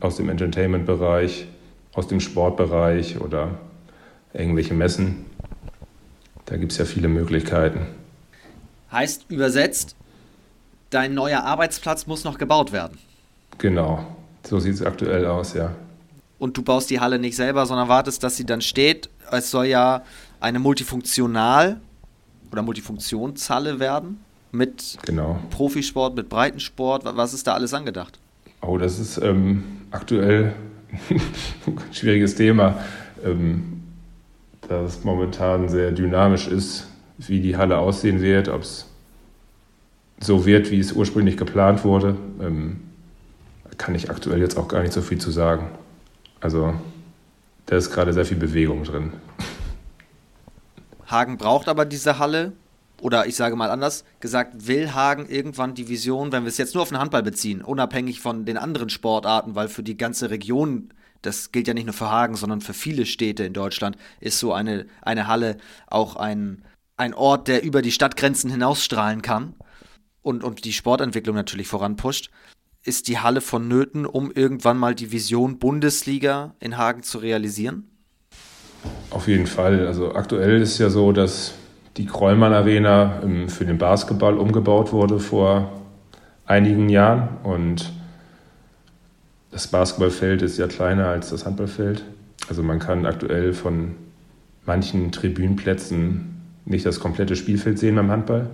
aus 0.00 0.16
dem 0.16 0.28
Entertainment-Bereich, 0.28 1.46
aus 1.94 2.08
dem 2.08 2.20
Sportbereich 2.20 3.20
oder 3.20 3.58
irgendwelche 4.32 4.74
Messen. 4.74 5.24
Da 6.46 6.56
gibt 6.56 6.72
es 6.72 6.78
ja 6.78 6.84
viele 6.84 7.08
Möglichkeiten. 7.08 7.86
Heißt 8.92 9.26
übersetzt, 9.28 9.96
dein 10.90 11.14
neuer 11.14 11.44
Arbeitsplatz 11.44 12.06
muss 12.06 12.24
noch 12.24 12.38
gebaut 12.38 12.72
werden. 12.72 12.98
Genau, 13.58 14.04
so 14.44 14.58
sieht 14.58 14.74
es 14.74 14.82
aktuell 14.82 15.26
aus, 15.26 15.54
ja 15.54 15.74
und 16.40 16.56
du 16.56 16.62
baust 16.62 16.90
die 16.90 16.98
Halle 16.98 17.20
nicht 17.20 17.36
selber, 17.36 17.66
sondern 17.66 17.88
wartest, 17.88 18.24
dass 18.24 18.36
sie 18.36 18.46
dann 18.46 18.62
steht. 18.62 19.08
Es 19.30 19.52
soll 19.52 19.66
ja 19.66 20.02
eine 20.40 20.58
Multifunktional- 20.58 21.76
oder 22.50 22.62
Multifunktionshalle 22.62 23.78
werden 23.78 24.24
mit 24.50 24.98
genau. 25.04 25.38
Profisport, 25.50 26.16
mit 26.16 26.28
Breitensport. 26.28 27.04
Was 27.04 27.34
ist 27.34 27.46
da 27.46 27.54
alles 27.54 27.74
angedacht? 27.74 28.18
Oh, 28.62 28.78
das 28.78 28.98
ist 28.98 29.18
ähm, 29.18 29.64
aktuell 29.90 30.54
ein 31.10 31.92
schwieriges 31.92 32.34
Thema. 32.34 32.78
Ähm, 33.24 33.82
es 34.68 35.02
momentan 35.02 35.68
sehr 35.68 35.90
dynamisch 35.90 36.46
ist, 36.46 36.86
wie 37.18 37.40
die 37.40 37.56
Halle 37.56 37.78
aussehen 37.78 38.22
wird, 38.22 38.48
ob 38.48 38.62
es 38.62 38.86
so 40.20 40.46
wird, 40.46 40.70
wie 40.70 40.78
es 40.78 40.92
ursprünglich 40.92 41.36
geplant 41.36 41.84
wurde, 41.84 42.16
ähm, 42.40 42.80
kann 43.78 43.94
ich 43.94 44.10
aktuell 44.10 44.40
jetzt 44.40 44.58
auch 44.58 44.68
gar 44.68 44.82
nicht 44.82 44.92
so 44.92 45.00
viel 45.00 45.18
zu 45.18 45.30
sagen. 45.30 45.70
Also 46.40 46.74
da 47.66 47.76
ist 47.76 47.90
gerade 47.90 48.12
sehr 48.12 48.26
viel 48.26 48.36
Bewegung 48.36 48.84
drin. 48.84 49.12
Hagen 51.06 51.38
braucht 51.38 51.68
aber 51.68 51.84
diese 51.84 52.18
Halle, 52.18 52.52
oder 53.00 53.26
ich 53.26 53.36
sage 53.36 53.56
mal 53.56 53.70
anders 53.70 54.04
gesagt, 54.20 54.66
will 54.66 54.94
Hagen 54.94 55.26
irgendwann 55.28 55.74
die 55.74 55.88
Vision, 55.88 56.32
wenn 56.32 56.44
wir 56.44 56.48
es 56.48 56.58
jetzt 56.58 56.74
nur 56.74 56.82
auf 56.82 56.88
den 56.90 56.98
Handball 56.98 57.22
beziehen, 57.22 57.62
unabhängig 57.62 58.20
von 58.20 58.44
den 58.44 58.56
anderen 58.56 58.90
Sportarten, 58.90 59.54
weil 59.54 59.68
für 59.68 59.82
die 59.82 59.96
ganze 59.96 60.30
Region, 60.30 60.92
das 61.22 61.52
gilt 61.52 61.68
ja 61.68 61.74
nicht 61.74 61.86
nur 61.86 61.94
für 61.94 62.10
Hagen, 62.10 62.36
sondern 62.36 62.60
für 62.60 62.74
viele 62.74 63.06
Städte 63.06 63.44
in 63.44 63.52
Deutschland, 63.52 63.96
ist 64.20 64.38
so 64.38 64.52
eine, 64.52 64.86
eine 65.02 65.26
Halle 65.26 65.56
auch 65.86 66.16
ein, 66.16 66.64
ein 66.96 67.14
Ort, 67.14 67.48
der 67.48 67.62
über 67.62 67.82
die 67.82 67.92
Stadtgrenzen 67.92 68.50
hinausstrahlen 68.50 69.22
kann 69.22 69.54
und, 70.22 70.44
und 70.44 70.64
die 70.64 70.72
Sportentwicklung 70.72 71.34
natürlich 71.36 71.68
voranpusht. 71.68 72.30
Ist 72.82 73.08
die 73.08 73.18
Halle 73.18 73.42
vonnöten, 73.42 74.06
um 74.06 74.30
irgendwann 74.30 74.78
mal 74.78 74.94
die 74.94 75.12
Vision 75.12 75.58
Bundesliga 75.58 76.54
in 76.60 76.78
Hagen 76.78 77.02
zu 77.02 77.18
realisieren? 77.18 77.90
Auf 79.10 79.28
jeden 79.28 79.46
Fall. 79.46 79.86
Also 79.86 80.14
aktuell 80.14 80.62
ist 80.62 80.78
ja 80.78 80.88
so, 80.88 81.12
dass 81.12 81.54
die 81.96 82.06
Krollmann 82.06 82.52
Arena 82.52 83.20
für 83.48 83.64
den 83.64 83.78
Basketball 83.78 84.38
umgebaut 84.38 84.92
wurde 84.92 85.18
vor 85.18 85.72
einigen 86.46 86.88
Jahren 86.88 87.28
und 87.42 87.92
das 89.50 89.66
Basketballfeld 89.66 90.42
ist 90.42 90.58
ja 90.58 90.68
kleiner 90.68 91.06
als 91.06 91.30
das 91.30 91.44
Handballfeld. 91.44 92.04
Also 92.48 92.62
man 92.62 92.78
kann 92.78 93.06
aktuell 93.06 93.52
von 93.52 93.96
manchen 94.64 95.10
Tribünenplätzen 95.10 96.40
nicht 96.64 96.86
das 96.86 97.00
komplette 97.00 97.34
Spielfeld 97.34 97.78
sehen 97.78 97.96
beim 97.96 98.10
Handball. 98.10 98.50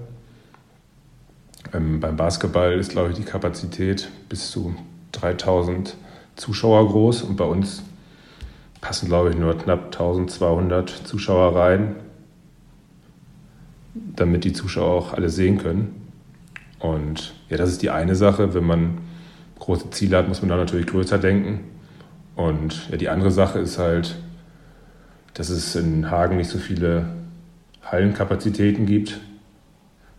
Ähm, 1.74 2.00
beim 2.00 2.16
Basketball 2.16 2.72
ist, 2.72 2.92
glaube 2.92 3.10
ich, 3.10 3.16
die 3.16 3.24
Kapazität 3.24 4.08
bis 4.28 4.50
zu 4.50 4.74
3000 5.12 5.96
Zuschauer 6.36 6.88
groß 6.88 7.22
und 7.22 7.36
bei 7.36 7.44
uns 7.44 7.82
passen, 8.80 9.08
glaube 9.08 9.30
ich, 9.30 9.36
nur 9.36 9.56
knapp 9.58 9.86
1200 9.86 10.88
Zuschauer 10.88 11.56
rein 11.56 11.96
damit 14.14 14.44
die 14.44 14.52
Zuschauer 14.52 14.92
auch 14.92 15.12
alle 15.12 15.28
sehen 15.28 15.58
können. 15.58 16.06
Und 16.78 17.34
ja, 17.48 17.56
das 17.56 17.70
ist 17.70 17.82
die 17.82 17.90
eine 17.90 18.14
Sache. 18.14 18.54
Wenn 18.54 18.64
man 18.64 18.98
große 19.58 19.90
Ziele 19.90 20.16
hat, 20.18 20.28
muss 20.28 20.42
man 20.42 20.48
da 20.48 20.56
natürlich 20.56 20.86
größer 20.86 21.18
denken. 21.18 21.60
Und 22.34 22.88
ja, 22.90 22.96
die 22.96 23.08
andere 23.08 23.30
Sache 23.30 23.58
ist 23.58 23.78
halt, 23.78 24.16
dass 25.34 25.48
es 25.48 25.74
in 25.74 26.10
Hagen 26.10 26.36
nicht 26.36 26.50
so 26.50 26.58
viele 26.58 27.06
Hallenkapazitäten 27.82 28.86
gibt 28.86 29.20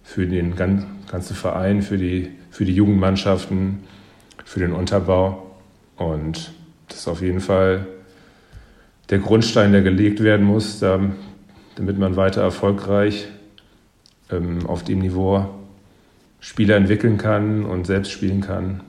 für 0.03 0.25
den 0.25 0.55
ganzen 0.55 1.35
Verein, 1.35 1.81
für 1.81 1.97
die, 1.97 2.31
für 2.49 2.65
die 2.65 2.73
Jugendmannschaften, 2.73 3.79
für 4.45 4.59
den 4.59 4.71
Unterbau. 4.71 5.55
Und 5.97 6.53
das 6.87 6.99
ist 6.99 7.07
auf 7.07 7.21
jeden 7.21 7.41
Fall 7.41 7.85
der 9.09 9.19
Grundstein, 9.19 9.71
der 9.71 9.81
gelegt 9.81 10.21
werden 10.21 10.45
muss, 10.45 10.79
damit 10.79 11.97
man 11.97 12.15
weiter 12.15 12.41
erfolgreich 12.41 13.27
ähm, 14.31 14.65
auf 14.67 14.83
dem 14.83 14.99
Niveau 14.99 15.45
Spieler 16.39 16.75
entwickeln 16.75 17.17
kann 17.17 17.65
und 17.65 17.87
selbst 17.87 18.11
spielen 18.11 18.41
kann. 18.41 18.81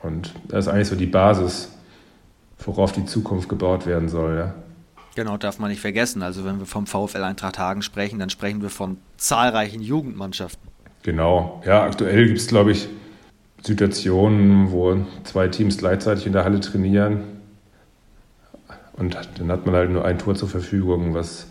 Und 0.00 0.34
das 0.48 0.66
ist 0.66 0.72
eigentlich 0.72 0.88
so 0.88 0.96
die 0.96 1.06
Basis, 1.06 1.72
worauf 2.58 2.92
die 2.92 3.04
Zukunft 3.04 3.48
gebaut 3.48 3.86
werden 3.86 4.08
soll. 4.08 4.36
Ja. 4.36 4.54
Genau, 5.14 5.36
darf 5.36 5.58
man 5.58 5.70
nicht 5.70 5.80
vergessen. 5.80 6.22
Also 6.22 6.44
wenn 6.44 6.58
wir 6.58 6.66
vom 6.66 6.86
VfL 6.86 7.22
Eintracht 7.22 7.58
Hagen 7.58 7.82
sprechen, 7.82 8.18
dann 8.18 8.30
sprechen 8.30 8.62
wir 8.62 8.70
von 8.70 8.98
zahlreichen 9.16 9.80
Jugendmannschaften. 9.80 10.68
Genau, 11.02 11.62
ja, 11.64 11.84
aktuell 11.84 12.26
gibt 12.26 12.38
es, 12.38 12.48
glaube 12.48 12.72
ich, 12.72 12.88
Situationen, 13.62 14.70
wo 14.70 14.96
zwei 15.24 15.48
Teams 15.48 15.78
gleichzeitig 15.78 16.26
in 16.26 16.32
der 16.32 16.44
Halle 16.44 16.60
trainieren. 16.60 17.22
Und 18.92 19.16
dann 19.38 19.50
hat 19.50 19.64
man 19.66 19.74
halt 19.74 19.90
nur 19.90 20.04
ein 20.04 20.18
Tor 20.18 20.34
zur 20.34 20.48
Verfügung, 20.48 21.14
was 21.14 21.46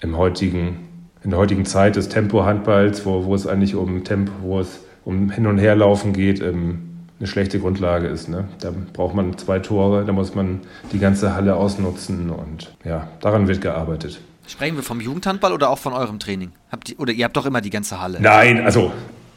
im 0.00 0.16
heutigen 0.16 0.85
in 1.26 1.30
der 1.30 1.40
heutigen 1.40 1.64
Zeit 1.64 1.96
des 1.96 2.08
Tempo-Handballs, 2.08 3.04
wo, 3.04 3.24
wo 3.24 3.34
es 3.34 3.48
eigentlich 3.48 3.74
um 3.74 4.04
Tempo, 4.04 4.30
wo 4.42 4.60
es 4.60 4.78
um 5.04 5.28
Hin- 5.28 5.48
und 5.48 5.58
Herlaufen 5.58 6.12
geht, 6.12 6.40
ähm, 6.40 7.00
eine 7.18 7.26
schlechte 7.26 7.58
Grundlage 7.58 8.06
ist. 8.06 8.28
Ne? 8.28 8.44
Da 8.60 8.70
braucht 8.92 9.16
man 9.16 9.36
zwei 9.36 9.58
Tore, 9.58 10.04
da 10.04 10.12
muss 10.12 10.36
man 10.36 10.60
die 10.92 11.00
ganze 11.00 11.34
Halle 11.34 11.56
ausnutzen 11.56 12.30
und 12.30 12.76
ja, 12.84 13.08
daran 13.20 13.48
wird 13.48 13.60
gearbeitet. 13.60 14.20
Sprechen 14.46 14.76
wir 14.76 14.84
vom 14.84 15.00
Jugendhandball 15.00 15.52
oder 15.52 15.68
auch 15.70 15.78
von 15.78 15.94
eurem 15.94 16.20
Training? 16.20 16.52
Habt 16.70 16.90
ihr, 16.90 17.00
oder 17.00 17.12
ihr 17.12 17.24
habt 17.24 17.36
doch 17.36 17.46
immer 17.46 17.60
die 17.60 17.70
ganze 17.70 18.00
Halle? 18.00 18.20
Nein, 18.20 18.64
also 18.64 18.92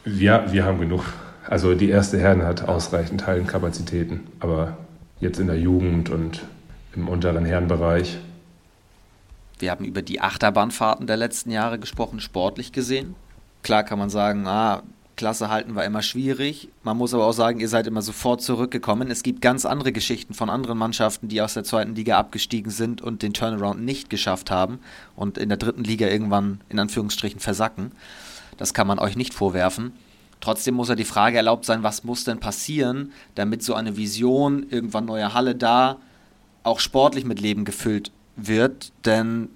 wir, 0.05 0.45
wir 0.51 0.65
haben 0.65 0.79
genug. 0.79 1.05
Also 1.47 1.73
die 1.73 1.89
erste 1.89 2.19
Herren 2.19 2.43
hat 2.43 2.69
ausreichend 2.69 3.25
Hallenkapazitäten, 3.25 4.27
aber 4.39 4.77
jetzt 5.19 5.39
in 5.39 5.47
der 5.47 5.57
Jugend 5.57 6.11
und 6.11 6.41
im 6.95 7.07
unteren 7.07 7.45
Herrenbereich 7.45 8.19
wir 9.59 9.71
haben 9.71 9.85
über 9.85 10.01
die 10.01 10.21
Achterbahnfahrten 10.21 11.07
der 11.07 11.17
letzten 11.17 11.51
Jahre 11.51 11.79
gesprochen, 11.79 12.19
sportlich 12.19 12.71
gesehen. 12.71 13.15
Klar 13.61 13.83
kann 13.83 13.99
man 13.99 14.09
sagen, 14.09 14.47
ah, 14.47 14.83
Klasse 15.19 15.49
halten 15.49 15.75
war 15.75 15.83
immer 15.83 16.01
schwierig. 16.01 16.69
Man 16.81 16.95
muss 16.95 17.13
aber 17.13 17.25
auch 17.25 17.33
sagen, 17.33 17.59
ihr 17.59 17.67
seid 17.67 17.87
immer 17.87 18.01
sofort 18.01 18.41
zurückgekommen. 18.41 19.11
Es 19.11 19.21
gibt 19.21 19.41
ganz 19.41 19.65
andere 19.65 19.91
Geschichten 19.91 20.33
von 20.33 20.49
anderen 20.49 20.77
Mannschaften, 20.77 21.27
die 21.27 21.41
aus 21.41 21.55
der 21.55 21.65
zweiten 21.65 21.93
Liga 21.93 22.17
abgestiegen 22.17 22.71
sind 22.71 23.01
und 23.01 23.21
den 23.21 23.33
Turnaround 23.33 23.83
nicht 23.83 24.09
geschafft 24.09 24.49
haben 24.49 24.79
und 25.17 25.37
in 25.37 25.49
der 25.49 25.57
dritten 25.57 25.83
Liga 25.83 26.07
irgendwann 26.07 26.61
in 26.69 26.79
Anführungsstrichen 26.79 27.41
versacken. 27.41 27.91
Das 28.55 28.73
kann 28.73 28.87
man 28.87 28.97
euch 28.97 29.17
nicht 29.17 29.33
vorwerfen. 29.33 29.91
Trotzdem 30.39 30.75
muss 30.75 30.87
ja 30.87 30.95
die 30.95 31.03
Frage 31.03 31.35
erlaubt 31.35 31.65
sein, 31.65 31.83
was 31.83 32.05
muss 32.05 32.23
denn 32.23 32.39
passieren, 32.39 33.11
damit 33.35 33.61
so 33.61 33.73
eine 33.73 33.97
Vision, 33.97 34.67
irgendwann 34.69 35.03
neue 35.03 35.33
Halle 35.33 35.53
da, 35.53 35.97
auch 36.63 36.79
sportlich 36.79 37.25
mit 37.25 37.41
Leben 37.41 37.65
gefüllt 37.65 38.13
wird, 38.47 38.91
denn 39.05 39.49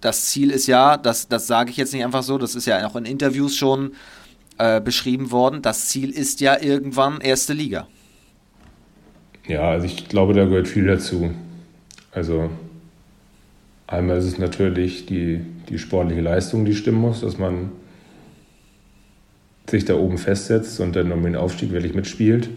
das 0.00 0.26
Ziel 0.26 0.50
ist 0.50 0.66
ja, 0.66 0.96
das, 0.96 1.28
das 1.28 1.46
sage 1.46 1.70
ich 1.70 1.76
jetzt 1.76 1.92
nicht 1.92 2.04
einfach 2.04 2.22
so, 2.22 2.38
das 2.38 2.54
ist 2.54 2.66
ja 2.66 2.86
auch 2.86 2.96
in 2.96 3.04
Interviews 3.04 3.56
schon 3.56 3.92
äh, 4.58 4.80
beschrieben 4.80 5.30
worden, 5.30 5.62
das 5.62 5.88
Ziel 5.88 6.10
ist 6.10 6.40
ja 6.40 6.60
irgendwann 6.60 7.20
erste 7.20 7.52
Liga. 7.52 7.86
Ja, 9.46 9.70
also 9.70 9.86
ich 9.86 10.08
glaube, 10.08 10.34
da 10.34 10.44
gehört 10.44 10.68
viel 10.68 10.86
dazu. 10.86 11.30
Also 12.12 12.50
einmal 13.86 14.18
ist 14.18 14.26
es 14.26 14.38
natürlich 14.38 15.06
die, 15.06 15.40
die 15.68 15.78
sportliche 15.78 16.20
Leistung, 16.20 16.64
die 16.64 16.74
stimmen 16.74 17.00
muss, 17.00 17.22
dass 17.22 17.38
man 17.38 17.72
sich 19.68 19.84
da 19.84 19.94
oben 19.94 20.18
festsetzt 20.18 20.80
und 20.80 20.96
dann 20.96 21.12
um 21.12 21.22
den 21.22 21.36
Aufstieg 21.36 21.72
wirklich 21.72 21.94
mitspielt. 21.94 22.50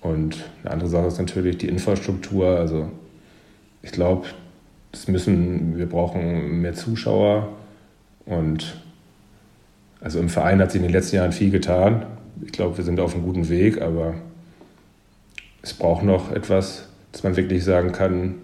Und 0.00 0.36
eine 0.62 0.72
andere 0.72 0.88
Sache 0.88 1.06
ist 1.06 1.18
natürlich 1.18 1.58
die 1.58 1.68
Infrastruktur. 1.68 2.58
Also 2.58 2.90
ich 3.82 3.92
glaube, 3.92 4.26
das 4.92 5.08
müssen, 5.08 5.76
wir 5.76 5.88
brauchen 5.88 6.60
mehr 6.60 6.74
Zuschauer 6.74 7.48
und 8.26 8.76
also 10.00 10.18
im 10.18 10.28
Verein 10.28 10.60
hat 10.60 10.72
sich 10.72 10.80
in 10.80 10.86
den 10.86 10.92
letzten 10.92 11.16
Jahren 11.16 11.32
viel 11.32 11.50
getan. 11.50 12.06
Ich 12.42 12.52
glaube, 12.52 12.76
wir 12.78 12.84
sind 12.84 13.00
auf 13.00 13.14
einem 13.14 13.24
guten 13.24 13.48
Weg, 13.48 13.82
aber 13.82 14.14
es 15.62 15.74
braucht 15.74 16.02
noch 16.02 16.32
etwas, 16.32 16.88
dass 17.12 17.22
man 17.22 17.36
wirklich 17.36 17.64
sagen 17.64 17.92
kann, 17.92 18.36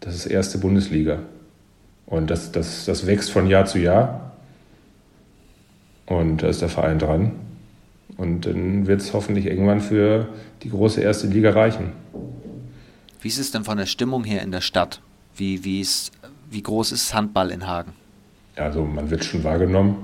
das 0.00 0.14
ist 0.14 0.26
erste 0.26 0.58
Bundesliga. 0.58 1.18
Und 2.06 2.30
das, 2.30 2.50
das, 2.50 2.86
das 2.86 3.06
wächst 3.06 3.30
von 3.30 3.46
Jahr 3.46 3.66
zu 3.66 3.78
Jahr. 3.78 4.32
Und 6.06 6.42
da 6.42 6.48
ist 6.48 6.62
der 6.62 6.70
Verein 6.70 6.98
dran. 6.98 7.32
Und 8.16 8.46
dann 8.46 8.86
wird 8.86 9.00
es 9.00 9.12
hoffentlich 9.12 9.46
irgendwann 9.46 9.80
für 9.80 10.28
die 10.62 10.70
große 10.70 11.00
erste 11.00 11.26
Liga 11.26 11.50
reichen. 11.50 11.92
Wie 13.20 13.28
ist 13.28 13.38
es 13.38 13.50
denn 13.50 13.64
von 13.64 13.76
der 13.76 13.86
Stimmung 13.86 14.24
her 14.24 14.42
in 14.42 14.50
der 14.50 14.62
Stadt? 14.62 15.02
Wie, 15.40 15.64
wie, 15.64 15.80
ist, 15.80 16.12
wie 16.50 16.62
groß 16.62 16.92
ist 16.92 17.14
Handball 17.14 17.50
in 17.50 17.66
Hagen? 17.66 17.94
Also 18.56 18.84
man 18.84 19.08
wird 19.08 19.24
schon 19.24 19.42
wahrgenommen. 19.42 19.96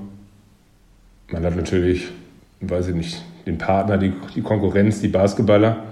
Man 1.30 1.44
hat 1.44 1.54
natürlich, 1.54 2.08
weiß 2.62 2.88
ich 2.88 2.94
nicht, 2.94 3.22
den 3.44 3.58
Partner, 3.58 3.98
die, 3.98 4.14
die 4.34 4.40
Konkurrenz, 4.40 5.02
die 5.02 5.08
Basketballer. 5.08 5.84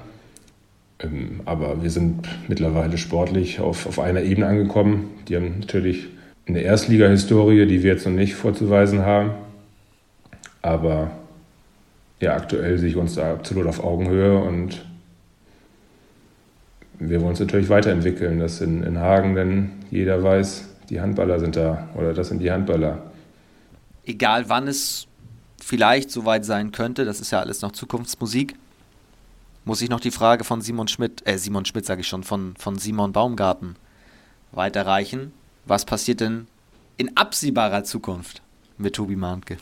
Ähm, 0.98 1.40
aber 1.44 1.82
wir 1.82 1.90
sind 1.90 2.26
mittlerweile 2.48 2.96
sportlich 2.96 3.60
auf, 3.60 3.86
auf 3.86 3.98
einer 3.98 4.22
Ebene 4.22 4.46
angekommen. 4.46 5.10
Die 5.28 5.36
haben 5.36 5.60
natürlich 5.60 6.06
eine 6.46 6.60
Erstliga-Historie, 6.60 7.66
die 7.66 7.82
wir 7.82 7.92
jetzt 7.92 8.06
noch 8.06 8.14
nicht 8.14 8.36
vorzuweisen 8.36 9.04
haben. 9.04 9.32
Aber 10.62 11.10
ja, 12.18 12.34
aktuell 12.34 12.78
sehe 12.78 12.88
ich 12.88 12.96
uns 12.96 13.16
da 13.16 13.34
absolut 13.34 13.66
auf 13.66 13.84
Augenhöhe 13.84 14.38
und 14.38 14.86
wir 16.98 17.20
wollen 17.20 17.30
uns 17.30 17.40
natürlich 17.40 17.68
weiterentwickeln, 17.68 18.38
dass 18.38 18.60
in, 18.60 18.82
in 18.82 18.98
Hagen 18.98 19.34
dann 19.34 19.72
jeder 19.90 20.22
weiß, 20.22 20.68
die 20.90 21.00
Handballer 21.00 21.40
sind 21.40 21.56
da 21.56 21.88
oder 21.94 22.12
das 22.12 22.28
sind 22.28 22.40
die 22.40 22.50
Handballer. 22.50 23.02
Egal 24.04 24.48
wann 24.48 24.68
es 24.68 25.06
vielleicht 25.60 26.10
soweit 26.10 26.44
sein 26.44 26.72
könnte, 26.72 27.04
das 27.04 27.20
ist 27.20 27.30
ja 27.30 27.40
alles 27.40 27.62
noch 27.62 27.72
Zukunftsmusik, 27.72 28.54
muss 29.64 29.80
ich 29.80 29.88
noch 29.88 30.00
die 30.00 30.10
Frage 30.10 30.44
von 30.44 30.60
Simon 30.60 30.88
Schmidt, 30.88 31.22
äh 31.26 31.38
Simon 31.38 31.64
Schmidt 31.64 31.86
sage 31.86 32.02
ich 32.02 32.08
schon, 32.08 32.22
von, 32.22 32.54
von 32.58 32.78
Simon 32.78 33.12
Baumgarten 33.12 33.76
weiterreichen. 34.52 35.32
Was 35.64 35.86
passiert 35.86 36.20
denn 36.20 36.46
in 36.98 37.16
absehbarer 37.16 37.84
Zukunft 37.84 38.42
mit 38.76 38.94
Tobi 38.94 39.16
Mahnke? 39.16 39.56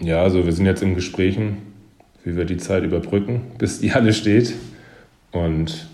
Ja, 0.00 0.22
also 0.22 0.46
wir 0.46 0.52
sind 0.52 0.64
jetzt 0.64 0.82
in 0.82 0.94
Gesprächen, 0.94 1.58
wie 2.24 2.36
wir 2.36 2.46
die 2.46 2.56
Zeit 2.56 2.84
überbrücken, 2.84 3.42
bis 3.58 3.80
die 3.80 3.92
Halle 3.92 4.14
steht. 4.14 4.54
Und 5.32 5.88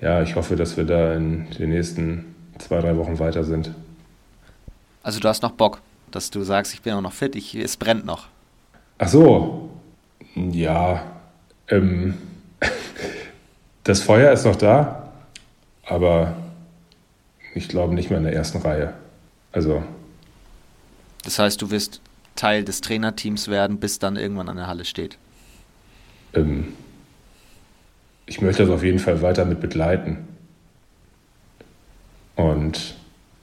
ja, 0.00 0.22
ich 0.22 0.36
hoffe, 0.36 0.56
dass 0.56 0.76
wir 0.76 0.84
da 0.84 1.14
in 1.14 1.50
den 1.50 1.70
nächsten 1.70 2.34
zwei, 2.58 2.80
drei 2.80 2.96
Wochen 2.96 3.18
weiter 3.18 3.44
sind. 3.44 3.70
Also 5.02 5.20
du 5.20 5.28
hast 5.28 5.42
noch 5.42 5.52
Bock, 5.52 5.80
dass 6.10 6.30
du 6.30 6.42
sagst, 6.42 6.74
ich 6.74 6.82
bin 6.82 6.94
auch 6.94 7.00
noch 7.00 7.12
fit, 7.12 7.36
ich, 7.36 7.54
es 7.54 7.76
brennt 7.76 8.04
noch. 8.04 8.26
Ach 8.98 9.08
so, 9.08 9.70
ja. 10.34 11.02
Ähm, 11.68 12.14
das 13.84 14.02
Feuer 14.02 14.32
ist 14.32 14.44
noch 14.44 14.56
da, 14.56 15.12
aber 15.84 16.36
ich 17.54 17.68
glaube 17.68 17.94
nicht 17.94 18.10
mehr 18.10 18.18
in 18.18 18.24
der 18.24 18.34
ersten 18.34 18.58
Reihe. 18.58 18.94
Also. 19.52 19.82
Das 21.24 21.38
heißt, 21.38 21.60
du 21.62 21.70
wirst 21.70 22.00
Teil 22.34 22.64
des 22.64 22.80
Trainerteams 22.82 23.48
werden, 23.48 23.78
bis 23.78 23.98
dann 23.98 24.16
irgendwann 24.16 24.48
an 24.48 24.56
der 24.56 24.66
Halle 24.66 24.84
steht. 24.84 25.16
Ähm, 26.34 26.74
ich 28.26 28.42
möchte 28.42 28.64
das 28.64 28.72
auf 28.72 28.82
jeden 28.82 28.98
Fall 28.98 29.22
weiter 29.22 29.44
mit 29.44 29.60
begleiten. 29.60 30.26
Und 32.34 32.96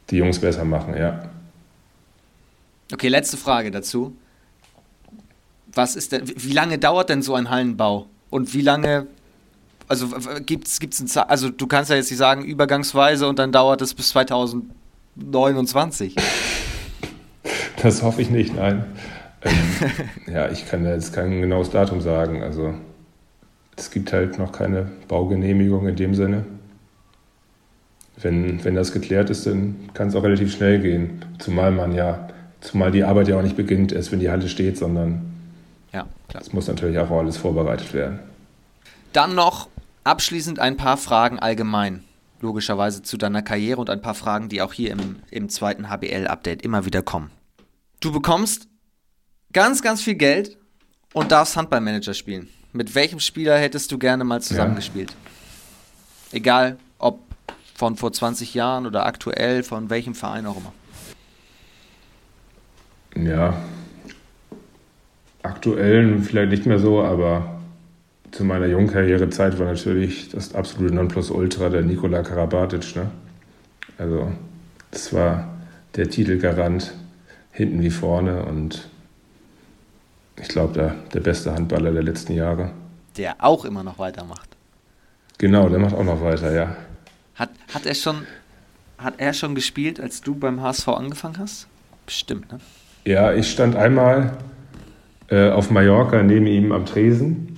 die 0.10 0.18
Jungs 0.18 0.40
besser 0.40 0.66
machen, 0.66 0.96
ja. 0.96 1.30
Okay, 2.92 3.08
letzte 3.08 3.38
Frage 3.38 3.72
dazu. 3.72 4.16
Was 5.74 5.96
ist 5.96 6.12
denn, 6.12 6.32
wie 6.36 6.52
lange 6.52 6.78
dauert 6.78 7.10
denn 7.10 7.24
so 7.24 7.34
ein 7.34 7.50
Hallenbau? 7.50 8.08
Und 8.30 8.54
wie 8.54 8.62
lange, 8.62 9.08
also 9.88 10.10
gibt 10.46 10.68
es 10.68 10.80
gibt's 10.80 11.00
ein, 11.00 11.10
also 11.28 11.50
du 11.50 11.66
kannst 11.66 11.90
ja 11.90 11.96
jetzt 11.96 12.12
nicht 12.12 12.20
sagen, 12.20 12.46
übergangsweise 12.46 13.28
und 13.28 13.40
dann 13.40 13.52
dauert 13.52 13.82
es 13.82 13.94
bis 13.94 14.10
2029. 14.10 16.16
Das 17.82 18.02
hoffe 18.02 18.22
ich 18.22 18.30
nicht, 18.30 18.56
nein. 18.56 18.86
Ähm, 19.42 19.56
ja, 20.34 20.50
ich 20.50 20.70
kann 20.70 20.86
jetzt 20.86 21.12
kein 21.12 21.42
genaues 21.42 21.70
Datum 21.70 22.00
sagen. 22.00 22.42
Also 22.42 22.76
es 23.76 23.92
gibt 23.92 24.14
halt 24.14 24.38
noch 24.38 24.52
keine 24.52 24.88
Baugenehmigung 25.08 25.88
in 25.88 25.96
dem 25.96 26.14
Sinne. 26.14 26.46
Wenn, 28.18 28.64
wenn 28.64 28.76
das 28.76 28.92
geklärt 28.92 29.30
ist, 29.30 29.48
dann 29.48 29.90
kann 29.94 30.10
es 30.10 30.16
auch 30.16 30.24
relativ 30.24 30.54
schnell 30.54 30.80
gehen. 30.80 31.26
Zumal 31.40 31.72
man 31.72 31.94
ja, 31.94 32.28
zumal 32.62 32.92
die 32.92 33.04
Arbeit 33.04 33.28
ja 33.28 33.38
auch 33.38 33.42
nicht 33.42 33.58
beginnt 33.58 33.92
erst, 33.92 34.12
wenn 34.12 34.20
die 34.20 34.30
Halle 34.30 34.48
steht, 34.48 34.78
sondern 34.78 35.34
ja, 35.92 36.06
klar. 36.28 36.42
es 36.42 36.54
muss 36.54 36.68
natürlich 36.68 36.98
auch 37.00 37.10
alles 37.10 37.38
vorbereitet 37.38 37.94
werden. 37.94 38.20
Dann 39.14 39.36
noch 39.36 39.68
abschließend 40.04 40.60
ein 40.60 40.78
paar 40.78 40.98
Fragen 40.98 41.40
allgemein, 41.40 42.04
logischerweise 42.40 43.02
zu 43.02 43.18
deiner 43.18 43.42
Karriere 43.42 43.82
und 43.82 43.90
ein 43.90 44.02
paar 44.02 44.16
Fragen, 44.16 44.50
die 44.50 44.62
auch 44.62 44.74
hier 44.74 44.92
im, 44.92 45.18
im 45.32 45.50
zweiten 45.50 45.90
HBL-Update 45.90 46.62
immer 46.62 46.86
wieder 46.86 47.02
kommen. 47.02 47.32
Du 48.00 48.12
bekommst 48.12 48.68
ganz, 49.54 49.82
ganz 49.82 50.02
viel 50.02 50.16
Geld 50.16 50.58
und 51.14 51.32
darfst 51.32 51.56
Handballmanager 51.56 52.14
spielen. 52.14 52.50
Mit 52.74 52.96
welchem 52.96 53.20
Spieler 53.20 53.58
hättest 53.58 53.92
du 53.92 54.00
gerne 54.00 54.24
mal 54.24 54.42
zusammengespielt? 54.42 55.12
Ja. 55.12 56.38
Egal, 56.38 56.78
ob 56.98 57.20
von 57.76 57.96
vor 57.96 58.12
20 58.12 58.56
Jahren 58.56 58.88
oder 58.88 59.06
aktuell, 59.06 59.62
von 59.62 59.92
welchem 59.92 60.16
Verein 60.16 60.48
auch 60.48 60.58
immer. 60.58 60.74
Ja, 63.16 63.62
aktuell 65.44 66.20
vielleicht 66.22 66.50
nicht 66.50 66.66
mehr 66.66 66.80
so, 66.80 67.04
aber 67.04 67.62
zu 68.32 68.44
meiner 68.44 68.66
Jungkarrierezeit 68.66 69.60
war 69.60 69.68
natürlich 69.68 70.30
das 70.30 70.56
absolute 70.56 70.96
Nonplusultra 70.96 71.70
der 71.70 71.84
Nikola 71.84 72.24
Karabatic. 72.24 72.96
Ne? 72.96 73.12
Also, 74.00 74.32
das 74.90 75.14
war 75.14 75.48
der 75.96 76.10
Titelgarant 76.10 76.94
hinten 77.52 77.84
wie 77.84 77.92
vorne 77.92 78.44
und 78.46 78.90
ich 80.42 80.48
glaube, 80.48 80.74
der, 80.74 80.96
der 81.14 81.20
beste 81.20 81.54
Handballer 81.54 81.92
der 81.92 82.04
letzten 82.04 82.34
Jahre. 82.34 82.72
Der 83.18 83.36
auch 83.40 83.66
immer 83.66 83.84
noch 83.84 84.00
weitermacht. 84.00 84.50
Genau, 85.38 85.70
der 85.70 85.80
macht 85.80 85.94
auch 85.94 86.04
noch 86.04 86.22
weiter, 86.22 86.54
ja. 86.54 86.76
Hat, 87.36 87.50
hat, 87.74 87.86
er 87.86 87.96
schon, 87.96 88.26
hat 88.98 89.16
er 89.18 89.34
schon 89.34 89.56
gespielt, 89.56 90.00
als 90.00 90.22
du 90.22 90.36
beim 90.36 90.62
HSV 90.62 90.88
angefangen 90.90 91.38
hast? 91.40 91.68
Bestimmt, 92.06 92.52
ne? 92.52 92.60
Ja, 93.06 93.34
ich 93.34 93.52
stand 93.52 93.76
einmal 93.76 94.38
äh, 95.28 95.50
auf 95.50 95.70
Mallorca 95.70 96.24
neben 96.24 96.48
ihm 96.48 96.72
am 96.72 96.86
Tresen. 96.86 97.58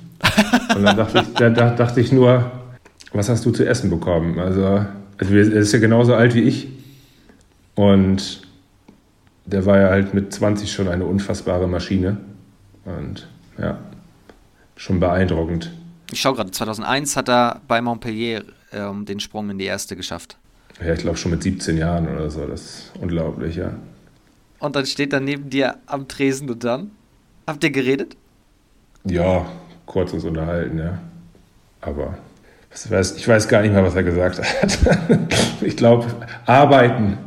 Und 0.76 0.84
dann 0.84 0.98
dachte 0.98 1.20
ich, 1.20 1.34
da, 1.34 1.50
da, 1.50 1.70
dachte 1.72 2.02
ich 2.02 2.12
nur, 2.12 2.52
was 3.14 3.30
hast 3.30 3.46
du 3.46 3.52
zu 3.52 3.66
essen 3.66 3.90
bekommen? 3.90 4.40
Also, 4.40 4.86
also 5.18 5.34
er 5.36 5.54
ist 5.54 5.72
ja 5.72 5.80
genauso 5.80 6.16
alt 6.16 6.34
wie 6.34 6.42
ich. 6.42 6.68
Und 7.76 8.42
der 9.46 9.66
war 9.66 9.80
ja 9.80 9.90
halt 9.90 10.14
mit 10.14 10.34
20 10.34 10.72
schon 10.72 10.88
eine 10.88 11.06
unfassbare 11.06 11.68
Maschine. 11.68 12.18
Und 12.86 13.28
ja, 13.58 13.80
schon 14.76 15.00
beeindruckend. 15.00 15.72
Ich 16.12 16.22
schaue 16.22 16.36
gerade, 16.36 16.52
2001 16.52 17.18
hat 17.18 17.30
er 17.30 17.62
bei 17.68 17.82
Montpellier 17.82 18.44
ähm, 18.72 19.06
den 19.06 19.20
Sprung 19.20 19.50
in 19.50 19.58
die 19.58 19.66
erste 19.66 19.96
geschafft. 19.96 20.38
Ja, 20.80 20.94
ich 20.94 21.00
glaube 21.00 21.18
schon 21.18 21.32
mit 21.32 21.42
17 21.42 21.78
Jahren 21.78 22.08
oder 22.08 22.30
so. 22.30 22.46
Das 22.46 22.62
ist 22.62 22.92
unglaublich, 23.00 23.56
ja. 23.56 23.72
Und 24.60 24.76
dann 24.76 24.86
steht 24.86 25.14
er 25.14 25.20
neben 25.20 25.50
dir 25.50 25.78
am 25.86 26.08
Tresen 26.08 26.50
und 26.50 26.64
dann? 26.64 26.92
Habt 27.48 27.64
ihr 27.64 27.72
geredet? 27.72 28.16
Ja, 29.04 29.46
kurzes 29.86 30.24
Unterhalten, 30.24 30.80
ja. 30.80 31.00
Aber 31.82 32.18
ich 32.74 32.90
weiß, 32.90 33.16
ich 33.16 33.28
weiß 33.28 33.48
gar 33.48 33.62
nicht 33.62 33.72
mehr, 33.72 33.84
was 33.84 33.96
er 33.96 34.04
gesagt 34.04 34.40
hat. 34.40 34.80
ich 35.62 35.78
glaube, 35.78 36.08
arbeiten. 36.46 37.18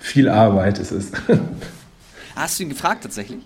Viel 0.00 0.28
Arbeit 0.28 0.78
ist 0.78 0.92
es. 0.92 1.12
Hast 2.36 2.58
du 2.58 2.64
ihn 2.64 2.68
gefragt 2.68 3.02
tatsächlich? 3.02 3.40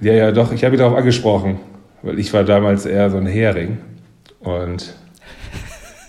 Ja, 0.00 0.12
ja, 0.12 0.30
doch. 0.30 0.52
Ich 0.52 0.64
habe 0.64 0.76
ihn 0.76 0.78
darauf 0.78 0.96
angesprochen, 0.96 1.58
weil 2.02 2.18
ich 2.18 2.32
war 2.32 2.44
damals 2.44 2.86
eher 2.86 3.10
so 3.10 3.16
ein 3.16 3.26
Hering. 3.26 3.78
Und 4.40 4.94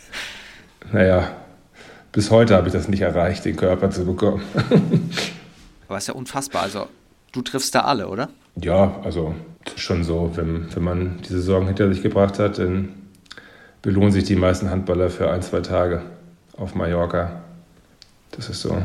naja, 0.92 1.32
bis 2.12 2.30
heute 2.30 2.56
habe 2.56 2.68
ich 2.68 2.74
das 2.74 2.88
nicht 2.88 3.02
erreicht, 3.02 3.46
den 3.46 3.56
Körper 3.56 3.90
zu 3.90 4.06
bekommen. 4.06 4.44
Aber 5.88 5.98
ist 5.98 6.08
ja 6.08 6.14
unfassbar. 6.14 6.64
Also, 6.64 6.88
du 7.32 7.42
triffst 7.42 7.74
da 7.74 7.82
alle, 7.82 8.08
oder? 8.08 8.30
Ja, 8.56 9.00
also 9.04 9.34
schon 9.76 10.04
so. 10.04 10.32
Wenn, 10.36 10.74
wenn 10.76 10.84
man 10.84 11.22
die 11.24 11.30
Saison 11.30 11.66
hinter 11.66 11.92
sich 11.92 12.04
gebracht 12.04 12.38
hat, 12.38 12.60
dann 12.60 12.94
belohnen 13.82 14.12
sich 14.12 14.24
die 14.26 14.36
meisten 14.36 14.70
Handballer 14.70 15.10
für 15.10 15.32
ein, 15.32 15.42
zwei 15.42 15.62
Tage 15.62 16.04
auf 16.58 16.76
Mallorca. 16.76 17.42
Das 18.32 18.50
ist 18.50 18.62
so. 18.62 18.82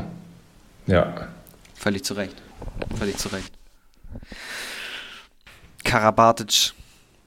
Ja. 0.86 1.28
Völlig 1.74 2.05
zu 2.05 2.14
Recht. 2.14 2.36
Völlig 2.97 3.18
zu 3.18 3.28
Recht. 3.28 3.52
Karabatic 5.85 6.73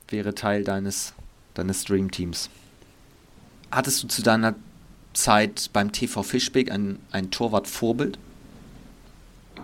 wäre 0.09 0.35
Teil 0.35 0.63
deines, 0.63 1.13
deines 1.53 1.85
Dreamteams. 1.85 2.49
Hattest 3.71 4.03
du 4.03 4.07
zu 4.07 4.21
deiner 4.21 4.55
Zeit 5.13 5.69
beim 5.73 5.91
TV 5.91 6.23
Fischbeck 6.23 6.71
ein, 6.71 6.99
ein 7.11 7.31
Torwart-Vorbild? 7.31 8.17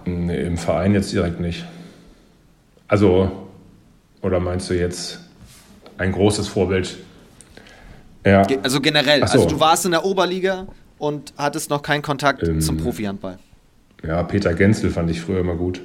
Nee, 0.06 0.42
im 0.42 0.58
Verein 0.58 0.94
jetzt 0.94 1.14
direkt 1.14 1.40
nicht. 1.40 1.66
Also, 2.88 3.48
oder 4.22 4.40
meinst 4.40 4.70
du 4.70 4.74
jetzt 4.74 5.20
ein 5.98 6.12
großes 6.12 6.48
Vorbild? 6.48 6.98
Ja. 8.26 8.44
Also 8.62 8.82
generell. 8.82 9.20
So. 9.20 9.34
Also 9.34 9.46
du 9.48 9.60
warst 9.60 9.86
in 9.86 9.92
der 9.92 10.06
Oberliga 10.06 10.68
und 10.98 11.34
hattest 11.38 11.70
noch 11.70 11.82
keinen 11.82 12.02
Kontakt 12.02 12.44
ähm, 12.44 12.62
zum 12.62 12.78
Profihandball. 12.78 13.40
Ja, 14.06 14.24
Peter 14.24 14.54
Genzel 14.54 14.90
fand 14.90 15.10
ich 15.10 15.22
früher 15.22 15.40
immer 15.40 15.56
gut. 15.56 15.82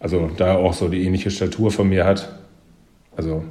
Also 0.00 0.30
da 0.36 0.54
auch 0.56 0.74
so 0.74 0.88
die 0.88 1.04
ähnliche 1.04 1.30
Statur 1.30 1.70
von 1.70 1.88
mir 1.88 2.04
hat. 2.04 2.38
Also 3.16 3.44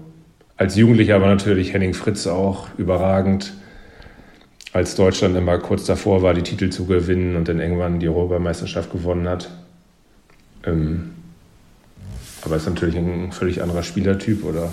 als 0.56 0.76
Jugendlicher 0.76 1.22
war 1.22 1.28
natürlich 1.28 1.74
Henning 1.74 1.94
Fritz 1.94 2.26
auch 2.26 2.70
überragend. 2.78 3.54
Als 4.74 4.96
Deutschland 4.96 5.36
immer 5.36 5.58
kurz 5.60 5.86
davor 5.86 6.22
war, 6.22 6.34
die 6.34 6.44
Titel 6.44 6.70
zu 6.70 6.86
gewinnen 6.86 7.36
und 7.36 7.48
dann 7.48 7.60
irgendwann 7.60 8.00
die 8.00 8.08
Europameisterschaft 8.08 8.92
gewonnen 8.92 9.28
hat. 9.28 9.50
Ähm, 10.66 11.12
aber 12.44 12.56
ist 12.56 12.68
natürlich 12.68 12.96
ein 12.96 13.32
völlig 13.32 13.62
anderer 13.62 13.84
Spielertyp 13.84 14.44
oder 14.44 14.72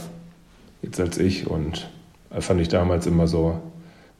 jetzt 0.82 1.00
als 1.00 1.18
ich 1.18 1.46
und 1.46 1.88
fand 2.38 2.60
ich 2.60 2.68
damals 2.68 3.06
immer 3.06 3.26
so. 3.26 3.60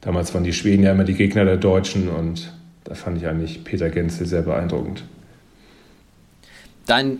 Damals 0.01 0.33
waren 0.33 0.43
die 0.43 0.53
Schweden 0.53 0.83
ja 0.83 0.91
immer 0.91 1.03
die 1.03 1.13
Gegner 1.13 1.45
der 1.45 1.57
Deutschen 1.57 2.09
und 2.09 2.53
da 2.83 2.95
fand 2.95 3.17
ich 3.17 3.27
eigentlich 3.27 3.63
Peter 3.63 3.89
Genzel 3.89 4.27
sehr 4.27 4.41
beeindruckend. 4.41 5.03
Dein 6.85 7.19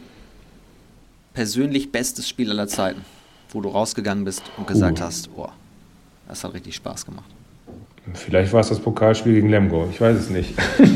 persönlich 1.36 1.92
bestes 1.92 2.28
Spiel 2.28 2.50
aller 2.50 2.68
Zeiten, 2.68 3.06
wo 3.50 3.62
du 3.62 3.70
rausgegangen 3.70 4.26
bist 4.26 4.42
und 4.58 4.66
gesagt 4.66 5.00
uh. 5.00 5.04
hast, 5.04 5.36
boah, 5.36 5.54
das 6.28 6.44
hat 6.44 6.56
richtig 6.56 6.76
Spaß 6.76 7.06
gemacht? 7.06 7.30
Vielleicht 8.14 8.54
war 8.54 8.62
es 8.62 8.70
das 8.70 8.80
Pokalspiel 8.80 9.34
gegen 9.34 9.50
Lemgo, 9.50 9.88
ich 9.92 10.00
weiß 10.00 10.18
es 10.18 10.30
nicht. 10.30 10.54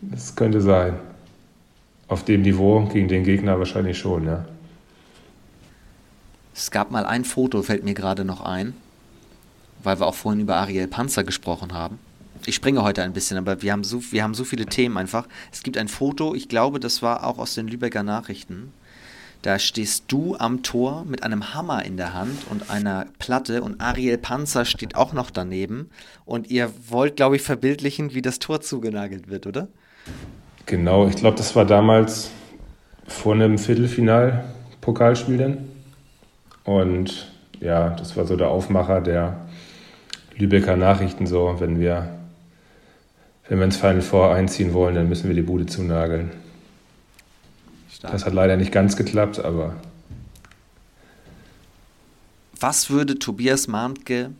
das 0.00 0.34
könnte 0.34 0.60
sein. 0.60 0.94
Auf 2.08 2.24
dem 2.24 2.42
Niveau 2.42 2.86
gegen 2.86 3.08
den 3.08 3.24
Gegner 3.24 3.58
wahrscheinlich 3.58 3.98
schon, 3.98 4.26
ja. 4.26 4.44
Es 6.54 6.70
gab 6.70 6.90
mal 6.90 7.04
ein 7.04 7.24
Foto, 7.24 7.62
fällt 7.62 7.84
mir 7.84 7.94
gerade 7.94 8.24
noch 8.24 8.40
ein, 8.40 8.74
weil 9.82 9.98
wir 9.98 10.06
auch 10.06 10.14
vorhin 10.14 10.40
über 10.40 10.56
Ariel 10.56 10.86
Panzer 10.86 11.24
gesprochen 11.24 11.74
haben. 11.74 11.98
Ich 12.48 12.54
springe 12.54 12.84
heute 12.84 13.02
ein 13.02 13.12
bisschen, 13.12 13.38
aber 13.38 13.60
wir 13.60 13.72
haben, 13.72 13.82
so, 13.82 14.00
wir 14.12 14.22
haben 14.22 14.34
so 14.34 14.44
viele 14.44 14.66
Themen 14.66 14.96
einfach. 14.96 15.26
Es 15.52 15.64
gibt 15.64 15.76
ein 15.76 15.88
Foto, 15.88 16.32
ich 16.32 16.48
glaube, 16.48 16.78
das 16.78 17.02
war 17.02 17.26
auch 17.26 17.38
aus 17.38 17.54
den 17.54 17.66
Lübecker 17.66 18.04
Nachrichten. 18.04 18.72
Da 19.42 19.58
stehst 19.58 20.04
du 20.08 20.36
am 20.36 20.62
Tor 20.62 21.04
mit 21.06 21.24
einem 21.24 21.54
Hammer 21.54 21.84
in 21.84 21.96
der 21.96 22.14
Hand 22.14 22.46
und 22.48 22.70
einer 22.70 23.06
Platte 23.18 23.62
und 23.62 23.80
Ariel 23.80 24.16
Panzer 24.16 24.64
steht 24.64 24.94
auch 24.94 25.12
noch 25.12 25.30
daneben. 25.30 25.90
Und 26.24 26.48
ihr 26.48 26.70
wollt, 26.88 27.16
glaube 27.16 27.34
ich, 27.34 27.42
verbildlichen, 27.42 28.14
wie 28.14 28.22
das 28.22 28.38
Tor 28.38 28.60
zugenagelt 28.60 29.28
wird, 29.28 29.46
oder? 29.48 29.66
Genau, 30.66 31.08
ich 31.08 31.16
glaube, 31.16 31.36
das 31.36 31.56
war 31.56 31.64
damals 31.64 32.30
vor 33.08 33.34
einem 33.34 33.58
Viertelfinal-Pokalspiel 33.58 35.38
dann. 35.38 35.58
Und 36.62 37.32
ja, 37.60 37.90
das 37.90 38.16
war 38.16 38.24
so 38.24 38.36
der 38.36 38.48
Aufmacher 38.48 39.00
der 39.00 39.46
Lübecker 40.36 40.76
Nachrichten 40.76 41.26
so, 41.26 41.56
wenn 41.58 41.80
wir 41.80 42.15
wenn 43.48 43.58
wir 43.58 43.64
ins 43.64 43.76
Final 43.76 44.02
Four 44.02 44.34
einziehen 44.34 44.72
wollen, 44.72 44.94
dann 44.94 45.08
müssen 45.08 45.28
wir 45.28 45.34
die 45.34 45.42
Bude 45.42 45.66
zunageln. 45.66 46.30
Stark. 47.92 48.12
Das 48.12 48.26
hat 48.26 48.34
leider 48.34 48.56
nicht 48.56 48.72
ganz 48.72 48.96
geklappt, 48.96 49.38
aber. 49.38 49.76
Was 52.58 52.90
würde 52.90 53.18
Tobias 53.18 53.68
Mahntke 53.68 54.30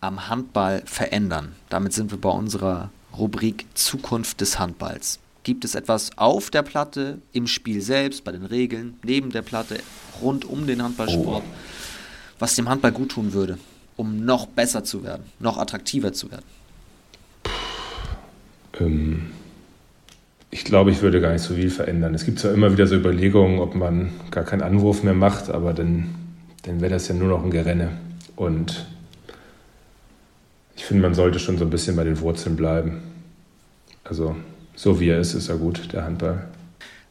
am 0.00 0.28
Handball 0.28 0.82
verändern? 0.86 1.56
Damit 1.68 1.92
sind 1.92 2.10
wir 2.10 2.20
bei 2.20 2.30
unserer 2.30 2.90
Rubrik 3.16 3.66
Zukunft 3.74 4.40
des 4.40 4.58
Handballs. 4.58 5.18
Gibt 5.42 5.64
es 5.64 5.74
etwas 5.74 6.10
auf 6.16 6.50
der 6.50 6.62
Platte, 6.62 7.18
im 7.32 7.46
Spiel 7.46 7.80
selbst, 7.80 8.24
bei 8.24 8.32
den 8.32 8.44
Regeln, 8.44 8.98
neben 9.02 9.30
der 9.30 9.42
Platte, 9.42 9.78
rund 10.20 10.44
um 10.44 10.66
den 10.66 10.82
Handballsport, 10.82 11.44
oh. 11.46 11.54
was 12.38 12.56
dem 12.56 12.68
Handball 12.68 12.92
gut 12.92 13.12
tun 13.12 13.32
würde, 13.32 13.58
um 13.96 14.24
noch 14.24 14.46
besser 14.46 14.84
zu 14.84 15.02
werden, 15.02 15.24
noch 15.38 15.56
attraktiver 15.56 16.12
zu 16.12 16.30
werden? 16.30 16.44
Ähm, 18.80 19.30
ich 20.50 20.64
glaube, 20.64 20.90
ich 20.90 21.02
würde 21.02 21.20
gar 21.20 21.32
nicht 21.32 21.42
so 21.42 21.54
viel 21.54 21.70
verändern. 21.70 22.14
Es 22.14 22.24
gibt 22.24 22.38
zwar 22.38 22.52
immer 22.52 22.72
wieder 22.72 22.86
so 22.86 22.94
Überlegungen, 22.94 23.58
ob 23.58 23.74
man 23.74 24.10
gar 24.30 24.44
keinen 24.44 24.62
Anwurf 24.62 25.02
mehr 25.02 25.14
macht, 25.14 25.50
aber 25.50 25.74
dann, 25.74 26.14
dann 26.62 26.80
wäre 26.80 26.92
das 26.92 27.08
ja 27.08 27.14
nur 27.14 27.28
noch 27.28 27.44
ein 27.44 27.50
Gerenne. 27.50 27.90
Und 28.36 28.86
ich 30.76 30.84
finde, 30.84 31.02
man 31.02 31.14
sollte 31.14 31.38
schon 31.38 31.58
so 31.58 31.64
ein 31.64 31.70
bisschen 31.70 31.96
bei 31.96 32.04
den 32.04 32.20
Wurzeln 32.20 32.56
bleiben. 32.56 33.02
Also 34.04 34.36
so 34.74 35.00
wie 35.00 35.08
er 35.08 35.18
ist, 35.18 35.34
ist 35.34 35.48
er 35.48 35.56
gut, 35.56 35.92
der 35.92 36.04
Handball. 36.04 36.46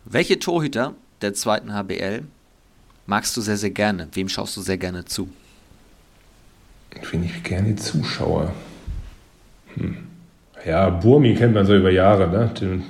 Welche 0.06 0.40
Torhüter 0.40 0.94
der 1.22 1.34
zweiten 1.34 1.74
HBL 1.74 2.24
magst 3.06 3.36
du 3.36 3.42
sehr, 3.42 3.58
sehr 3.58 3.72
gerne? 3.72 4.08
Wem 4.14 4.30
schaust 4.30 4.56
du 4.56 4.62
sehr 4.62 4.78
gerne 4.78 5.06
zu? 5.06 5.30
Wen 7.12 7.24
ich 7.24 7.44
gerne 7.44 7.76
zuschaue. 7.76 8.52
Hm. 9.74 10.05
Ja, 10.66 10.90
Burmi 10.90 11.36
kennt 11.36 11.54
man 11.54 11.66
so 11.66 11.76
über 11.76 11.92
Jahre. 11.92 12.28
Ne? 12.28 12.52
Den, 12.60 12.84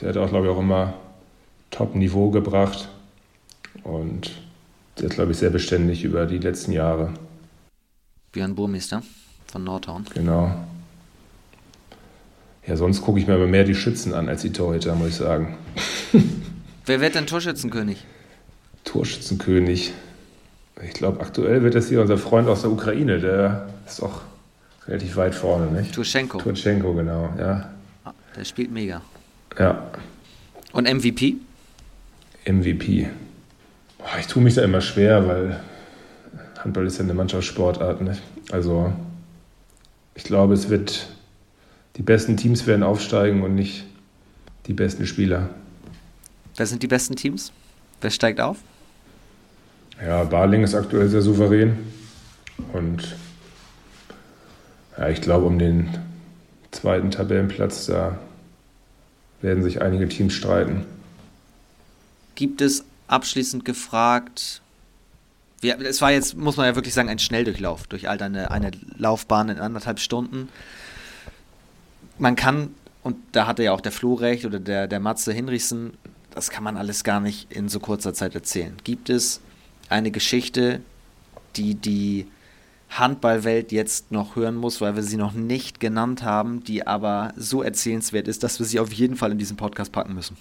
der 0.00 0.10
hat 0.10 0.16
auch, 0.18 0.28
glaube 0.28 0.46
ich, 0.46 0.52
auch 0.52 0.58
immer 0.58 0.94
Top-Niveau 1.70 2.30
gebracht. 2.30 2.88
Und 3.82 4.32
der 4.98 5.06
ist, 5.06 5.14
glaube 5.14 5.32
ich, 5.32 5.38
sehr 5.38 5.50
beständig 5.50 6.04
über 6.04 6.26
die 6.26 6.38
letzten 6.38 6.72
Jahre. 6.72 7.14
Björn 8.32 8.54
Burmeister 8.54 9.02
von 9.46 9.64
Nordhorn. 9.64 10.04
Genau. 10.14 10.54
Ja, 12.66 12.76
sonst 12.76 13.00
gucke 13.00 13.18
ich 13.18 13.26
mir 13.26 13.34
aber 13.34 13.46
mehr 13.46 13.64
die 13.64 13.74
Schützen 13.74 14.12
an 14.12 14.28
als 14.28 14.42
die 14.42 14.52
Torhüter, 14.52 14.94
muss 14.94 15.08
ich 15.08 15.14
sagen. 15.14 15.56
Wer 16.86 17.00
wird 17.00 17.14
denn 17.14 17.26
Torschützenkönig? 17.26 18.04
Torschützenkönig. 18.84 19.92
Ich 20.82 20.92
glaube, 20.92 21.20
aktuell 21.20 21.62
wird 21.62 21.74
das 21.74 21.88
hier 21.88 22.00
unser 22.00 22.18
Freund 22.18 22.48
aus 22.48 22.62
der 22.62 22.70
Ukraine. 22.70 23.20
Der 23.20 23.70
ist 23.86 24.02
auch 24.02 24.20
relativ 24.90 25.16
weit 25.16 25.34
vorne, 25.34 25.70
nicht? 25.70 25.94
Turchenko. 25.94 26.38
Turchenko, 26.38 26.92
genau, 26.94 27.32
ja. 27.38 27.70
Ah, 28.04 28.12
der 28.36 28.44
spielt 28.44 28.72
mega. 28.72 29.00
Ja. 29.58 29.90
Und 30.72 30.92
MVP? 30.92 31.36
MVP. 32.44 33.08
Boah, 33.98 34.18
ich 34.18 34.26
tue 34.26 34.42
mich 34.42 34.54
da 34.54 34.62
immer 34.62 34.80
schwer, 34.80 35.26
weil 35.26 35.60
Handball 36.58 36.86
ist 36.86 36.98
ja 36.98 37.04
eine 37.04 37.14
Mannschaftssportart. 37.14 38.00
Nicht? 38.02 38.20
Also 38.50 38.92
ich 40.14 40.24
glaube, 40.24 40.54
es 40.54 40.68
wird 40.68 41.08
die 41.96 42.02
besten 42.02 42.36
Teams 42.36 42.66
werden 42.66 42.82
aufsteigen 42.82 43.42
und 43.42 43.54
nicht 43.54 43.84
die 44.66 44.72
besten 44.72 45.06
Spieler. 45.06 45.48
Wer 46.56 46.66
sind 46.66 46.82
die 46.82 46.88
besten 46.88 47.16
Teams? 47.16 47.52
Wer 48.00 48.10
steigt 48.10 48.40
auf? 48.40 48.58
Ja, 50.04 50.24
Barling 50.24 50.62
ist 50.62 50.74
aktuell 50.74 51.08
sehr 51.08 51.22
souverän 51.22 51.78
und 52.72 53.16
ja, 54.98 55.08
ich 55.08 55.20
glaube, 55.20 55.46
um 55.46 55.58
den 55.58 55.88
zweiten 56.70 57.10
Tabellenplatz, 57.10 57.86
da 57.86 58.18
werden 59.42 59.62
sich 59.62 59.82
einige 59.82 60.08
Teams 60.08 60.32
streiten. 60.32 60.84
Gibt 62.34 62.60
es 62.60 62.84
abschließend 63.08 63.64
gefragt, 63.64 64.62
es 65.62 66.00
war 66.00 66.10
jetzt, 66.10 66.36
muss 66.36 66.56
man 66.56 66.66
ja 66.66 66.74
wirklich 66.74 66.94
sagen, 66.94 67.08
ein 67.08 67.18
Schnelldurchlauf 67.18 67.86
durch 67.86 68.08
all 68.08 68.16
deine 68.16 68.50
eine 68.50 68.70
Laufbahn 68.96 69.50
in 69.50 69.58
anderthalb 69.58 70.00
Stunden. 70.00 70.48
Man 72.18 72.36
kann, 72.36 72.74
und 73.02 73.16
da 73.32 73.46
hatte 73.46 73.62
ja 73.62 73.72
auch 73.72 73.80
der 73.80 73.92
Flo 73.92 74.14
recht 74.14 74.46
oder 74.46 74.58
der, 74.58 74.86
der 74.86 75.00
Matze 75.00 75.32
Hinrichsen, 75.32 75.92
das 76.30 76.50
kann 76.50 76.64
man 76.64 76.76
alles 76.76 77.04
gar 77.04 77.20
nicht 77.20 77.52
in 77.52 77.68
so 77.68 77.80
kurzer 77.80 78.14
Zeit 78.14 78.34
erzählen. 78.34 78.74
Gibt 78.84 79.10
es 79.10 79.40
eine 79.88 80.10
Geschichte, 80.10 80.80
die 81.56 81.74
die 81.74 82.26
Handballwelt 82.90 83.70
jetzt 83.70 84.10
noch 84.10 84.36
hören 84.36 84.56
muss, 84.56 84.80
weil 84.80 84.96
wir 84.96 85.02
sie 85.02 85.16
noch 85.16 85.32
nicht 85.32 85.78
genannt 85.78 86.24
haben, 86.24 86.64
die 86.64 86.86
aber 86.86 87.32
so 87.36 87.62
erzählenswert 87.62 88.26
ist, 88.26 88.42
dass 88.42 88.58
wir 88.58 88.66
sie 88.66 88.80
auf 88.80 88.92
jeden 88.92 89.16
Fall 89.16 89.32
in 89.32 89.38
diesen 89.38 89.56
Podcast 89.56 89.92
packen 89.92 90.14
müssen. 90.14 90.36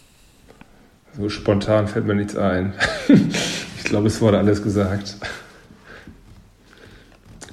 So 1.16 1.30
spontan 1.30 1.88
fällt 1.88 2.06
mir 2.06 2.16
nichts 2.16 2.36
ein. 2.36 2.74
ich 3.08 3.84
glaube, 3.84 4.08
es 4.08 4.20
wurde 4.20 4.40
alles 4.40 4.64
gesagt. 4.64 5.18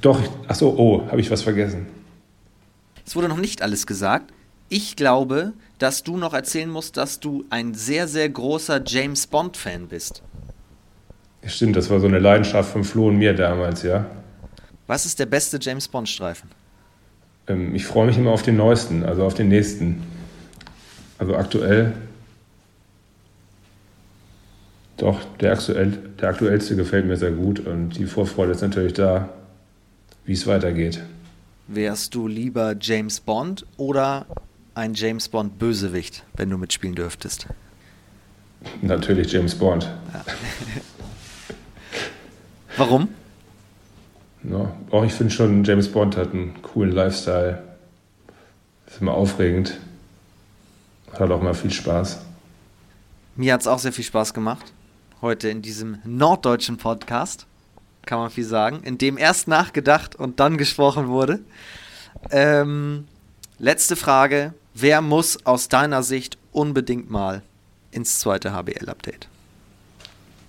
Doch, 0.01 0.21
achso, 0.49 0.75
oh, 0.77 1.07
habe 1.11 1.21
ich 1.21 1.31
was 1.31 1.43
vergessen. 1.43 1.87
Es 3.05 3.15
wurde 3.17 3.29
noch 3.29 3.39
nicht 3.39 3.63
alles 3.63 3.87
gesagt. 3.87 4.33
Ich 4.69 4.97
glaube, 4.97 5.53
dass 5.79 6.03
du 6.03 6.17
noch 6.17 6.35
erzählen 6.35 6.71
musst, 6.71 6.97
dass 6.97 7.21
du 7.21 7.45
ein 7.51 7.75
sehr, 7.75 8.09
sehr 8.09 8.29
großer 8.29 8.83
James 8.85 9.27
Bond-Fan 9.27 9.89
bist. 9.89 10.23
Stimmt, 11.45 11.77
das 11.77 11.91
war 11.91 12.01
so 12.01 12.07
eine 12.07 12.19
Leidenschaft 12.19 12.73
von 12.73 12.83
Flo 12.83 13.09
und 13.09 13.19
mir 13.19 13.35
damals, 13.35 13.83
ja. 13.83 14.07
Was 14.87 15.07
ist 15.07 15.19
der 15.19 15.27
beste 15.27 15.59
James 15.61 15.89
Bond-Streifen? 15.89 16.51
Ähm, 17.49 17.75
ich 17.75 17.87
freue 17.87 18.07
mich 18.07 18.17
immer 18.17 18.31
auf 18.31 18.43
den 18.43 18.57
neuesten, 18.57 19.05
also 19.05 19.25
auf 19.25 19.35
den 19.35 19.49
nächsten. 19.49 20.03
Also 21.19 21.37
aktuell. 21.37 21.95
Doch, 24.97 25.23
der, 25.41 25.53
aktuell, 25.53 25.99
der 26.21 26.31
aktuellste 26.31 26.77
gefällt 26.77 27.07
mir 27.07 27.17
sehr 27.17 27.33
gut 27.33 27.61
und 27.61 27.99
die 27.99 28.07
Vorfreude 28.07 28.53
ist 28.53 28.63
natürlich 28.63 28.95
da, 28.95 29.29
wie 30.25 30.33
es 30.33 30.47
weitergeht. 30.47 31.03
Wärst 31.69 32.15
du 32.15 32.29
lieber 32.29 32.75
James 32.81 33.21
Bond 33.21 33.67
oder 33.77 34.27
ein 34.75 34.95
James 34.95 35.29
Bond 35.29 35.59
Bösewicht, 35.59 36.25
wenn 36.37 36.49
du 36.49 36.59
mitspielen 36.59 36.95
dürftest? 36.95 37.47
Natürlich 38.81 39.33
James 39.33 39.55
Bond. 39.55 39.91
Ja. 40.13 40.25
Warum? 42.77 43.09
Ja, 44.49 44.73
auch 44.91 45.05
ich 45.05 45.13
finde 45.13 45.33
schon, 45.33 45.65
James 45.65 45.91
Bond 45.91 46.17
hat 46.17 46.33
einen 46.33 46.61
coolen 46.63 46.93
Lifestyle. 46.93 47.63
Ist 48.87 49.01
immer 49.01 49.15
aufregend. 49.15 49.79
Hat 51.13 51.31
auch 51.31 51.43
mal 51.43 51.55
viel 51.55 51.73
Spaß. 51.73 52.21
Mir 53.35 53.53
hat 53.53 53.63
es 53.63 53.67
auch 53.67 53.79
sehr 53.79 53.93
viel 53.93 54.05
Spaß 54.05 54.35
gemacht. 54.35 54.73
Heute 55.21 55.49
in 55.49 55.63
diesem 55.63 55.99
norddeutschen 56.05 56.77
Podcast, 56.77 57.47
kann 58.05 58.19
man 58.19 58.31
viel 58.31 58.45
sagen, 58.45 58.81
in 58.85 58.99
dem 58.99 59.19
erst 59.19 59.49
nachgedacht 59.49 60.15
und 60.15 60.39
dann 60.39 60.59
gesprochen 60.59 61.09
wurde. 61.09 61.41
Ähm, 62.31 63.07
letzte 63.59 63.97
Frage. 63.97 64.55
Wer 64.75 65.01
muss 65.01 65.45
aus 65.47 65.69
deiner 65.69 66.03
Sicht 66.03 66.39
unbedingt 66.53 67.11
mal 67.11 67.43
ins 67.91 68.21
zweite 68.21 68.53
HBL-Update? 68.53 69.27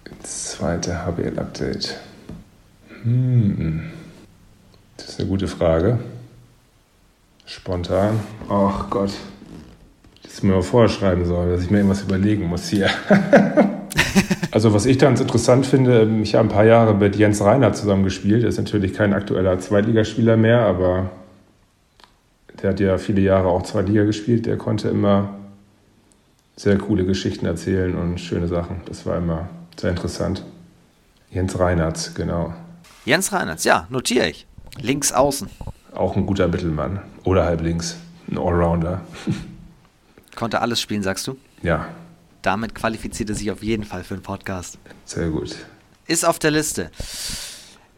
Ins 0.06 0.52
zweite 0.52 1.06
HBL-Update. 1.06 1.98
Hm. 3.08 3.84
Das 4.98 5.10
ist 5.10 5.20
eine 5.20 5.30
gute 5.30 5.48
Frage. 5.48 6.00
Spontan. 7.46 8.20
Ach 8.50 8.90
Gott. 8.90 9.12
Das 10.24 10.34
ist 10.34 10.44
mir 10.44 10.52
mal 10.52 10.62
vorschreiben 10.62 11.24
soll, 11.24 11.52
dass 11.52 11.64
ich 11.64 11.72
mir 11.72 11.78
irgendwas 11.78 12.02
überlegen 12.02 12.48
muss 12.48 12.68
hier. 12.68 12.90
also 14.52 14.74
was 14.74 14.86
ich 14.86 15.00
ganz 15.00 15.22
interessant 15.22 15.66
finde, 15.66 16.02
ähm, 16.02 16.22
ich 16.22 16.36
habe 16.36 16.50
ein 16.50 16.52
paar 16.52 16.66
Jahre 16.66 16.94
mit 16.96 17.16
Jens 17.16 17.42
Reiner 17.42 17.72
zusammengespielt. 17.72 18.44
Er 18.44 18.50
ist 18.50 18.58
natürlich 18.58 18.94
kein 18.94 19.14
aktueller 19.14 19.58
Zweitligaspieler 19.58 20.36
mehr, 20.36 20.62
aber 20.64 21.10
der 22.62 22.72
hat 22.72 22.82
ja 22.82 22.98
viele 22.98 23.22
Jahre 23.22 23.48
auch 23.48 23.64
Zweitliga 23.64 24.04
gespielt. 24.04 24.46
Der 24.46 24.58
konnte 24.58 24.90
immer 24.90 25.30
sehr 26.58 26.78
coole 26.78 27.06
Geschichten 27.06 27.46
erzählen 27.46 27.96
und 27.96 28.20
schöne 28.20 28.50
Sachen. 28.50 28.82
Das 28.86 29.06
war 29.06 29.18
immer 29.18 29.48
sehr 29.80 29.92
interessant. 29.92 30.44
Jens 31.32 31.58
Reinhardt, 31.58 32.12
genau. 32.14 32.54
Jens 33.08 33.32
Reinhardt, 33.32 33.64
ja, 33.64 33.88
notiere 33.90 34.28
ich. 34.28 34.46
Links 34.82 35.14
außen. 35.14 35.50
Auch 35.94 36.18
ein 36.18 36.26
guter 36.26 36.50
Mittelmann. 36.50 37.00
Oder 37.24 37.46
halb 37.46 37.62
links. 37.62 37.96
ein 38.30 38.38
Allrounder. 38.38 39.00
Konnte 40.36 40.60
alles 40.60 40.82
spielen, 40.82 41.04
sagst 41.04 41.26
du? 41.26 41.38
Ja. 41.64 41.88
Damit 42.42 42.76
qualifiziert 42.76 43.30
er 43.30 43.36
sich 43.36 43.50
auf 43.50 43.64
jeden 43.64 43.86
Fall 43.86 44.04
für 44.04 44.16
einen 44.16 44.24
Podcast. 44.24 44.78
Sehr 45.06 45.30
gut. 45.30 45.56
Ist 46.06 46.26
auf 46.26 46.38
der 46.38 46.52
Liste. 46.52 46.92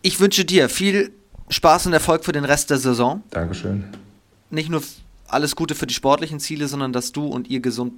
Ich 0.03 0.19
wünsche 0.19 0.45
dir 0.45 0.69
viel 0.69 1.11
Spaß 1.49 1.88
und 1.88 1.94
Erfolg 1.94 2.23
für 2.23 2.31
den 2.31 2.45
Rest 2.45 2.69
der 2.69 2.77
Saison. 2.77 3.23
Dankeschön. 3.31 3.86
Nicht 4.52 4.69
nur 4.69 4.84
alles 5.27 5.56
Gute 5.56 5.73
für 5.73 5.88
die 5.88 5.95
sportlichen 5.95 6.40
Ziele, 6.40 6.68
sondern 6.68 6.94
dass 6.94 7.11
du 7.11 7.26
und 7.26 7.48
ihr 7.48 7.61
gesund 7.61 7.94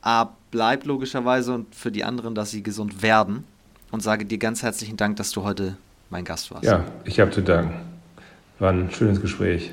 A 0.00 0.28
bleibt 0.52 0.86
logischerweise 0.86 1.54
und 1.54 1.74
für 1.74 1.90
die 1.90 2.04
anderen, 2.04 2.36
dass 2.36 2.52
sie 2.52 2.62
gesund 2.62 3.02
werden. 3.02 3.42
Und 3.90 4.04
sage 4.04 4.24
dir 4.24 4.38
ganz 4.38 4.62
herzlichen 4.62 4.96
Dank, 4.96 5.16
dass 5.16 5.32
du 5.32 5.42
heute 5.42 5.76
mein 6.10 6.24
Gast 6.24 6.50
warst. 6.50 6.64
Ja, 6.64 6.84
ich 7.04 7.20
habe 7.20 7.30
zu 7.30 7.42
danken. 7.42 7.74
War 8.58 8.72
ein 8.72 8.90
schönes 8.90 9.20
Gespräch. 9.20 9.70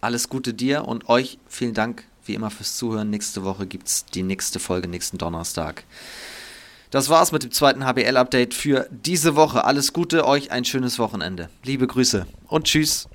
Alles 0.00 0.28
Gute 0.28 0.54
dir 0.54 0.86
und 0.86 1.08
euch. 1.08 1.38
Vielen 1.46 1.74
Dank 1.74 2.04
wie 2.24 2.34
immer 2.34 2.50
fürs 2.50 2.76
Zuhören. 2.76 3.10
Nächste 3.10 3.44
Woche 3.44 3.66
gibt 3.66 3.86
es 3.88 4.06
die 4.06 4.22
nächste 4.22 4.58
Folge, 4.58 4.88
nächsten 4.88 5.18
Donnerstag. 5.18 5.84
Das 6.90 7.08
war's 7.08 7.30
mit 7.30 7.44
dem 7.44 7.52
zweiten 7.52 7.84
HBL-Update 7.84 8.54
für 8.54 8.88
diese 8.90 9.36
Woche. 9.36 9.64
Alles 9.64 9.92
Gute, 9.92 10.26
euch 10.26 10.50
ein 10.50 10.64
schönes 10.64 10.98
Wochenende. 10.98 11.48
Liebe 11.62 11.86
Grüße 11.86 12.26
und 12.48 12.64
tschüss. 12.64 13.08